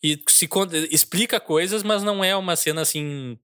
e 0.01 0.21
se 0.29 0.47
explica 0.89 1.39
coisas, 1.39 1.83
mas 1.83 2.01
não 2.03 2.23
é 2.23 2.33
uma 2.35 2.55
cena 2.55 2.81
assim 2.81 3.37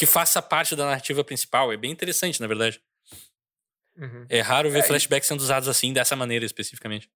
que 0.00 0.06
faça 0.06 0.40
parte 0.40 0.74
da 0.74 0.86
narrativa 0.86 1.22
principal. 1.22 1.70
É 1.72 1.76
bem 1.76 1.90
interessante, 1.90 2.40
na 2.40 2.46
verdade. 2.46 2.80
Uhum. 3.96 4.24
É 4.28 4.40
raro 4.40 4.70
ver 4.70 4.78
É, 4.78 4.82
flashbacks 4.82 5.28
sendo 5.28 5.40
usados 5.40 5.68
assim, 5.68 5.92
dessa 5.92 6.16
maneira 6.16 6.44
especificamente. 6.44 7.10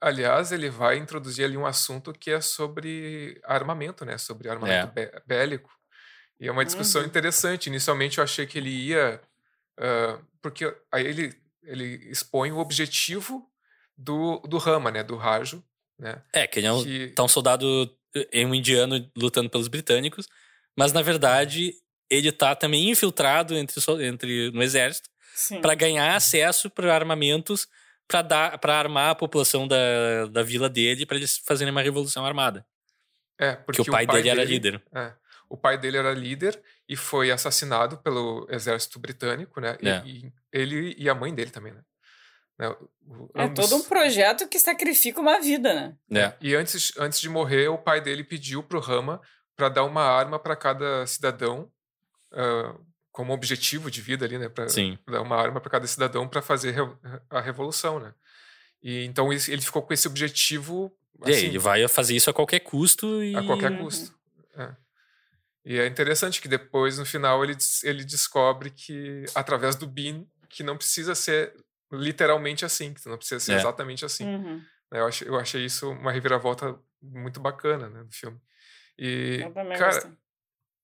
Aliás, 0.00 0.52
ele 0.52 0.70
vai 0.70 0.96
introduzir 0.98 1.44
ali 1.44 1.56
um 1.56 1.66
assunto 1.66 2.12
que 2.12 2.30
é 2.30 2.40
sobre 2.40 3.40
armamento, 3.44 4.04
né? 4.04 4.16
Sobre 4.16 4.48
armamento 4.48 4.92
bé- 4.92 5.20
bélico. 5.26 5.68
E 6.38 6.46
é 6.46 6.52
uma 6.52 6.64
discussão 6.64 7.00
Uhum. 7.00 7.08
interessante. 7.08 7.66
Inicialmente 7.66 8.18
eu 8.18 8.24
achei 8.24 8.46
que 8.46 8.58
ele 8.58 8.70
ia. 8.70 9.20
ah, 9.80 10.20
porque 10.40 10.72
aí 10.92 11.04
ele, 11.06 11.34
ele 11.64 12.08
expõe 12.10 12.52
o 12.52 12.58
objetivo 12.58 13.50
do, 13.96 14.38
do 14.40 14.58
Rama, 14.58 14.90
né? 14.92 15.02
Do 15.02 15.16
Rajo, 15.16 15.64
né? 15.98 16.22
É, 16.32 16.46
que 16.46 16.60
ele 16.60 16.68
é 16.68 16.72
um, 16.72 16.84
Que, 16.84 17.08
tá 17.08 17.24
um 17.24 17.28
soldado, 17.28 17.92
é 18.32 18.46
um 18.46 18.54
indiano 18.54 19.10
lutando 19.16 19.50
pelos 19.50 19.66
britânicos, 19.66 20.28
mas 20.76 20.92
na 20.92 21.02
verdade 21.02 21.74
ele 22.10 22.30
tá 22.32 22.54
também 22.54 22.90
infiltrado 22.90 23.54
entre, 23.56 23.80
so- 23.80 24.00
entre 24.00 24.50
no 24.52 24.62
exército 24.62 25.08
para 25.62 25.74
ganhar 25.74 26.14
acesso 26.16 26.68
para 26.70 26.94
armamentos 26.94 27.66
para 28.06 28.22
dar 28.22 28.58
para 28.58 28.74
armar 28.78 29.10
a 29.10 29.14
população 29.14 29.68
da, 29.68 30.26
da 30.30 30.42
vila 30.42 30.68
dele 30.68 31.04
para 31.06 31.16
eles 31.16 31.38
fazerem 31.38 31.70
uma 31.70 31.82
revolução 31.82 32.24
armada. 32.24 32.64
é, 33.38 33.54
Porque 33.54 33.82
o 33.82 33.84
pai, 33.84 34.06
dele 34.06 34.28
era 34.30 34.42
líder. 34.44 34.82
É, 34.94 35.12
o 35.48 35.56
pai 35.56 35.78
dele 35.78 35.96
era 35.98 36.12
líder 36.12 36.60
e 36.88 36.96
foi 36.96 37.30
assassinado 37.30 37.98
pelo 37.98 38.46
exército 38.50 38.98
britânico, 38.98 39.60
né? 39.60 39.76
E, 39.80 39.88
É. 39.88 40.02
e 40.06 40.32
ele 40.52 40.94
e 40.98 41.08
a 41.08 41.14
mãe 41.14 41.34
dele 41.34 41.50
também, 41.50 41.72
né? 41.72 41.82
Né, 42.58 42.68
o- 43.06 43.30
É 43.36 43.44
ambos- 43.44 43.68
todo 43.70 43.78
um 43.80 43.84
projeto 43.84 44.48
que 44.48 44.58
sacrifica 44.58 45.20
uma 45.20 45.38
vida, 45.40 45.72
né? 45.72 45.96
É. 46.20 46.32
E 46.40 46.54
antes, 46.56 46.92
antes 46.98 47.20
de 47.20 47.28
morrer, 47.28 47.68
o 47.68 47.78
pai 47.78 48.00
dele 48.00 48.24
pediu 48.24 48.62
pro 48.64 48.80
Rama 48.80 49.20
para 49.56 49.68
dar 49.68 49.84
uma 49.84 50.02
arma 50.02 50.38
para 50.40 50.56
cada 50.56 51.06
cidadão, 51.06 51.70
como 53.10 53.32
objetivo 53.32 53.90
de 53.90 54.00
vida 54.00 54.24
ali, 54.24 54.38
né? 54.38 54.48
Para 54.48 54.68
Sim. 54.68 54.98
dar 55.08 55.22
uma 55.22 55.36
arma 55.36 55.60
para 55.60 55.70
cada 55.70 55.86
cidadão 55.86 56.28
para 56.28 56.42
fazer 56.42 56.76
a 57.30 57.40
revolução, 57.40 57.98
né? 57.98 58.14
E 58.82 59.04
então 59.04 59.32
ele 59.32 59.60
ficou 59.60 59.82
com 59.82 59.92
esse 59.92 60.06
objetivo 60.06 60.96
E 61.26 61.30
aí, 61.30 61.34
assim, 61.36 61.46
ele 61.46 61.58
vai 61.58 61.86
fazer 61.88 62.14
isso 62.14 62.30
a 62.30 62.34
qualquer 62.34 62.60
custo 62.60 63.22
e 63.22 63.34
a 63.34 63.42
qualquer 63.42 63.76
custo. 63.78 64.16
É. 64.56 64.76
E 65.64 65.78
é 65.78 65.86
interessante 65.86 66.40
que 66.40 66.48
depois, 66.48 66.96
no 66.96 67.04
final, 67.04 67.44
ele, 67.44 67.56
ele 67.82 68.04
descobre 68.04 68.70
que, 68.70 69.24
através 69.34 69.74
do 69.76 69.86
Bean, 69.86 70.24
que 70.48 70.62
não 70.62 70.76
precisa 70.76 71.14
ser 71.14 71.52
literalmente 71.92 72.64
assim, 72.64 72.94
que 72.94 73.06
não 73.08 73.18
precisa 73.18 73.40
ser 73.40 73.52
É. 73.52 73.56
exatamente 73.56 74.04
assim. 74.04 74.24
Uhum. 74.24 74.56
né? 74.90 75.00
Eu 75.00 75.06
achei, 75.06 75.28
eu 75.28 75.36
achei 75.36 75.64
isso 75.64 75.90
uma 75.90 76.12
reviravolta 76.12 76.78
muito 77.02 77.40
bacana 77.40 77.88
né, 77.88 78.04
do 78.04 78.12
filme. 78.12 78.40
E, 78.98 79.40
cara, 79.78 79.92
gostei. 79.92 80.10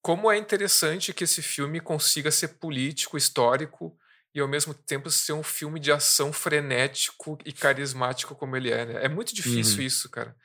Como 0.04 0.30
é 0.30 0.36
interessante 0.36 1.14
que 1.14 1.24
esse 1.24 1.40
filme 1.40 1.80
consiga 1.80 2.30
ser 2.30 2.48
político, 2.58 3.16
histórico 3.16 3.98
e 4.34 4.38
ao 4.40 4.46
mesmo 4.46 4.74
tempo 4.74 5.10
ser 5.10 5.32
um 5.32 5.42
filme 5.42 5.80
de 5.80 5.90
ação 5.90 6.30
frenético 6.30 7.38
e 7.42 7.50
carismático 7.54 8.34
como 8.34 8.54
ele 8.54 8.70
é. 8.70 8.84
Né? 8.84 9.04
É 9.04 9.08
muito 9.08 9.34
difícil 9.34 9.78
Uhum. 9.78 9.86
isso, 9.86 10.10
cara. 10.10 10.36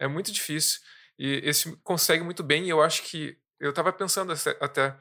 É 0.00 0.08
muito 0.08 0.32
difícil. 0.32 0.80
E 1.16 1.40
esse 1.44 1.76
consegue 1.84 2.24
muito 2.24 2.42
bem. 2.42 2.66
E 2.66 2.70
eu 2.70 2.82
acho 2.82 3.04
que 3.04 3.38
eu 3.60 3.72
tava 3.72 3.92
pensando 3.92 4.32
até- 4.60 4.96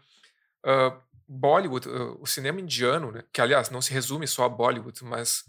ah, 0.63 0.95
Bollywood, 1.27 1.89
ah, 1.89 2.15
o 2.19 2.27
cinema 2.27 2.61
indiano, 2.61 3.11
né? 3.11 3.23
que 3.33 3.41
aliás 3.41 3.71
não 3.71 3.81
se 3.81 3.91
resume 3.91 4.27
só 4.27 4.43
a 4.45 4.49
Bollywood, 4.49 5.03
mas 5.03 5.43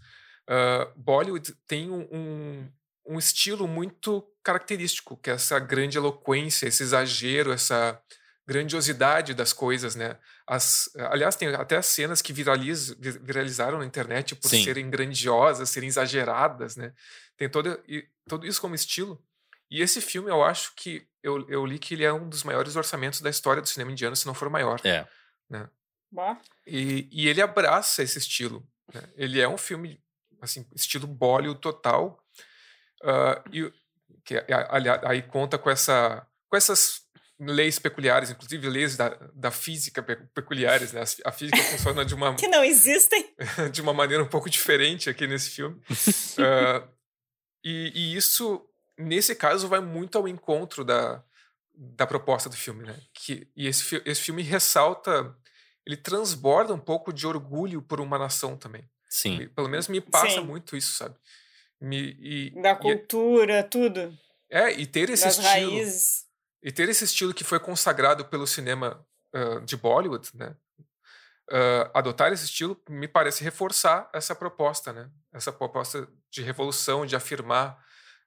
ah, 0.48 0.90
Bollywood 0.96 1.54
tem 1.66 1.90
um, 1.90 2.08
um, 2.10 2.72
um 3.08 3.18
estilo 3.18 3.68
muito 3.68 4.26
característico, 4.42 5.18
que 5.18 5.28
é 5.28 5.34
essa 5.34 5.58
grande 5.58 5.98
eloquência, 5.98 6.66
esse 6.66 6.82
exagero, 6.82 7.52
essa 7.52 8.00
grandiosidade 8.46 9.32
das 9.34 9.52
coisas, 9.52 9.94
né? 9.94 10.18
As, 10.46 10.90
aliás, 10.96 11.34
tem 11.36 11.48
até 11.54 11.76
as 11.76 11.86
cenas 11.86 12.20
que 12.20 12.32
viraliz, 12.32 12.90
vi- 12.90 13.18
viralizaram 13.18 13.78
na 13.78 13.86
internet 13.86 14.34
por 14.36 14.48
Sim. 14.48 14.62
serem 14.64 14.90
grandiosas, 14.90 15.70
serem 15.70 15.88
exageradas, 15.88 16.76
né? 16.76 16.92
Tem 17.36 17.48
todo, 17.48 17.82
e, 17.88 18.06
tudo 18.28 18.46
isso 18.46 18.60
como 18.60 18.74
estilo. 18.74 19.22
E 19.70 19.80
esse 19.80 20.00
filme, 20.00 20.30
eu 20.30 20.42
acho 20.44 20.72
que 20.76 21.06
eu, 21.22 21.48
eu 21.48 21.64
li 21.64 21.78
que 21.78 21.94
ele 21.94 22.04
é 22.04 22.12
um 22.12 22.28
dos 22.28 22.44
maiores 22.44 22.76
orçamentos 22.76 23.20
da 23.20 23.30
história 23.30 23.62
do 23.62 23.68
cinema 23.68 23.90
indiano, 23.90 24.14
se 24.14 24.26
não 24.26 24.34
for 24.34 24.48
o 24.48 24.50
maior. 24.50 24.78
É. 24.84 25.06
Bah. 26.12 26.38
E, 26.66 27.08
e 27.10 27.28
ele 27.28 27.40
abraça 27.42 28.02
esse 28.02 28.18
estilo. 28.18 28.64
né? 28.92 29.02
Ele 29.16 29.40
é 29.40 29.48
um 29.48 29.56
filme, 29.58 30.00
assim, 30.40 30.66
estilo 30.74 31.06
Bollywood 31.06 31.60
total. 31.60 32.22
ah, 33.02 33.42
e 33.52 33.72
que 34.24 34.36
ali- 34.48 34.88
aí 35.04 35.22
conta 35.22 35.58
com 35.58 35.68
essa 35.70 36.26
com 36.48 36.56
essas 36.56 37.03
leis 37.46 37.78
peculiares, 37.78 38.30
inclusive 38.30 38.68
leis 38.68 38.96
da, 38.96 39.08
da 39.34 39.50
física 39.50 40.02
pe- 40.02 40.16
peculiares. 40.34 40.92
Né? 40.92 41.02
A 41.24 41.32
física 41.32 41.62
funciona 41.62 42.04
de 42.04 42.14
uma, 42.14 42.34
Que 42.36 42.48
não 42.48 42.62
existem. 42.64 43.34
de 43.72 43.80
uma 43.82 43.92
maneira 43.92 44.22
um 44.22 44.28
pouco 44.28 44.48
diferente 44.50 45.08
aqui 45.10 45.26
nesse 45.26 45.50
filme. 45.50 45.80
Ah, 46.38 46.86
e, 47.64 47.92
e 47.94 48.16
isso, 48.16 48.64
nesse 48.98 49.34
caso, 49.34 49.68
vai 49.68 49.80
muito 49.80 50.18
ao 50.18 50.28
encontro 50.28 50.84
da, 50.84 51.22
da 51.74 52.06
proposta 52.06 52.48
do 52.50 52.56
filme, 52.56 52.84
né? 52.84 53.00
Que, 53.14 53.48
e 53.56 53.66
esse, 53.66 54.02
esse 54.04 54.20
filme 54.20 54.42
ressalta, 54.42 55.34
ele 55.86 55.96
transborda 55.96 56.74
um 56.74 56.78
pouco 56.78 57.12
de 57.12 57.26
orgulho 57.26 57.80
por 57.80 58.00
uma 58.00 58.18
nação 58.18 58.56
também. 58.56 58.88
Sim. 59.08 59.40
E, 59.42 59.48
pelo 59.48 59.68
menos 59.68 59.88
me 59.88 60.00
passa 60.00 60.40
Sim. 60.40 60.44
muito 60.44 60.76
isso, 60.76 60.92
sabe? 60.96 61.14
Me, 61.80 62.16
e, 62.20 62.50
Da 62.62 62.72
e- 62.72 62.76
cultura, 62.76 63.62
tudo. 63.62 64.12
é, 64.50 64.72
e 64.72 64.84
ter 64.86 65.08
esse 65.10 65.24
das 65.24 65.38
estilo. 65.38 65.70
raízes. 65.70 66.23
E 66.64 66.72
ter 66.72 66.88
esse 66.88 67.04
estilo 67.04 67.34
que 67.34 67.44
foi 67.44 67.60
consagrado 67.60 68.24
pelo 68.24 68.46
cinema 68.46 69.06
ah, 69.34 69.60
de 69.60 69.76
Bollywood, 69.76 70.30
né? 70.34 70.56
Ah, 71.50 71.90
adotar 71.94 72.32
esse 72.32 72.46
estilo 72.46 72.80
me 72.88 73.06
parece 73.06 73.44
reforçar 73.44 74.08
essa 74.14 74.34
proposta, 74.34 74.92
né? 74.92 75.10
Essa 75.32 75.52
proposta 75.52 76.08
de 76.30 76.40
revolução, 76.42 77.04
de 77.04 77.14
afirmar 77.14 77.78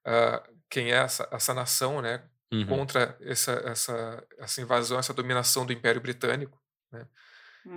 ah, 0.06 0.44
quem 0.70 0.92
é 0.92 0.98
essa, 0.98 1.28
essa 1.32 1.54
nação, 1.54 2.00
né? 2.02 2.24
Uhum. 2.54 2.66
Contra 2.68 3.18
essa, 3.20 3.52
essa, 3.66 4.24
essa 4.38 4.62
invasão, 4.62 5.00
essa 5.00 5.14
dominação 5.14 5.66
do 5.66 5.74
Império 5.74 6.00
Britânico. 6.00 6.58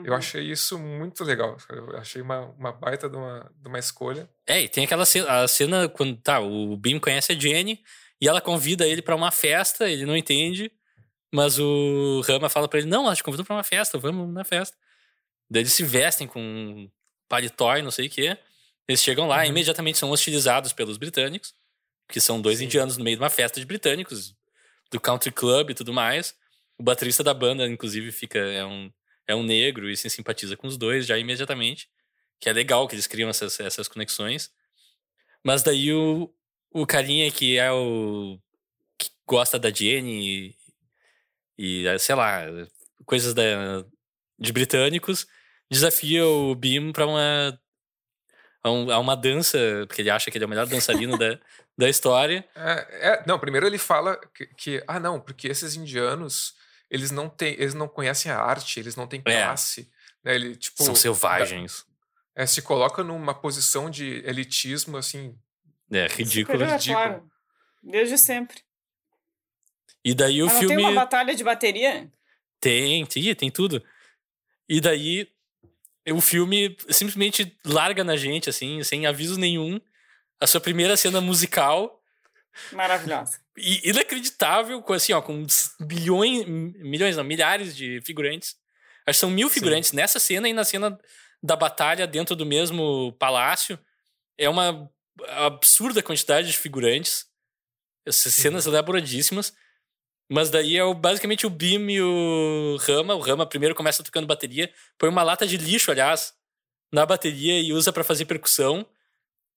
Eu 0.04 0.12
Uhum. 0.12 0.14
achei 0.14 0.44
isso 0.44 0.78
muito 0.78 1.24
legal. 1.24 1.56
Eu 1.68 1.96
achei 1.96 2.22
uma, 2.22 2.42
uma 2.50 2.70
baita 2.70 3.08
de 3.08 3.16
uma, 3.16 3.50
de 3.56 3.68
uma 3.68 3.78
escolha. 3.78 4.30
É, 4.46 4.61
e 4.62 4.68
tem 4.68 4.84
aquela 4.84 5.04
cena, 5.04 5.42
a 5.42 5.48
cena 5.48 5.88
quando 5.88 6.16
tá, 6.16 6.38
o 6.38 6.76
Bim 6.76 7.00
conhece 7.00 7.32
a 7.32 7.34
Jenny 7.34 7.82
e 8.21 8.29
ela 8.29 8.41
convida 8.41 8.87
ele 8.87 9.03
pra 9.03 9.16
uma 9.16 9.31
festa, 9.31 9.89
ele 9.91 10.07
não 10.07 10.16
entende, 10.16 10.71
mas 11.35 11.59
o 11.59 12.21
Rama 12.23 12.49
fala 12.51 12.68
pra 12.68 12.79
ele: 12.81 12.89
"Não, 12.89 13.07
ela 13.07 13.16
te 13.16 13.23
convidou 13.25 13.47
pra 13.47 13.57
uma 13.57 13.64
festa, 13.64 13.99
vamos 13.99 14.33
na 14.33 14.45
festa". 14.45 14.77
Daí 15.51 15.62
eles 15.62 15.73
se 15.75 15.85
vestem 15.85 16.27
com 16.29 16.91
paletó 17.29 17.77
e 17.77 17.83
não 17.83 17.91
sei 17.91 18.07
o 18.07 18.11
quê. 18.11 18.37
Eles 18.89 19.03
chegam 19.03 19.27
lá, 19.29 19.39
Uhum. 19.41 19.47
imediatamente 19.47 19.99
são 19.99 20.11
hostilizados 20.11 20.73
pelos 20.73 20.97
britânicos, 20.99 21.55
que 22.09 22.21
são 22.21 22.41
dois 22.41 22.59
Sim. 22.59 22.66
indianos 22.66 22.97
no 22.99 23.05
meio 23.05 23.16
de 23.16 23.23
uma 23.23 23.31
festa 23.31 23.61
de 23.61 23.66
britânicos, 23.66 24.35
do 24.91 25.01
country 25.01 25.33
club 25.33 25.71
e 25.71 25.75
tudo 25.75 25.93
mais. 25.93 26.35
O 26.79 26.83
baterista 26.83 27.23
da 27.25 27.35
banda, 27.35 27.66
inclusive, 27.68 28.12
fica 28.12 28.39
é 28.39 28.64
um 28.64 28.93
é 29.29 29.35
um 29.37 29.45
negro 29.45 29.89
e 29.91 29.97
se 29.97 30.11
simpatiza 30.11 30.57
com 30.57 30.66
os 30.66 30.77
dois 30.77 31.07
já 31.07 31.16
imediatamente, 31.18 31.89
que 32.41 32.49
é 32.49 32.53
legal 32.53 32.89
que 32.89 32.95
eles 32.97 33.07
criam 33.07 33.31
essas, 33.31 33.61
essas 33.61 33.89
conexões. 33.89 34.51
Mas 35.45 35.62
daí 35.62 35.93
o, 35.93 36.33
o 36.73 36.87
carinha 36.87 37.31
que 37.31 37.59
é 37.59 37.71
o. 37.73 38.39
que 38.99 39.11
gosta 39.27 39.59
da 39.59 39.71
Jenny 39.71 40.57
e, 41.59 41.85
sei 41.99 42.14
lá, 42.14 42.45
coisas 43.05 43.35
da, 43.35 43.85
de 44.39 44.53
britânicos, 44.53 45.27
desafia 45.71 46.27
o 46.27 46.55
Bim 46.55 46.91
pra 46.91 47.07
uma, 47.07 47.61
a, 48.62 48.71
um, 48.71 48.91
a, 48.91 48.99
uma 48.99 49.14
dança, 49.14 49.59
porque 49.87 50.01
ele 50.01 50.11
acha 50.11 50.31
que 50.31 50.39
ele 50.39 50.45
é 50.45 50.47
o 50.47 50.51
melhor 50.51 50.66
dançarino 50.66 51.18
da, 51.18 51.39
da 51.77 51.89
história. 51.89 52.49
É, 52.55 53.09
é, 53.11 53.25
não, 53.27 53.39
primeiro 53.39 53.66
ele 53.66 53.77
fala 53.77 54.18
que, 54.35 54.47
que, 54.47 54.85
ah, 54.89 54.99
não, 54.99 55.21
porque 55.21 55.49
esses 55.49 55.77
indianos, 55.77 56.55
eles 56.91 57.11
não 57.11 57.29
têm, 57.29 57.53
eles 57.55 57.75
não 57.75 57.89
conhecem 57.89 58.33
a 58.33 58.39
arte, 58.39 58.81
eles 58.81 58.97
não 58.97 59.07
têm 59.07 59.21
é. 59.27 59.45
classe. 59.45 59.91
Né? 60.25 60.35
Ele, 60.35 60.57
tipo, 60.57 60.83
São 60.83 60.95
selvagens. 60.95 61.85
É, 62.35 62.47
se 62.47 62.62
coloca 62.62 63.05
numa 63.05 63.35
posição 63.35 63.91
de 63.91 64.23
elitismo, 64.25 64.97
assim. 64.97 65.37
É, 65.91 66.07
ridículo. 66.07 66.62
É, 66.62 66.72
ridículo. 66.72 66.97
Claro. 66.97 67.30
Desde 67.82 68.18
sempre. 68.18 68.62
E 70.05 70.14
daí 70.14 70.43
o 70.43 70.47
Mas 70.47 70.59
filme. 70.59 70.76
Tem 70.76 70.84
uma 70.84 70.95
batalha 70.95 71.34
de 71.34 71.45
bateria? 71.45 72.11
Tem, 72.61 73.05
tem, 73.07 73.34
tem 73.34 73.51
tudo. 73.51 73.82
E 74.68 74.80
daí 74.80 75.28
o 76.09 76.20
filme 76.20 76.76
simplesmente 76.88 77.57
larga 77.64 78.05
na 78.05 78.16
gente, 78.16 78.49
assim, 78.49 78.82
sem 78.82 79.07
aviso 79.07 79.38
nenhum, 79.38 79.80
a 80.41 80.47
sua 80.47 80.61
primeira 80.61 80.97
cena 80.97 81.20
musical. 81.20 82.03
Maravilhosa. 82.72 83.38
E 83.62 83.91
inacreditável, 83.91 84.80
com, 84.80 84.95
assim, 84.95 85.12
ó, 85.12 85.20
com 85.20 85.45
bilhões, 85.80 86.47
milhões, 86.47 87.14
não, 87.14 87.24
milhares 87.24 87.76
de 87.76 88.01
figurantes. 88.01 88.57
Acho 89.07 89.18
que 89.18 89.20
são 89.20 89.30
mil 89.30 89.51
figurantes 89.51 89.91
Sim. 89.91 89.97
nessa 89.97 90.18
cena 90.18 90.49
e 90.49 90.55
na 90.55 90.64
cena 90.64 90.99
da 91.43 91.57
batalha 91.57 92.07
dentro 92.07 92.34
do 92.34 92.47
mesmo 92.47 93.12
palácio. 93.18 93.78
É 94.38 94.49
uma 94.49 94.91
absurda 95.29 96.03
quantidade 96.03 96.49
de 96.49 96.59
figurantes. 96.59 97.27
Essas 98.07 98.35
cenas 98.35 98.66
elaboradíssimas. 98.66 99.53
Mas 100.31 100.49
daí 100.49 100.77
é 100.77 100.85
o, 100.85 100.95
basicamente 100.95 101.45
o 101.45 101.51
Bim 101.51 101.91
e 101.91 102.01
o 102.01 102.77
Rama. 102.81 103.14
O 103.14 103.21
Rama 103.21 103.47
primeiro 103.47 103.75
começa 103.75 104.05
tocando 104.05 104.29
bateria, 104.29 104.73
põe 104.97 105.09
uma 105.09 105.25
lata 105.25 105.45
de 105.45 105.57
lixo, 105.57 105.91
aliás, 105.91 106.33
na 106.93 107.05
bateria 107.05 107.61
e 107.61 107.73
usa 107.73 107.93
para 107.93 108.05
fazer 108.05 108.27
percussão. 108.27 108.87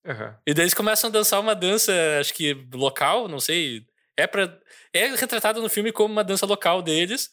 Uhum. 0.05 0.35
E 0.47 0.53
daí 0.53 0.63
eles 0.63 0.73
começam 0.73 1.09
a 1.09 1.13
dançar 1.13 1.39
uma 1.39 1.55
dança, 1.55 1.93
acho 2.19 2.33
que 2.33 2.53
local, 2.73 3.27
não 3.27 3.39
sei. 3.39 3.85
É, 4.17 4.25
pra, 4.25 4.59
é 4.91 5.15
retratado 5.15 5.61
no 5.61 5.69
filme 5.69 5.91
como 5.91 6.11
uma 6.11 6.23
dança 6.23 6.45
local 6.45 6.81
deles. 6.81 7.31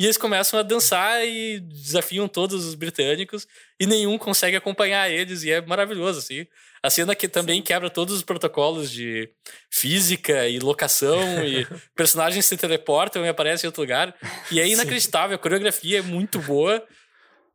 E 0.00 0.04
eles 0.04 0.16
começam 0.16 0.60
a 0.60 0.62
dançar 0.62 1.26
e 1.26 1.58
desafiam 1.58 2.28
todos 2.28 2.64
os 2.64 2.74
britânicos 2.76 3.48
e 3.80 3.86
nenhum 3.86 4.16
consegue 4.16 4.56
acompanhar 4.56 5.10
eles 5.10 5.42
e 5.42 5.50
é 5.50 5.60
maravilhoso, 5.60 6.20
assim. 6.20 6.46
A 6.80 6.88
cena 6.88 7.16
que 7.16 7.26
também 7.26 7.56
Sim. 7.56 7.62
quebra 7.64 7.90
todos 7.90 8.14
os 8.14 8.22
protocolos 8.22 8.90
de 8.92 9.28
física 9.68 10.46
e 10.48 10.60
locação 10.60 11.44
e 11.44 11.66
personagens 11.96 12.46
se 12.46 12.56
teleportam 12.56 13.26
e 13.26 13.28
aparecem 13.28 13.66
em 13.66 13.68
outro 13.68 13.82
lugar. 13.82 14.14
E 14.52 14.60
é 14.60 14.68
inacreditável, 14.68 15.30
Sim. 15.30 15.34
a 15.34 15.42
coreografia 15.42 15.98
é 15.98 16.02
muito 16.02 16.38
boa. 16.38 16.86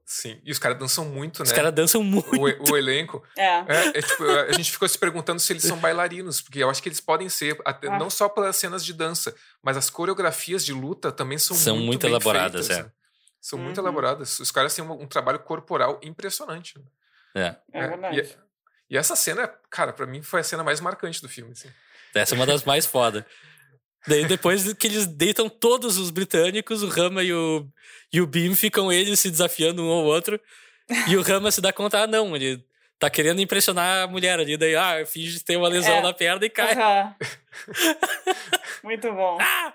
Sim, 0.05 0.39
e 0.43 0.51
os 0.51 0.59
caras 0.59 0.77
dançam 0.77 1.05
muito, 1.05 1.39
né? 1.39 1.45
Os 1.45 1.51
caras 1.51 1.73
dançam 1.73 2.03
muito. 2.03 2.35
O, 2.35 2.71
o 2.71 2.77
elenco. 2.77 3.23
É. 3.37 3.65
é, 3.67 3.97
é 3.97 4.01
tipo, 4.01 4.23
a 4.23 4.51
gente 4.51 4.71
ficou 4.71 4.87
se 4.87 4.97
perguntando 4.97 5.39
se 5.39 5.51
eles 5.53 5.63
são 5.63 5.77
bailarinos, 5.77 6.41
porque 6.41 6.59
eu 6.59 6.69
acho 6.69 6.83
que 6.83 6.89
eles 6.89 6.99
podem 6.99 7.29
ser, 7.29 7.59
até, 7.65 7.87
ah. 7.87 7.97
não 7.97 8.09
só 8.09 8.27
pelas 8.29 8.55
cenas 8.55 8.83
de 8.83 8.93
dança, 8.93 9.33
mas 9.61 9.77
as 9.77 9.89
coreografias 9.89 10.63
de 10.63 10.73
luta 10.73 11.11
também 11.11 11.37
são, 11.37 11.55
são 11.55 11.75
muito, 11.75 11.87
muito 11.87 12.07
elaboradas. 12.07 12.67
Feitas, 12.67 12.85
é. 12.85 12.87
Né? 12.87 12.91
São 13.41 13.59
uhum. 13.59 13.65
muito 13.65 13.79
elaboradas. 13.79 14.39
Os 14.39 14.51
caras 14.51 14.73
têm 14.73 14.85
um, 14.85 14.91
um 14.91 15.07
trabalho 15.07 15.39
corporal 15.39 15.99
impressionante. 16.03 16.77
Né? 16.77 16.85
É. 17.73 17.79
É, 17.79 17.87
verdade. 17.87 18.19
E, 18.89 18.93
e, 18.93 18.97
essa 18.97 19.15
cena, 19.15 19.47
cara, 19.69 19.91
para 19.91 20.05
mim 20.05 20.21
foi 20.21 20.41
a 20.41 20.43
cena 20.43 20.63
mais 20.63 20.79
marcante 20.79 21.21
do 21.21 21.27
filme. 21.27 21.51
Assim. 21.51 21.69
Essa 22.13 22.35
é 22.35 22.37
uma 22.37 22.45
das 22.45 22.63
mais 22.63 22.85
foda. 22.85 23.25
Daí 24.07 24.25
depois 24.25 24.73
que 24.73 24.87
eles 24.87 25.05
deitam 25.05 25.47
todos 25.47 25.97
os 25.97 26.09
britânicos, 26.09 26.83
o 26.83 26.87
Rama 26.87 27.23
e 27.23 27.33
o, 27.33 27.67
e 28.11 28.21
o 28.21 28.27
Beam 28.27 28.55
ficam 28.55 28.91
eles 28.91 29.19
se 29.19 29.31
desafiando 29.31 29.83
um 29.83 29.89
ao 29.89 30.03
outro. 30.03 30.39
E 31.07 31.15
o 31.15 31.21
Rama 31.21 31.51
se 31.51 31.61
dá 31.61 31.71
conta, 31.71 32.03
ah, 32.03 32.07
não, 32.07 32.35
ele 32.35 32.63
tá 32.99 33.09
querendo 33.09 33.41
impressionar 33.41 34.03
a 34.03 34.07
mulher 34.07 34.39
ali. 34.39 34.57
Daí, 34.57 34.75
ah, 34.75 35.05
finge 35.05 35.39
ter 35.39 35.57
uma 35.57 35.69
lesão 35.69 35.95
é. 35.95 36.01
na 36.01 36.13
perna 36.13 36.45
e 36.45 36.49
cai. 36.49 36.75
Uhum. 36.75 37.13
Muito 38.83 39.11
bom. 39.13 39.37
Ah! 39.41 39.73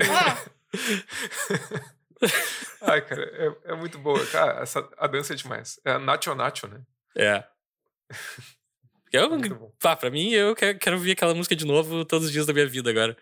ah! 0.00 0.38
Ai, 2.82 3.00
cara, 3.02 3.22
é, 3.22 3.72
é, 3.72 3.74
muito 3.74 3.98
boa. 3.98 4.24
Cara, 4.26 4.62
essa, 4.62 4.88
a 4.98 5.06
dança 5.06 5.32
é 5.32 5.36
demais. 5.36 5.80
É 5.84 5.92
a 5.92 5.98
Nacho 5.98 6.34
Nacho, 6.34 6.66
né? 6.66 6.80
É. 7.16 7.44
Eu, 9.14 9.72
pá, 9.80 9.94
pra 9.94 10.10
mim, 10.10 10.30
eu 10.30 10.56
quero, 10.56 10.76
quero 10.76 10.96
ouvir 10.96 11.12
aquela 11.12 11.34
música 11.34 11.54
de 11.54 11.64
novo 11.64 12.04
todos 12.04 12.26
os 12.26 12.32
dias 12.32 12.46
da 12.46 12.52
minha 12.52 12.66
vida 12.66 12.90
agora. 12.90 13.16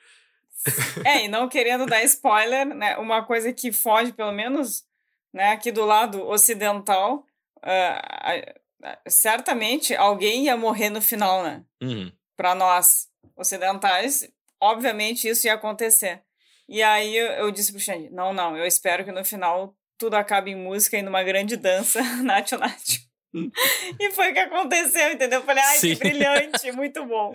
É, 1.05 1.24
e 1.24 1.28
não 1.28 1.49
querendo 1.49 1.84
dar 1.86 2.05
spoiler, 2.05 2.64
né? 2.64 2.97
Uma 2.97 3.24
coisa 3.24 3.53
que 3.53 3.72
foge, 3.72 4.12
pelo 4.12 4.30
menos, 4.30 4.84
né, 5.32 5.51
aqui 5.51 5.72
do 5.72 5.84
lado 5.84 6.24
ocidental, 6.28 7.26
uh, 7.59 8.61
certamente 9.09 9.93
alguém 9.95 10.45
ia 10.45 10.57
morrer 10.57 10.88
no 10.88 11.03
final, 11.03 11.43
né? 11.43 11.64
Uhum. 11.82 12.12
Para 12.36 12.55
nós 12.55 13.09
ocidentais, 13.36 14.30
obviamente 14.61 15.28
isso 15.28 15.47
ia 15.47 15.55
acontecer. 15.55 16.22
E 16.68 16.80
aí 16.80 17.16
eu, 17.16 17.26
eu 17.32 17.51
disse 17.51 17.72
pro 17.72 17.80
Xande, 17.80 18.09
não, 18.11 18.32
não, 18.32 18.57
eu 18.57 18.64
espero 18.64 19.05
que 19.05 19.11
no 19.11 19.24
final 19.24 19.76
tudo 19.99 20.14
acabe 20.14 20.53
em 20.53 20.57
música 20.57 20.97
e 20.97 21.03
numa 21.03 21.24
grande 21.24 21.57
dança, 21.57 22.01
Nacho 22.22 22.57
Nacho. 22.57 23.11
E 23.35 24.11
foi 24.12 24.30
o 24.30 24.35
que 24.35 24.39
aconteceu, 24.41 25.12
entendeu? 25.12 25.41
Eu 25.41 25.47
falei, 25.47 25.62
ai, 25.64 25.78
Sim. 25.78 25.95
que 25.95 25.97
brilhante, 25.97 26.72
muito 26.72 27.05
bom. 27.07 27.33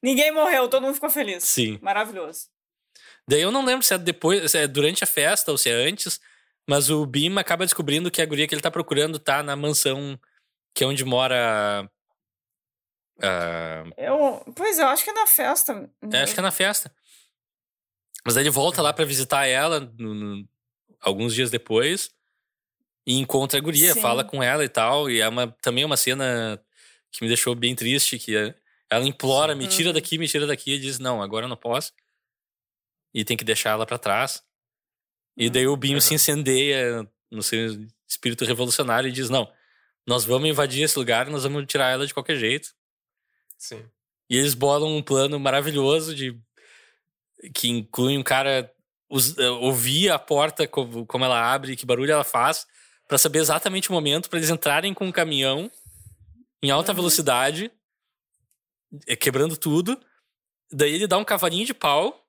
Ninguém 0.00 0.32
morreu, 0.32 0.68
todo 0.68 0.82
mundo 0.82 0.94
ficou 0.94 1.10
feliz. 1.10 1.44
Sim. 1.44 1.78
Maravilhoso. 1.82 2.48
Daí 3.26 3.40
eu 3.40 3.50
não 3.50 3.64
lembro 3.64 3.84
se 3.84 3.94
é 3.94 3.98
depois, 3.98 4.50
se 4.50 4.58
é 4.58 4.66
durante 4.66 5.02
a 5.02 5.06
festa 5.06 5.50
ou 5.50 5.58
se 5.58 5.68
é 5.68 5.72
antes, 5.72 6.20
mas 6.68 6.90
o 6.90 7.04
Bim 7.06 7.36
acaba 7.38 7.64
descobrindo 7.64 8.10
que 8.10 8.22
a 8.22 8.26
guria 8.26 8.46
que 8.46 8.54
ele 8.54 8.62
tá 8.62 8.70
procurando 8.70 9.18
tá 9.18 9.42
na 9.42 9.56
mansão 9.56 10.18
que 10.74 10.84
é 10.84 10.86
onde 10.86 11.04
mora. 11.04 11.88
Uh... 13.18 13.92
Eu, 13.96 14.52
pois 14.54 14.78
eu 14.78 14.86
acho 14.86 15.04
que 15.04 15.10
é 15.10 15.14
na 15.14 15.26
festa. 15.26 15.90
É, 16.12 16.22
acho 16.22 16.34
que 16.34 16.40
é 16.40 16.42
na 16.42 16.50
festa. 16.50 16.92
Mas 18.24 18.34
daí 18.34 18.44
ele 18.44 18.50
volta 18.50 18.80
lá 18.80 18.92
para 18.92 19.04
visitar 19.04 19.46
ela 19.46 19.80
no, 19.80 20.14
no, 20.14 20.48
alguns 21.00 21.34
dias 21.34 21.50
depois 21.50 22.10
e 23.06 23.18
encontra 23.18 23.58
a 23.58 23.62
guria, 23.62 23.94
Sim. 23.94 24.00
fala 24.00 24.24
com 24.24 24.42
ela 24.42 24.64
e 24.64 24.68
tal. 24.68 25.10
E 25.10 25.20
é 25.20 25.28
uma, 25.28 25.48
também 25.60 25.84
uma 25.84 25.96
cena 25.96 26.62
que 27.10 27.22
me 27.22 27.28
deixou 27.28 27.54
bem 27.54 27.74
triste, 27.74 28.18
que 28.18 28.36
é, 28.36 28.54
ela 28.88 29.04
implora, 29.04 29.54
me 29.54 29.66
tira 29.66 29.92
daqui, 29.92 30.18
me 30.18 30.28
tira 30.28 30.46
daqui, 30.46 30.72
e 30.72 30.78
diz, 30.78 30.98
não, 30.98 31.22
agora 31.22 31.44
eu 31.44 31.48
não 31.48 31.56
posso. 31.56 31.92
E 33.12 33.24
tem 33.24 33.36
que 33.36 33.44
deixar 33.44 33.70
ela 33.70 33.86
para 33.86 33.98
trás. 33.98 34.42
E 35.36 35.50
daí 35.50 35.66
o 35.66 35.76
Binho 35.76 35.94
uhum. 35.94 36.00
se 36.00 36.14
incendeia 36.14 37.08
no 37.30 37.42
seu 37.42 37.86
espírito 38.06 38.44
revolucionário 38.44 39.08
e 39.08 39.12
diz, 39.12 39.28
não, 39.30 39.50
nós 40.06 40.24
vamos 40.24 40.48
invadir 40.48 40.82
esse 40.82 40.98
lugar, 40.98 41.28
nós 41.28 41.42
vamos 41.42 41.64
tirar 41.66 41.90
ela 41.90 42.06
de 42.06 42.14
qualquer 42.14 42.36
jeito. 42.36 42.74
Sim. 43.58 43.84
E 44.28 44.36
eles 44.36 44.54
bolam 44.54 44.96
um 44.96 45.02
plano 45.02 45.38
maravilhoso 45.38 46.14
de 46.14 46.38
que 47.54 47.68
inclui 47.68 48.16
um 48.16 48.22
cara 48.22 48.72
ouvir 49.60 50.10
a 50.10 50.18
porta 50.18 50.66
como, 50.66 51.04
como 51.06 51.24
ela 51.24 51.52
abre, 51.52 51.76
que 51.76 51.84
barulho 51.84 52.12
ela 52.12 52.24
faz, 52.24 52.66
para 53.12 53.18
saber 53.18 53.40
exatamente 53.40 53.90
o 53.90 53.92
momento 53.92 54.30
para 54.30 54.38
eles 54.38 54.48
entrarem 54.48 54.94
com 54.94 55.04
um 55.04 55.12
caminhão 55.12 55.70
em 56.62 56.70
alta 56.70 56.92
uhum. 56.92 56.96
velocidade, 56.96 57.70
é, 59.06 59.14
quebrando 59.14 59.54
tudo. 59.54 60.00
Daí 60.72 60.94
ele 60.94 61.06
dá 61.06 61.18
um 61.18 61.24
cavalinho 61.24 61.66
de 61.66 61.74
pau, 61.74 62.26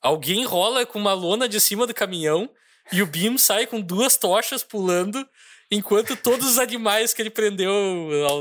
alguém 0.00 0.44
rola 0.44 0.84
com 0.84 0.98
uma 0.98 1.12
lona 1.12 1.48
de 1.48 1.60
cima 1.60 1.86
do 1.86 1.94
caminhão 1.94 2.50
e 2.90 3.02
o 3.02 3.06
Beam 3.06 3.38
sai 3.38 3.68
com 3.68 3.80
duas 3.80 4.16
tochas 4.16 4.64
pulando, 4.64 5.24
enquanto 5.70 6.16
todos 6.16 6.44
os 6.50 6.58
animais 6.58 7.14
que 7.14 7.22
ele 7.22 7.30
prendeu, 7.30 7.72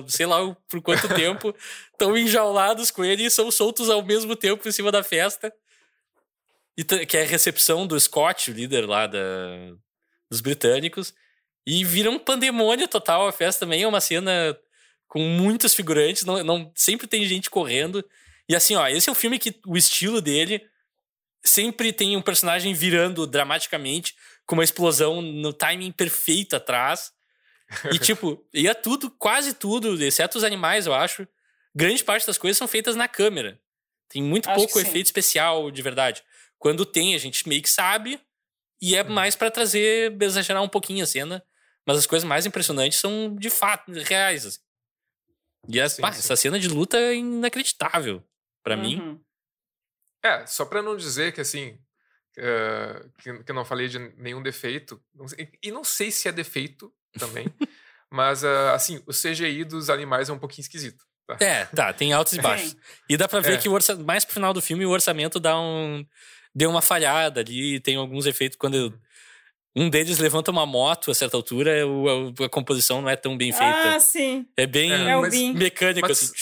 sei 0.08 0.26
lá 0.26 0.58
por 0.68 0.82
quanto 0.82 1.08
tempo, 1.08 1.56
estão 1.94 2.18
enjaulados 2.18 2.90
com 2.90 3.06
ele 3.06 3.26
e 3.26 3.30
são 3.30 3.52
soltos 3.52 3.92
ao 3.92 4.04
mesmo 4.04 4.36
tempo 4.36 4.68
em 4.68 4.72
cima 4.72 4.92
da 4.92 5.04
festa. 5.04 5.54
E 6.76 6.84
que 6.84 7.16
é 7.16 7.22
a 7.22 7.28
recepção 7.28 7.86
do 7.86 8.00
Scott, 8.00 8.50
o 8.50 8.56
líder 8.56 8.90
lá 8.90 9.06
da, 9.06 9.20
dos 10.32 10.42
britânicos. 10.42 11.14
E 11.66 11.84
vira 11.84 12.10
um 12.10 12.20
pandemônio 12.20 12.88
total. 12.88 13.28
A 13.28 13.32
festa 13.32 13.66
também 13.66 13.84
é 13.84 13.88
uma 13.88 14.02
cena 14.02 14.58
com 15.08 15.20
muitos 15.20 15.74
figurantes, 15.74 16.26
não, 16.26 16.44
não 16.44 16.72
sempre 16.76 17.08
tem 17.08 17.24
gente 17.26 17.50
correndo. 17.50 18.04
E 18.50 18.56
assim, 18.56 18.76
ó, 18.76 18.88
esse 18.88 19.10
é 19.10 19.12
um 19.12 19.16
filme 19.16 19.38
que 19.38 19.60
o 19.66 19.78
estilo 19.78 20.20
dele 20.20 20.62
sempre 21.44 21.94
tem 21.94 22.18
um 22.18 22.22
personagem 22.22 22.74
virando 22.74 23.28
dramaticamente, 23.28 24.16
com 24.46 24.56
uma 24.56 24.64
explosão 24.64 25.22
no 25.22 25.54
timing 25.54 25.92
perfeito 25.92 26.56
atrás. 26.56 27.12
E 27.92 28.00
tipo, 28.00 28.44
e 28.54 28.68
é 28.68 28.74
tudo, 28.74 29.10
quase 29.12 29.54
tudo, 29.54 30.02
exceto 30.04 30.38
os 30.38 30.44
animais, 30.44 30.86
eu 30.86 30.94
acho. 30.94 31.28
Grande 31.76 32.04
parte 32.04 32.26
das 32.28 32.38
coisas 32.38 32.58
são 32.58 32.68
feitas 32.68 32.96
na 32.96 33.08
câmera. 33.08 33.60
Tem 34.10 34.22
muito 34.22 34.50
acho 34.50 34.60
pouco 34.60 34.80
efeito 34.80 35.08
especial 35.08 35.72
de 35.72 35.82
verdade. 35.82 36.24
Quando 36.60 36.86
tem, 36.86 37.16
a 37.16 37.18
gente 37.18 37.48
meio 37.48 37.62
que 37.62 37.70
sabe. 37.70 38.20
E 38.82 38.96
é 38.96 39.04
hum. 39.04 39.10
mais 39.10 39.36
para 39.36 39.50
trazer, 39.50 40.16
exagerar 40.22 40.62
um 40.62 40.70
pouquinho 40.70 41.04
a 41.04 41.08
cena. 41.08 41.44
Mas 41.86 41.98
as 41.98 42.06
coisas 42.06 42.28
mais 42.28 42.46
impressionantes 42.46 43.00
são 43.00 43.36
de 43.36 43.50
fato 43.50 43.92
reais. 43.92 44.46
Assim. 44.46 44.60
E 45.68 45.80
as, 45.80 45.94
sim, 45.94 46.02
pá, 46.02 46.12
sim. 46.12 46.20
essa 46.20 46.36
cena 46.36 46.60
de 46.60 46.68
luta 46.68 46.98
é 46.98 47.16
inacreditável 47.16 48.24
para 48.64 48.76
uhum. 48.76 48.82
mim. 48.82 49.22
É, 50.24 50.46
só 50.46 50.66
para 50.66 50.82
não 50.82 50.96
dizer 50.96 51.34
que 51.34 51.42
assim 51.42 51.78
uh, 52.38 53.12
que, 53.20 53.44
que 53.44 53.52
eu 53.52 53.56
não 53.56 53.66
falei 53.66 53.88
de 53.88 54.00
nenhum 54.18 54.42
defeito. 54.42 55.02
e 55.62 55.72
não 55.72 55.84
sei 55.84 56.12
se 56.12 56.28
é 56.28 56.32
defeito 56.32 56.94
também, 57.18 57.46
mas 58.10 58.44
uh, 58.44 58.72
assim, 58.74 59.04
o 59.06 59.12
CGI 59.12 59.64
dos 59.64 59.90
animais 59.90 60.30
é 60.30 60.34
um 60.34 60.40
pouquinho 60.40 60.64
esquisito. 60.64 61.04
Tá? 61.28 61.38
É, 61.40 61.66
tá, 61.66 61.94
tem 61.94 62.12
altos 62.12 62.34
e 62.34 62.42
baixos. 62.42 62.76
E 63.08 63.16
dá 63.16 63.28
pra 63.28 63.40
ver 63.40 63.54
é. 63.54 63.58
que 63.58 63.70
o 63.70 63.72
orça... 63.72 63.96
mais 63.96 64.26
pro 64.26 64.34
final 64.34 64.54
do 64.54 64.62
filme 64.62 64.86
o 64.86 64.90
orçamento 64.90 65.40
dá 65.40 65.58
um. 65.58 66.06
deu 66.54 66.70
uma 66.70 66.82
falhada 66.82 67.40
ali, 67.40 67.80
tem 67.80 67.96
alguns 67.96 68.26
efeitos 68.26 68.58
quando. 68.58 69.00
Um 69.76 69.90
deles 69.90 70.20
levanta 70.20 70.52
uma 70.52 70.66
moto 70.66 71.10
a 71.10 71.16
certa 71.16 71.36
altura, 71.36 71.86
o, 71.88 72.34
a, 72.40 72.46
a, 72.46 72.50
composição 72.50 73.02
não 73.02 73.10
é 73.10 73.16
tão 73.16 73.36
bem 73.36 73.52
feita. 73.52 73.96
Ah, 73.96 74.00
sim. 74.00 74.48
É 74.56 74.68
bem 74.68 74.92
é, 74.92 75.16
mas, 75.16 75.34
mecânico, 75.34 76.08
mas, 76.08 76.24
assim. 76.24 76.34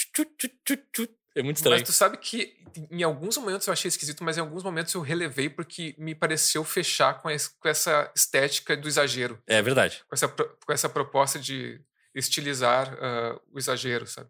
É 1.34 1.42
muito 1.42 1.56
estranho. 1.56 1.80
Mas 1.80 1.88
tu 1.88 1.92
sabe 1.92 2.18
que 2.18 2.54
em 2.90 3.02
alguns 3.02 3.36
momentos 3.36 3.66
eu 3.66 3.72
achei 3.72 3.88
esquisito, 3.88 4.22
mas 4.22 4.36
em 4.36 4.40
alguns 4.40 4.62
momentos 4.62 4.92
eu 4.94 5.00
relevei 5.00 5.48
porque 5.48 5.94
me 5.98 6.14
pareceu 6.14 6.62
fechar 6.64 7.20
com, 7.20 7.30
esse, 7.30 7.50
com 7.58 7.68
essa 7.68 8.10
estética 8.14 8.76
do 8.76 8.88
exagero. 8.88 9.38
É 9.46 9.60
verdade. 9.62 10.02
Com 10.08 10.14
essa, 10.14 10.28
com 10.28 10.72
essa 10.72 10.88
proposta 10.88 11.38
de 11.38 11.80
estilizar 12.14 12.92
uh, 12.94 13.40
o 13.50 13.58
exagero, 13.58 14.06
sabe? 14.06 14.28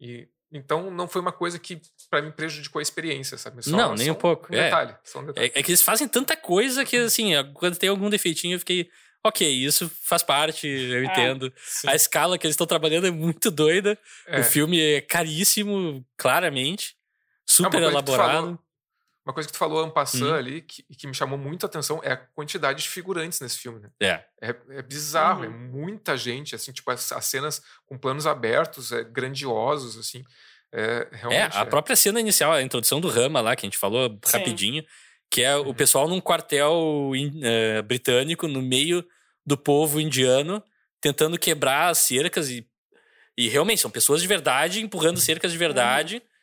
E 0.00 0.28
então 0.52 0.90
não 0.90 1.08
foi 1.08 1.20
uma 1.20 1.32
coisa 1.32 1.58
que 1.58 1.80
para 2.08 2.22
mim 2.22 2.30
prejudicou 2.30 2.78
a 2.78 2.82
experiência, 2.82 3.36
sabe? 3.36 3.62
Só, 3.62 3.76
não, 3.76 3.94
nem 3.94 4.10
um 4.10 4.14
pouco. 4.14 4.46
Um 4.46 4.56
detalhe, 4.56 4.92
é. 4.92 5.18
Um 5.18 5.26
detalhe. 5.26 5.52
É, 5.54 5.58
é, 5.58 5.62
que 5.62 5.70
eles 5.70 5.82
fazem 5.82 6.06
tanta 6.06 6.36
coisa 6.36 6.84
que 6.84 6.96
assim, 6.96 7.32
quando 7.54 7.76
tem 7.76 7.88
algum 7.88 8.08
defeitinho 8.08 8.54
eu 8.54 8.58
fiquei, 8.60 8.88
ok, 9.24 9.48
isso 9.48 9.90
faz 10.02 10.22
parte, 10.22 10.68
eu 10.68 11.02
é, 11.02 11.04
entendo. 11.04 11.52
a 11.86 11.94
escala 11.94 12.38
que 12.38 12.46
eles 12.46 12.54
estão 12.54 12.66
trabalhando 12.66 13.06
é 13.06 13.10
muito 13.10 13.50
doida. 13.50 13.98
O 14.28 14.36
é. 14.36 14.42
filme 14.42 14.80
é 14.80 15.00
caríssimo, 15.00 16.04
claramente, 16.16 16.96
super 17.44 17.82
elaborado. 17.82 18.58
Uma 19.26 19.32
coisa 19.32 19.48
que 19.48 19.52
tu 19.52 19.58
falou, 19.58 19.80
Ampassan, 19.80 20.28
uhum. 20.28 20.34
ali, 20.34 20.62
que, 20.62 20.84
que 20.84 21.04
me 21.04 21.12
chamou 21.12 21.36
muito 21.36 21.66
a 21.66 21.68
atenção, 21.68 22.00
é 22.04 22.12
a 22.12 22.16
quantidade 22.16 22.80
de 22.80 22.88
figurantes 22.88 23.40
nesse 23.40 23.58
filme, 23.58 23.80
né? 23.80 23.90
É. 24.00 24.24
É, 24.40 24.54
é 24.78 24.82
bizarro, 24.82 25.44
é 25.44 25.48
uhum. 25.48 25.54
é 25.54 25.58
muita 25.58 26.16
gente, 26.16 26.54
assim, 26.54 26.70
tipo, 26.70 26.88
as, 26.92 27.10
as, 27.10 27.24
cenas 27.24 27.60
com 27.86 27.98
planos 27.98 28.24
abertos, 28.24 28.92
é, 28.92 29.02
grandiosos, 29.02 29.98
assim. 29.98 30.24
É, 30.72 31.08
realmente, 31.10 31.56
é, 31.56 31.58
a 31.58 31.62
é. 31.62 31.64
própria 31.64 31.96
cena 31.96 32.20
inicial, 32.20 32.52
a 32.52 32.62
introdução 32.62 33.00
do 33.00 33.08
Rama 33.08 33.40
lá, 33.40 33.56
que 33.56 33.66
a 33.66 33.68
gente 33.68 33.78
falou 33.78 34.16
Sim. 34.24 34.38
rapidinho, 34.38 34.84
que 35.28 35.42
é 35.42 35.56
uhum. 35.56 35.70
o 35.70 35.74
pessoal 35.74 36.06
num 36.06 36.20
quartel 36.20 37.10
uh, 37.10 37.82
britânico, 37.82 38.46
no 38.46 38.62
meio 38.62 39.04
do 39.44 39.56
povo 39.56 40.00
indiano, 40.00 40.62
tentando 41.00 41.36
quebrar 41.36 41.88
as 41.88 41.98
cercas 41.98 42.48
e, 42.48 42.64
e 43.36 43.48
realmente 43.48 43.80
são 43.80 43.90
pessoas 43.90 44.22
de 44.22 44.28
verdade 44.28 44.80
empurrando 44.80 45.18
cercas 45.18 45.50
de 45.50 45.58
verdade. 45.58 46.16
Uhum 46.16 46.35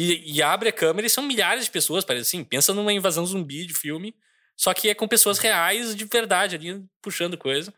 e, 0.00 0.36
e, 0.36 0.42
abre 0.42 0.68
a 0.68 0.72
câmera 0.72 1.08
e 1.08 1.10
são 1.10 1.24
milhares 1.24 1.64
de 1.64 1.72
pessoas, 1.72 2.04
parece 2.04 2.36
assim. 2.36 2.44
Pensa 2.44 2.72
numa 2.72 2.92
invasão 2.92 3.26
zumbi 3.26 3.66
de 3.66 3.74
filme, 3.74 4.14
só 4.56 4.72
que 4.72 4.88
é 4.88 4.94
com 4.94 5.08
pessoas 5.08 5.38
reais 5.38 5.96
de 5.96 6.04
verdade 6.04 6.54
ali 6.54 6.84
puxando 7.02 7.36
coisa. 7.36 7.74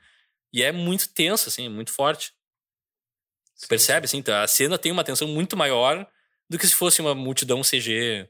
E 0.53 0.63
é 0.63 0.71
muito 0.71 1.09
tenso, 1.09 1.49
assim, 1.49 1.67
muito 1.71 1.91
forte. 1.91 2.35
Sim. 3.55 3.69
Percebe, 3.69 4.05
assim? 4.05 4.19
Então, 4.19 4.37
a 4.37 4.47
cena 4.47 4.77
tem 4.77 4.93
uma 4.93 5.03
tensão 5.03 5.29
muito 5.29 5.57
maior 5.57 6.07
do 6.47 6.59
que 6.59 6.67
se 6.67 6.75
fosse 6.75 7.01
uma 7.01 7.15
multidão 7.15 7.63
CG 7.63 8.29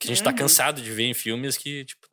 que 0.00 0.08
a 0.08 0.08
gente 0.08 0.22
tá 0.22 0.30
uhum. 0.30 0.36
tá 0.36 0.42
cansado 0.42 0.82
de 0.82 0.90
ver 0.90 1.04
em 1.04 1.14
filmes 1.14 1.56
que, 1.56 1.84
tipo, 1.84 2.08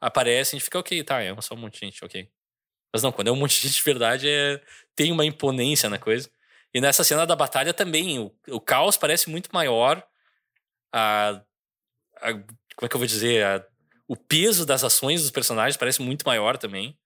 aparece 0.00 0.50
e 0.50 0.54
a 0.54 0.58
gente 0.58 0.64
fica, 0.64 0.78
ok, 0.78 1.02
tá, 1.02 1.20
é 1.20 1.34
só 1.40 1.54
um 1.54 1.58
monte 1.58 1.80
de 1.80 1.86
gente, 1.86 2.04
ok. 2.04 2.28
Mas 2.92 3.02
não, 3.02 3.10
quando 3.10 3.26
é 3.26 3.32
um 3.32 3.36
monte 3.36 3.56
de 3.56 3.68
gente 3.68 3.76
de 3.76 3.82
verdade, 3.82 4.28
é, 4.28 4.62
tem 4.94 5.10
uma 5.10 5.24
imponência 5.24 5.90
na 5.90 5.98
coisa. 5.98 6.30
E 6.74 6.80
nessa 6.80 7.04
cena 7.04 7.26
da 7.26 7.36
batalha 7.36 7.72
também, 7.72 8.18
o, 8.18 8.34
o 8.48 8.60
caos 8.60 8.96
parece 8.96 9.30
muito 9.30 9.50
maior. 9.52 10.02
A, 10.92 11.40
a, 12.16 12.32
como 12.32 12.82
é 12.82 12.88
que 12.88 12.94
eu 12.94 13.00
vou 13.00 13.06
dizer? 13.06 13.44
A, 13.44 13.66
o 14.08 14.16
peso 14.16 14.64
das 14.64 14.84
ações 14.84 15.22
dos 15.22 15.30
personagens 15.30 15.76
parece 15.76 16.02
muito 16.02 16.24
maior 16.26 16.56
também. 16.56 16.96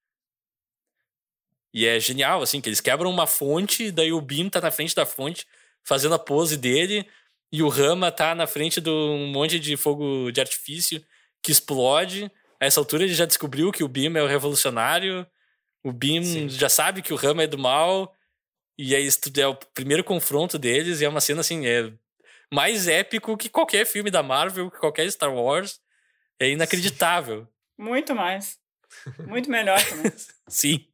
E 1.73 1.87
é 1.87 2.01
genial, 2.01 2.43
assim, 2.43 2.61
que 2.61 2.69
eles 2.69 2.81
quebram 2.81 3.11
uma 3.11 3.27
fonte, 3.27 3.91
daí 3.91 4.13
o 4.13 4.21
Bim 4.21 4.49
tá 4.49 4.61
na 4.61 4.71
frente 4.71 4.95
da 4.95 5.07
fonte, 5.07 5.47
fazendo 5.85 6.15
a 6.15 6.19
pose 6.19 6.57
dele, 6.57 7.07
e 7.53 7.63
o 7.63 7.69
Rama 7.69 8.11
tá 8.11 8.35
na 8.35 8.47
frente 8.47 8.81
de 8.81 8.91
um 8.91 9.29
monte 9.29 9.59
de 9.59 9.77
fogo 9.77 10.31
de 10.31 10.41
artifício 10.41 11.05
que 11.43 11.53
explode. 11.53 12.31
A 12.61 12.67
essa 12.67 12.81
altura 12.81 13.05
ele 13.05 13.15
já 13.15 13.25
descobriu 13.25 13.73
que 13.73 13.85
o 13.85 13.89
Bim 13.89 14.17
é 14.17 14.23
o 14.23 14.27
revolucionário, 14.27 15.27
o 15.83 15.93
Bim 15.93 16.23
Sim. 16.23 16.49
já 16.49 16.69
sabe 16.69 17.03
que 17.03 17.13
o 17.13 17.17
Rama 17.17 17.45
é 17.45 17.47
do 17.47 17.59
mal, 17.59 18.15
e 18.83 18.97
aí 18.97 19.07
é 19.37 19.47
o 19.47 19.55
primeiro 19.55 20.03
confronto 20.03 20.59
deles 20.59 21.01
e 21.01 21.05
é 21.05 21.09
uma 21.09 21.21
cena 21.21 21.43
assim, 21.43 21.67
é 21.67 21.93
mais 22.51 22.89
épico 22.89 23.37
que 23.37 23.51
qualquer 23.51 23.85
filme 23.85 24.11
da 24.11 24.23
Marvel, 24.23 24.71
que 24.71 24.79
qualquer 24.79 25.11
Star 25.13 25.33
Wars. 25.33 25.79
É 26.39 26.49
inacreditável. 26.49 27.47
Muito 27.77 28.15
mais. 28.15 28.59
Muito 29.27 29.51
melhor 29.51 29.79
também. 29.85 30.11
Sim. 30.49 30.87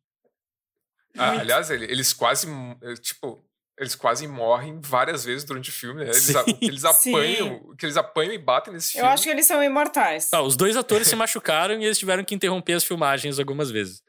Ah, 1.16 1.38
aliás, 1.38 1.70
eles 1.70 2.12
quase, 2.12 2.48
eh, 2.82 2.94
tipo, 2.94 3.48
eles 3.78 3.94
quase 3.94 4.26
morrem 4.26 4.80
várias 4.80 5.24
vezes 5.24 5.44
durante 5.44 5.70
o 5.70 5.72
filme, 5.72 6.04
né? 6.04 6.10
Eles, 6.10 6.24
Sim. 6.24 6.58
eles 6.60 6.84
apanham, 6.84 7.76
que 7.76 7.86
eles 7.86 7.96
apanham 7.96 8.32
e 8.32 8.38
batem 8.38 8.74
nesse 8.74 8.92
filme. 8.92 9.06
Eu 9.06 9.12
acho 9.12 9.22
que 9.22 9.30
eles 9.30 9.46
são 9.46 9.62
imortais. 9.62 10.28
Ah, 10.32 10.42
os 10.42 10.56
dois 10.56 10.76
atores 10.76 11.06
se 11.06 11.14
machucaram 11.16 11.80
e 11.80 11.84
eles 11.84 11.98
tiveram 11.98 12.24
que 12.24 12.34
interromper 12.34 12.72
as 12.72 12.84
filmagens 12.84 13.38
algumas 13.38 13.70
vezes. 13.70 14.02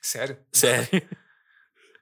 Sério? 0.00 0.38
Sério. 0.50 0.88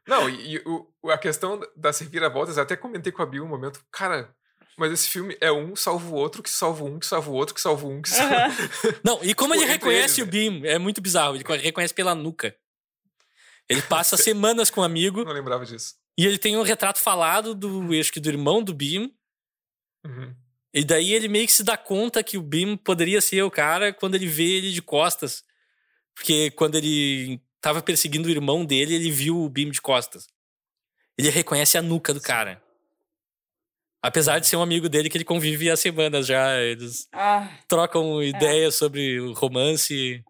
Não, 0.06 0.28
e, 0.28 0.56
e 0.56 0.58
o, 0.64 1.10
a 1.10 1.18
questão 1.18 1.60
das 1.74 1.98
reviravoltas, 1.98 2.58
até 2.58 2.76
comentei 2.76 3.12
com 3.12 3.22
a 3.22 3.26
Bill 3.26 3.44
um 3.44 3.48
momento, 3.48 3.84
cara, 3.90 4.34
mas 4.78 4.92
esse 4.92 5.08
filme 5.08 5.36
é 5.40 5.50
um 5.50 5.74
salva 5.74 6.08
o 6.08 6.14
outro, 6.14 6.42
que 6.42 6.50
salva 6.50 6.84
um, 6.84 6.98
que 6.98 7.06
salva 7.06 7.30
o 7.30 7.34
outro, 7.34 7.54
que 7.54 7.60
salva 7.60 7.86
um, 7.86 8.02
que 8.02 8.10
salva... 8.10 8.34
Uhum. 8.34 8.92
Não, 9.04 9.24
e 9.24 9.34
como 9.34 9.54
tipo, 9.54 9.64
ele 9.64 9.72
reconhece 9.72 10.20
eles, 10.20 10.28
o 10.28 10.30
Beam, 10.30 10.64
é 10.64 10.78
muito 10.78 11.00
bizarro, 11.00 11.34
ele 11.34 11.44
reconhece 11.58 11.94
pela 11.94 12.14
nuca. 12.14 12.54
Ele 13.68 13.82
passa 13.82 14.16
semanas 14.18 14.70
com 14.70 14.80
um 14.80 14.84
amigo. 14.84 15.24
Não 15.24 15.32
lembrava 15.32 15.64
disso. 15.64 15.94
E 16.18 16.24
ele 16.24 16.38
tem 16.38 16.56
um 16.56 16.62
retrato 16.62 16.98
falado 16.98 17.54
do, 17.54 17.92
acho 17.98 18.12
que 18.12 18.20
do 18.20 18.28
irmão 18.28 18.62
do 18.62 18.72
Beam. 18.72 19.10
Uhum. 20.04 20.34
E 20.72 20.84
daí 20.84 21.12
ele 21.12 21.28
meio 21.28 21.46
que 21.46 21.52
se 21.52 21.64
dá 21.64 21.76
conta 21.76 22.22
que 22.22 22.38
o 22.38 22.42
Beam 22.42 22.76
poderia 22.76 23.20
ser 23.20 23.42
o 23.42 23.50
cara 23.50 23.92
quando 23.92 24.14
ele 24.14 24.26
vê 24.26 24.58
ele 24.58 24.72
de 24.72 24.82
costas. 24.82 25.42
Porque 26.14 26.50
quando 26.52 26.76
ele 26.76 27.40
tava 27.60 27.82
perseguindo 27.82 28.28
o 28.28 28.30
irmão 28.30 28.64
dele, 28.64 28.94
ele 28.94 29.10
viu 29.10 29.38
o 29.38 29.48
Beam 29.48 29.70
de 29.70 29.80
costas. 29.80 30.26
Ele 31.18 31.30
reconhece 31.30 31.78
a 31.78 31.82
nuca 31.82 32.12
do 32.12 32.20
cara. 32.20 32.62
Apesar 34.02 34.38
de 34.38 34.46
ser 34.46 34.56
um 34.56 34.62
amigo 34.62 34.88
dele 34.88 35.08
que 35.08 35.16
ele 35.16 35.24
convive 35.24 35.70
há 35.70 35.76
semanas 35.76 36.26
já. 36.26 36.60
Eles 36.60 37.08
ah, 37.12 37.48
trocam 37.66 38.20
é. 38.20 38.26
ideias 38.26 38.74
sobre 38.74 39.18
o 39.20 39.32
romance. 39.32 40.22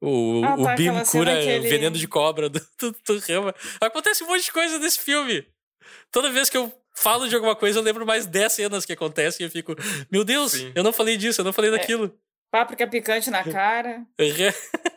O, 0.00 0.42
ah, 0.44 0.54
o 0.54 0.64
tá, 0.64 0.74
Beam 0.74 1.04
cura 1.04 1.32
ele... 1.42 1.68
veneno 1.68 1.96
de 1.96 2.06
cobra 2.06 2.48
do, 2.48 2.60
do, 2.78 2.96
do 3.06 3.18
Rama. 3.18 3.54
Acontece 3.80 4.24
um 4.24 4.28
monte 4.28 4.44
de 4.44 4.52
coisa 4.52 4.78
nesse 4.78 5.00
filme. 5.00 5.46
Toda 6.10 6.30
vez 6.30 6.48
que 6.48 6.56
eu 6.56 6.72
falo 6.94 7.28
de 7.28 7.34
alguma 7.34 7.56
coisa, 7.56 7.78
eu 7.78 7.82
lembro 7.82 8.06
mais 8.06 8.26
10 8.26 8.52
cenas 8.52 8.84
que 8.86 8.92
acontecem 8.92 9.44
e 9.44 9.48
eu 9.48 9.50
fico, 9.50 9.74
meu 10.10 10.24
Deus, 10.24 10.52
Sim. 10.52 10.72
eu 10.74 10.82
não 10.82 10.92
falei 10.92 11.16
disso, 11.16 11.40
eu 11.40 11.44
não 11.44 11.52
falei 11.52 11.70
é. 11.74 11.78
daquilo. 11.78 12.16
Páprica 12.50 12.86
picante 12.86 13.30
na 13.30 13.42
cara. 13.42 14.06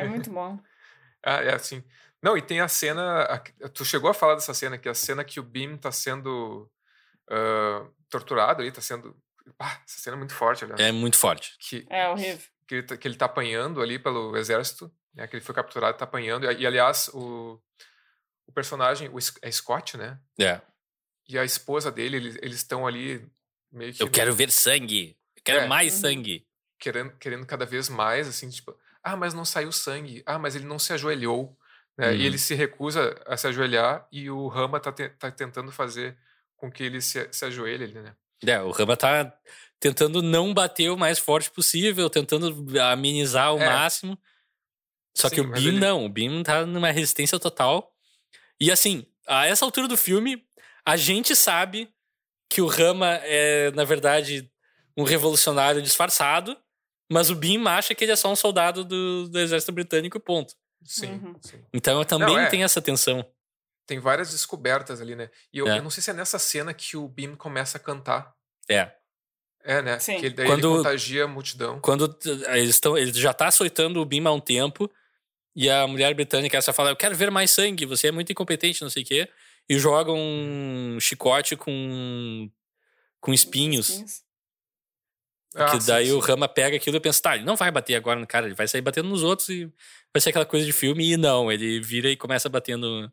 É 0.00 0.04
muito 0.04 0.30
bom. 0.30 0.58
ah, 1.24 1.42
é 1.42 1.54
assim. 1.54 1.82
Não, 2.22 2.36
e 2.36 2.42
tem 2.42 2.60
a 2.60 2.68
cena. 2.68 3.22
A, 3.22 3.38
tu 3.68 3.84
chegou 3.84 4.10
a 4.10 4.14
falar 4.14 4.34
dessa 4.34 4.54
cena, 4.54 4.78
que 4.78 4.88
é 4.88 4.90
a 4.90 4.94
cena 4.94 5.24
que 5.24 5.38
o 5.38 5.42
Beam 5.42 5.76
tá 5.76 5.92
sendo 5.92 6.70
uh, 7.30 7.94
torturado 8.08 8.62
ali, 8.62 8.72
tá 8.72 8.80
sendo. 8.80 9.16
Ah, 9.58 9.80
essa 9.86 10.00
cena 10.00 10.16
é 10.16 10.18
muito 10.18 10.34
forte, 10.34 10.64
aliás. 10.64 10.80
É 10.80 10.90
muito 10.90 11.16
forte. 11.16 11.56
Que, 11.60 11.86
é 11.88 12.08
horrível. 12.08 12.44
Que 12.66 12.74
ele, 12.74 12.82
tá, 12.82 12.96
que 12.96 13.06
ele 13.06 13.16
tá 13.16 13.26
apanhando 13.26 13.80
ali 13.80 13.98
pelo 13.98 14.36
exército, 14.36 14.92
né? 15.14 15.26
Que 15.26 15.36
ele 15.36 15.44
foi 15.44 15.54
capturado, 15.54 15.96
tá 15.96 16.04
apanhando. 16.04 16.50
E, 16.50 16.62
e 16.62 16.66
aliás, 16.66 17.08
o, 17.14 17.60
o 18.46 18.52
personagem, 18.52 19.08
o, 19.08 19.18
é 19.42 19.50
Scott, 19.50 19.96
né? 19.96 20.18
É. 20.40 20.60
E 21.28 21.38
a 21.38 21.44
esposa 21.44 21.92
dele, 21.92 22.16
eles 22.42 22.56
estão 22.56 22.86
ali 22.86 23.24
meio 23.70 23.92
que. 23.92 24.02
Eu 24.02 24.10
quero 24.10 24.34
ver 24.34 24.50
sangue. 24.50 25.16
Eu 25.36 25.42
quero 25.44 25.60
é, 25.60 25.66
mais 25.68 25.94
uhum. 25.94 26.00
sangue. 26.00 26.46
Querendo, 26.78 27.16
querendo 27.18 27.46
cada 27.46 27.64
vez 27.64 27.88
mais, 27.88 28.26
assim, 28.26 28.50
tipo 28.50 28.76
ah, 29.06 29.16
mas 29.16 29.32
não 29.32 29.44
saiu 29.44 29.70
sangue. 29.70 30.20
Ah, 30.26 30.36
mas 30.36 30.56
ele 30.56 30.64
não 30.64 30.80
se 30.80 30.92
ajoelhou. 30.92 31.56
Né? 31.96 32.08
Uhum. 32.08 32.16
E 32.16 32.26
ele 32.26 32.38
se 32.38 32.56
recusa 32.56 33.14
a 33.24 33.36
se 33.36 33.46
ajoelhar 33.46 34.04
e 34.10 34.28
o 34.28 34.48
Rama 34.48 34.80
tá, 34.80 34.90
te, 34.90 35.08
tá 35.10 35.30
tentando 35.30 35.70
fazer 35.70 36.18
com 36.56 36.68
que 36.68 36.82
ele 36.82 37.00
se, 37.00 37.28
se 37.30 37.44
ajoelhe 37.44 37.84
ali, 37.84 37.94
né? 37.94 38.16
É, 38.44 38.60
o 38.60 38.72
Rama 38.72 38.96
tá 38.96 39.32
tentando 39.78 40.20
não 40.20 40.52
bater 40.52 40.90
o 40.90 40.96
mais 40.96 41.20
forte 41.20 41.52
possível, 41.52 42.10
tentando 42.10 42.66
amenizar 42.80 43.46
ao 43.46 43.60
é. 43.60 43.66
máximo. 43.66 44.18
Só 45.14 45.28
Sim, 45.28 45.34
que 45.36 45.40
o 45.40 45.52
Bim 45.52 45.68
ele... 45.68 45.78
não, 45.78 46.04
o 46.04 46.08
Bim 46.08 46.42
tá 46.42 46.66
numa 46.66 46.90
resistência 46.90 47.38
total. 47.38 47.94
E 48.60 48.72
assim, 48.72 49.06
a 49.24 49.46
essa 49.46 49.64
altura 49.64 49.86
do 49.86 49.96
filme, 49.96 50.44
a 50.84 50.96
gente 50.96 51.36
sabe 51.36 51.88
que 52.50 52.60
o 52.60 52.66
Rama 52.66 53.20
é, 53.22 53.70
na 53.70 53.84
verdade, 53.84 54.50
um 54.96 55.04
revolucionário 55.04 55.80
disfarçado 55.80 56.56
mas 57.10 57.30
o 57.30 57.34
Bim 57.34 57.64
acha 57.66 57.94
que 57.94 58.04
ele 58.04 58.12
é 58.12 58.16
só 58.16 58.30
um 58.30 58.36
soldado 58.36 58.84
do, 58.84 59.28
do 59.28 59.38
exército 59.38 59.72
britânico, 59.72 60.18
ponto. 60.18 60.54
Sim, 60.84 61.12
uhum. 61.12 61.34
sim. 61.40 61.64
Então 61.72 62.04
também 62.04 62.34
não, 62.34 62.38
é. 62.38 62.48
tem 62.48 62.62
essa 62.62 62.80
tensão. 62.80 63.24
Tem 63.86 63.98
várias 63.98 64.30
descobertas 64.30 65.00
ali, 65.00 65.14
né? 65.14 65.30
E 65.52 65.58
eu, 65.58 65.68
é. 65.68 65.78
eu, 65.78 65.82
não 65.82 65.90
sei 65.90 66.02
se 66.02 66.10
é 66.10 66.12
nessa 66.12 66.38
cena 66.38 66.74
que 66.74 66.96
o 66.96 67.08
Bim 67.08 67.34
começa 67.34 67.78
a 67.78 67.80
cantar. 67.80 68.34
É. 68.68 68.92
É, 69.62 69.82
né? 69.82 69.98
Sim. 69.98 70.18
Que 70.18 70.26
ele, 70.26 70.34
daí 70.34 70.46
Quando- 70.46 70.68
ele 70.68 70.76
contagia 70.78 71.24
a 71.24 71.28
multidão. 71.28 71.80
Quando 71.80 72.08
t- 72.08 72.30
eles 72.30 72.70
estão. 72.70 72.96
Ele 72.96 73.12
já 73.12 73.32
tá 73.32 73.48
açoitando 73.48 74.00
o 74.00 74.04
Bim 74.04 74.24
há 74.24 74.32
um 74.32 74.40
tempo. 74.40 74.90
E 75.54 75.70
a 75.70 75.86
mulher 75.86 76.14
britânica 76.14 76.56
essa 76.56 76.72
fala: 76.72 76.90
Eu 76.90 76.96
quero 76.96 77.16
ver 77.16 77.30
mais 77.30 77.50
sangue, 77.50 77.86
você 77.86 78.08
é 78.08 78.12
muito 78.12 78.30
incompetente, 78.30 78.82
não 78.82 78.90
sei 78.90 79.02
o 79.02 79.06
quê. 79.06 79.28
E 79.68 79.78
joga 79.78 80.12
um 80.12 80.98
chicote 81.00 81.56
com. 81.56 82.50
com 83.20 83.32
espinhos. 83.32 83.88
Espinhos. 83.88 84.25
Ah, 85.56 85.70
que 85.70 85.80
sim, 85.80 85.86
daí 85.86 86.06
sim. 86.06 86.12
o 86.12 86.18
Rama 86.18 86.48
pega 86.48 86.76
aquilo 86.76 86.96
e 86.96 87.00
pensa, 87.00 87.22
tá, 87.22 87.34
ele 87.36 87.44
não 87.44 87.56
vai 87.56 87.70
bater 87.70 87.94
agora 87.94 88.20
no 88.20 88.26
cara, 88.26 88.46
ele 88.46 88.54
vai 88.54 88.68
sair 88.68 88.82
batendo 88.82 89.08
nos 89.08 89.22
outros 89.22 89.48
e 89.48 89.64
vai 90.12 90.20
ser 90.20 90.30
aquela 90.30 90.44
coisa 90.46 90.66
de 90.66 90.72
filme. 90.72 91.12
E 91.12 91.16
não, 91.16 91.50
ele 91.50 91.80
vira 91.80 92.08
e 92.10 92.16
começa 92.16 92.48
batendo 92.48 93.10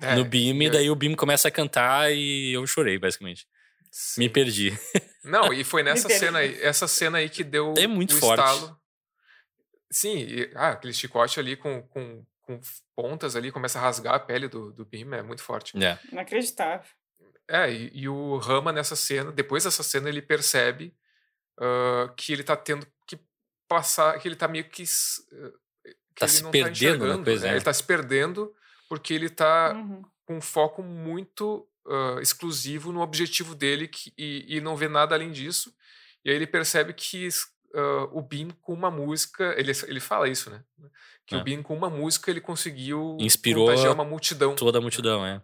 É, 0.00 0.14
no 0.16 0.24
Bim, 0.24 0.56
e 0.62 0.66
é, 0.66 0.70
daí 0.70 0.90
o 0.90 0.94
Bim 0.96 1.14
começa 1.14 1.48
a 1.48 1.50
cantar 1.50 2.12
e 2.12 2.52
eu 2.52 2.66
chorei, 2.66 2.98
basicamente. 2.98 3.46
sim. 3.90 4.20
Me 4.20 4.28
perdi. 4.28 4.78
Não, 5.24 5.52
e 5.54 5.64
foi 5.64 5.82
nessa 5.82 6.08
cena 6.08 6.40
aí, 6.40 6.60
essa 6.62 6.86
cena 6.86 7.18
aí 7.18 7.28
que 7.30 7.42
deu 7.44 7.72
É 7.78 7.86
muito 7.86 8.14
o 8.14 8.18
forte. 8.18 8.40
estalo. 8.44 8.76
Sim, 9.90 10.16
e, 10.18 10.50
ah, 10.54 10.70
aquele 10.70 10.92
chicote 10.94 11.38
ali 11.38 11.54
com, 11.56 11.82
com, 11.82 12.24
com 12.42 12.60
pontas 12.96 13.36
ali, 13.36 13.52
começa 13.52 13.78
a 13.78 13.82
rasgar 13.82 14.14
a 14.14 14.20
pele 14.20 14.48
do, 14.48 14.72
do 14.72 14.84
Bim, 14.84 15.06
é 15.12 15.22
muito 15.22 15.42
forte. 15.42 15.76
É. 15.82 15.98
Inacreditável. 16.10 16.86
É, 17.48 17.70
e, 17.70 17.90
e 17.94 18.08
o 18.08 18.36
Rama 18.38 18.72
nessa 18.72 18.96
cena, 18.96 19.30
depois 19.30 19.64
dessa 19.64 19.82
cena, 19.82 20.08
ele 20.08 20.22
percebe 20.22 20.94
que 22.16 22.32
ele 22.32 22.42
tá 22.42 22.56
tendo 22.56 22.86
que 23.06 23.18
passar, 23.68 24.18
que 24.18 24.28
ele 24.28 24.36
tá 24.36 24.48
meio 24.48 24.64
que. 24.64 24.84
Tá 26.14 26.26
ele 26.26 26.28
se 26.32 26.42
não 26.42 26.50
perdendo 26.50 26.98
na 26.98 27.04
enxergando, 27.06 27.24
coisa, 27.24 27.46
né? 27.46 27.52
é. 27.52 27.54
Ele 27.56 27.64
tá 27.64 27.72
se 27.72 27.82
perdendo 27.82 28.52
porque 28.88 29.14
ele 29.14 29.30
tá 29.30 29.72
Uhum. 29.74 30.02
com 30.26 30.36
um 30.36 30.40
foco 30.40 30.82
muito 30.82 31.66
ah, 31.86 32.18
exclusivo 32.20 32.92
no 32.92 33.00
objetivo 33.00 33.54
dele 33.54 33.88
que- 33.88 34.12
e, 34.16 34.56
e 34.56 34.60
não 34.60 34.76
vê 34.76 34.88
nada 34.88 35.14
além 35.14 35.32
disso. 35.32 35.74
E 36.24 36.30
aí 36.30 36.36
ele 36.36 36.46
percebe 36.46 36.92
que 36.92 37.28
ah, 37.74 38.08
o 38.12 38.20
Bin 38.22 38.50
com 38.60 38.72
uma 38.74 38.90
música, 38.90 39.54
ele, 39.58 39.72
ele 39.88 39.98
fala 40.00 40.28
isso, 40.28 40.50
né? 40.50 40.62
Que 41.26 41.34
É. 41.34 41.38
o 41.38 41.42
Bin 41.44 41.62
com 41.62 41.74
uma 41.74 41.88
música 41.90 42.30
ele 42.30 42.40
conseguiu 42.40 43.16
Inspirou 43.18 43.68
uma 43.92 44.04
multidão. 44.04 44.54
Toda 44.54 44.78
a 44.78 44.80
multidão, 44.80 45.24
é. 45.26 45.42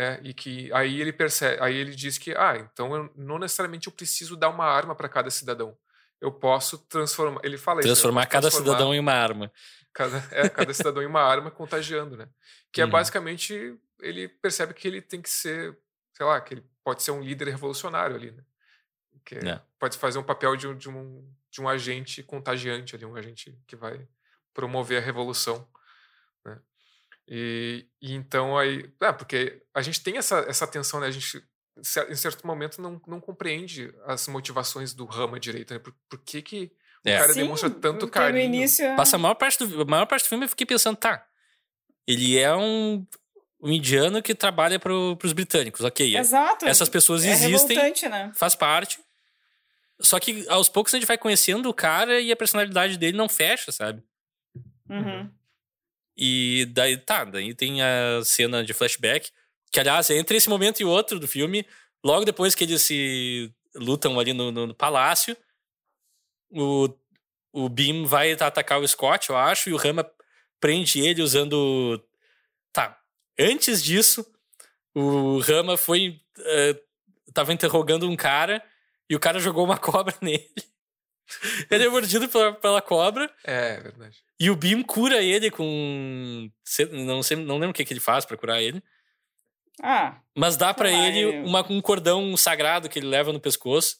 É, 0.00 0.20
e 0.22 0.32
que 0.32 0.72
aí 0.72 1.00
ele 1.00 1.12
percebe, 1.12 1.60
aí 1.60 1.74
ele 1.74 1.92
diz 1.92 2.18
que, 2.18 2.30
ah, 2.36 2.56
então 2.56 2.94
eu 2.94 3.12
não 3.16 3.36
necessariamente 3.36 3.88
eu 3.88 3.92
preciso 3.92 4.36
dar 4.36 4.48
uma 4.48 4.64
arma 4.64 4.94
para 4.94 5.08
cada 5.08 5.28
cidadão. 5.28 5.76
Eu 6.20 6.30
posso 6.30 6.78
transformar. 6.78 7.40
Ele 7.42 7.58
fala 7.58 7.80
isso. 7.80 7.88
né? 7.88 7.92
Transformar 7.94 8.20
posso 8.22 8.30
cada 8.32 8.42
transformar 8.42 8.66
cidadão 8.76 8.94
em 8.94 9.00
uma 9.00 9.12
arma. 9.12 9.52
Cada, 9.92 10.18
é, 10.30 10.48
cada 10.48 10.72
cidadão 10.72 11.02
em 11.02 11.06
uma 11.06 11.20
arma 11.22 11.50
contagiando, 11.50 12.16
né? 12.16 12.28
Que 12.70 12.80
é 12.80 12.84
Uhum. 12.84 12.90
basicamente 12.92 13.76
ele 14.00 14.28
percebe 14.28 14.72
que 14.72 14.86
ele 14.86 15.02
tem 15.02 15.20
que 15.20 15.30
ser, 15.30 15.76
sei 16.12 16.24
lá, 16.24 16.40
que 16.40 16.54
ele 16.54 16.64
pode 16.84 17.02
ser 17.02 17.10
um 17.10 17.20
líder 17.20 17.48
revolucionário 17.48 18.14
ali, 18.14 18.30
né? 18.30 18.44
Que 19.24 19.34
é- 19.34 19.48
É. 19.48 19.60
pode 19.80 19.98
fazer 19.98 20.20
um 20.20 20.22
papel 20.22 20.54
de 20.54 20.68
um, 20.68 20.76
de, 20.76 20.88
um, 20.88 21.28
de 21.50 21.60
um 21.60 21.68
agente 21.68 22.22
contagiante 22.22 22.94
ali, 22.94 23.04
um 23.04 23.16
agente 23.16 23.58
que 23.66 23.74
vai 23.74 24.06
promover 24.54 24.98
a 25.02 25.04
revolução? 25.04 25.66
E, 27.30 27.86
e 28.00 28.14
então 28.14 28.56
aí, 28.56 28.90
é, 29.02 29.12
porque 29.12 29.62
a 29.74 29.82
gente 29.82 30.02
tem 30.02 30.16
essa, 30.16 30.38
essa 30.48 30.66
tensão, 30.66 30.98
né? 31.00 31.06
A 31.08 31.10
gente 31.10 31.42
em 32.10 32.16
certo 32.16 32.44
momento 32.44 32.82
não, 32.82 33.00
não 33.06 33.20
compreende 33.20 33.94
as 34.04 34.26
motivações 34.26 34.92
do 34.92 35.04
Rama 35.04 35.38
direito, 35.38 35.72
né? 35.74 35.78
Por, 35.78 35.94
por 36.08 36.18
que 36.24 36.42
que 36.42 36.72
o 37.04 37.08
É. 37.08 37.18
cara 37.18 37.32
Sim, 37.32 37.42
demonstra 37.42 37.70
tanto 37.70 38.08
carinho? 38.08 38.44
Início, 38.46 38.96
Passa 38.96 39.14
a 39.16 39.18
maior 39.18 39.34
parte 39.34 39.64
do, 39.64 39.82
a 39.82 39.84
maior 39.84 40.06
parte 40.06 40.24
do 40.24 40.28
filme 40.28 40.44
eu 40.44 40.48
fiquei 40.48 40.66
pensando, 40.66 40.96
tá. 40.96 41.24
Ele 42.06 42.36
é 42.38 42.52
um, 42.56 43.06
um 43.60 43.70
indiano 43.70 44.20
que 44.22 44.34
trabalha 44.34 44.78
pro, 44.80 45.16
pros 45.18 45.32
britânicos, 45.32 45.82
ok. 45.84 46.16
é- 46.16 46.18
Exato. 46.18 46.66
Essas 46.66 46.88
pessoas 46.88 47.24
é 47.24 47.30
existem, 47.30 47.92
né? 48.10 48.32
faz 48.34 48.54
parte. 48.56 48.98
Só 50.00 50.18
que 50.18 50.48
aos 50.48 50.68
poucos 50.68 50.92
a 50.94 50.98
gente 50.98 51.06
vai 51.06 51.18
conhecendo 51.18 51.68
o 51.68 51.74
cara 51.74 52.20
e 52.20 52.32
a 52.32 52.36
personalidade 52.36 52.96
dele 52.96 53.16
não 53.16 53.28
fecha, 53.28 53.70
sabe? 53.70 54.02
Uhum. 54.88 55.30
E 56.18 56.66
daí, 56.72 56.96
tá, 56.96 57.24
daí 57.24 57.54
tem 57.54 57.80
a 57.80 58.20
cena 58.24 58.64
de 58.64 58.74
flashback, 58.74 59.30
que 59.70 59.78
aliás, 59.78 60.10
é 60.10 60.16
entre 60.18 60.36
esse 60.36 60.48
momento 60.48 60.80
e 60.80 60.84
outro 60.84 61.20
do 61.20 61.28
filme, 61.28 61.64
logo 62.04 62.24
depois 62.24 62.54
que 62.56 62.64
eles 62.64 62.82
se 62.82 63.52
lutam 63.76 64.18
ali 64.18 64.32
no, 64.32 64.50
no- 64.50 64.66
no 64.66 64.74
palácio, 64.74 65.36
o, 66.50 66.88
o 67.52 67.68
Beam 67.68 68.04
vai 68.06 68.32
atacar 68.32 68.80
o 68.80 68.88
Scott, 68.88 69.30
eu 69.30 69.36
acho, 69.36 69.68
e 69.70 69.72
o 69.72 69.76
Rama 69.76 70.10
prende 70.60 71.00
ele 71.00 71.22
usando. 71.22 72.02
Tá, 72.72 73.00
antes 73.38 73.82
disso, 73.82 74.26
o 74.94 75.38
Rama 75.38 75.76
foi. 75.76 76.20
eh, 76.38 76.80
tava 77.32 77.52
interrogando 77.52 78.08
um 78.08 78.16
cara 78.16 78.64
e 79.08 79.14
o 79.14 79.20
cara 79.20 79.38
jogou 79.38 79.64
uma 79.64 79.78
cobra 79.78 80.14
nele. 80.20 80.50
Ele 81.70 81.84
é 81.84 81.88
mordido 81.88 82.28
pela, 82.28 82.54
pela 82.54 82.82
cobra. 82.82 83.30
É, 83.44 83.74
é 83.74 83.80
verdade. 83.80 84.18
E 84.40 84.50
o 84.50 84.56
Beam 84.56 84.82
cura 84.82 85.22
ele 85.22 85.50
com. 85.50 86.50
Não, 86.92 87.22
sei, 87.22 87.36
não 87.36 87.54
lembro 87.56 87.70
o 87.70 87.74
que, 87.74 87.84
que 87.84 87.92
ele 87.92 88.00
faz 88.00 88.24
pra 88.24 88.36
curar 88.36 88.62
ele. 88.62 88.82
Ah, 89.82 90.20
Mas 90.36 90.56
dá 90.56 90.72
pra 90.74 90.88
Ah, 90.88 90.92
ele 91.08 91.24
uma, 91.46 91.60
um 91.70 91.80
cordão 91.80 92.36
sagrado 92.36 92.88
que 92.88 92.98
ele 92.98 93.06
leva 93.06 93.32
no 93.32 93.40
pescoço. 93.40 93.96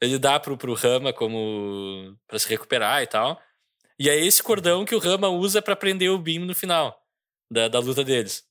Ele 0.00 0.18
dá 0.18 0.38
pro, 0.40 0.56
pro 0.56 0.74
Rama 0.74 1.12
como. 1.12 2.16
pra 2.26 2.38
se 2.38 2.48
recuperar 2.48 3.02
e 3.02 3.06
tal. 3.06 3.40
E 3.98 4.08
é 4.08 4.16
esse 4.16 4.42
cordão 4.42 4.84
que 4.84 4.94
o 4.94 4.98
Rama 4.98 5.28
usa 5.28 5.62
pra 5.62 5.76
prender 5.76 6.10
o 6.10 6.18
Beam 6.18 6.44
no 6.44 6.54
final 6.54 7.00
da, 7.50 7.68
da 7.68 7.78
luta 7.78 8.02
deles. 8.02 8.44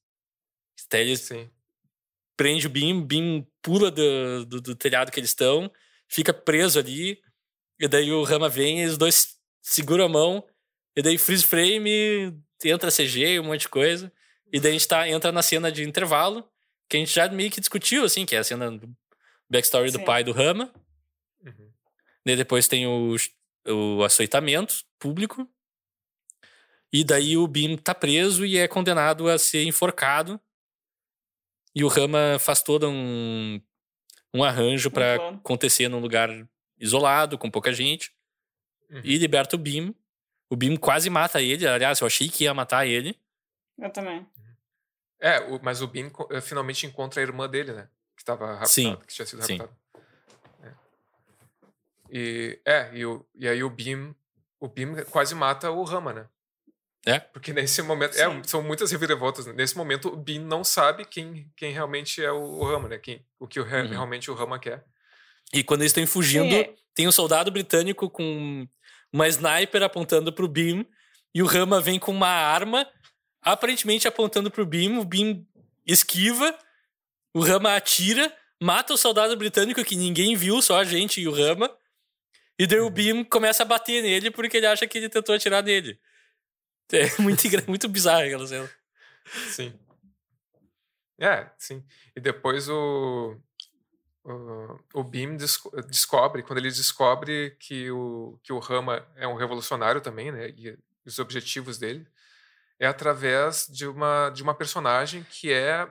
Até 0.86 1.02
ele 1.02 1.18
Sim. 1.18 1.50
prende 2.38 2.68
o 2.68 2.70
Beam, 2.70 3.00
o 3.00 3.06
Beam 3.06 3.46
pula 3.62 3.92
do, 3.92 4.46
do, 4.46 4.62
do 4.62 4.76
telhado 4.76 5.12
que 5.12 5.20
eles 5.20 5.32
estão, 5.32 5.70
fica 6.10 6.34
preso 6.34 6.80
ali, 6.80 7.22
e 7.80 7.88
daí 7.88 8.12
o 8.12 8.24
Rama 8.24 8.48
vem 8.48 8.82
e 8.82 8.86
os 8.86 8.98
dois 8.98 9.36
seguram 9.62 10.06
a 10.06 10.10
mão, 10.10 10.46
e 10.96 11.02
daí 11.02 11.18
freeze 11.18 11.46
frame, 11.46 12.34
entra 12.64 12.92
CG, 12.92 13.40
um 13.40 13.44
monte 13.46 13.62
de 13.62 13.70
coisa, 13.70 14.12
e 14.52 14.60
daí 14.60 14.72
a 14.72 14.74
gente 14.74 14.88
tá, 14.88 15.08
entra 15.08 15.32
na 15.32 15.42
cena 15.42 15.72
de 15.72 15.84
intervalo, 15.84 16.48
que 16.90 16.98
a 16.98 17.00
gente 17.00 17.14
já 17.14 17.28
meio 17.30 17.50
que 17.52 17.60
discutiu, 17.62 18.04
assim, 18.04 18.26
que 18.26 18.36
é 18.36 18.40
a 18.40 18.44
cena 18.44 18.70
do 18.72 18.96
backstory 19.50 19.92
do 19.92 20.00
Sim. 20.00 20.06
pai 20.06 20.24
do 20.24 20.32
Rama, 20.32 20.72
Uhum. 21.44 21.72
daí 22.26 22.36
depois 22.36 22.68
tem 22.68 22.86
o, 22.86 23.16
o 23.68 24.04
açoitamento 24.04 24.76
público, 25.00 25.48
e 26.94 27.04
daí 27.04 27.38
o 27.38 27.48
Beam 27.48 27.78
tá 27.78 27.96
preso 27.96 28.46
e 28.46 28.58
é 28.58 28.68
condenado 28.68 29.30
a 29.30 29.38
ser 29.38 29.64
enforcado. 29.64 30.40
E 31.74 31.86
o 31.86 31.88
Rama 31.88 32.38
faz 32.38 32.62
todo 32.62 32.90
um, 32.90 33.62
um 34.34 34.44
arranjo 34.44 34.92
pra 34.92 35.16
plano. 35.18 35.38
acontecer 35.38 35.88
num 35.88 36.02
lugar 36.02 36.30
isolado, 36.78 37.38
com 37.38 37.50
pouca 37.50 37.72
gente. 37.72 38.12
Uhum. 38.92 39.02
E 39.04 39.18
liberta 39.18 39.56
o 39.56 39.60
Beam. 39.60 39.96
O 40.50 40.56
Beam 40.56 40.76
quase 40.76 41.10
mata 41.10 41.42
ele. 41.42 41.66
Aliás, 41.66 42.00
eu 42.02 42.08
achei 42.08 42.28
que 42.30 42.44
ia 42.44 42.54
matar 42.54 42.86
ele. 42.86 43.18
eu 43.80 43.90
também. 43.90 44.26
É, 45.20 45.40
o- 45.40 45.60
mas 45.64 45.82
o 45.82 45.88
co- 46.12 46.28
eh, 46.32 46.42
finalmente 46.42 46.86
encontra 46.86 47.22
a 47.22 47.24
irmã 47.24 47.48
dele, 47.48 47.72
né? 47.74 47.88
Que 48.16 48.22
estava 48.22 48.46
raptada, 48.48 48.68
Sim, 48.68 48.98
que 49.08 49.14
tinha 49.14 49.26
sido 49.26 49.42
sim. 49.44 49.58
raptada. 49.58 49.78
É. 50.64 50.72
E, 52.10 52.60
é, 52.66 52.90
e, 52.94 53.06
o, 53.06 53.26
e 53.36 53.48
aí 53.48 53.64
o 53.64 53.70
Beam, 53.70 54.16
o 54.60 54.68
Beam 54.68 55.04
quase 55.06 55.34
mata 55.36 55.70
o 55.72 55.84
Rama, 55.84 56.12
né? 56.14 56.28
É? 57.06 57.20
Porque 57.20 57.52
nesse 57.54 57.82
momento, 57.82 58.16
é, 58.16 58.44
são 58.44 58.62
muitas 58.62 58.92
reviravoltas. 58.92 59.46
né? 59.48 59.54
Nesse 59.54 59.76
momento, 59.78 60.10
o 60.10 60.18
Bean 60.18 60.42
não 60.42 60.64
sabe 60.64 61.06
quem, 61.06 61.50
quem 61.56 61.72
realmente 61.72 62.24
é 62.24 62.32
o, 62.32 62.42
o 62.42 62.64
Rama, 62.64 62.90
né? 62.90 62.98
Quem, 63.00 63.26
o 63.40 63.48
que 63.48 63.60
o, 63.60 63.64
Uhum. 63.64 63.88
realmente 63.88 64.30
o 64.30 64.34
Rama 64.36 64.60
quer. 64.60 64.86
E 65.54 65.64
quando 65.64 65.82
eles 65.82 65.92
estão 65.92 66.06
fugindo, 66.06 66.50
Sim, 66.52 66.60
é. 66.62 66.74
tem 66.94 67.08
um 67.08 67.12
soldado 67.12 67.50
britânico 67.52 68.10
com 68.10 68.68
uma 69.12 69.28
sniper 69.28 69.84
apontando 69.84 70.32
pro 70.32 70.48
Beam. 70.48 70.86
E 71.34 71.42
o 71.42 71.46
Rama 71.46 71.80
vem 71.80 71.98
com 72.00 72.12
uma 72.12 72.28
arma, 72.28 72.88
aparentemente 73.42 74.08
apontando 74.08 74.52
pro 74.52 74.66
Beam. 74.66 75.00
O 75.00 75.06
Beam 75.06 75.46
esquiva. 75.86 76.58
O 77.34 77.40
Rama 77.42 77.76
atira, 77.76 78.36
mata 78.62 78.94
o 78.94 78.98
soldado 78.98 79.36
britânico 79.38 79.84
que 79.86 79.96
ninguém 79.96 80.36
viu, 80.36 80.62
só 80.62 80.80
a 80.80 80.84
gente 80.84 81.22
e 81.22 81.28
o 81.28 81.32
Rama. 81.32 81.74
E 82.60 82.68
daí 82.68 82.80
o 82.80 82.90
Beam 82.90 83.24
começa 83.24 83.64
a 83.64 83.66
bater 83.66 84.04
nele 84.04 84.30
porque 84.30 84.58
ele 84.58 84.68
acha 84.68 84.86
que 84.86 84.98
ele 84.98 85.10
tentou 85.10 85.34
atirar 85.34 85.64
nele. 85.64 86.00
É 86.92 87.06
muito, 87.22 87.44
muito 87.68 87.88
bizarro 87.88 88.26
aquela 88.26 88.46
cena. 88.46 88.70
Sim. 89.50 89.74
É, 91.20 91.50
sim. 91.58 91.84
E 92.16 92.20
depois 92.20 92.68
o, 92.68 93.38
o, 94.24 94.80
o 94.94 95.04
Beam 95.04 95.36
desco- 95.36 95.72
descobre, 95.84 96.44
quando 96.44 96.60
ele 96.60 96.70
descobre 96.70 97.56
que 97.60 97.90
o, 97.92 98.40
que 98.44 98.54
o 98.54 98.60
Rama 98.60 99.06
é 99.16 99.28
um 99.28 99.36
revolucionário 99.36 100.02
também, 100.02 100.32
né? 100.32 100.50
E 100.50 100.78
os 101.06 101.18
objetivos 101.20 101.78
dele, 101.78 102.08
é 102.80 102.88
através 102.88 103.68
de 103.68 103.88
uma, 103.88 104.30
de 104.30 104.44
uma 104.44 104.54
personagem 104.54 105.26
que 105.30 105.52
é. 105.52 105.88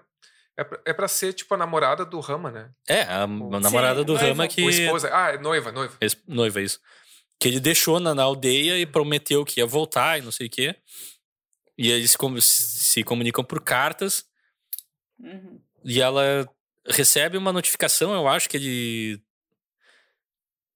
É 0.57 0.93
pra, 0.93 1.05
é 1.05 1.09
ser, 1.09 1.33
tipo, 1.33 1.55
a 1.55 1.57
namorada 1.57 2.05
do 2.05 2.21
Rama, 2.21 2.51
né? 2.51 2.71
É, 2.87 3.03
a, 3.03 3.23
a 3.23 3.27
namorada 3.27 4.05
do 4.05 4.13
noiva. 4.13 4.29
Rama 4.29 4.49
que. 4.49 4.61
Esposa. 4.63 5.09
Ah, 5.13 5.31
é 5.31 5.39
noiva, 5.39 5.73
noiva. 5.73 5.97
Ex- 6.01 6.23
noiva, 6.27 6.61
isso. 6.61 6.79
Que 7.39 7.49
ele 7.49 7.61
deixou 7.61 7.99
na, 7.99 8.15
na 8.15 8.25
aldeia 8.25 8.79
e 8.79 8.85
prometeu 8.85 9.45
que 9.45 9.61
ia 9.61 9.67
voltar 9.67 10.19
e 10.19 10.23
não 10.23 10.31
sei 10.31 10.49
o 10.49 10.51
quê. 10.51 10.77
E 11.79 11.91
eles 11.91 12.11
se, 12.11 12.63
se 12.63 13.03
comunicam 13.05 13.43
por 13.43 13.63
cartas. 13.63 14.27
Uhum. 15.19 15.63
E 15.83 16.03
ela 16.03 16.47
recebe 16.87 17.37
uma 17.37 17.53
notificação, 17.53 18.13
eu 18.15 18.27
acho 18.29 18.49
que 18.49 18.57
ele. 18.57 19.23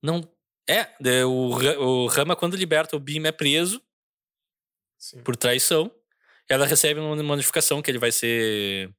Não. 0.03 0.21
É, 0.69 0.89
é, 1.05 1.25
o, 1.25 1.51
o 1.51 2.07
Rama, 2.07 2.35
quando 2.35 2.57
liberta 2.57 2.97
o 2.97 3.01
Beam, 3.01 3.27
é 3.27 3.33
preso 3.33 3.83
Sim. 4.99 5.23
por 5.23 5.37
traição. 5.37 5.91
Ela 6.49 6.67
recebe 6.67 7.01
uma 7.01 7.17
notificação 7.17 7.83
que 7.83 7.91
ele 7.91 7.99
vai 7.99 8.11
ser. 8.13 8.91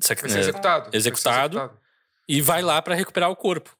sac- 0.00 0.20
Vai 0.20 0.30
ser 0.30 0.38
executado. 0.40 0.90
executado. 0.96 1.56
executado. 1.58 1.80
e 2.28 2.40
vai 2.40 2.62
lá 2.62 2.80
pra 2.82 2.94
recuperar 2.94 3.30
o 3.30 3.36
corpo, 3.36 3.76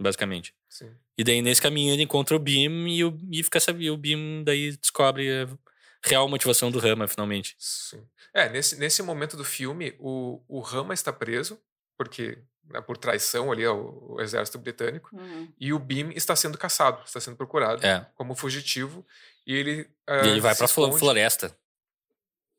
basicamente. 0.00 0.54
Sim. 0.68 0.94
E 1.18 1.24
daí, 1.24 1.40
nesse 1.40 1.62
caminho, 1.62 1.94
ele 1.94 2.02
encontra 2.02 2.36
o 2.36 2.38
Beam 2.38 2.86
e 2.88 3.04
o, 3.04 3.16
e 3.32 3.42
fica 3.42 3.58
sabendo. 3.60 3.94
O 3.94 3.96
Beam 3.96 4.42
daí 4.44 4.76
descobre 4.76 5.46
real 6.02 6.28
motivação 6.28 6.70
do 6.70 6.78
Rama, 6.78 7.06
finalmente. 7.08 7.54
Sim. 7.58 8.06
É, 8.34 8.48
nesse, 8.48 8.76
nesse 8.78 9.02
momento 9.02 9.36
do 9.36 9.44
filme, 9.44 9.94
o, 9.98 10.42
o 10.48 10.60
Rama 10.60 10.92
está 10.94 11.12
preso, 11.12 11.58
porque 11.96 12.38
né, 12.68 12.80
por 12.80 12.96
traição 12.96 13.50
ali 13.52 13.64
ao, 13.64 14.12
ao 14.12 14.20
exército 14.20 14.58
britânico, 14.58 15.08
Uhum. 15.16 15.52
e 15.58 15.72
o 15.72 15.78
Beam 15.78 16.10
está 16.12 16.34
sendo 16.36 16.58
caçado, 16.58 17.02
está 17.04 17.20
sendo 17.20 17.36
procurado 17.36 17.84
É. 17.86 18.06
como 18.14 18.34
fugitivo, 18.34 19.06
e 19.46 19.54
ele. 19.54 19.80
E 19.82 19.88
ah, 20.06 20.26
ele 20.26 20.40
vai 20.40 20.54
flo- 20.54 20.66
esconde. 20.66 20.98
floresta. 20.98 21.56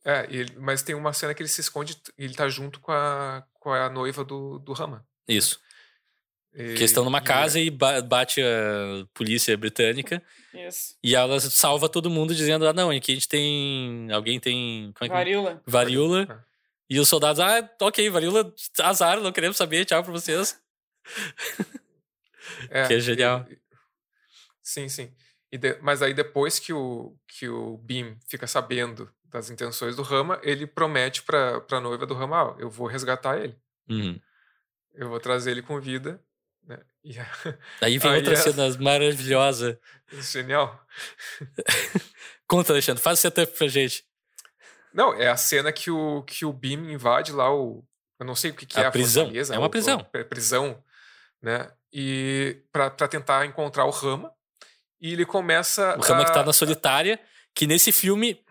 É, 0.06 0.26
e 0.30 0.38
ele- 0.38 0.56
mas 0.58 0.82
tem 0.82 0.96
uma 0.96 1.12
cena 1.14 1.34
que 1.34 1.42
ele 1.42 1.50
se 1.50 1.60
esconde 1.62 2.02
e 2.18 2.24
ele 2.24 2.34
tá 2.34 2.48
junto 2.48 2.80
com 2.80 2.92
a, 2.94 3.44
com 3.60 3.72
a 3.74 3.90
noiva 3.90 4.24
do, 4.24 4.58
do 4.60 4.72
Rama. 4.74 5.06
Isso. 5.28 5.60
Que 6.76 6.84
estão 6.84 7.04
numa 7.04 7.20
e- 7.20 7.24
casa 7.24 7.60
e 7.60 7.70
ba- 7.70 8.02
bate 8.02 8.42
a 8.42 9.06
polícia 9.14 9.56
britânica. 9.56 10.24
Isso. 10.54 10.96
E 11.04 11.14
ela 11.16 11.40
salva 11.40 11.88
todo 11.88 12.10
mundo 12.10 12.34
dizendo: 12.34 12.68
Ah, 12.68 12.74
não, 12.74 12.90
aqui 12.90 13.12
a 13.12 13.16
gente 13.16 13.28
tem. 13.28 14.12
Alguém 14.12 14.40
tem. 14.40 14.92
Como 14.94 15.06
é 15.06 15.08
que 15.10 15.14
Varíola. 15.14 15.62
Varíola. 15.68 16.28
É. 16.44 16.48
E 16.90 17.00
os 17.00 17.08
soldados, 17.10 17.40
ah, 17.42 17.70
ok, 17.82 18.10
varíola, 18.10 18.54
azar, 18.82 19.20
não 19.20 19.32
queremos 19.34 19.58
saber, 19.58 19.84
tchau 19.86 20.02
pra 20.02 20.12
vocês. 20.14 20.58
que 22.88 22.94
é 22.94 23.00
genial. 23.00 23.46
e- 23.50 23.58
sim, 24.64 24.88
sim. 24.90 25.12
E 25.52 25.58
de- 25.58 25.78
mas 25.82 26.02
aí 26.02 26.14
depois 26.14 26.60
que 26.60 26.74
o, 26.74 27.16
que 27.28 27.48
o 27.48 27.78
Beam 27.78 28.18
fica 28.28 28.48
sabendo 28.48 29.10
das 29.26 29.50
intenções 29.50 29.96
do 29.96 30.02
Rama, 30.02 30.40
ele 30.44 30.66
promete 30.66 31.22
pra, 31.24 31.60
pra 31.62 31.80
noiva 31.82 32.06
do 32.06 32.14
Rama, 32.14 32.44
ó, 32.44 32.56
eu 32.60 32.70
vou 32.70 32.88
resgatar 32.88 33.38
ele. 33.38 33.56
Uhum. 33.90 34.20
Eu 34.96 35.10
vou 35.10 35.20
trazer 35.20 35.52
ele 35.52 35.62
com 35.62 35.80
vida. 35.80 36.22
Né? 36.68 36.80
Aí 37.82 37.98
vem 37.98 38.12
Aí 38.12 38.18
outra 38.18 38.36
cena 38.36 38.70
maravilhosa. 38.80 39.80
genial. 40.12 40.80
Conta, 42.48 42.74
Alexandre, 42.74 43.02
faz 43.02 43.20
o 43.20 43.22
setup 43.22 43.58
pra 43.58 43.68
gente. 43.68 44.06
Não, 44.94 45.14
é 45.14 45.28
a 45.28 45.38
cena 45.38 45.72
que 45.72 45.92
o, 45.92 46.24
que 46.24 46.46
o 46.46 46.54
Beam 46.54 46.90
invade 46.92 47.32
lá 47.32 47.54
o. 47.54 47.84
Eu 48.20 48.26
não 48.26 48.36
sei 48.36 48.52
o 48.52 48.54
que, 48.56 48.66
que 48.66 48.80
A 48.80 48.84
é 48.84 48.86
a 48.88 48.92
prisão. 48.92 49.26
fortaleza, 49.26 49.54
É 49.54 49.58
uma 49.58 49.66
ou- 49.66 49.70
prisão. 49.70 50.08
é 50.14 50.24
prisão, 50.24 50.84
né? 51.42 51.72
E 51.94 52.64
pra, 52.72 52.90
pra 52.90 53.08
tentar 53.08 53.46
encontrar 53.46 53.86
o 53.86 53.90
Rama. 53.92 54.32
E 55.00 55.14
ele 55.14 55.26
começa. 55.26 55.96
O 55.98 56.02
Rama 56.02 56.26
que 56.26 56.34
tá 56.34 56.42
a- 56.42 56.46
na 56.46 56.54
solitária, 56.54 57.20
que 57.54 57.68
nesse 57.68 57.92
filme 57.92 58.44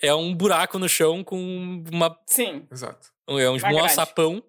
é 0.00 0.14
um 0.14 0.32
buraco 0.34 0.78
no 0.78 0.88
chão 0.88 1.24
com 1.24 1.82
uma. 1.90 2.16
Sim. 2.26 2.66
Exato. 2.70 3.08
É 3.28 3.50
um, 3.50 3.56
um 3.56 3.78
alçapão 3.80 4.42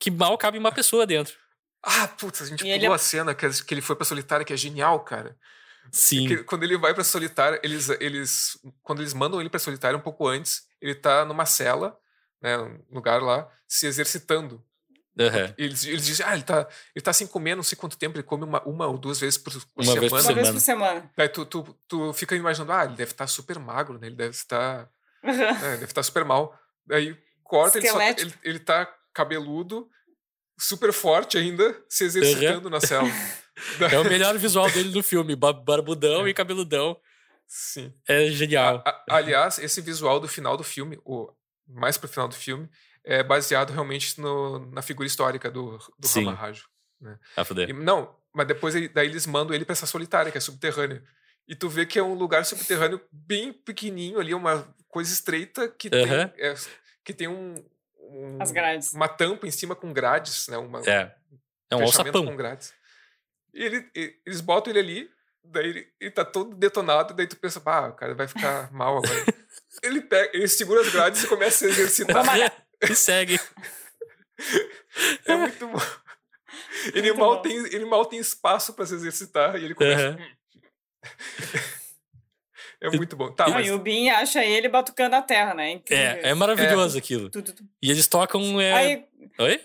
que 0.00 0.10
mal 0.10 0.36
cabe 0.38 0.56
uma 0.58 0.72
pessoa 0.72 1.06
dentro. 1.06 1.34
Ah, 1.82 2.08
putz, 2.08 2.42
a 2.42 2.46
gente 2.46 2.60
E 2.60 2.62
pulou 2.64 2.74
ele 2.74 2.86
é- 2.86 2.92
a 2.92 2.98
cena 2.98 3.34
que, 3.34 3.48
que 3.64 3.74
ele 3.74 3.80
foi 3.82 3.94
pra 3.96 4.04
solitária, 4.04 4.44
que 4.44 4.52
é 4.52 4.56
genial, 4.56 5.00
cara. 5.00 5.36
Sim. 5.92 6.26
Que 6.26 6.38
quando 6.42 6.64
ele 6.64 6.76
vai 6.76 6.92
pra 6.92 7.04
solitária, 7.04 7.60
eles, 7.62 7.88
eles. 8.00 8.58
Quando 8.82 9.00
eles 9.02 9.14
mandam 9.14 9.40
ele 9.40 9.48
pra 9.48 9.60
solitária 9.60 9.96
um 9.96 10.00
pouco 10.02 10.26
antes, 10.26 10.66
ele 10.80 10.94
tá 10.96 11.24
numa 11.24 11.46
cela, 11.46 11.96
né? 12.42 12.58
Um 12.58 12.80
lugar 12.90 13.22
lá, 13.22 13.48
se 13.68 13.86
exercitando. 13.86 14.62
Aham. 15.18 15.54
E 15.56 15.64
Eles, 15.64 15.84
eles 15.86 16.04
dizem, 16.04 16.26
ah, 16.26 16.34
ele 16.34 16.42
tá, 16.42 16.68
ele 16.94 17.02
tá 17.02 17.12
sem 17.12 17.26
comer 17.26 17.54
não 17.54 17.62
sei 17.62 17.78
quanto 17.78 17.96
tempo, 17.96 18.16
ele 18.16 18.22
come 18.22 18.44
uma, 18.44 18.60
uma 18.64 18.86
ou 18.86 18.98
duas 18.98 19.18
vezes 19.20 19.38
por, 19.38 19.50
por 19.52 19.62
Uma 19.76 19.84
semana. 19.84 20.00
vez 20.00 20.10
por 20.12 20.18
Uma 20.18 20.34
vez 20.34 20.34
semana. 20.36 20.52
por 20.52 20.60
semana. 20.60 21.10
Daí 21.16 21.28
tu, 21.30 21.46
tu, 21.46 21.78
tu 21.88 22.12
fica 22.12 22.34
imaginando, 22.36 22.72
ah, 22.72 22.84
ele 22.84 22.96
deve 22.96 23.12
estar 23.12 23.26
super 23.28 23.58
magro, 23.58 23.98
né? 23.98 24.08
Ele 24.08 24.16
deve 24.16 24.34
estar. 24.34 24.90
Uhum. 25.24 25.30
é, 25.32 25.70
deve 25.76 25.84
estar 25.84 26.02
super 26.02 26.24
mal. 26.24 26.58
Daí 26.84 27.16
corta, 27.42 27.78
ele, 27.78 27.88
só, 27.88 28.02
ele, 28.02 28.34
ele 28.42 28.58
tá 28.58 28.86
cabeludo, 29.14 29.88
super 30.58 30.92
forte 30.92 31.36
ainda, 31.38 31.76
se 31.88 32.04
exercitando 32.04 32.70
na 32.70 32.80
cela. 32.80 33.08
É 33.90 33.98
o 33.98 34.04
melhor 34.04 34.36
visual 34.36 34.70
dele 34.70 34.90
no 34.94 35.02
filme, 35.02 35.34
ba- 35.34 35.50
barbudão 35.50 36.28
e 36.28 36.34
cabeludão. 36.34 36.94
Sim. 37.46 37.90
É 38.06 38.26
genial. 38.26 38.82
A- 38.86 38.90
a- 38.90 39.16
aliás, 39.16 39.58
esse 39.58 39.80
visual 39.80 40.20
do 40.20 40.28
final 40.28 40.58
do 40.58 40.62
filme, 40.62 40.98
o 41.06 41.32
mais 41.66 41.96
pro 41.96 42.06
final 42.06 42.28
do 42.28 42.34
filme, 42.34 42.68
é 43.02 43.22
baseado 43.22 43.70
realmente 43.72 44.20
no, 44.20 44.58
na 44.72 44.82
figura 44.82 45.06
histórica 45.06 45.50
do, 45.50 45.78
do 45.98 46.06
Sim. 46.06 46.26
Rama 46.26 46.36
Rajo. 46.36 46.66
Ah. 47.02 47.18
E- 47.66 47.72
não, 47.72 48.14
mas 48.34 48.46
depois 48.46 48.74
ele- 48.74 48.88
daí 48.90 49.06
eles 49.08 49.26
mandam 49.26 49.54
ele 49.54 49.64
pra 49.64 49.72
essa 49.72 49.86
solitária, 49.86 50.30
que 50.30 50.36
é 50.36 50.40
subterrânea. 50.40 51.02
E 51.48 51.54
tu 51.54 51.66
vê 51.70 51.86
que 51.86 51.98
é 51.98 52.02
um 52.02 52.12
lugar 52.12 52.44
subterrâneo 52.44 53.00
bem 53.10 53.54
pequenininho 53.54 54.20
ali, 54.20 54.34
uma 54.34 54.68
coisa 54.88 55.10
estreita 55.10 55.66
que 55.66 55.88
Aham. 55.94 56.28
tem, 56.28 56.44
é, 56.44 56.54
que 57.02 57.14
tem 57.14 57.26
um, 57.28 57.54
um- 58.08 58.38
As 58.40 58.50
grades. 58.52 58.92
uma 58.94 59.08
tampa 59.08 59.46
em 59.46 59.50
cima 59.50 59.74
com 59.76 59.92
grades, 59.92 60.48
né? 60.48 60.56
Uma, 60.58 60.80
É. 60.80 61.14
É 61.70 61.76
um 61.76 61.80
fechamento 61.80 62.16
alçapão. 62.18 62.26
com 62.26 62.36
grades. 62.36 62.72
E 63.52 63.62
ele, 63.64 63.90
e- 63.96 64.14
eles 64.26 64.40
botam 64.40 64.70
ele 64.72 64.78
ali, 64.80 65.10
daí 65.44 65.66
ele, 65.68 65.88
ele 66.00 66.10
tá 66.10 66.24
todo 66.24 66.54
detonado, 66.54 67.14
daí 67.14 67.26
tu 67.26 67.36
pensa, 67.36 67.60
pá, 67.60 67.88
o 67.88 67.94
cara 67.94 68.14
vai 68.14 68.28
ficar 68.28 68.70
mal 68.72 68.98
agora. 68.98 69.24
ele, 69.82 70.00
pega, 70.02 70.30
ele 70.36 70.46
segura 70.48 70.80
as 70.82 70.90
grades 70.92 71.22
e 71.24 71.26
começa 71.28 71.64
a 71.66 71.72
se 71.72 71.80
exercitar. 71.80 72.24
E 72.82 72.94
segue. 72.94 73.40
É 75.24 75.34
muito 75.36 75.66
bom. 75.66 75.78
Ele 76.94 77.08
Muito 77.12 77.18
mal, 77.18 77.36
bom. 77.36 77.42
Tem, 77.42 77.56
ele 77.74 77.84
mal 77.84 78.04
tem 78.06 78.18
espaço 78.18 78.72
pra 78.74 78.86
se 78.86 78.94
exercitar 78.94 79.56
e 79.56 79.64
ele 79.64 79.74
começa. 79.74 80.08
Aham. 80.10 80.18
É 82.80 82.90
muito 82.90 83.16
bom. 83.16 83.32
Tá, 83.32 83.46
Não, 83.46 83.54
mas 83.54 83.66
E 83.66 83.70
o 83.70 83.78
Bin 83.78 84.08
acha 84.10 84.44
ele 84.44 84.68
batucando 84.68 85.16
a 85.16 85.22
terra, 85.22 85.54
né? 85.54 85.70
Incrível 85.72 86.04
É, 86.04 86.20
é 86.30 86.34
maravilhoso 86.34 86.96
aquilo. 86.98 87.30
Tu, 87.30 87.42
tu, 87.42 87.52
tu. 87.54 87.64
E 87.82 87.90
eles 87.90 88.06
tocam. 88.06 88.60
É... 88.60 88.72
Aí, 88.72 89.04
Oi? 89.38 89.60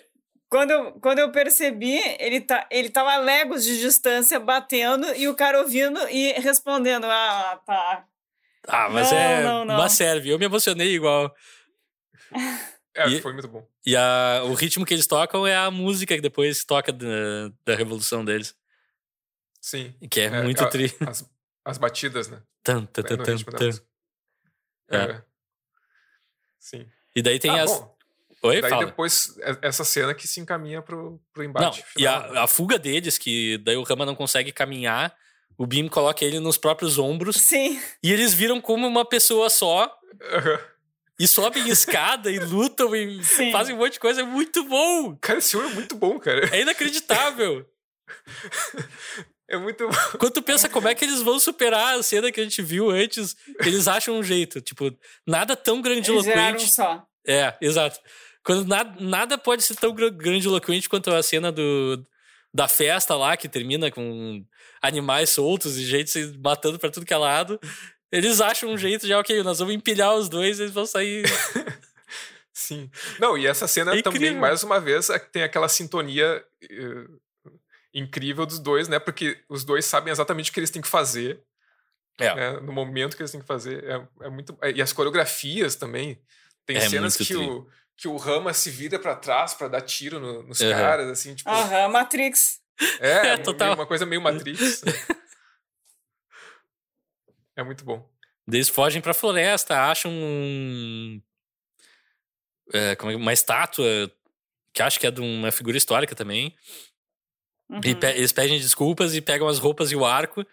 quando 0.50 0.72
eu, 0.72 0.92
quando 0.94 1.20
eu 1.20 1.32
percebi, 1.32 2.00
ele, 2.20 2.42
tá, 2.42 2.68
ele 2.72 2.90
tava 2.90 3.12
a 3.14 3.18
legos 3.18 3.64
de 3.66 3.80
distância 3.80 4.40
batendo 4.40 5.06
e 5.16 5.28
o 5.28 5.36
cara 5.36 5.60
ouvindo 5.60 6.00
e 6.10 6.32
respondendo: 6.40 7.06
Ah, 7.06 7.60
tá. 7.66 8.06
Ah, 8.68 8.90
mas 8.90 9.12
Não, 9.12 9.18
é 9.18 9.44
não, 9.44 9.66
não. 9.66 9.76
uma 9.76 9.90
serve. 9.90 10.30
Eu 10.30 10.40
me 10.40 10.46
emocionei 10.46 10.94
igual. 10.96 11.34
é, 12.96 13.08
e- 13.10 13.22
foi 13.22 13.34
muito 13.34 13.48
bom. 13.48 13.66
E 13.86 13.96
a, 13.96 14.42
o 14.46 14.54
ritmo 14.54 14.86
que 14.86 14.94
eles 14.94 15.08
tocam 15.08 15.46
é 15.48 15.56
a 15.56 15.72
música 15.72 16.16
que 16.16 16.22
depois 16.22 16.64
toca 16.64 16.92
da, 16.94 17.06
da 17.66 17.76
revolução 17.76 18.24
deles. 18.24 18.56
Sim. 19.60 19.94
Que 20.10 20.22
é, 20.22 20.26
É, 20.26 20.42
muito 20.44 20.64
a- 20.64 20.68
tri. 20.68 20.94
As, 21.06 21.28
as 21.66 21.78
batidas, 21.78 22.28
né? 22.28 22.42
Tan, 22.64 22.86
tan, 22.86 23.02
É, 23.02 23.04
tan, 23.04 23.18
no 23.18 23.24
tan, 23.24 23.32
ritmo 23.36 23.52
da 23.52 23.58
tan. 23.58 23.66
música. 23.68 23.86
É. 24.90 25.22
Sim. 26.60 26.88
E 27.16 27.22
daí 27.22 27.40
tem 27.40 27.52
Ah, 27.60 27.64
as. 27.64 27.72
bom, 27.72 27.96
Oi, 28.44 28.62
daí 28.62 28.70
fala. 28.70 28.86
depois, 28.86 29.38
é- 29.40 29.58
essa 29.62 29.84
cena 29.84 30.14
que 30.14 30.28
se 30.28 30.40
encaminha 30.40 30.82
pro, 30.82 31.22
pro 31.34 31.44
Não, 31.44 31.50
embate. 31.50 31.82
e 31.82 32.00
final, 32.00 32.32
né? 32.34 32.40
a, 32.40 32.44
a 32.44 32.48
fuga 32.48 32.78
deles, 32.80 33.18
que 33.18 33.58
daí 33.60 33.76
o 33.78 33.84
Rama 33.84 34.06
não 34.06 34.16
consegue 34.16 34.52
caminhar, 34.52 35.16
o 35.58 35.66
Beam 35.68 35.88
coloca 35.90 36.24
ele 36.26 36.40
nos 36.40 36.58
próprios 36.58 36.98
ombros 36.98 37.36
Sim. 37.38 37.80
e 38.04 38.12
eles 38.12 38.34
viram 38.34 38.60
como 38.60 38.88
uma 38.88 39.06
pessoa 39.06 39.50
só 39.50 39.96
e 41.20 41.28
sobem 41.28 41.70
escada 41.70 42.32
e 42.32 42.40
lutam 42.40 42.96
e 42.96 43.24
Sim. 43.24 43.52
fazem 43.52 43.76
um 43.76 43.78
monte 43.78 43.94
de 43.94 44.00
coisa. 44.00 44.22
É 44.22 44.26
muito 44.26 44.64
bom! 44.64 45.16
Cara, 45.18 45.38
esse 45.40 45.52
filme 45.52 45.70
é 45.72 45.74
muito 45.76 45.96
bom, 45.96 46.20
cara. 46.20 46.48
É 46.56 46.62
inacreditável! 46.62 47.70
É 49.52 49.58
muito 49.58 49.88
bom. 49.88 49.94
Quando 50.18 50.32
tu 50.34 50.42
pensa 50.42 50.70
como 50.70 50.88
é 50.88 50.96
que 50.96 51.04
eles 51.06 51.22
vão 51.22 51.40
superar 51.40 51.98
a 52.00 52.04
cena 52.04 52.32
que 52.32 52.40
a 52.40 52.44
gente 52.44 52.62
viu 52.62 52.90
antes, 52.90 53.36
eles 53.60 53.88
acham 53.88 54.18
um 54.18 54.24
jeito. 54.24 54.62
Tipo, 54.62 54.92
nada 55.28 55.56
tão 55.56 55.76
Eles 55.76 55.80
um 55.80 55.82
grandiloquente. 56.24 56.70
só. 56.70 57.04
É, 57.28 57.54
exato. 57.62 58.00
Quando 58.44 58.66
nada, 58.66 58.96
nada 59.00 59.38
pode 59.38 59.62
ser 59.64 59.76
tão 59.76 59.94
gra- 59.94 60.10
grandiloquente 60.10 60.88
quanto 60.90 61.12
a 61.12 61.22
cena 61.22 61.52
do, 61.52 62.02
da 62.54 62.68
festa 62.68 63.16
lá, 63.16 63.36
que 63.38 63.48
termina 63.50 63.92
com 63.92 64.44
animais 64.82 65.30
soltos 65.30 65.78
e 65.78 65.86
gente 65.86 66.10
se 66.10 66.36
matando 66.44 66.80
pra 66.80 66.90
tudo 66.90 67.06
que 67.06 67.14
é 67.14 67.18
lado. 67.18 67.60
Eles 68.12 68.42
acham 68.42 68.70
um 68.70 68.78
jeito 68.78 69.06
de, 69.06 69.14
ok, 69.14 69.44
nós 69.44 69.60
vamos 69.60 69.74
empilhar 69.76 70.16
os 70.16 70.28
dois 70.28 70.60
e 70.60 70.64
eles 70.64 70.74
vão 70.74 70.86
sair. 70.86 71.24
Sim. 72.54 72.90
Não, 73.20 73.38
e 73.38 73.48
essa 73.48 73.68
cena 73.68 73.96
É 73.98 74.02
também, 74.02 74.36
mais 74.36 74.64
uma 74.64 74.80
vez, 74.80 75.10
é 75.10 75.18
tem 75.20 75.44
aquela 75.44 75.70
sintonia 75.70 76.44
eh, 76.64 77.06
incrível 77.94 78.46
dos 78.46 78.60
dois, 78.60 78.88
né? 78.88 79.00
Porque 79.00 79.44
os 79.50 79.64
dois 79.64 79.86
sabem 79.86 80.12
exatamente 80.12 80.50
o 80.50 80.54
que 80.54 80.60
eles 80.60 80.70
têm 80.70 80.82
que 80.82 80.88
fazer. 80.88 81.44
É. 82.20 82.36
né? 82.36 82.52
No 82.60 82.72
momento 82.74 83.16
que 83.16 83.22
eles 83.22 83.32
têm 83.32 83.42
que 83.42 83.48
fazer. 83.48 83.84
É, 83.84 84.26
é 84.26 84.30
muito. 84.30 84.58
é, 84.62 84.72
e 84.72 84.82
as 84.82 84.94
coreografias 84.94 85.76
também. 85.76 86.22
Tem 86.66 86.78
É 86.78 86.82
cenas 86.90 87.16
que 87.18 87.26
tri. 87.26 87.38
o, 87.38 87.68
que 87.98 88.08
o 88.08 88.16
Rama 88.18 88.54
se 88.54 88.70
vira 88.70 89.00
pra 89.00 89.16
trás 89.16 89.54
pra 89.54 89.68
dar 89.68 89.82
tiro 89.82 90.20
no- 90.20 90.44
nos 90.44 90.62
Aham. 90.62 90.72
caras, 90.72 91.08
assim, 91.10 91.34
tipo. 91.36 91.50
Aham, 91.50 91.88
Matrix. 91.90 92.60
É, 93.00 93.28
É, 93.34 93.38
total. 93.38 93.74
uma 93.76 93.86
coisa 93.88 94.06
meio 94.06 94.22
Matrix. 94.22 94.84
é 97.56 97.64
muito 97.64 97.84
bom. 97.84 98.10
Eles 98.48 98.70
fogem 98.70 99.02
pra 99.02 99.14
floresta, 99.14 99.90
acham 99.90 100.12
um, 100.12 101.22
é, 102.74 102.96
como 102.96 103.12
é- 103.12 103.16
uma 103.16 103.34
estátua 103.34 103.86
que 104.74 104.82
acho 104.82 105.00
que 105.00 105.08
é 105.08 105.12
de 105.12 105.22
uma 105.22 105.52
figura 105.52 105.78
histórica 105.78 106.16
também. 106.16 106.56
Uhum. 107.72 107.80
Pe 107.80 108.08
eles 108.08 108.34
pedem 108.34 108.60
desculpas 108.60 109.16
e 109.16 109.22
pegam 109.22 109.48
as 109.48 109.58
roupas 109.58 109.92
e 109.92 109.96
o 109.96 110.06
arco. 110.06 110.46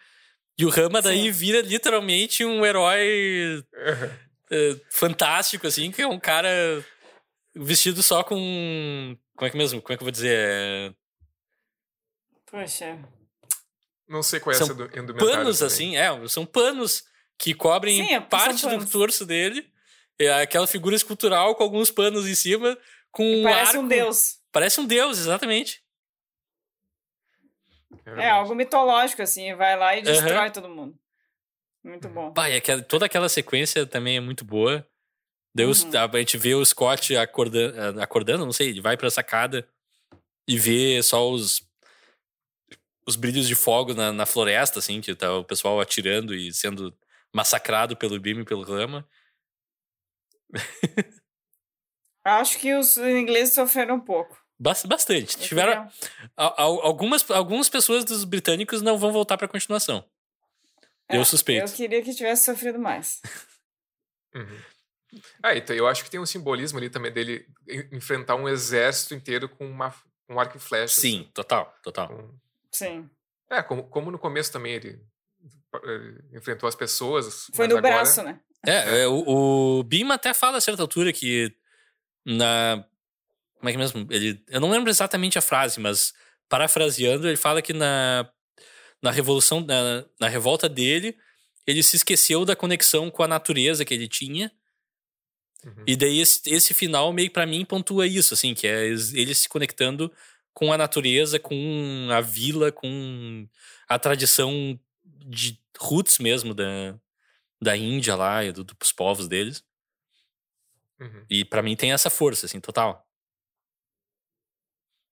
E 0.57 0.65
o 0.65 0.69
Rama 0.71 1.03
daí 1.03 1.25
Sim. 1.25 1.31
vira 1.31 1.61
literalmente 1.61 2.45
um 2.45 2.65
herói 2.65 3.65
uh, 3.75 4.81
fantástico, 4.91 5.67
assim, 5.67 5.91
que 5.91 6.03
é 6.03 6.07
um 6.07 6.19
cara 6.19 6.49
vestido 7.55 8.03
só 8.03 8.23
com. 8.23 9.17
Como 9.37 9.47
é 9.47 9.51
que 9.51 9.57
mesmo? 9.57 9.83
Como 9.83 9.95
é 9.95 9.97
que 9.97 10.03
eu 10.03 10.07
vou 10.07 10.13
dizer? 10.13 10.95
Poxa. 12.51 12.99
Não 14.09 14.23
sei 14.23 14.41
qual 14.41 14.55
é 14.55 14.57
são 14.57 14.67
essa 14.67 14.75
do 14.75 15.15
Panos, 15.15 15.59
também. 15.59 15.73
assim, 15.73 15.97
é, 15.97 16.29
são 16.29 16.47
panos 16.47 17.05
que 17.37 17.53
cobrem 17.53 18.07
Sim, 18.07 18.15
é, 18.15 18.21
parte 18.21 18.67
do 18.67 18.87
torso 18.87 19.27
dele. 19.27 19.67
É 20.19 20.43
aquela 20.43 20.67
figura 20.67 20.97
escultural 20.97 21.55
com 21.55 21.63
alguns 21.63 21.91
panos 21.91 22.27
em 22.27 22.35
cima, 22.35 22.77
com 23.13 23.41
um 23.41 23.43
Parece 23.45 23.71
arco. 23.73 23.83
um 23.83 23.89
deus. 23.89 24.39
Parece 24.51 24.81
um 24.81 24.87
deus, 24.87 25.19
exatamente. 25.19 25.81
É, 28.05 28.25
é 28.25 28.31
algo 28.31 28.55
mitológico, 28.55 29.23
assim, 29.23 29.55
vai 29.55 29.77
lá 29.77 29.97
e 29.97 30.03
destrói 30.03 30.47
uhum. 30.47 30.53
todo 30.53 30.69
mundo. 30.69 30.99
Muito 31.83 32.09
bom. 32.09 32.33
Pai, 32.33 32.57
aquela, 32.57 32.83
toda 32.83 33.07
aquela 33.07 33.29
sequência 33.29 33.87
também 33.87 34.17
é 34.17 34.21
muito 34.21 34.45
boa. 34.45 34.87
Deus, 35.55 35.85
uhum. 35.85 35.91
a, 35.97 36.05
a, 36.05 36.19
gente 36.19 36.37
vê 36.37 36.55
o 36.55 36.65
Scott 36.65 37.17
acordando, 37.17 38.01
acordando, 38.01 38.45
não 38.45 38.53
sei, 38.53 38.69
ele 38.69 38.81
vai 38.81 38.97
pra 38.97 39.11
sacada 39.11 39.67
e 40.47 40.59
vê 40.59 41.03
só 41.03 41.31
os 41.31 41.67
os 43.09 43.17
brilhos 43.17 43.49
de 43.49 43.55
fogo 43.55 43.95
na, 43.95 44.13
na 44.13 44.27
floresta, 44.27 44.81
assim, 44.81 45.01
que 45.01 45.15
tá 45.15 45.33
o 45.33 45.43
pessoal 45.43 45.81
atirando 45.81 46.35
e 46.35 46.53
sendo 46.53 46.95
massacrado 47.33 47.97
pelo 47.97 48.21
Bim 48.21 48.41
e 48.41 48.45
pelo 48.45 48.63
Rama. 48.63 49.09
Acho 52.23 52.59
que 52.59 52.75
os 52.75 52.99
ingleses 52.99 53.55
sofreram 53.55 53.95
um 53.95 54.01
pouco. 54.01 54.39
Bastante. 54.59 55.39
Tiveram. 55.39 55.89
Algumas, 56.37 57.29
algumas 57.31 57.69
pessoas 57.69 58.05
dos 58.05 58.25
britânicos 58.25 58.83
não 58.83 58.99
vão 58.99 59.13
voltar 59.13 59.37
para 59.37 59.47
a 59.47 59.51
continuação. 59.51 60.05
É, 61.09 61.17
eu 61.17 61.25
suspeito. 61.25 61.71
Eu 61.71 61.75
queria 61.75 62.03
que 62.03 62.15
tivesse 62.15 62.45
sofrido 62.45 62.79
mais. 62.79 63.21
uhum. 64.35 64.59
Ah, 65.43 65.57
então 65.57 65.75
eu 65.75 65.87
acho 65.87 66.05
que 66.05 66.11
tem 66.11 66.21
um 66.21 66.27
simbolismo 66.27 66.79
ali 66.79 66.91
também 66.91 67.11
dele 67.11 67.47
enfrentar 67.91 68.35
um 68.35 68.49
exército 68.49 69.15
inteiro 69.15 69.49
com 69.49 69.67
uma, 69.67 69.95
um 70.29 70.39
arco 70.39 70.59
e 70.59 70.61
flecha. 70.61 71.01
Sim, 71.01 71.21
assim. 71.21 71.31
total, 71.33 71.75
total. 71.83 72.09
Com... 72.09 72.35
Sim. 72.71 73.09
É, 73.51 73.63
como, 73.63 73.85
como 73.85 74.11
no 74.11 74.19
começo 74.19 74.53
também 74.53 74.75
ele, 74.75 75.01
ele 75.85 76.25
enfrentou 76.35 76.69
as 76.69 76.75
pessoas. 76.75 77.51
Foi 77.55 77.67
no 77.67 77.79
agora... 77.79 77.95
braço, 77.95 78.23
né? 78.23 78.39
É, 78.67 79.03
é 79.03 79.07
o, 79.07 79.25
o 79.79 79.83
Bima 79.85 80.15
até 80.15 80.35
fala 80.35 80.59
a 80.59 80.61
certa 80.61 80.83
altura 80.83 81.13
que 81.13 81.55
na 82.27 82.85
como 83.59 83.69
é 83.69 83.73
que 83.73 83.79
mesmo? 83.79 84.07
Ele, 84.11 84.43
eu 84.49 84.61
não 84.61 84.71
lembro 84.71 84.91
exatamente 84.91 85.39
a 85.39 85.43
frase, 85.43 85.81
mas 85.81 86.13
parafraseando, 86.49 87.29
ele 87.29 87.37
fala 87.37 87.61
que 87.61 87.73
na, 87.73 88.29
na 89.03 89.11
revolução, 89.11 89.61
na, 89.61 90.05
na 90.21 90.29
revolta 90.29 90.69
dele, 90.69 91.17
ele 91.67 91.83
se 91.83 91.97
esqueceu 91.97 92.45
da 92.45 92.57
conexão 92.57 93.11
com 93.11 93.23
a 93.23 93.29
natureza 93.29 93.85
que 93.85 93.93
ele 93.93 94.09
tinha. 94.09 94.51
Uhum. 95.65 95.85
E 95.87 95.97
daí 95.97 96.21
esse, 96.21 96.41
esse 96.47 96.73
final 96.73 97.13
meio 97.13 97.31
para 97.31 97.47
mim 97.47 97.65
pontua 97.65 98.07
isso, 98.07 98.33
assim, 98.33 98.55
que 98.55 98.67
é 98.67 98.87
ele 98.87 99.35
se 99.35 99.49
conectando 99.49 100.13
com 100.55 100.73
a 100.73 100.79
natureza, 100.79 101.39
com 101.39 102.09
a 102.11 102.21
vila, 102.21 102.73
com 102.73 103.47
a 103.89 103.99
tradição 103.99 104.79
de 105.05 105.61
roots 105.79 106.19
mesmo 106.19 106.55
da, 106.55 106.99
da 107.61 107.77
Índia 107.77 108.15
lá 108.15 108.45
e 108.45 108.53
do, 108.53 108.65
dos 108.65 108.93
povos 108.93 109.29
deles. 109.29 109.65
Uhum. 111.01 111.25
E 111.31 111.45
para 111.45 111.63
mim 111.63 111.77
tem 111.77 111.93
essa 111.93 112.11
força, 112.11 112.47
assim, 112.47 112.61
total. 112.61 113.08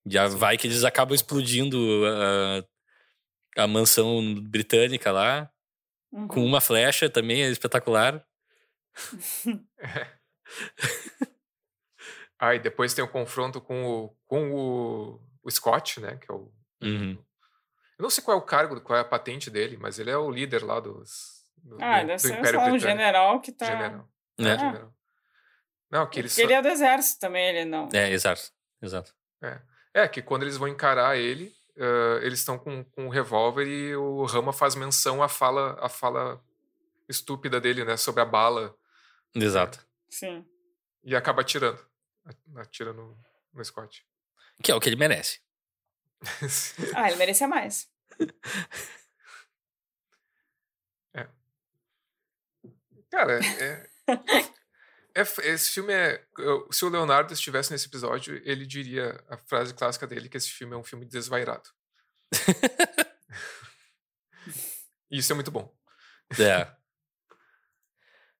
Já 0.06 0.30
Sim. 0.30 0.36
vai 0.36 0.56
que 0.56 0.66
eles 0.66 0.84
acabam 0.84 1.14
explodindo 1.14 1.76
a, 2.06 3.62
a 3.64 3.66
mansão 3.66 4.34
britânica 4.34 5.10
lá. 5.10 5.50
Uhum. 6.12 6.28
Com 6.28 6.44
uma 6.44 6.60
flecha 6.60 7.10
também, 7.10 7.42
é 7.42 7.48
espetacular. 7.48 8.24
Aí 12.38 12.58
depois 12.62 12.94
tem 12.94 13.04
o 13.04 13.08
confronto 13.08 13.60
com 13.60 13.84
o, 13.84 14.16
com 14.26 14.52
o, 14.52 15.20
o 15.42 15.50
Scott, 15.50 16.00
né? 16.00 16.16
Que 16.16 16.30
é 16.30 16.34
o. 16.34 16.52
Uhum. 16.82 17.18
Eu 17.98 18.02
não 18.02 18.10
sei 18.10 18.22
qual 18.22 18.36
é 18.36 18.40
o 18.40 18.44
cargo, 18.44 18.80
qual 18.80 18.98
é 18.98 19.02
a 19.02 19.04
patente 19.04 19.50
dele, 19.50 19.76
mas 19.76 19.98
ele 19.98 20.10
é 20.10 20.16
o 20.16 20.30
líder 20.30 20.62
lá 20.62 20.78
dos. 20.78 21.44
Do, 21.56 21.76
ah, 21.82 22.00
do, 22.00 22.06
deve 22.06 22.14
do 22.14 22.20
ser 22.20 22.38
Império 22.38 22.60
um 22.60 22.78
general 22.78 23.40
que 23.40 23.50
tá. 23.50 23.66
General. 23.66 24.08
É. 24.38 24.50
Ah. 24.52 24.56
general. 24.56 24.94
Não, 25.90 26.08
que 26.08 26.20
ele, 26.20 26.28
só... 26.28 26.42
ele 26.42 26.52
é 26.52 26.62
do 26.62 26.68
exército 26.68 27.20
também, 27.20 27.48
ele 27.48 27.64
não. 27.64 27.88
É, 27.92 28.10
exército. 28.10 28.54
Exato. 28.82 29.14
É. 29.42 29.60
É, 29.96 30.06
que 30.06 30.20
quando 30.20 30.42
eles 30.42 30.58
vão 30.58 30.68
encarar 30.68 31.16
ele, 31.16 31.56
uh, 31.78 32.18
eles 32.20 32.40
estão 32.40 32.58
com, 32.58 32.84
com 32.84 33.06
um 33.06 33.08
revólver 33.08 33.66
e 33.66 33.96
o 33.96 34.26
Rama 34.26 34.52
faz 34.52 34.74
menção 34.74 35.22
à 35.22 35.28
fala, 35.28 35.74
à 35.80 35.88
fala 35.88 36.38
estúpida 37.08 37.58
dele, 37.58 37.82
né? 37.82 37.96
Sobre 37.96 38.20
a 38.20 38.26
bala. 38.26 38.76
Exato. 39.34 39.82
Sim. 40.10 40.46
E 41.02 41.16
acaba 41.16 41.40
atirando. 41.40 41.82
Atira 42.56 42.92
no, 42.92 43.16
no 43.54 43.64
Scott. 43.64 44.06
Que 44.62 44.70
é 44.70 44.74
o 44.74 44.80
que 44.80 44.90
ele 44.90 44.96
merece. 44.96 45.40
ah, 46.94 47.08
ele 47.08 47.16
merecia 47.16 47.48
mais. 47.48 47.88
É. 51.14 51.26
Cara, 53.10 53.40
é, 53.42 53.88
é, 55.16 55.22
esse 55.50 55.70
filme 55.70 55.94
é. 55.94 56.22
Se 56.70 56.84
o 56.84 56.88
Leonardo 56.90 57.32
estivesse 57.32 57.72
nesse 57.72 57.86
episódio, 57.86 58.40
ele 58.44 58.66
diria 58.66 59.18
a 59.28 59.38
frase 59.38 59.72
clássica 59.72 60.06
dele: 60.06 60.28
que 60.28 60.36
esse 60.36 60.50
filme 60.50 60.74
é 60.74 60.76
um 60.76 60.84
filme 60.84 61.06
desvairado. 61.06 61.70
Isso 65.10 65.32
é 65.32 65.34
muito 65.34 65.50
bom. 65.50 65.74
É. 66.38 66.68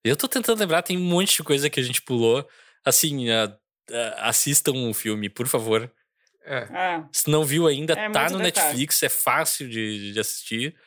Eu 0.05 0.17
tô 0.17 0.29
tentando 0.29 0.61
lembrar, 0.61 0.83
tem 0.83 0.97
um 0.97 1.01
monte 1.01 1.37
de 1.37 1.43
coisa 1.43 1.71
que 1.71 1.81
a 1.81 1.83
gente 1.83 2.03
pulou. 2.03 2.49
Assim, 2.85 3.29
uh, 3.31 3.49
uh, 3.49 4.15
assistam 4.19 4.73
o 4.73 4.89
um 4.89 4.95
filme, 4.95 5.29
por 5.29 5.49
favor. 5.49 5.91
É. 6.45 6.59
é. 6.59 7.05
Se 7.11 7.29
não 7.29 7.45
viu 7.45 7.67
ainda, 7.67 7.95
é 7.95 8.11
tá 8.11 8.31
no 8.31 8.39
detalhe. 8.39 8.69
Netflix, 8.69 9.03
é 9.03 9.09
fácil 9.09 9.69
de, 9.69 10.13
de 10.13 10.21
assistir. 10.21 10.79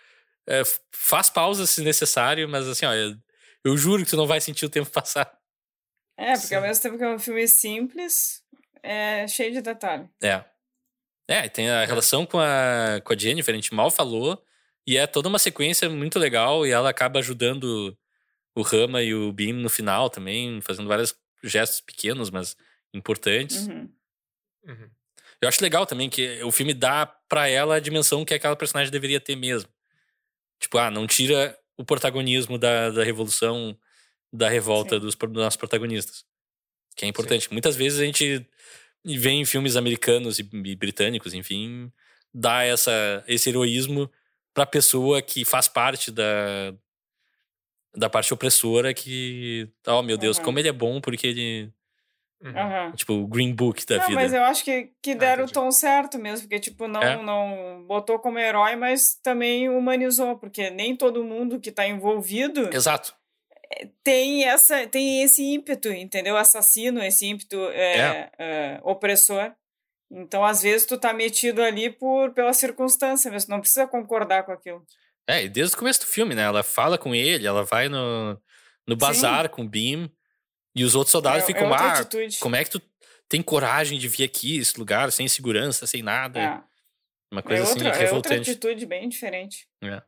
É, 0.47 0.61
faz 0.91 1.29
pausa 1.29 1.67
se 1.67 1.81
necessário, 1.81 2.47
mas 2.47 2.67
assim, 2.67 2.85
ó, 2.85 2.93
eu, 2.93 3.15
eu 3.63 3.75
juro 3.75 4.03
que 4.03 4.09
tu 4.09 4.17
não 4.17 4.25
vai 4.25 4.39
sentir 4.39 4.65
o 4.65 4.69
tempo 4.69 4.89
passar. 4.91 5.38
É, 6.19 6.33
porque 6.33 6.47
Sim. 6.47 6.55
ao 6.55 6.61
mesmo 6.61 6.83
tempo 6.83 6.97
que 6.97 7.03
é 7.05 7.15
um 7.15 7.17
filme 7.17 7.47
simples, 7.47 8.43
é 8.83 9.25
cheio 9.25 9.53
de 9.53 9.61
detalhe. 9.61 10.09
É. 10.21 10.43
É, 11.29 11.47
tem 11.47 11.69
a 11.69 11.85
relação 11.85 12.25
com 12.25 12.37
a, 12.37 12.99
com 13.05 13.13
a 13.13 13.17
Jennifer, 13.17 13.53
a 13.53 13.55
gente 13.55 13.73
mal 13.73 13.89
falou, 13.89 14.43
e 14.85 14.97
é 14.97 15.07
toda 15.07 15.29
uma 15.29 15.39
sequência 15.39 15.89
muito 15.89 16.19
legal, 16.19 16.67
e 16.67 16.71
ela 16.71 16.89
acaba 16.89 17.19
ajudando 17.19 17.97
o 18.53 18.61
Rama 18.61 19.01
e 19.01 19.15
o 19.15 19.31
Beam 19.31 19.53
no 19.53 19.69
final 19.69 20.09
também, 20.09 20.59
fazendo 20.59 20.89
vários 20.89 21.15
gestos 21.41 21.79
pequenos, 21.79 22.29
mas 22.29 22.57
importantes. 22.93 23.67
Uhum. 23.67 23.89
Uhum. 24.65 24.89
Eu 25.41 25.47
acho 25.47 25.63
legal 25.63 25.85
também 25.85 26.09
que 26.09 26.43
o 26.43 26.51
filme 26.51 26.73
dá 26.73 27.05
para 27.29 27.47
ela 27.47 27.75
a 27.75 27.79
dimensão 27.79 28.25
que 28.25 28.33
aquela 28.33 28.57
personagem 28.57 28.91
deveria 28.91 29.21
ter 29.21 29.37
mesmo. 29.37 29.69
Tipo, 30.59 30.77
ah, 30.79 30.91
não 30.91 31.07
tira 31.07 31.57
o 31.77 31.85
protagonismo 31.85 32.57
da, 32.57 32.89
da 32.89 33.05
revolução 33.05 33.77
da 34.31 34.47
revolta 34.47 34.99
dos, 34.99 35.15
dos, 35.15 35.31
nossos 35.31 35.57
protagonistas. 35.57 36.23
Que 36.95 37.05
é 37.05 37.07
importante. 37.07 37.45
Sim. 37.45 37.53
Muitas 37.53 37.75
vezes 37.75 37.99
a 37.99 38.05
gente 38.05 38.45
vê 39.03 39.31
em 39.31 39.45
filmes 39.45 39.75
americanos 39.75 40.39
e, 40.39 40.49
e 40.65 40.75
britânicos, 40.75 41.33
enfim, 41.33 41.91
dá 42.33 42.63
essa, 42.63 43.23
esse 43.27 43.49
heroísmo 43.49 44.09
pra 44.53 44.65
pessoa 44.65 45.21
que 45.21 45.45
faz 45.45 45.67
parte 45.67 46.11
da, 46.11 46.73
da 47.95 48.09
parte 48.09 48.33
opressora 48.33 48.93
que, 48.93 49.69
oh 49.87 50.01
meu 50.01 50.17
Deus, 50.17 50.37
uhum. 50.37 50.43
como 50.43 50.59
ele 50.59 50.69
é 50.69 50.73
bom 50.73 50.99
porque 51.01 51.27
ele... 51.27 51.73
Uhum. 52.41 52.93
Tipo, 52.95 53.13
o 53.15 53.27
Green 53.27 53.53
Book 53.53 53.85
da 53.85 53.97
não, 53.97 54.07
vida. 54.07 54.21
Mas 54.21 54.33
eu 54.33 54.41
acho 54.43 54.63
que, 54.63 54.93
que 55.01 55.11
ah, 55.11 55.15
deram 55.15 55.43
ah, 55.43 55.47
o 55.47 55.51
tom 55.51 55.69
certo 55.71 56.17
mesmo, 56.17 56.47
porque, 56.47 56.57
tipo, 56.57 56.87
não, 56.87 57.01
é. 57.01 57.21
não 57.21 57.83
botou 57.85 58.17
como 58.17 58.39
herói, 58.39 58.77
mas 58.77 59.19
também 59.21 59.67
humanizou, 59.67 60.37
porque 60.37 60.69
nem 60.69 60.95
todo 60.95 61.21
mundo 61.21 61.59
que 61.59 61.69
tá 61.69 61.85
envolvido. 61.85 62.73
Exato 62.73 63.13
tem 64.03 64.45
essa 64.45 64.87
tem 64.87 65.23
esse 65.23 65.43
ímpeto 65.43 65.89
entendeu 65.89 66.35
assassino 66.35 67.03
esse 67.03 67.27
ímpeto 67.27 67.57
é, 67.69 67.97
é. 67.97 68.31
É, 68.39 68.79
opressor 68.83 69.53
então 70.11 70.43
às 70.43 70.63
vezes 70.63 70.87
tu 70.87 70.97
tá 70.97 71.13
metido 71.13 71.61
ali 71.61 71.89
por 71.89 72.33
pela 72.33 72.53
circunstância 72.53 73.31
mas 73.31 73.47
não 73.47 73.59
precisa 73.59 73.87
concordar 73.87 74.43
com 74.43 74.51
aquilo 74.51 74.83
é 75.27 75.43
e 75.43 75.49
desde 75.49 75.75
o 75.75 75.77
começo 75.77 75.99
do 75.99 76.07
filme 76.07 76.33
né 76.33 76.43
ela 76.43 76.63
fala 76.63 76.97
com 76.97 77.13
ele 77.13 77.45
ela 77.45 77.63
vai 77.63 77.87
no 77.87 78.39
no 78.87 78.95
bazar 78.95 79.43
Sim. 79.43 79.49
com 79.49 79.61
o 79.61 79.69
Beam 79.69 80.09
e 80.75 80.83
os 80.83 80.95
outros 80.95 81.11
soldados 81.11 81.43
é, 81.43 81.45
ficam 81.45 81.71
ah 81.71 81.99
atitude. 81.99 82.39
como 82.39 82.55
é 82.55 82.63
que 82.63 82.71
tu 82.71 82.81
tem 83.27 83.41
coragem 83.41 83.99
de 83.99 84.07
vir 84.07 84.23
aqui 84.23 84.57
esse 84.57 84.77
lugar 84.79 85.11
sem 85.11 85.27
segurança 85.27 85.85
sem 85.85 86.01
nada 86.01 86.39
é. 86.39 86.61
uma 87.31 87.43
coisa 87.43 87.63
assim 87.63 87.77
revoltante 87.83 88.01
é 88.01 88.13
outra 88.13 88.35
atitude 88.35 88.85
bem 88.87 89.07
diferente 89.07 89.67
é. 89.83 90.01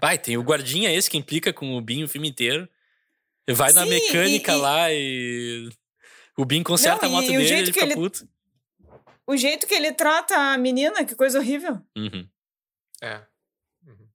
Pai, 0.00 0.18
tem 0.18 0.36
o 0.36 0.42
guardinha 0.42 0.92
esse 0.92 1.08
que 1.08 1.16
implica 1.16 1.52
com 1.52 1.76
o 1.76 1.80
Bin 1.80 2.04
o 2.04 2.08
filme 2.08 2.28
inteiro. 2.28 2.68
Vai 3.50 3.70
Sim, 3.70 3.76
na 3.76 3.86
mecânica 3.86 4.52
e, 4.52 4.56
lá 4.56 4.92
e. 4.92 5.68
O 6.36 6.44
Bin 6.44 6.62
conserta 6.62 7.06
Não, 7.06 7.18
a 7.18 7.20
moto 7.20 7.30
dele 7.30 7.44
e 7.44 7.52
ele 7.52 7.72
fica 7.72 7.84
ele... 7.84 7.94
puto. 7.94 8.28
o 9.26 9.36
jeito 9.36 9.66
que 9.66 9.74
ele 9.74 9.92
trata 9.92 10.36
a 10.36 10.58
menina, 10.58 11.04
que 11.04 11.14
coisa 11.14 11.38
horrível. 11.38 11.80
Uhum. 11.96 12.28
É. 13.02 13.22
Uhum. 13.86 14.08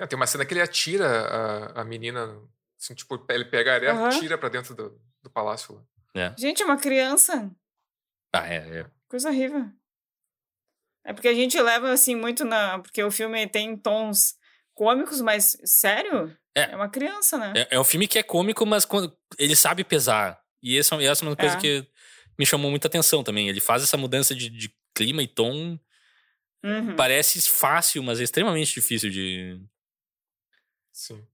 É, 0.00 0.06
tem 0.06 0.16
uma 0.16 0.26
cena 0.26 0.44
que 0.46 0.54
ele 0.54 0.62
atira 0.62 1.06
a, 1.06 1.82
a 1.82 1.84
menina, 1.84 2.40
assim, 2.80 2.94
tipo, 2.94 3.22
ele 3.28 3.44
pega 3.44 3.72
a 3.72 3.74
areia 3.74 3.90
e 3.90 3.92
Aham. 3.92 4.08
atira 4.08 4.38
pra 4.38 4.48
dentro 4.48 4.74
do, 4.74 5.00
do 5.22 5.30
palácio 5.30 5.74
lá. 5.74 6.34
Gente, 6.36 6.62
é 6.62 6.64
uma 6.64 6.78
criança. 6.78 7.50
Ah, 8.32 8.46
é, 8.46 8.80
é. 8.80 8.86
Coisa 9.08 9.28
horrível. 9.28 9.70
É 11.04 11.12
porque 11.12 11.28
a 11.28 11.34
gente 11.34 11.60
leva 11.60 11.92
assim 11.92 12.16
muito 12.16 12.44
na. 12.44 12.78
Porque 12.80 13.02
o 13.02 13.10
filme 13.10 13.46
tem 13.46 13.76
tons 13.76 14.37
cômicos, 14.78 15.20
mas 15.20 15.58
sério? 15.64 16.36
É. 16.54 16.70
É 16.72 16.76
uma 16.76 16.88
criança, 16.88 17.36
né? 17.36 17.52
É, 17.56 17.76
é 17.76 17.80
um 17.80 17.84
filme 17.84 18.06
que 18.06 18.18
é 18.18 18.22
cômico, 18.22 18.64
mas 18.64 18.84
quando 18.84 19.12
ele 19.36 19.56
sabe 19.56 19.82
pesar. 19.82 20.40
E 20.62 20.78
essa, 20.78 20.94
e 20.96 21.06
essa 21.06 21.24
é 21.24 21.28
uma 21.28 21.36
coisa 21.36 21.56
É. 21.56 21.60
que 21.60 21.86
me 22.38 22.46
chamou 22.46 22.70
muita 22.70 22.86
atenção 22.88 23.22
também. 23.24 23.48
Ele 23.48 23.60
faz 23.60 23.82
essa 23.82 23.96
mudança 23.96 24.34
de, 24.34 24.48
de 24.48 24.72
clima 24.94 25.22
e 25.22 25.26
tom. 25.26 25.78
Uhum. 26.64 26.94
Parece 26.96 27.40
fácil, 27.50 28.02
mas 28.02 28.20
é 28.20 28.24
extremamente 28.24 28.72
difícil 28.74 29.10
de. 29.10 29.60
Sim. 30.92 31.24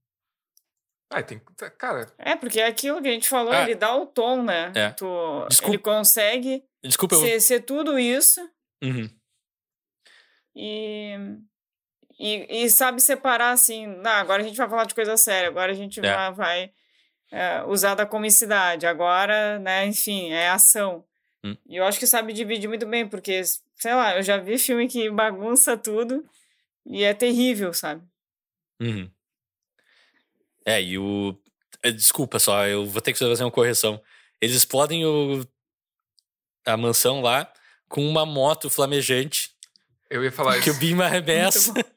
Ah, 1.10 1.22
tem. 1.22 1.40
Cara, 1.78 2.12
É, 2.18 2.34
porque 2.34 2.60
é 2.60 2.66
aquilo 2.66 3.00
que 3.00 3.08
a 3.08 3.12
gente 3.12 3.28
falou, 3.28 3.52
Ah. 3.52 3.62
ele 3.62 3.74
dá 3.74 3.94
o 3.94 4.06
tom, 4.06 4.42
né? 4.42 4.72
É. 4.74 4.90
Tu, 4.90 5.06
Desculpa. 5.48 5.70
ele 5.74 5.78
consegue 5.82 6.64
Desculpa, 6.82 7.14
eu. 7.14 7.20
ser, 7.20 7.40
ser 7.40 7.60
tudo 7.60 7.98
isso 7.98 8.40
Uhum. 8.82 9.08
e, 10.56 11.16
e, 12.18 12.64
e 12.64 12.70
sabe 12.70 13.00
separar 13.00 13.50
assim. 13.52 13.86
Ah, 14.04 14.20
agora 14.20 14.42
a 14.42 14.46
gente 14.46 14.56
vai 14.56 14.68
falar 14.68 14.84
de 14.84 14.94
coisa 14.94 15.16
séria, 15.16 15.48
agora 15.48 15.72
a 15.72 15.74
gente 15.74 16.00
É. 16.00 16.02
vai, 16.02 16.32
vai 16.32 16.70
é, 17.32 17.62
usar 17.66 17.94
da 17.94 18.06
comicidade, 18.06 18.86
agora, 18.86 19.58
né, 19.58 19.86
enfim, 19.86 20.30
é 20.30 20.48
ação. 20.48 21.04
Hum. 21.44 21.56
E 21.66 21.76
eu 21.76 21.84
acho 21.84 21.98
que 21.98 22.06
sabe 22.06 22.32
dividir 22.32 22.68
muito 22.68 22.86
bem, 22.86 23.06
porque, 23.08 23.42
sei 23.76 23.94
lá, 23.94 24.16
eu 24.16 24.22
já 24.22 24.36
vi 24.36 24.56
filme 24.58 24.88
que 24.88 25.10
bagunça 25.10 25.76
tudo 25.76 26.24
e 26.86 27.02
é 27.02 27.12
terrível, 27.12 27.72
sabe? 27.74 28.02
Uhum. 28.80 29.10
É, 30.64 30.82
e 30.82 30.98
o. 30.98 31.36
é, 31.82 31.90
Desculpa 31.90 32.38
só, 32.38 32.66
eu 32.66 32.86
vou 32.86 33.00
ter 33.02 33.12
que 33.12 33.18
fazer 33.18 33.44
uma 33.44 33.50
correção. 33.50 34.00
Eles 34.40 34.56
explodem 34.56 35.04
o... 35.04 35.46
a 36.66 36.76
mansão 36.76 37.20
lá 37.20 37.50
com 37.88 38.06
uma 38.06 38.24
moto 38.24 38.70
flamejante 38.70 39.53
eu 40.16 40.24
ia 40.24 40.32
falar 40.32 40.60
que 40.60 40.70
o 40.70 40.72
isso. 40.72 40.80
Bim 40.80 41.00
arremessa. 41.00 41.72
Muito 41.72 41.90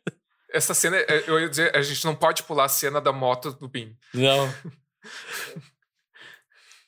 Essa 0.51 0.73
cena, 0.73 0.97
é, 0.97 1.23
eu 1.27 1.39
ia 1.39 1.49
dizer, 1.49 1.75
a 1.75 1.81
gente 1.81 2.03
não 2.05 2.15
pode 2.15 2.43
pular 2.43 2.65
a 2.65 2.69
cena 2.69 2.99
da 2.99 3.11
moto 3.11 3.51
do 3.51 3.67
Bim. 3.67 3.95
Não. 4.13 4.53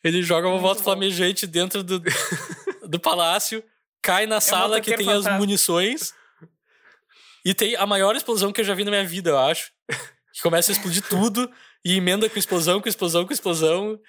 Ele 0.03 0.23
joga 0.23 0.47
uma 0.47 0.59
moto 0.59 0.81
flamejante 0.81 1.45
dentro 1.45 1.83
do, 1.83 2.01
do 2.87 2.99
palácio, 2.99 3.63
cai 4.01 4.25
na 4.25 4.39
sala 4.39 4.79
que 4.79 4.95
tem 4.95 5.09
as 5.09 5.17
fantasma. 5.17 5.37
munições 5.37 6.13
e 7.45 7.53
tem 7.53 7.75
a 7.75 7.85
maior 7.85 8.15
explosão 8.15 8.51
que 8.51 8.61
eu 8.61 8.65
já 8.65 8.73
vi 8.73 8.83
na 8.83 8.91
minha 8.91 9.05
vida, 9.05 9.31
eu 9.31 9.37
acho. 9.37 9.71
Que 10.31 10.41
começa 10.41 10.71
a 10.71 10.73
explodir 10.73 11.03
tudo 11.03 11.51
e 11.83 11.97
emenda 11.97 12.29
com 12.29 12.39
explosão, 12.39 12.79
com 12.79 12.87
explosão, 12.87 13.25
com 13.25 13.33
explosão. 13.33 13.99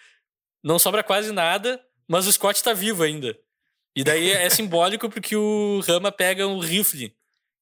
Não 0.63 0.79
sobra 0.79 1.03
quase 1.03 1.33
nada, 1.33 1.83
mas 2.09 2.27
o 2.27 2.33
Scott 2.33 2.63
tá 2.63 2.73
vivo 2.73 3.03
ainda. 3.03 3.37
E 3.97 4.05
daí 4.05 4.31
é 4.31 4.49
simbólico 4.49 5.09
porque 5.11 5.35
o 5.37 5.81
Rama 5.81 6.13
pega 6.13 6.47
um 6.47 6.61
rifle 6.61 7.15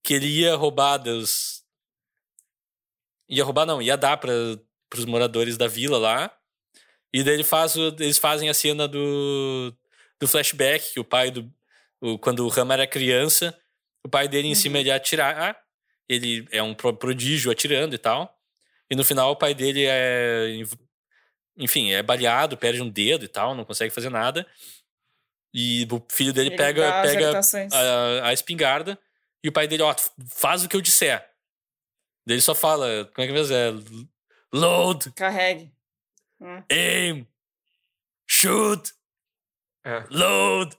que 0.02 0.14
ele 0.14 0.26
ia 0.26 0.54
roubar 0.54 0.98
dos. 0.98 1.64
Ia 3.28 3.44
roubar, 3.44 3.66
não, 3.66 3.80
ia 3.82 3.96
dar 3.96 4.16
para 4.16 4.30
os 4.96 5.04
moradores 5.04 5.56
da 5.56 5.66
vila 5.68 5.98
lá. 5.98 6.34
E 7.12 7.22
daí 7.22 7.34
ele 7.34 7.44
faz 7.44 7.76
o- 7.76 7.88
eles 7.98 8.18
fazem 8.18 8.48
a 8.48 8.54
cena 8.54 8.86
do, 8.88 9.74
do 10.20 10.28
flashback, 10.28 10.92
que 10.92 11.00
o 11.00 11.04
pai 11.04 11.30
do. 11.30 11.50
o- 12.00 12.18
quando 12.18 12.44
o 12.44 12.48
Rama 12.48 12.74
era 12.74 12.86
criança, 12.86 13.58
o 14.04 14.08
pai 14.08 14.28
dele 14.28 14.48
em 14.48 14.54
cima 14.54 14.78
ele 14.78 14.88
ia 14.88 14.96
atirar. 14.96 15.58
Ele 16.08 16.46
é 16.50 16.62
um 16.62 16.74
pro- 16.74 16.94
prodígio 16.96 17.50
atirando 17.50 17.94
e 17.94 17.98
tal. 17.98 18.34
E 18.90 18.96
no 18.96 19.04
final 19.04 19.32
o 19.32 19.36
pai 19.36 19.54
dele 19.54 19.84
é. 19.86 20.46
Enfim, 21.56 21.90
é 21.92 22.02
baleado, 22.02 22.56
perde 22.56 22.80
um 22.80 22.88
dedo 22.88 23.24
e 23.24 23.28
tal, 23.28 23.54
não 23.54 23.64
consegue 23.64 23.92
fazer 23.92 24.10
nada. 24.10 24.46
E 25.52 25.86
o 25.90 26.04
filho 26.10 26.32
dele 26.32 26.50
Ele 26.50 26.56
pega, 26.56 27.02
pega 27.02 27.40
a, 27.72 28.28
a 28.28 28.32
espingarda 28.32 28.98
e 29.42 29.48
o 29.48 29.52
pai 29.52 29.66
dele, 29.66 29.82
ó, 29.82 29.94
faz 30.28 30.62
o 30.64 30.68
que 30.68 30.76
eu 30.76 30.80
disser. 30.80 31.18
Daí 32.26 32.34
ele 32.34 32.42
só 32.42 32.54
fala, 32.54 33.06
como 33.14 33.24
é 33.24 33.26
que 33.26 33.32
mesmo 33.32 33.54
é? 33.54 33.72
Load, 34.52 35.10
Carregue. 35.12 35.72
Hum. 36.40 36.62
aim, 36.70 37.26
shoot, 38.28 38.92
É. 39.84 40.04
load, 40.10 40.76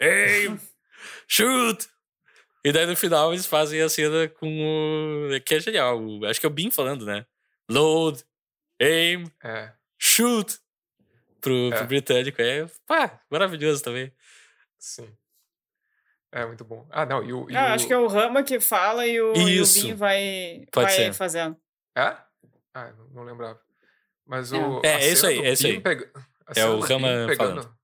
aim, 0.00 0.58
shoot. 1.28 1.88
E 2.64 2.72
daí 2.72 2.86
no 2.86 2.96
final 2.96 3.32
eles 3.32 3.46
fazem 3.46 3.80
a 3.80 3.88
cena 3.88 4.28
com 4.28 4.48
o. 4.48 5.40
que 5.44 5.54
é 5.54 5.60
genial. 5.60 6.00
Acho 6.24 6.40
que 6.40 6.46
é 6.46 6.48
o 6.48 6.52
Bin 6.52 6.70
falando, 6.70 7.04
né? 7.04 7.26
Load, 7.70 8.24
aim, 8.80 9.30
É. 9.42 9.72
shoot. 9.98 10.58
Pro, 11.46 11.72
É. 11.72 11.76
pro 11.78 11.86
britânico. 11.86 12.42
É 12.42 12.66
pá, 12.86 13.20
maravilhoso 13.30 13.82
também. 13.82 14.12
Sim. 14.78 15.08
É 16.32 16.44
muito 16.44 16.64
bom. 16.64 16.86
Ah, 16.90 17.06
não, 17.06 17.22
e 17.22 17.32
o. 17.32 17.48
e 17.50 17.56
Ah, 17.56 17.70
o- 17.70 17.74
acho 17.74 17.86
que 17.86 17.92
é 17.92 17.98
o 17.98 18.06
Rama 18.08 18.42
que 18.42 18.58
fala 18.60 19.06
e 19.06 19.20
o, 19.20 19.34
e 19.36 19.60
o. 19.60 19.64
Bin 19.66 19.94
vai, 19.94 20.66
Pode 20.72 20.86
vai 20.86 20.94
ser. 20.96 21.12
fazendo. 21.14 21.56
É? 21.96 22.16
Ah, 22.74 22.92
não, 22.98 23.08
não 23.10 23.22
lembrava. 23.24 23.58
Mas 24.26 24.52
É. 24.52 24.58
o. 24.58 24.80
É, 24.84 25.04
é 25.04 25.08
isso 25.08 25.26
aí, 25.26 25.38
é 25.38 25.52
isso 25.52 25.66
aí. 25.66 25.80
pega- 25.80 26.10
É 26.54 26.66
o 26.66 26.80
Rama 26.80 27.08
pegando- 27.28 27.36
falando. 27.62 27.76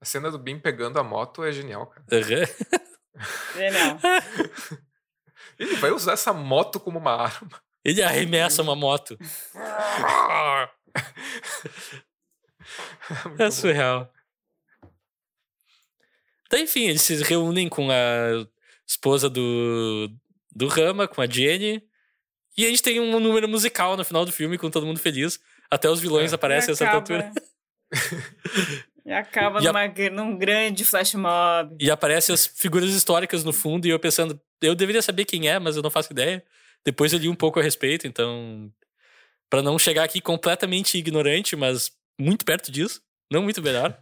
A 0.00 0.04
cena 0.04 0.30
do 0.30 0.38
Bim 0.38 0.58
pegando 0.58 0.98
a 0.98 1.02
moto 1.02 1.42
é 1.44 1.50
genial, 1.52 1.86
cara. 1.88 2.04
Genial. 3.56 3.98
Ele 5.58 5.76
vai 5.76 5.90
usar 5.90 6.12
essa 6.12 6.32
moto 6.32 6.78
como 6.80 6.98
uma 6.98 7.12
arma. 7.14 7.60
Ele 7.84 8.02
arremessa 8.02 8.62
uma 8.62 8.74
moto. 8.76 9.18
É 13.38 13.50
surreal. 13.50 14.12
Então, 16.46 16.58
enfim, 16.60 16.84
eles 16.88 17.02
se 17.02 17.22
reúnem 17.22 17.68
com 17.68 17.90
a 17.90 18.46
esposa 18.86 19.28
do, 19.28 20.10
do 20.54 20.68
Rama, 20.68 21.08
com 21.08 21.20
a 21.20 21.26
Jenny. 21.26 21.82
E 22.56 22.64
a 22.64 22.68
gente 22.68 22.82
tem 22.82 23.00
um 23.00 23.18
número 23.18 23.48
musical 23.48 23.96
no 23.96 24.04
final 24.04 24.24
do 24.24 24.30
filme, 24.32 24.56
com 24.58 24.70
todo 24.70 24.86
mundo 24.86 25.00
feliz. 25.00 25.40
Até 25.70 25.88
os 25.90 26.00
vilões 26.00 26.32
É. 26.32 26.34
aparecem 26.34 26.72
a 26.72 26.76
certa 26.76 26.96
acaba- 26.98 27.24
altura. 27.24 27.32
E 29.04 29.12
acaba 29.12 29.60
E 29.62 29.66
a- 29.66 29.72
numa, 29.72 30.10
num 30.10 30.38
grande 30.38 30.84
flash 30.84 31.14
mob. 31.14 31.76
E 31.80 31.90
aparecem 31.90 32.32
as 32.32 32.46
figuras 32.46 32.90
históricas 32.90 33.42
no 33.42 33.52
fundo, 33.52 33.86
e 33.86 33.90
eu 33.90 33.98
pensando, 33.98 34.40
eu 34.60 34.74
deveria 34.74 35.02
saber 35.02 35.24
quem 35.24 35.48
é, 35.48 35.58
mas 35.58 35.76
eu 35.76 35.82
não 35.82 35.90
faço 35.90 36.12
ideia. 36.12 36.44
Depois 36.84 37.12
eu 37.12 37.18
li 37.18 37.28
um 37.28 37.34
pouco 37.34 37.58
a 37.58 37.62
respeito, 37.62 38.06
então. 38.06 38.70
Pra 39.50 39.62
não 39.62 39.78
chegar 39.78 40.04
aqui 40.04 40.20
completamente 40.20 40.96
ignorante, 40.98 41.56
mas 41.56 41.90
muito 42.18 42.44
perto 42.44 42.70
disso. 42.70 43.02
Não 43.30 43.42
muito 43.42 43.62
melhor. 43.62 43.98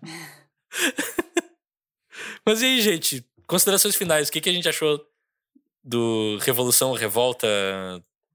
mas 2.45 2.63
e 2.63 2.67
aí, 2.67 2.81
gente? 2.81 3.25
Considerações 3.47 3.97
finais. 3.97 4.29
O 4.29 4.33
que, 4.33 4.41
que 4.41 4.51
a 4.51 4.53
gente 4.53 4.69
achou 4.69 5.05
do 5.83 6.39
Revolução, 6.39 6.93
Revolta, 6.93 7.47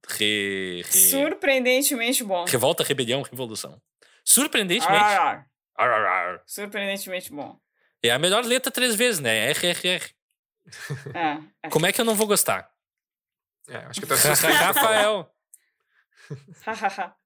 Re... 0.08 0.84
re- 0.84 0.84
Surpreendentemente 0.84 2.24
bom. 2.24 2.46
Revolta, 2.46 2.84
Rebelião, 2.84 3.22
Revolução? 3.22 3.82
Surpreendentemente. 4.24 5.04
Ar, 5.04 5.48
ar, 5.76 5.90
ar. 5.90 6.42
surpreendentemente 6.46 7.32
bom. 7.32 7.60
É 8.04 8.12
a 8.12 8.20
melhor 8.20 8.44
letra 8.46 8.72
três 8.72 8.96
vezes, 8.96 9.20
né? 9.20 9.52
RRR. 9.52 10.14
É, 11.14 11.38
é. 11.64 11.70
Como 11.70 11.86
é 11.86 11.94
que 11.94 12.02
eu 12.02 12.06
não 12.06 12.16
vou 12.16 12.28
gostar? 12.28 12.70
É, 13.70 13.78
acho 13.78 14.02
que 14.02 14.08
tá. 14.08 14.16
Rafael. 14.66 15.34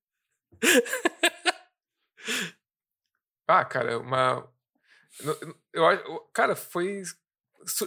Ah, 3.48 3.65
cara, 3.65 3.99
uma. 3.99 4.49
Eu, 5.19 5.57
eu, 5.73 6.19
cara, 6.34 6.56
foi. 6.56 7.03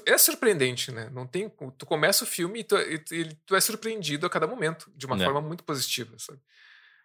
É 0.07 0.17
surpreendente, 0.19 0.93
né? 0.93 1.09
Não 1.11 1.27
tem. 1.27 1.49
Tu 1.79 1.87
começa 1.87 2.25
o 2.25 2.27
filme 2.27 2.61
e 2.61 2.65
tu, 2.65 2.77
e 2.77 3.03
e 3.11 3.35
tu 3.47 3.57
é 3.57 3.61
surpreendido 3.61 4.27
a 4.27 4.31
cada 4.31 4.47
momento, 4.47 4.91
de 4.95 5.07
uma 5.07 5.17
É. 5.17 5.25
forma 5.25 5.41
muito 5.41 5.65
positiva, 5.65 6.17
sabe? 6.19 6.41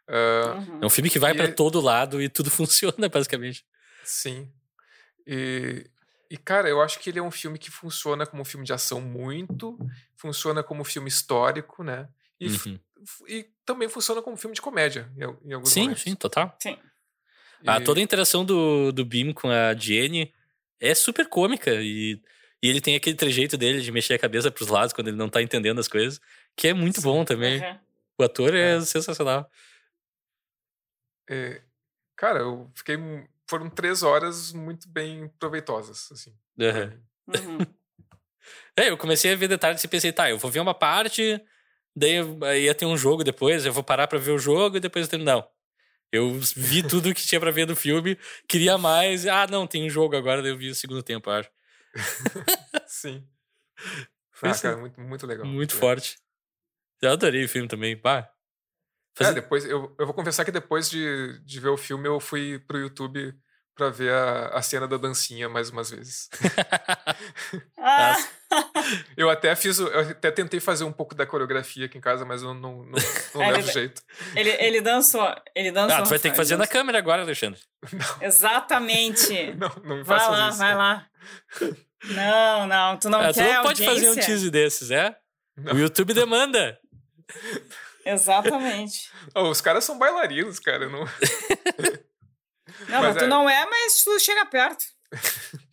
Ah, 0.07 0.56
Uhum. 0.68 0.80
É 0.81 0.85
um 0.85 0.89
filme 0.89 1.10
que 1.10 1.19
vai 1.19 1.34
pra 1.34 1.45
é- 1.45 1.51
todo 1.51 1.80
lado 1.81 2.22
e 2.22 2.30
tudo 2.30 2.49
funciona, 2.51 3.10
basicamente. 3.10 3.65
sim. 4.03 4.51
E, 5.26 5.89
e, 6.30 6.38
cara, 6.38 6.68
eu 6.69 6.81
acho 6.81 6.99
que 6.99 7.10
ele 7.10 7.19
é 7.19 7.22
um 7.23 7.30
filme 7.31 7.57
que 7.60 7.69
funciona 7.69 8.26
como 8.26 8.41
um 8.41 8.45
filme 8.45 8.65
de 8.65 8.73
ação 8.73 8.99
muito, 9.01 9.77
funciona 10.15 10.64
como 10.64 10.81
um 10.81 10.85
filme 10.85 11.07
histórico, 11.07 11.84
né? 11.84 12.07
E, 12.39 12.47
Uhum. 12.47 12.80
e 13.27 13.43
também 13.65 13.88
funciona 13.89 14.22
como 14.22 14.34
um 14.35 14.38
filme 14.38 14.56
de 14.56 14.61
comédia 14.61 15.11
em, 15.15 15.49
em 15.49 15.53
alguns 15.53 15.69
Sim, 15.72 15.81
momentos. 15.81 16.03
sim, 16.03 16.15
total. 16.15 16.56
Sim. 16.60 16.80
E- 17.64 17.84
toda 17.84 17.99
a 17.99 18.03
interação 18.03 18.44
do, 18.45 18.91
do 18.91 19.03
Beam 19.06 19.34
com 19.34 19.49
a 19.49 19.73
Jenny 19.76 20.34
é 20.80 20.94
super 20.95 21.27
cômica 21.27 21.72
e, 21.76 22.22
e 22.64 22.69
ele 22.69 22.80
tem 22.81 22.95
aquele 22.95 23.15
trejeito 23.15 23.57
dele 23.57 23.81
de 23.81 23.91
mexer 23.91 24.14
a 24.14 24.19
cabeça 24.19 24.49
pros 24.52 24.69
lados 24.69 24.94
quando 24.94 25.10
ele 25.10 25.18
não 25.18 25.30
tá 25.30 25.41
entendendo 25.41 25.80
as 25.80 25.88
coisas, 25.88 26.19
que 26.56 26.68
é 26.69 26.73
muito 26.73 27.02
Sim. 27.02 27.07
bom 27.07 27.26
também. 27.26 27.61
Uhum. 27.61 27.77
O 28.19 28.23
ator 28.23 28.53
é, 28.56 28.76
É. 28.77 28.81
sensacional. 28.81 29.49
é, 31.30 31.61
cara, 32.15 32.40
eu 32.40 32.69
fiquei. 32.76 32.98
Foram 33.49 33.69
três 33.69 34.03
horas 34.03 34.52
muito 34.53 34.88
bem 34.88 35.27
proveitosas, 35.40 36.07
assim. 36.11 36.31
mim. 36.57 36.65
Uhum. 36.65 36.99
É, 38.76 38.90
eu 38.90 38.98
comecei 38.98 39.34
a 39.34 39.36
ver 39.36 39.48
detalhes 39.49 39.84
e 39.84 39.88
pensei, 39.90 40.11
tá, 40.14 40.30
eu 40.30 40.38
vou 40.38 40.49
ver 40.49 40.61
uma 40.61 40.73
parte, 40.73 41.40
daí 41.94 42.15
ia 42.64 42.73
ter 42.73 42.86
um 42.86 42.95
jogo 42.95 43.23
depois, 43.26 43.65
eu 43.65 43.73
vou 43.73 43.84
parar 43.84 44.07
pra 44.07 44.18
ver 44.18 44.31
o 44.31 44.40
jogo 44.40 44.77
e 44.77 44.80
depois 44.80 45.06
eu 45.06 45.11
tenho. 45.11 45.23
Não. 45.26 45.45
Eu 46.11 46.40
vi 46.56 46.81
tudo 46.81 47.14
que 47.14 47.26
tinha 47.26 47.40
pra 47.40 47.52
ver 47.52 47.65
do 47.65 47.76
filme, 47.76 48.18
queria 48.48 48.77
mais. 48.77 49.27
Ah, 49.27 49.45
não, 49.48 49.68
tem 49.68 49.86
um 49.86 49.90
jogo 49.90 50.15
agora, 50.15 50.45
eu 50.48 50.57
vi 50.57 50.69
o 50.69 50.76
segundo 50.76 51.03
tempo, 51.03 51.30
acho. 51.30 51.49
Sim. 52.88 53.27
Ah, 54.41 54.57
cara, 54.57 54.77
muito, 54.77 54.99
muito 54.99 55.27
legal. 55.27 55.45
Muito 55.45 55.76
é. 55.76 55.80
forte. 55.80 56.18
Eu 57.02 57.11
adorei 57.11 57.45
o 57.45 57.49
filme 57.49 57.68
também, 57.68 57.95
pá. 57.95 58.31
É, 59.19 59.34
depois, 59.34 59.65
eu, 59.65 59.95
eu 59.99 60.06
vou 60.06 60.14
confessar 60.14 60.45
que 60.45 60.52
depois 60.52 60.90
de, 60.90 61.40
de 61.44 61.60
ver 61.60 61.69
o 61.69 61.77
filme, 61.77 62.07
eu 62.07 62.19
fui 62.19 62.57
pro 62.60 62.77
YouTube 62.77 63.36
pra 63.80 63.89
ver 63.89 64.11
a, 64.11 64.47
a 64.49 64.61
cena 64.61 64.85
da 64.88 64.97
dancinha 64.97 65.47
mais 65.47 65.69
umas 65.69 65.89
vezes. 65.89 66.30
Ah, 67.81 68.15
eu 69.15 69.30
até 69.30 69.56
fiz, 69.56 69.77
eu 69.80 69.99
até 69.99 70.31
tentei 70.31 70.60
fazer 70.60 70.84
um 70.84 70.91
pouco 70.91 71.14
da 71.15 71.26
coreografia 71.26 71.85
aqui 71.85 71.97
em 71.97 72.01
casa, 72.01 72.26
mas 72.26 72.41
eu 72.41 72.53
não, 72.53 72.84
não, 72.84 72.91
não 73.34 73.41
É, 73.43 73.51
levo 73.51 73.60
ele- 73.68 73.72
jeito. 73.72 74.01
ele, 74.35 74.49
ele 74.49 74.81
dançou. 74.81 75.34
Ele 75.56 75.72
dançou. 75.72 75.97
Ah, 75.97 76.01
tu 76.03 76.10
vai 76.10 76.19
ter 76.19 76.31
que 76.31 76.35
fazer 76.35 76.57
na 76.57 76.68
câmera 76.68 76.97
agora, 76.97 77.22
Alexandre. 77.22 77.60
Exatamente. 78.22 79.53
Não, 79.53 79.72
não 79.84 79.97
me 79.97 80.03
Vai 80.03 80.19
faça 80.19 80.31
lá, 80.31 80.49
isso. 80.49 80.57
vai 80.57 80.76
lá. 80.76 81.06
Não, 82.06 82.68
não, 82.68 82.97
tu 82.97 83.10
não 83.10 83.19
Ah, 83.22 83.31
tu 83.31 83.35
quer 83.35 83.53
não 83.56 83.64
pode 83.64 83.85
fazer 83.85 84.10
um 84.10 84.15
tease 84.15 84.49
desses, 84.51 84.91
é? 84.91 85.15
Não. 85.57 85.73
O 85.73 85.80
YouTube 85.80 86.14
demanda. 86.14 86.77
Exatamente. 88.06 89.11
Oh, 89.35 89.49
os 89.49 89.61
caras 89.61 89.84
são 89.84 89.97
bailarinos, 89.99 90.57
cara. 90.60 90.89
Não... 90.89 91.06
Não, 92.88 93.01
Mas 93.01 93.14
mas 93.14 93.18
tu 93.18 93.23
é- 93.23 93.27
não 93.27 93.49
é, 93.49 93.65
mas 93.69 94.03
tu 94.03 94.19
chega 94.19 94.45
perto. 94.45 94.85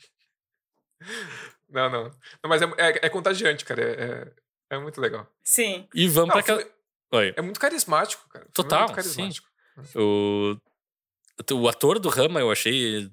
Não, 1.68 1.90
não. 1.90 2.04
Não, 2.04 2.48
mas 2.48 2.62
é, 2.62 2.64
é, 2.78 3.06
é 3.06 3.08
contagiante, 3.08 3.64
cara. 3.64 3.82
É, 3.82 4.04
é, 4.72 4.76
é 4.76 4.78
muito 4.78 5.00
legal. 5.00 5.30
Sim. 5.42 5.88
E 5.94 6.08
vamos 6.08 6.30
filme 6.32 6.40
aquela. 6.40 6.64
Oi. 7.12 7.34
é 7.36 7.42
muito 7.42 7.60
carismático, 7.60 8.28
cara. 8.28 8.46
Total, 8.52 8.78
É 8.80 8.82
muito 8.84 8.94
carismático. 8.94 9.48
O... 9.94 10.56
o 11.52 11.68
ator 11.68 11.98
do 11.98 12.08
Rama, 12.08 12.40
eu 12.40 12.50
achei. 12.50 13.10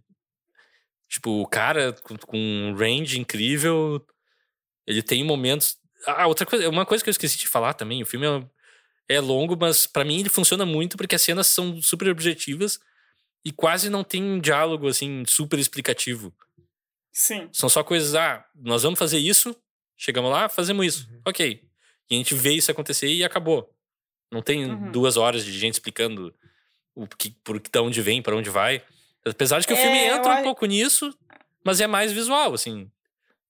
Tipo, 1.10 1.42
o 1.42 1.48
cara 1.48 1.94
com, 2.04 2.18
com 2.18 2.38
um 2.38 2.76
range 2.76 3.20
incrível. 3.20 4.06
Ele 4.88 5.02
tem 5.02 5.24
momentos. 5.24 5.78
Ah, 6.06 6.28
outra 6.28 6.46
coisa, 6.46 6.68
uma 6.70 6.86
coisa 6.86 7.04
que 7.04 7.10
eu 7.10 7.12
esqueci 7.12 7.38
de 7.38 7.48
falar 7.48 7.74
também: 7.74 8.02
o 8.02 8.06
filme 8.06 8.26
é, 9.10 9.16
é 9.16 9.20
longo, 9.20 9.58
mas 9.60 9.86
pra 9.88 10.04
mim 10.06 10.20
ele 10.20 10.30
funciona 10.30 10.66
muito 10.66 10.98
porque 10.98 11.16
as 11.16 11.22
cenas 11.22 11.48
são 11.48 11.82
super 11.82 12.08
objetivas 12.10 12.80
e 13.46 13.52
quase 13.52 13.90
não 13.90 14.04
tem 14.04 14.40
diálogo, 14.40 14.88
assim, 14.88 15.24
super 15.26 15.60
explicativo. 15.60 16.34
Sim. 17.12 17.48
São 17.52 17.70
só 17.70 17.84
coisas, 17.84 18.16
ah, 18.16 18.44
nós 18.56 18.84
vamos 18.84 18.98
fazer 18.98 19.20
isso, 19.20 19.56
chegamos 19.98 20.32
lá, 20.32 20.50
fazemos 20.50 20.86
isso. 20.86 21.08
Uhum. 21.12 21.22
Ok. 21.28 21.64
E 22.10 22.16
a 22.16 22.18
gente 22.18 22.34
vê 22.36 22.54
isso 22.54 22.72
acontecer 22.72 23.08
e 23.08 23.24
acabou. 23.24 23.70
Não 24.32 24.42
tem 24.42 24.66
Uhum. 24.66 24.92
duas 24.92 25.16
horas 25.18 25.46
de 25.46 25.52
gente 25.58 25.74
explicando 25.76 26.34
o 26.96 27.08
que, 27.08 27.32
por 27.44 27.60
que, 27.60 27.70
da 27.70 27.82
onde 27.82 28.02
vem, 28.02 28.22
para 28.22 28.36
onde 28.36 28.50
vai. 28.50 28.82
Apesar 29.26 29.60
de 29.60 29.68
que 29.68 29.74
o 29.74 29.78
filme 29.78 29.98
É, 29.98 30.08
entra 30.16 30.30
um 30.30 30.34
acho- 30.34 30.44
pouco 30.44 30.66
nisso, 30.66 31.16
mas 31.64 31.80
é 31.80 31.88
mais 31.88 32.12
visual, 32.12 32.54
assim. 32.54 32.90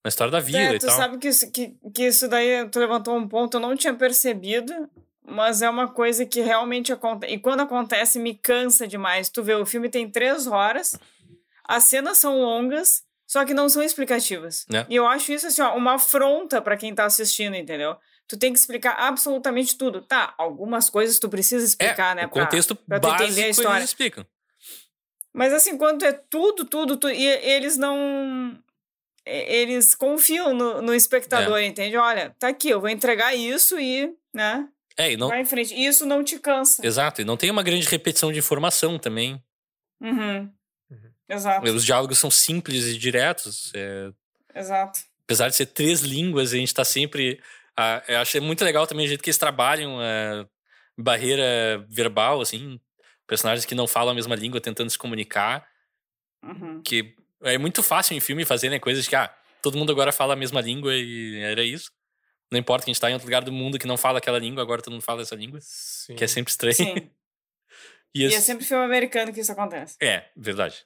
Na 0.04 0.10
história 0.10 0.32
da 0.32 0.40
vida 0.42 0.60
É, 0.60 0.76
e 0.76 0.80
tu 0.80 0.86
tal. 0.86 0.96
sabe 0.98 1.18
que 1.18 1.30
que, 1.52 1.76
que 1.96 2.04
isso 2.08 2.28
daí 2.28 2.68
tu 2.70 2.78
levantou 2.80 3.16
um 3.18 3.28
ponto, 3.28 3.56
eu 3.56 3.62
não 3.62 3.76
tinha 3.76 3.94
percebido, 3.94 4.90
mas 5.26 5.62
é 5.62 5.70
uma 5.70 5.88
coisa 5.88 6.26
que 6.26 6.42
realmente 6.42 6.92
acontece. 6.92 7.34
E 7.34 7.40
quando 7.40 7.62
acontece, 7.62 8.20
me 8.20 8.36
cansa 8.36 8.88
demais. 8.88 9.30
Tu 9.30 9.42
vê, 9.44 9.54
o 9.56 9.66
filme 9.66 9.90
tem 9.90 10.10
três 10.10 10.48
horas, 10.48 10.98
as 11.64 11.86
cenas 11.86 12.18
são 12.18 12.40
longas, 12.42 13.04
só 13.26 13.46
que 13.46 13.54
não 13.54 13.70
são 13.70 13.82
explicativas. 13.82 14.66
É. 14.74 14.86
E 14.90 14.96
eu 14.96 15.08
acho 15.08 15.32
isso 15.32 15.48
assim, 15.48 15.62
ó, 15.62 15.76
uma 15.76 15.94
afronta 15.96 16.62
pra 16.62 16.78
quem 16.78 16.94
tá 16.94 17.06
assistindo, 17.06 17.56
entendeu? 17.56 17.96
Tu 18.28 18.38
tem 18.38 18.54
que 18.54 18.60
explicar 18.60 18.96
absolutamente 18.98 19.78
tudo. 19.78 20.02
Tá, 20.02 20.34
algumas 20.38 20.90
coisas 20.90 21.20
tu 21.20 21.30
precisa 21.30 21.66
explicar, 21.66 22.12
é, 22.14 22.22
né? 22.22 22.26
o 22.26 22.30
contexto 22.30 22.76
pra 22.76 23.00
tu 23.00 23.08
entender 23.10 23.44
a 23.44 23.50
história. 23.50 23.78
eles 23.80 23.90
explicam. 23.90 24.26
Mas 25.34 25.52
assim, 25.52 25.78
quando 25.78 26.04
é 26.04 26.12
tudo, 26.12 26.64
tudo, 26.66 26.96
tudo, 26.96 27.12
e 27.12 27.26
eles 27.26 27.76
não. 27.76 28.58
Eles 29.26 29.96
confiam 29.96 30.54
no, 30.54 30.82
no 30.82 30.94
espectador, 30.94 31.58
É. 31.58 31.66
entende? 31.66 31.96
Olha, 31.96 32.36
tá 32.38 32.50
aqui, 32.50 32.70
eu 32.70 32.82
vou 32.82 32.90
entregar 32.90 33.34
isso 33.34 33.80
e, 33.80 34.14
né? 34.34 34.68
É, 34.98 35.12
e 35.14 35.18
não, 35.18 35.28
Vai 35.30 35.42
em 35.42 35.46
frente. 35.46 35.74
E 35.74 35.86
isso 35.86 36.06
não 36.06 36.24
te 36.24 36.38
cansa. 36.40 36.86
exato, 36.86 37.22
e 37.22 37.26
não 37.26 37.36
tem 37.38 37.50
uma 37.50 37.64
grande 37.64 37.88
repetição 37.88 38.32
de 38.32 38.40
informação 38.40 39.00
também. 39.00 39.42
Uhum. 40.02 40.52
Uhum. 40.90 41.12
Exato, 41.28 41.68
Os 41.72 41.84
diálogos 41.86 42.20
são 42.20 42.30
simples 42.30 42.86
e 42.86 42.98
diretos. 42.98 43.72
é, 43.76 44.12
exato. 44.54 45.00
apesar 45.24 45.50
de 45.50 45.56
ser 45.56 45.68
três 45.68 46.02
línguas, 46.02 46.54
a 46.54 46.58
gente 46.58 46.74
tá 46.74 46.84
sempre. 46.86 47.42
ah, 47.76 48.04
eu 48.08 48.20
achei 48.20 48.40
muito 48.42 48.64
legal 48.64 48.86
também 48.86 49.06
o 49.06 49.08
jeito 49.08 49.24
que 49.24 49.30
eles 49.30 49.38
trabalham 49.38 50.00
a 50.00 50.46
barreira 50.98 51.84
verbal, 51.90 52.42
assim. 52.42 52.80
Personagens 53.26 53.66
que 53.66 53.74
não 53.74 53.88
falam 53.88 54.12
a 54.12 54.16
mesma 54.16 54.36
língua 54.36 54.62
tentando 54.62 54.90
se 54.90 54.98
comunicar. 54.98 55.66
Uhum. 56.44 56.82
Que 56.84 57.16
é 57.42 57.58
muito 57.58 57.82
fácil 57.82 58.16
em 58.16 58.20
filme 58.20 58.46
fazer, 58.46 58.70
né? 58.70 58.78
Coisas 58.80 59.08
que, 59.08 59.16
ah, 59.16 59.34
todo 59.62 59.78
mundo 59.78 59.92
agora 59.92 60.12
fala 60.12 60.34
a 60.34 60.36
mesma 60.38 60.62
língua 60.62 60.94
e 60.94 61.40
era 61.42 61.64
isso. 61.64 61.90
Não 62.54 62.60
importa 62.60 62.86
que 62.86 62.92
a 62.92 62.94
gente 62.94 63.02
tá 63.02 63.10
em 63.10 63.14
outro 63.14 63.26
lugar 63.28 63.44
do 63.44 63.52
mundo 63.52 63.78
que 63.80 63.88
não 63.88 63.98
fala 63.98 64.20
aquela 64.20 64.40
língua, 64.40 64.62
agora 64.64 64.82
todo 64.82 64.94
mundo 64.94 65.02
fala 65.04 65.22
essa 65.24 65.36
língua. 65.36 65.60
Sim. 65.62 66.16
Que 66.16 66.24
é 66.24 66.28
sempre 66.28 66.52
estranho. 66.52 66.76
Sim. 66.76 66.96
E 68.16 68.22
E 68.28 68.36
é 68.36 68.40
sempre 68.40 68.64
filme 68.64 68.84
americano 68.86 69.34
que 69.34 69.40
isso 69.40 69.52
acontece. 69.52 69.98
É, 70.00 70.30
verdade. 70.38 70.86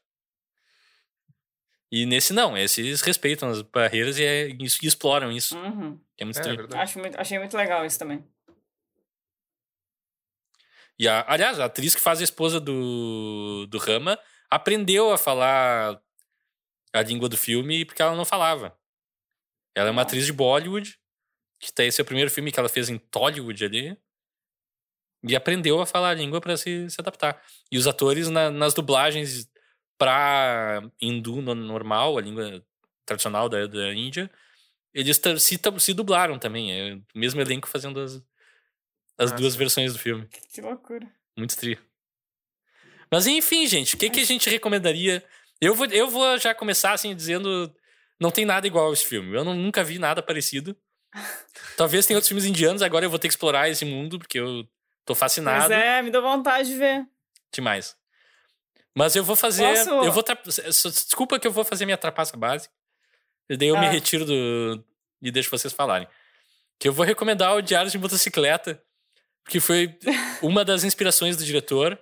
E 1.92 2.06
nesse 2.06 2.32
não, 2.32 2.58
esses 2.58 3.02
respeitam 3.02 3.50
as 3.50 3.62
barreiras 3.62 4.18
e, 4.18 4.24
é, 4.24 4.48
e 4.48 4.64
exploram 4.64 5.30
isso. 5.30 5.58
Uhum. 5.58 5.98
Que 6.16 6.24
é 6.24 6.26
muito 6.26 6.38
É, 6.38 6.40
estranho. 6.40 6.58
verdade. 6.58 6.82
Acho 6.84 7.00
muito, 7.00 7.20
achei 7.20 7.38
muito 7.38 7.58
legal 7.58 7.86
isso 7.86 8.00
também. 8.00 8.26
E 10.98 11.08
a, 11.08 11.26
aliás, 11.28 11.60
a 11.60 11.66
atriz 11.66 11.94
que 11.94 12.02
faz 12.02 12.22
a 12.22 12.24
esposa 12.24 12.60
do, 12.62 13.68
do 13.70 13.78
Rama 13.78 14.18
aprendeu 14.50 15.12
a 15.12 15.18
falar 15.18 16.02
a 16.94 17.02
língua 17.02 17.28
do 17.30 17.38
filme 17.38 17.84
porque 17.84 18.02
ela 18.02 18.16
não 18.16 18.24
falava. 18.26 18.78
Ela 19.76 19.90
é 19.90 19.92
uma 19.92 20.02
Ah. 20.02 20.04
atriz 20.04 20.26
de 20.26 20.34
Bollywood, 20.34 20.98
que 21.60 21.72
tem 21.74 21.88
esse 21.88 22.00
é 22.00 22.04
o 22.04 22.06
primeiro 22.06 22.30
filme 22.32 22.52
que 22.52 22.60
ela 22.60 22.70
fez 22.70 22.90
em 22.90 22.98
Tollywood 22.98 23.66
ali. 23.66 23.98
E 25.28 25.36
aprendeu 25.36 25.82
a 25.82 25.86
falar 25.86 26.10
a 26.12 26.14
língua 26.14 26.40
para 26.40 26.56
se, 26.56 26.90
se 26.90 26.98
adaptar. 27.02 27.42
E 27.72 27.78
os 27.78 27.88
atores 27.88 28.30
na- 28.30 28.52
nas 28.52 28.74
dublagens 28.74 29.50
pra 29.98 30.82
hindu 31.02 31.42
no- 31.42 31.56
normal, 31.56 32.18
a 32.18 32.22
língua 32.22 32.64
tradicional 33.06 33.50
da, 33.50 33.66
da 33.66 33.94
Índia, 33.94 34.30
eles 34.94 35.20
se, 35.40 35.60
se 35.80 35.94
dublaram 35.94 36.38
também. 36.38 36.72
É 36.72 36.94
o 36.96 37.04
mesmo 37.16 37.42
elenco 37.42 37.68
fazendo 37.68 38.00
as, 38.00 38.22
as 39.18 39.32
duas 39.32 39.56
versões 39.56 39.94
do 39.94 40.00
filme. 40.00 40.28
Que 40.54 40.62
loucura. 40.62 41.12
Muito 41.36 41.58
tri. 41.58 41.80
Mas 43.12 43.26
enfim, 43.26 43.66
gente, 43.68 43.96
o 43.96 43.98
que, 43.98 44.10
que 44.10 44.20
a 44.20 44.26
gente 44.26 44.50
recomendaria? 44.50 45.24
Eu 45.60 45.74
vou, 45.74 45.88
eu 45.88 46.10
vou 46.10 46.38
já 46.38 46.54
começar 46.54 46.92
assim 46.94 47.16
dizendo. 47.16 47.74
Não 48.20 48.30
tem 48.32 48.46
nada 48.46 48.68
igual 48.68 48.90
a 48.90 48.94
esse 48.94 49.06
filme. 49.06 49.36
Eu 49.36 49.44
não- 49.44 49.56
nunca 49.56 49.84
vi 49.84 49.98
nada 49.98 50.22
parecido. 50.22 50.76
Talvez 51.76 52.06
tenha 52.06 52.18
outros 52.18 52.28
filmes 52.28 52.46
indianos, 52.46 52.82
agora 52.82 53.06
eu 53.06 53.10
vou 53.10 53.20
ter 53.20 53.28
que 53.28 53.34
explorar 53.34 53.70
esse 53.70 53.86
mundo, 53.86 54.18
porque 54.20 54.40
eu 54.40 54.68
tô 55.06 55.14
fascinado 55.16 55.70
Mas 55.70 55.72
é, 55.72 56.02
me 56.02 56.10
deu 56.12 56.22
vontade 56.22 56.70
de 56.70 56.76
ver. 56.76 57.06
demais. 57.54 57.96
Mas 58.96 59.16
eu 59.16 59.24
vou 59.24 59.36
fazer. 59.36 59.64
Posso- 59.68 59.90
Eu 60.04 60.12
vou 60.12 60.24
tra- 60.24 60.40
Desculpa 60.44 61.40
que 61.40 61.46
eu 61.48 61.52
vou 61.52 61.64
fazer 61.64 61.86
minha 61.86 61.98
trapaça 61.98 62.36
básica. 62.36 62.74
E 63.48 63.56
daí 63.56 63.68
eu 63.68 63.78
me 63.78 63.86
Ah. 63.86 63.90
retiro 63.92 64.26
do. 64.26 64.84
E 65.22 65.30
deixo 65.32 65.50
vocês 65.52 65.72
falarem. 65.72 66.08
Que 66.80 66.88
eu 66.88 66.94
vou 66.94 67.06
recomendar 67.06 67.56
o 67.56 67.62
Diário 67.62 67.90
de 67.92 67.98
Motocicleta, 67.98 68.82
que 69.48 69.60
foi 69.60 69.98
uma 70.42 70.66
das 70.66 70.84
inspirações 70.84 71.38
do 71.38 71.46
diretor. 71.46 71.98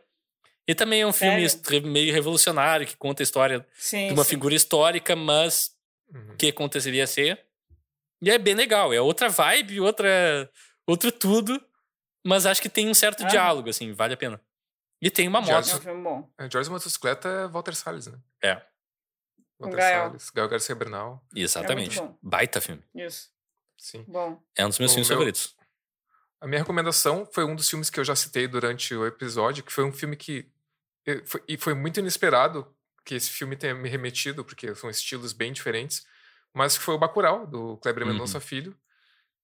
E 0.68 0.74
também 0.74 1.02
é 1.02 1.06
um 1.08 1.14
filme 1.14 1.48
Sério? 1.50 1.86
meio 1.88 2.14
revolucionário, 2.14 2.88
que 2.88 2.96
conta 2.96 3.22
a 3.22 3.26
história 3.26 3.66
Sim. 3.78 4.08
de 4.08 4.14
uma 4.14 4.24
sim. 4.24 4.30
figura 4.32 4.56
histórica, 4.56 5.16
mas 5.18 5.76
Uhum. 6.14 6.36
que 6.38 6.48
aconteceria 6.48 7.06
ser. 7.06 7.44
E 8.22 8.30
é 8.32 8.38
bem 8.38 8.56
legal. 8.56 8.94
É 8.94 9.00
outra 9.02 9.30
vibe, 9.30 9.80
outra, 9.82 10.50
outro 10.88 11.12
tudo. 11.12 11.64
Mas 12.26 12.46
acho 12.46 12.62
que 12.62 12.70
tem 12.70 12.90
um 12.90 12.94
certo 12.94 13.24
Ah. 13.24 13.28
diálogo, 13.28 13.70
assim, 13.70 13.92
vale 13.94 14.14
a 14.14 14.18
pena. 14.18 14.42
E 15.02 15.12
tem 15.12 15.28
uma 15.28 15.42
moto. 15.42 15.70
É 15.70 15.76
um 15.76 15.82
filme 15.82 16.02
bom. 16.04 16.34
É, 16.40 16.50
George 16.50 16.70
Motocicleta 16.70 17.28
é 17.30 17.48
Walter 17.48 17.76
Salles, 17.76 18.08
né? 18.08 18.18
É, 18.42 18.62
Walter 19.60 19.78
Gael. 19.78 20.06
Salles, 20.08 20.30
Gael 20.32 20.50
Garcia 20.50 20.76
Bernal. 20.76 21.24
exatamente. 21.36 21.98
bom. 22.00 22.18
Baita 22.24 22.60
filme. 22.60 22.84
Isso. 22.96 23.30
Sim. 23.78 24.04
Bom. 24.08 24.42
É 24.58 24.66
um 24.66 24.70
dos 24.70 24.80
meus 24.80 24.92
O 24.92 24.94
filmes 24.96 25.10
meu- 25.10 25.18
favoritos. 25.18 25.56
A 26.42 26.48
minha 26.48 26.60
recomendação 26.60 27.28
foi 27.32 27.44
um 27.46 27.56
dos 27.56 27.70
filmes 27.70 27.90
que 27.90 28.00
eu 28.00 28.04
já 28.06 28.16
citei 28.16 28.48
durante 28.48 28.94
o 28.96 29.06
episódio, 29.06 29.64
que 29.64 29.72
foi 29.72 29.84
um 29.84 29.92
filme 29.92 30.16
que. 30.16 30.50
eh, 31.06 31.22
foi- 31.26 31.44
E 31.48 31.58
foi 31.58 31.74
muito 31.76 32.00
inesperado 32.00 32.74
que 33.06 33.14
esse 33.14 33.30
filme 33.30 33.56
tenha 33.56 33.76
me 33.76 33.88
remetido, 33.88 34.44
porque 34.44 34.74
são 34.74 34.90
estilos 34.90 35.32
bem 35.34 35.54
diferentes, 35.54 36.06
mas 36.56 36.78
que 36.78 36.84
foi 36.84 36.96
o 36.96 36.98
Bacurau, 36.98 37.46
do 37.46 37.78
Kleber 37.78 38.04
Uhum. 38.04 38.14
Mendonça 38.14 38.40
Filho, 38.40 38.76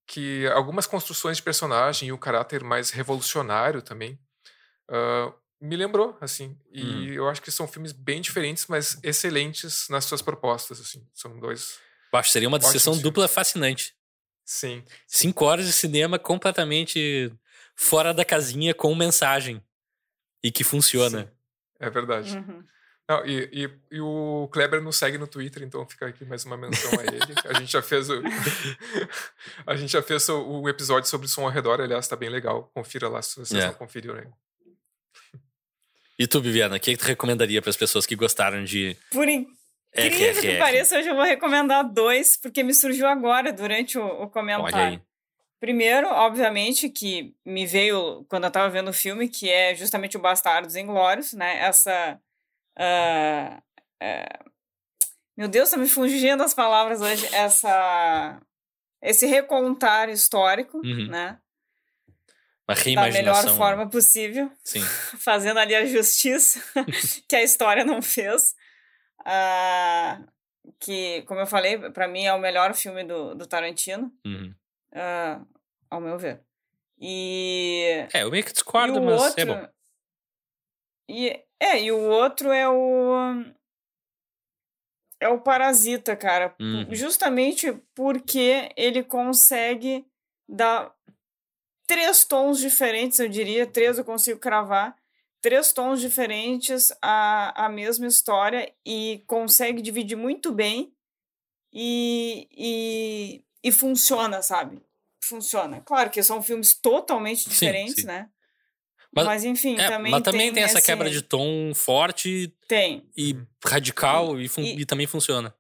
que 0.07 0.47
algumas 0.47 0.88
construções 0.88 1.38
de 1.38 1.43
personagem 1.43 2.09
e 2.09 2.11
o 2.11 2.17
caráter 2.17 2.63
mais 2.63 2.89
revolucionário 2.89 3.81
também 3.81 4.17
ah, 4.89 5.31
me 5.59 5.75
lembrou, 5.75 6.17
assim. 6.19 6.57
E 6.71 6.81
Uhum. 6.83 7.03
eu 7.13 7.29
acho 7.29 7.41
que 7.41 7.51
são 7.51 7.67
filmes 7.67 7.91
bem 7.91 8.19
diferentes, 8.21 8.65
mas 8.67 8.97
excelentes 9.03 9.88
nas 9.89 10.05
suas 10.05 10.21
propostas, 10.21 10.79
assim. 10.81 11.07
São 11.13 11.39
dois 11.39 11.77
Acho 12.13 12.31
seria 12.31 12.47
uma 12.47 12.59
sessão 12.59 12.93
filmes. 12.93 13.03
dupla 13.03 13.27
fascinante. 13.27 13.95
Sim. 14.43 14.83
Cinco 15.07 15.45
horas 15.45 15.65
de 15.65 15.71
cinema 15.71 16.17
completamente 16.19 17.31
fora 17.75 18.13
da 18.13 18.25
casinha 18.25 18.73
com 18.73 18.93
mensagem. 18.95 19.63
E 20.43 20.51
que 20.51 20.63
funciona. 20.63 21.21
Sim. 21.25 21.29
É 21.79 21.89
verdade. 21.89 22.35
Uhum. 22.38 22.63
Não, 23.11 23.25
e, 23.25 23.49
e- 23.65 23.95
e 23.97 23.99
o 23.99 24.47
Kleber 24.53 24.81
nos 24.81 24.95
segue 24.95 25.17
no 25.17 25.27
Twitter, 25.27 25.63
então 25.63 25.85
fica 25.85 26.05
aqui 26.07 26.23
mais 26.23 26.45
uma 26.45 26.55
menção 26.55 26.91
a 26.97 27.03
ele. 27.03 27.19
A 27.45 27.59
gente 27.59 27.69
já 27.69 27.81
fez 27.81 28.09
o. 28.09 28.21
a 29.67 29.75
gente 29.75 29.91
já 29.91 30.01
fez 30.01 30.29
o, 30.29 30.61
o 30.61 30.69
episódio 30.69 31.09
sobre 31.09 31.27
som 31.27 31.43
ao 31.43 31.49
redor, 31.49 31.81
aliás, 31.81 32.07
tá 32.07 32.15
bem 32.15 32.29
legal. 32.29 32.71
Confira 32.73 33.09
lá 33.09 33.21
se 33.21 33.35
vocês 33.38 33.61
É. 33.61 33.67
não 33.67 33.73
conferiram. 33.73 34.15
E 36.17 36.25
tu, 36.27 36.39
Viviana, 36.41 36.77
o 36.77 36.79
que, 36.79 36.91
que 36.91 36.97
tu 37.03 37.05
recomendaria 37.05 37.61
para 37.61 37.69
as 37.69 37.75
pessoas 37.77 38.05
que 38.05 38.15
gostaram 38.15 38.63
de 38.63 38.95
Por 39.11 39.27
incrível 39.27 40.41
que 40.41 40.57
pareça, 40.57 40.97
hoje 40.97 41.09
eu 41.09 41.15
vou 41.15 41.25
recomendar 41.25 41.83
dois, 41.91 42.38
porque 42.38 42.63
me 42.63 42.73
surgiu 42.73 43.07
agora 43.07 43.51
durante 43.51 43.97
o, 43.97 44.05
o 44.23 44.29
comentário. 44.29 44.73
Olha 44.77 44.88
aí. 44.97 45.01
Primeiro, 45.59 46.07
obviamente, 46.07 46.89
que 46.89 47.35
me 47.45 47.65
veio 47.67 48.25
quando 48.29 48.45
eu 48.45 48.51
tava 48.51 48.69
vendo 48.69 48.89
o 48.89 48.93
filme, 48.93 49.27
que 49.27 49.49
é 49.49 49.75
justamente 49.75 50.15
o 50.15 50.19
Bastardos 50.21 50.75
Inglórios, 50.75 51.33
né? 51.33 51.57
Essa. 51.59 52.19
Ah, 52.77 53.61
ah, 54.02 54.45
meu 55.38 55.48
Deus, 55.48 55.69
tá 55.72 55.77
me 55.77 55.88
fugindo 55.88 56.43
as 56.43 56.53
palavras 56.53 57.02
hoje. 57.02 57.27
Essa. 57.34 58.39
Esse 59.02 59.26
recontar 59.26 60.10
histórico, 60.10 60.77
Uhum. 60.77 61.07
né? 61.07 61.39
Uma 62.68 62.76
Da 63.07 63.11
melhor 63.11 63.43
forma 63.57 63.89
possível, 63.89 64.49
Sim. 64.64 64.81
fazendo 65.19 65.60
ali 65.60 65.76
a 65.76 65.85
justiça 65.85 66.61
que 67.27 67.35
a 67.35 67.43
história 67.43 67.84
não 67.84 68.02
fez. 68.02 68.56
Ah, 69.26 70.22
que, 70.80 71.23
como 71.23 71.39
eu 71.39 71.48
falei, 71.48 71.77
para 71.89 72.07
mim 72.07 72.23
é 72.26 72.34
o 72.34 72.39
melhor 72.39 72.73
filme 72.76 73.03
do, 73.03 73.35
do 73.35 73.45
Tarantino. 73.48 74.11
Uhum. 74.26 74.53
ah, 74.93 75.41
ao 75.89 75.99
meu 75.99 76.18
ver. 76.18 76.41
E, 76.99 78.07
É, 78.14 78.22
eu 78.23 78.30
meio 78.31 78.43
que 78.43 78.53
discordo, 78.53 79.02
mas 79.02 79.22
outro. 79.22 79.41
é 79.41 79.45
bom. 79.45 79.68
E, 81.11 81.43
é, 81.59 81.83
e 81.83 81.91
o 81.91 81.99
outro 81.99 82.51
é 82.51 82.67
o. 82.69 83.43
É 85.19 85.27
o 85.27 85.41
Parasita, 85.41 86.15
cara. 86.15 86.55
Uhum. 86.59 86.88
Justamente 86.95 87.71
porque 87.93 88.71
ele 88.75 89.03
consegue 89.03 90.05
dar 90.49 90.91
três 91.85 92.23
tons 92.23 92.59
diferentes, 92.59 93.19
eu 93.19 93.27
diria. 93.27 93.67
Três 93.67 93.97
eu 93.97 94.05
consigo 94.05 94.39
cravar. 94.39 94.95
Três 95.41 95.73
tons 95.73 95.99
diferentes 95.99 96.91
a, 97.01 97.65
a 97.65 97.69
mesma 97.69 98.07
história 98.07 98.73
e 98.85 99.21
consegue 99.27 99.81
dividir 99.81 100.15
muito 100.15 100.51
bem 100.51 100.93
e, 101.73 102.47
e, 102.51 103.43
e 103.63 103.71
funciona, 103.71 104.41
sabe? 104.41 104.81
Funciona. 105.23 105.81
Claro 105.81 106.09
que 106.09 106.23
são 106.23 106.41
filmes 106.41 106.73
totalmente 106.73 107.49
diferentes, 107.49 108.01
sim. 108.01 108.07
né? 108.07 108.31
Mas- 109.13 109.25
Mas, 109.25 109.43
enfim, 109.43 109.77
É, 109.77 109.88
também 109.89 110.11
mas 110.11 110.21
também 110.23 110.41
tem, 110.47 110.53
tem 110.53 110.63
essa 110.63 110.77
esse- 110.77 110.85
quebra 110.85 111.09
de 111.09 111.21
tom 111.21 111.73
forte 111.75 112.53
Tem. 112.67 113.05
e 113.15 113.33
Uhum. 113.33 113.45
radical 113.65 114.39
e, 114.39 114.49
e- 114.57 114.81
e 114.81 114.85
também 114.85 115.05
funciona. 115.05 115.53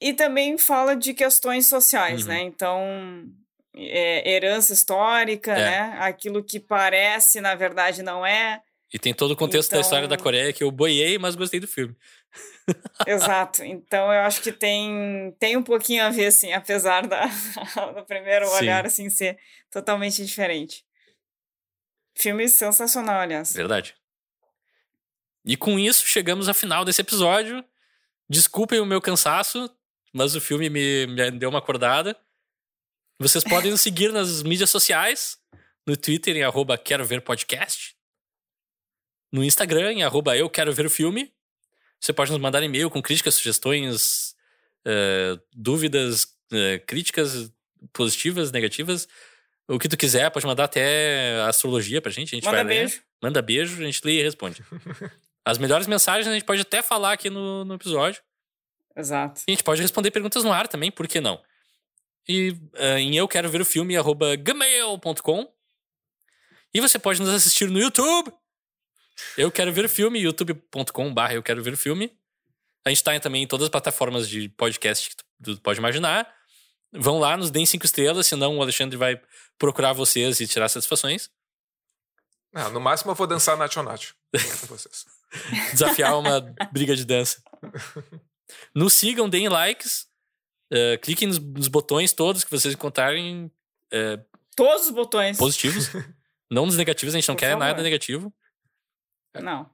E 0.00 0.12
também 0.12 0.58
fala 0.58 0.94
de 0.96 1.14
questões 1.14 1.66
sociais, 1.68 2.22
Uhum. 2.22 2.28
né? 2.28 2.40
Então, 2.42 3.24
é, 3.74 4.30
herança 4.34 4.72
histórica, 4.72 5.52
É. 5.52 5.56
né? 5.70 5.96
Aquilo 6.00 6.42
que 6.42 6.58
parece, 6.60 7.40
na 7.40 7.54
verdade, 7.54 8.02
não 8.02 8.24
é. 8.26 8.60
E 8.92 8.98
tem 8.98 9.14
todo 9.14 9.30
o 9.32 9.36
contexto 9.36 9.70
da 9.70 9.80
história 9.80 10.06
da 10.08 10.14
Então- 10.14 10.22
Coreia 10.24 10.52
que 10.52 10.62
eu 10.64 10.70
boiei, 10.70 11.18
mas 11.18 11.34
gostei 11.34 11.58
do 11.60 11.66
filme. 11.68 11.94
Exato. 13.06 13.62
Então, 13.64 14.12
eu 14.12 14.20
acho 14.20 14.40
que 14.42 14.52
tem, 14.52 15.34
tem 15.38 15.56
um 15.56 15.62
pouquinho 15.62 16.04
a 16.04 16.10
ver, 16.10 16.26
assim, 16.26 16.52
apesar 16.52 17.06
da, 17.06 17.22
do 17.96 18.04
primeiro 18.06 18.46
Sim. 18.46 18.54
olhar, 18.56 18.86
assim, 18.86 19.08
ser 19.10 19.38
totalmente 19.70 20.24
diferente. 20.24 20.84
Filme 22.16 22.48
sensacional, 22.48 23.20
aliás. 23.20 23.52
Verdade. 23.52 23.94
E 25.44 25.56
com 25.56 25.78
isso, 25.78 26.04
chegamos 26.06 26.48
ao 26.48 26.54
final 26.54 26.84
desse 26.84 27.00
episódio. 27.00 27.64
Desculpem 28.28 28.80
o 28.80 28.86
meu 28.86 29.00
cansaço, 29.00 29.70
mas 30.12 30.34
o 30.34 30.40
filme 30.40 30.68
me, 30.68 31.06
me 31.06 31.30
deu 31.32 31.50
uma 31.50 31.58
acordada. 31.58 32.18
Vocês 33.18 33.44
podem 33.44 33.70
nos 33.70 33.80
seguir 33.80 34.12
nas 34.12 34.42
mídias 34.42 34.70
sociais, 34.70 35.38
no 35.86 35.96
Twitter 35.96 36.36
em 36.36 36.42
arroba 36.42 36.76
quero 36.76 37.04
ver 37.04 37.20
podcast, 37.20 37.96
no 39.32 39.44
Instagram 39.44 39.92
em 39.92 40.02
arroba 40.02 40.36
eu 40.36 40.48
quero 40.48 40.72
ver 40.72 40.86
o 40.86 40.90
filme. 40.90 41.32
Você 42.00 42.12
pode 42.12 42.30
nos 42.30 42.40
mandar 42.40 42.62
e-mail 42.62 42.90
com 42.90 43.02
críticas, 43.02 43.34
sugestões, 43.34 44.34
eh, 44.84 45.38
dúvidas, 45.52 46.26
eh, 46.52 46.78
críticas 46.78 47.52
positivas, 47.92 48.50
negativas. 48.52 49.08
O 49.68 49.78
que 49.78 49.88
tu 49.88 49.96
quiser, 49.96 50.30
pode 50.30 50.46
mandar 50.46 50.64
até 50.64 51.40
astrologia 51.42 52.00
pra 52.00 52.12
gente, 52.12 52.34
a 52.34 52.36
gente 52.36 52.44
Manda 52.44 52.56
vai 52.56 52.64
ler. 52.64 52.80
beijo. 52.80 53.02
Manda 53.22 53.42
beijo, 53.42 53.82
a 53.82 53.84
gente 53.84 54.00
lê 54.04 54.20
e 54.20 54.22
responde. 54.22 54.64
As 55.44 55.58
melhores 55.58 55.86
mensagens 55.86 56.26
a 56.26 56.32
gente 56.32 56.44
pode 56.44 56.60
até 56.60 56.82
falar 56.82 57.12
aqui 57.12 57.30
no, 57.30 57.64
no 57.64 57.74
episódio. 57.74 58.22
Exato. 58.96 59.42
E 59.46 59.50
a 59.50 59.54
gente 59.54 59.64
pode 59.64 59.82
responder 59.82 60.10
perguntas 60.10 60.42
no 60.42 60.52
ar 60.52 60.66
também, 60.68 60.90
por 60.90 61.06
que 61.06 61.20
não? 61.20 61.40
E 62.28 62.56
eh, 62.74 62.98
em 62.98 63.16
eu 63.16 63.28
quero 63.28 63.48
ver 63.48 63.60
o 63.60 63.64
filme, 63.64 63.96
arroba 63.96 64.34
gmail.com. 64.36 65.52
E 66.74 66.80
você 66.80 66.98
pode 66.98 67.20
nos 67.20 67.30
assistir 67.30 67.68
no 67.68 67.78
YouTube. 67.78 68.32
Eu 69.36 69.50
quero 69.50 69.72
ver 69.72 69.84
o 69.84 69.88
filme, 69.88 70.20
youtube.com 70.20 71.14
barra 71.14 71.34
eu 71.34 71.42
quero 71.42 71.62
ver 71.62 71.72
o 71.72 71.76
filme. 71.76 72.12
A 72.84 72.88
gente 72.88 73.02
tá 73.02 73.18
também 73.18 73.42
em 73.42 73.46
todas 73.46 73.64
as 73.64 73.70
plataformas 73.70 74.28
de 74.28 74.48
podcast 74.50 75.10
que 75.10 75.16
tu 75.42 75.60
pode 75.60 75.78
imaginar. 75.78 76.32
Vão 76.92 77.18
lá, 77.18 77.36
nos 77.36 77.50
deem 77.50 77.66
cinco 77.66 77.84
estrelas, 77.84 78.26
senão 78.26 78.56
o 78.56 78.62
Alexandre 78.62 78.96
vai 78.96 79.20
procurar 79.58 79.92
vocês 79.92 80.40
e 80.40 80.46
tirar 80.46 80.68
satisfações. 80.68 81.30
Ah, 82.54 82.70
no 82.70 82.80
máximo 82.80 83.10
eu 83.10 83.14
vou 83.14 83.26
dançar 83.26 83.56
Nacho 83.56 83.82
Nacho 83.82 84.14
com 84.60 84.66
vocês. 84.66 85.04
desafiar 85.72 86.16
uma 86.18 86.40
briga 86.72 86.96
de 86.96 87.04
dança. 87.04 87.42
Nos 88.74 88.94
sigam, 88.94 89.28
deem 89.28 89.48
likes, 89.48 90.06
eh, 90.72 90.96
cliquem 90.98 91.26
nos, 91.26 91.38
nos 91.38 91.68
botões 91.68 92.12
todos 92.12 92.44
que 92.44 92.50
vocês 92.50 92.72
encontrarem 92.74 93.50
eh, 93.92 94.24
Todos 94.54 94.86
os 94.86 94.90
botões. 94.90 95.36
positivos. 95.36 95.88
não 96.50 96.64
nos 96.64 96.76
negativos, 96.76 97.14
a 97.14 97.18
gente 97.18 97.28
não 97.28 97.34
Por 97.34 97.40
quer 97.40 97.50
favor. 97.50 97.64
nada 97.64 97.82
negativo. 97.82 98.32
Não. 99.42 99.68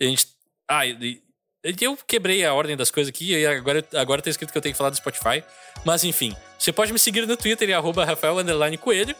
A 0.00 0.04
gente. 0.04 0.26
Ah, 0.68 0.84
e 0.84 1.22
eu 1.62 1.96
quebrei 2.06 2.44
a 2.44 2.52
ordem 2.52 2.76
das 2.76 2.90
coisas 2.90 3.08
aqui 3.08 3.34
e 3.34 3.46
agora, 3.46 3.84
agora 3.94 4.20
tá 4.20 4.30
escrito 4.30 4.50
que 4.50 4.58
eu 4.58 4.62
tenho 4.62 4.72
que 4.74 4.78
falar 4.78 4.90
do 4.90 4.96
Spotify. 4.96 5.44
Mas 5.84 6.02
enfim, 6.04 6.36
você 6.58 6.72
pode 6.72 6.92
me 6.92 6.98
seguir 6.98 7.26
no 7.26 7.36
Twitter 7.36 7.70
em 7.70 7.72
arroba 7.72 8.04
Rafael 8.04 8.36
Coelho. 8.80 9.14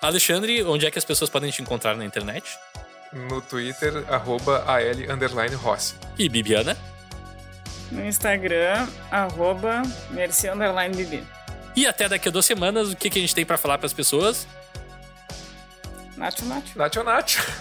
Alexandre, 0.00 0.62
onde 0.64 0.86
é 0.86 0.90
que 0.90 0.98
as 0.98 1.04
pessoas 1.04 1.30
podem 1.30 1.50
te 1.50 1.62
encontrar 1.62 1.94
na 1.96 2.04
internet? 2.04 2.44
No 3.12 3.40
Twitter, 3.42 4.04
arroba 4.08 4.64
AL 4.66 5.14
underline 5.14 5.54
Rossi. 5.54 5.94
E 6.18 6.28
Bibiana. 6.28 6.76
No 7.90 8.04
Instagram, 8.06 8.88
arroba 9.10 9.82
Merci 10.10 10.48
Underline 10.48 10.96
Bibi. 10.96 11.22
E 11.76 11.86
até 11.86 12.08
daqui 12.08 12.28
a 12.28 12.32
duas 12.32 12.46
semanas, 12.46 12.90
o 12.90 12.96
que, 12.96 13.10
que 13.10 13.18
a 13.18 13.20
gente 13.20 13.34
tem 13.34 13.44
pra 13.44 13.58
falar 13.58 13.76
pras 13.76 13.92
pessoas? 13.92 14.46
Nacho, 16.16 16.44
Nacho. 16.46 16.78
Nacho 16.78 17.02
Nacho. 17.02 17.52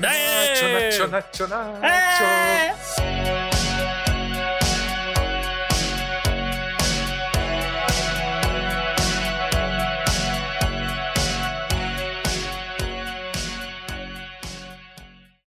Nacho, 0.00 0.66
Nacho, 0.68 1.06
Nacho, 1.08 1.46
Nacho. 1.46 3.39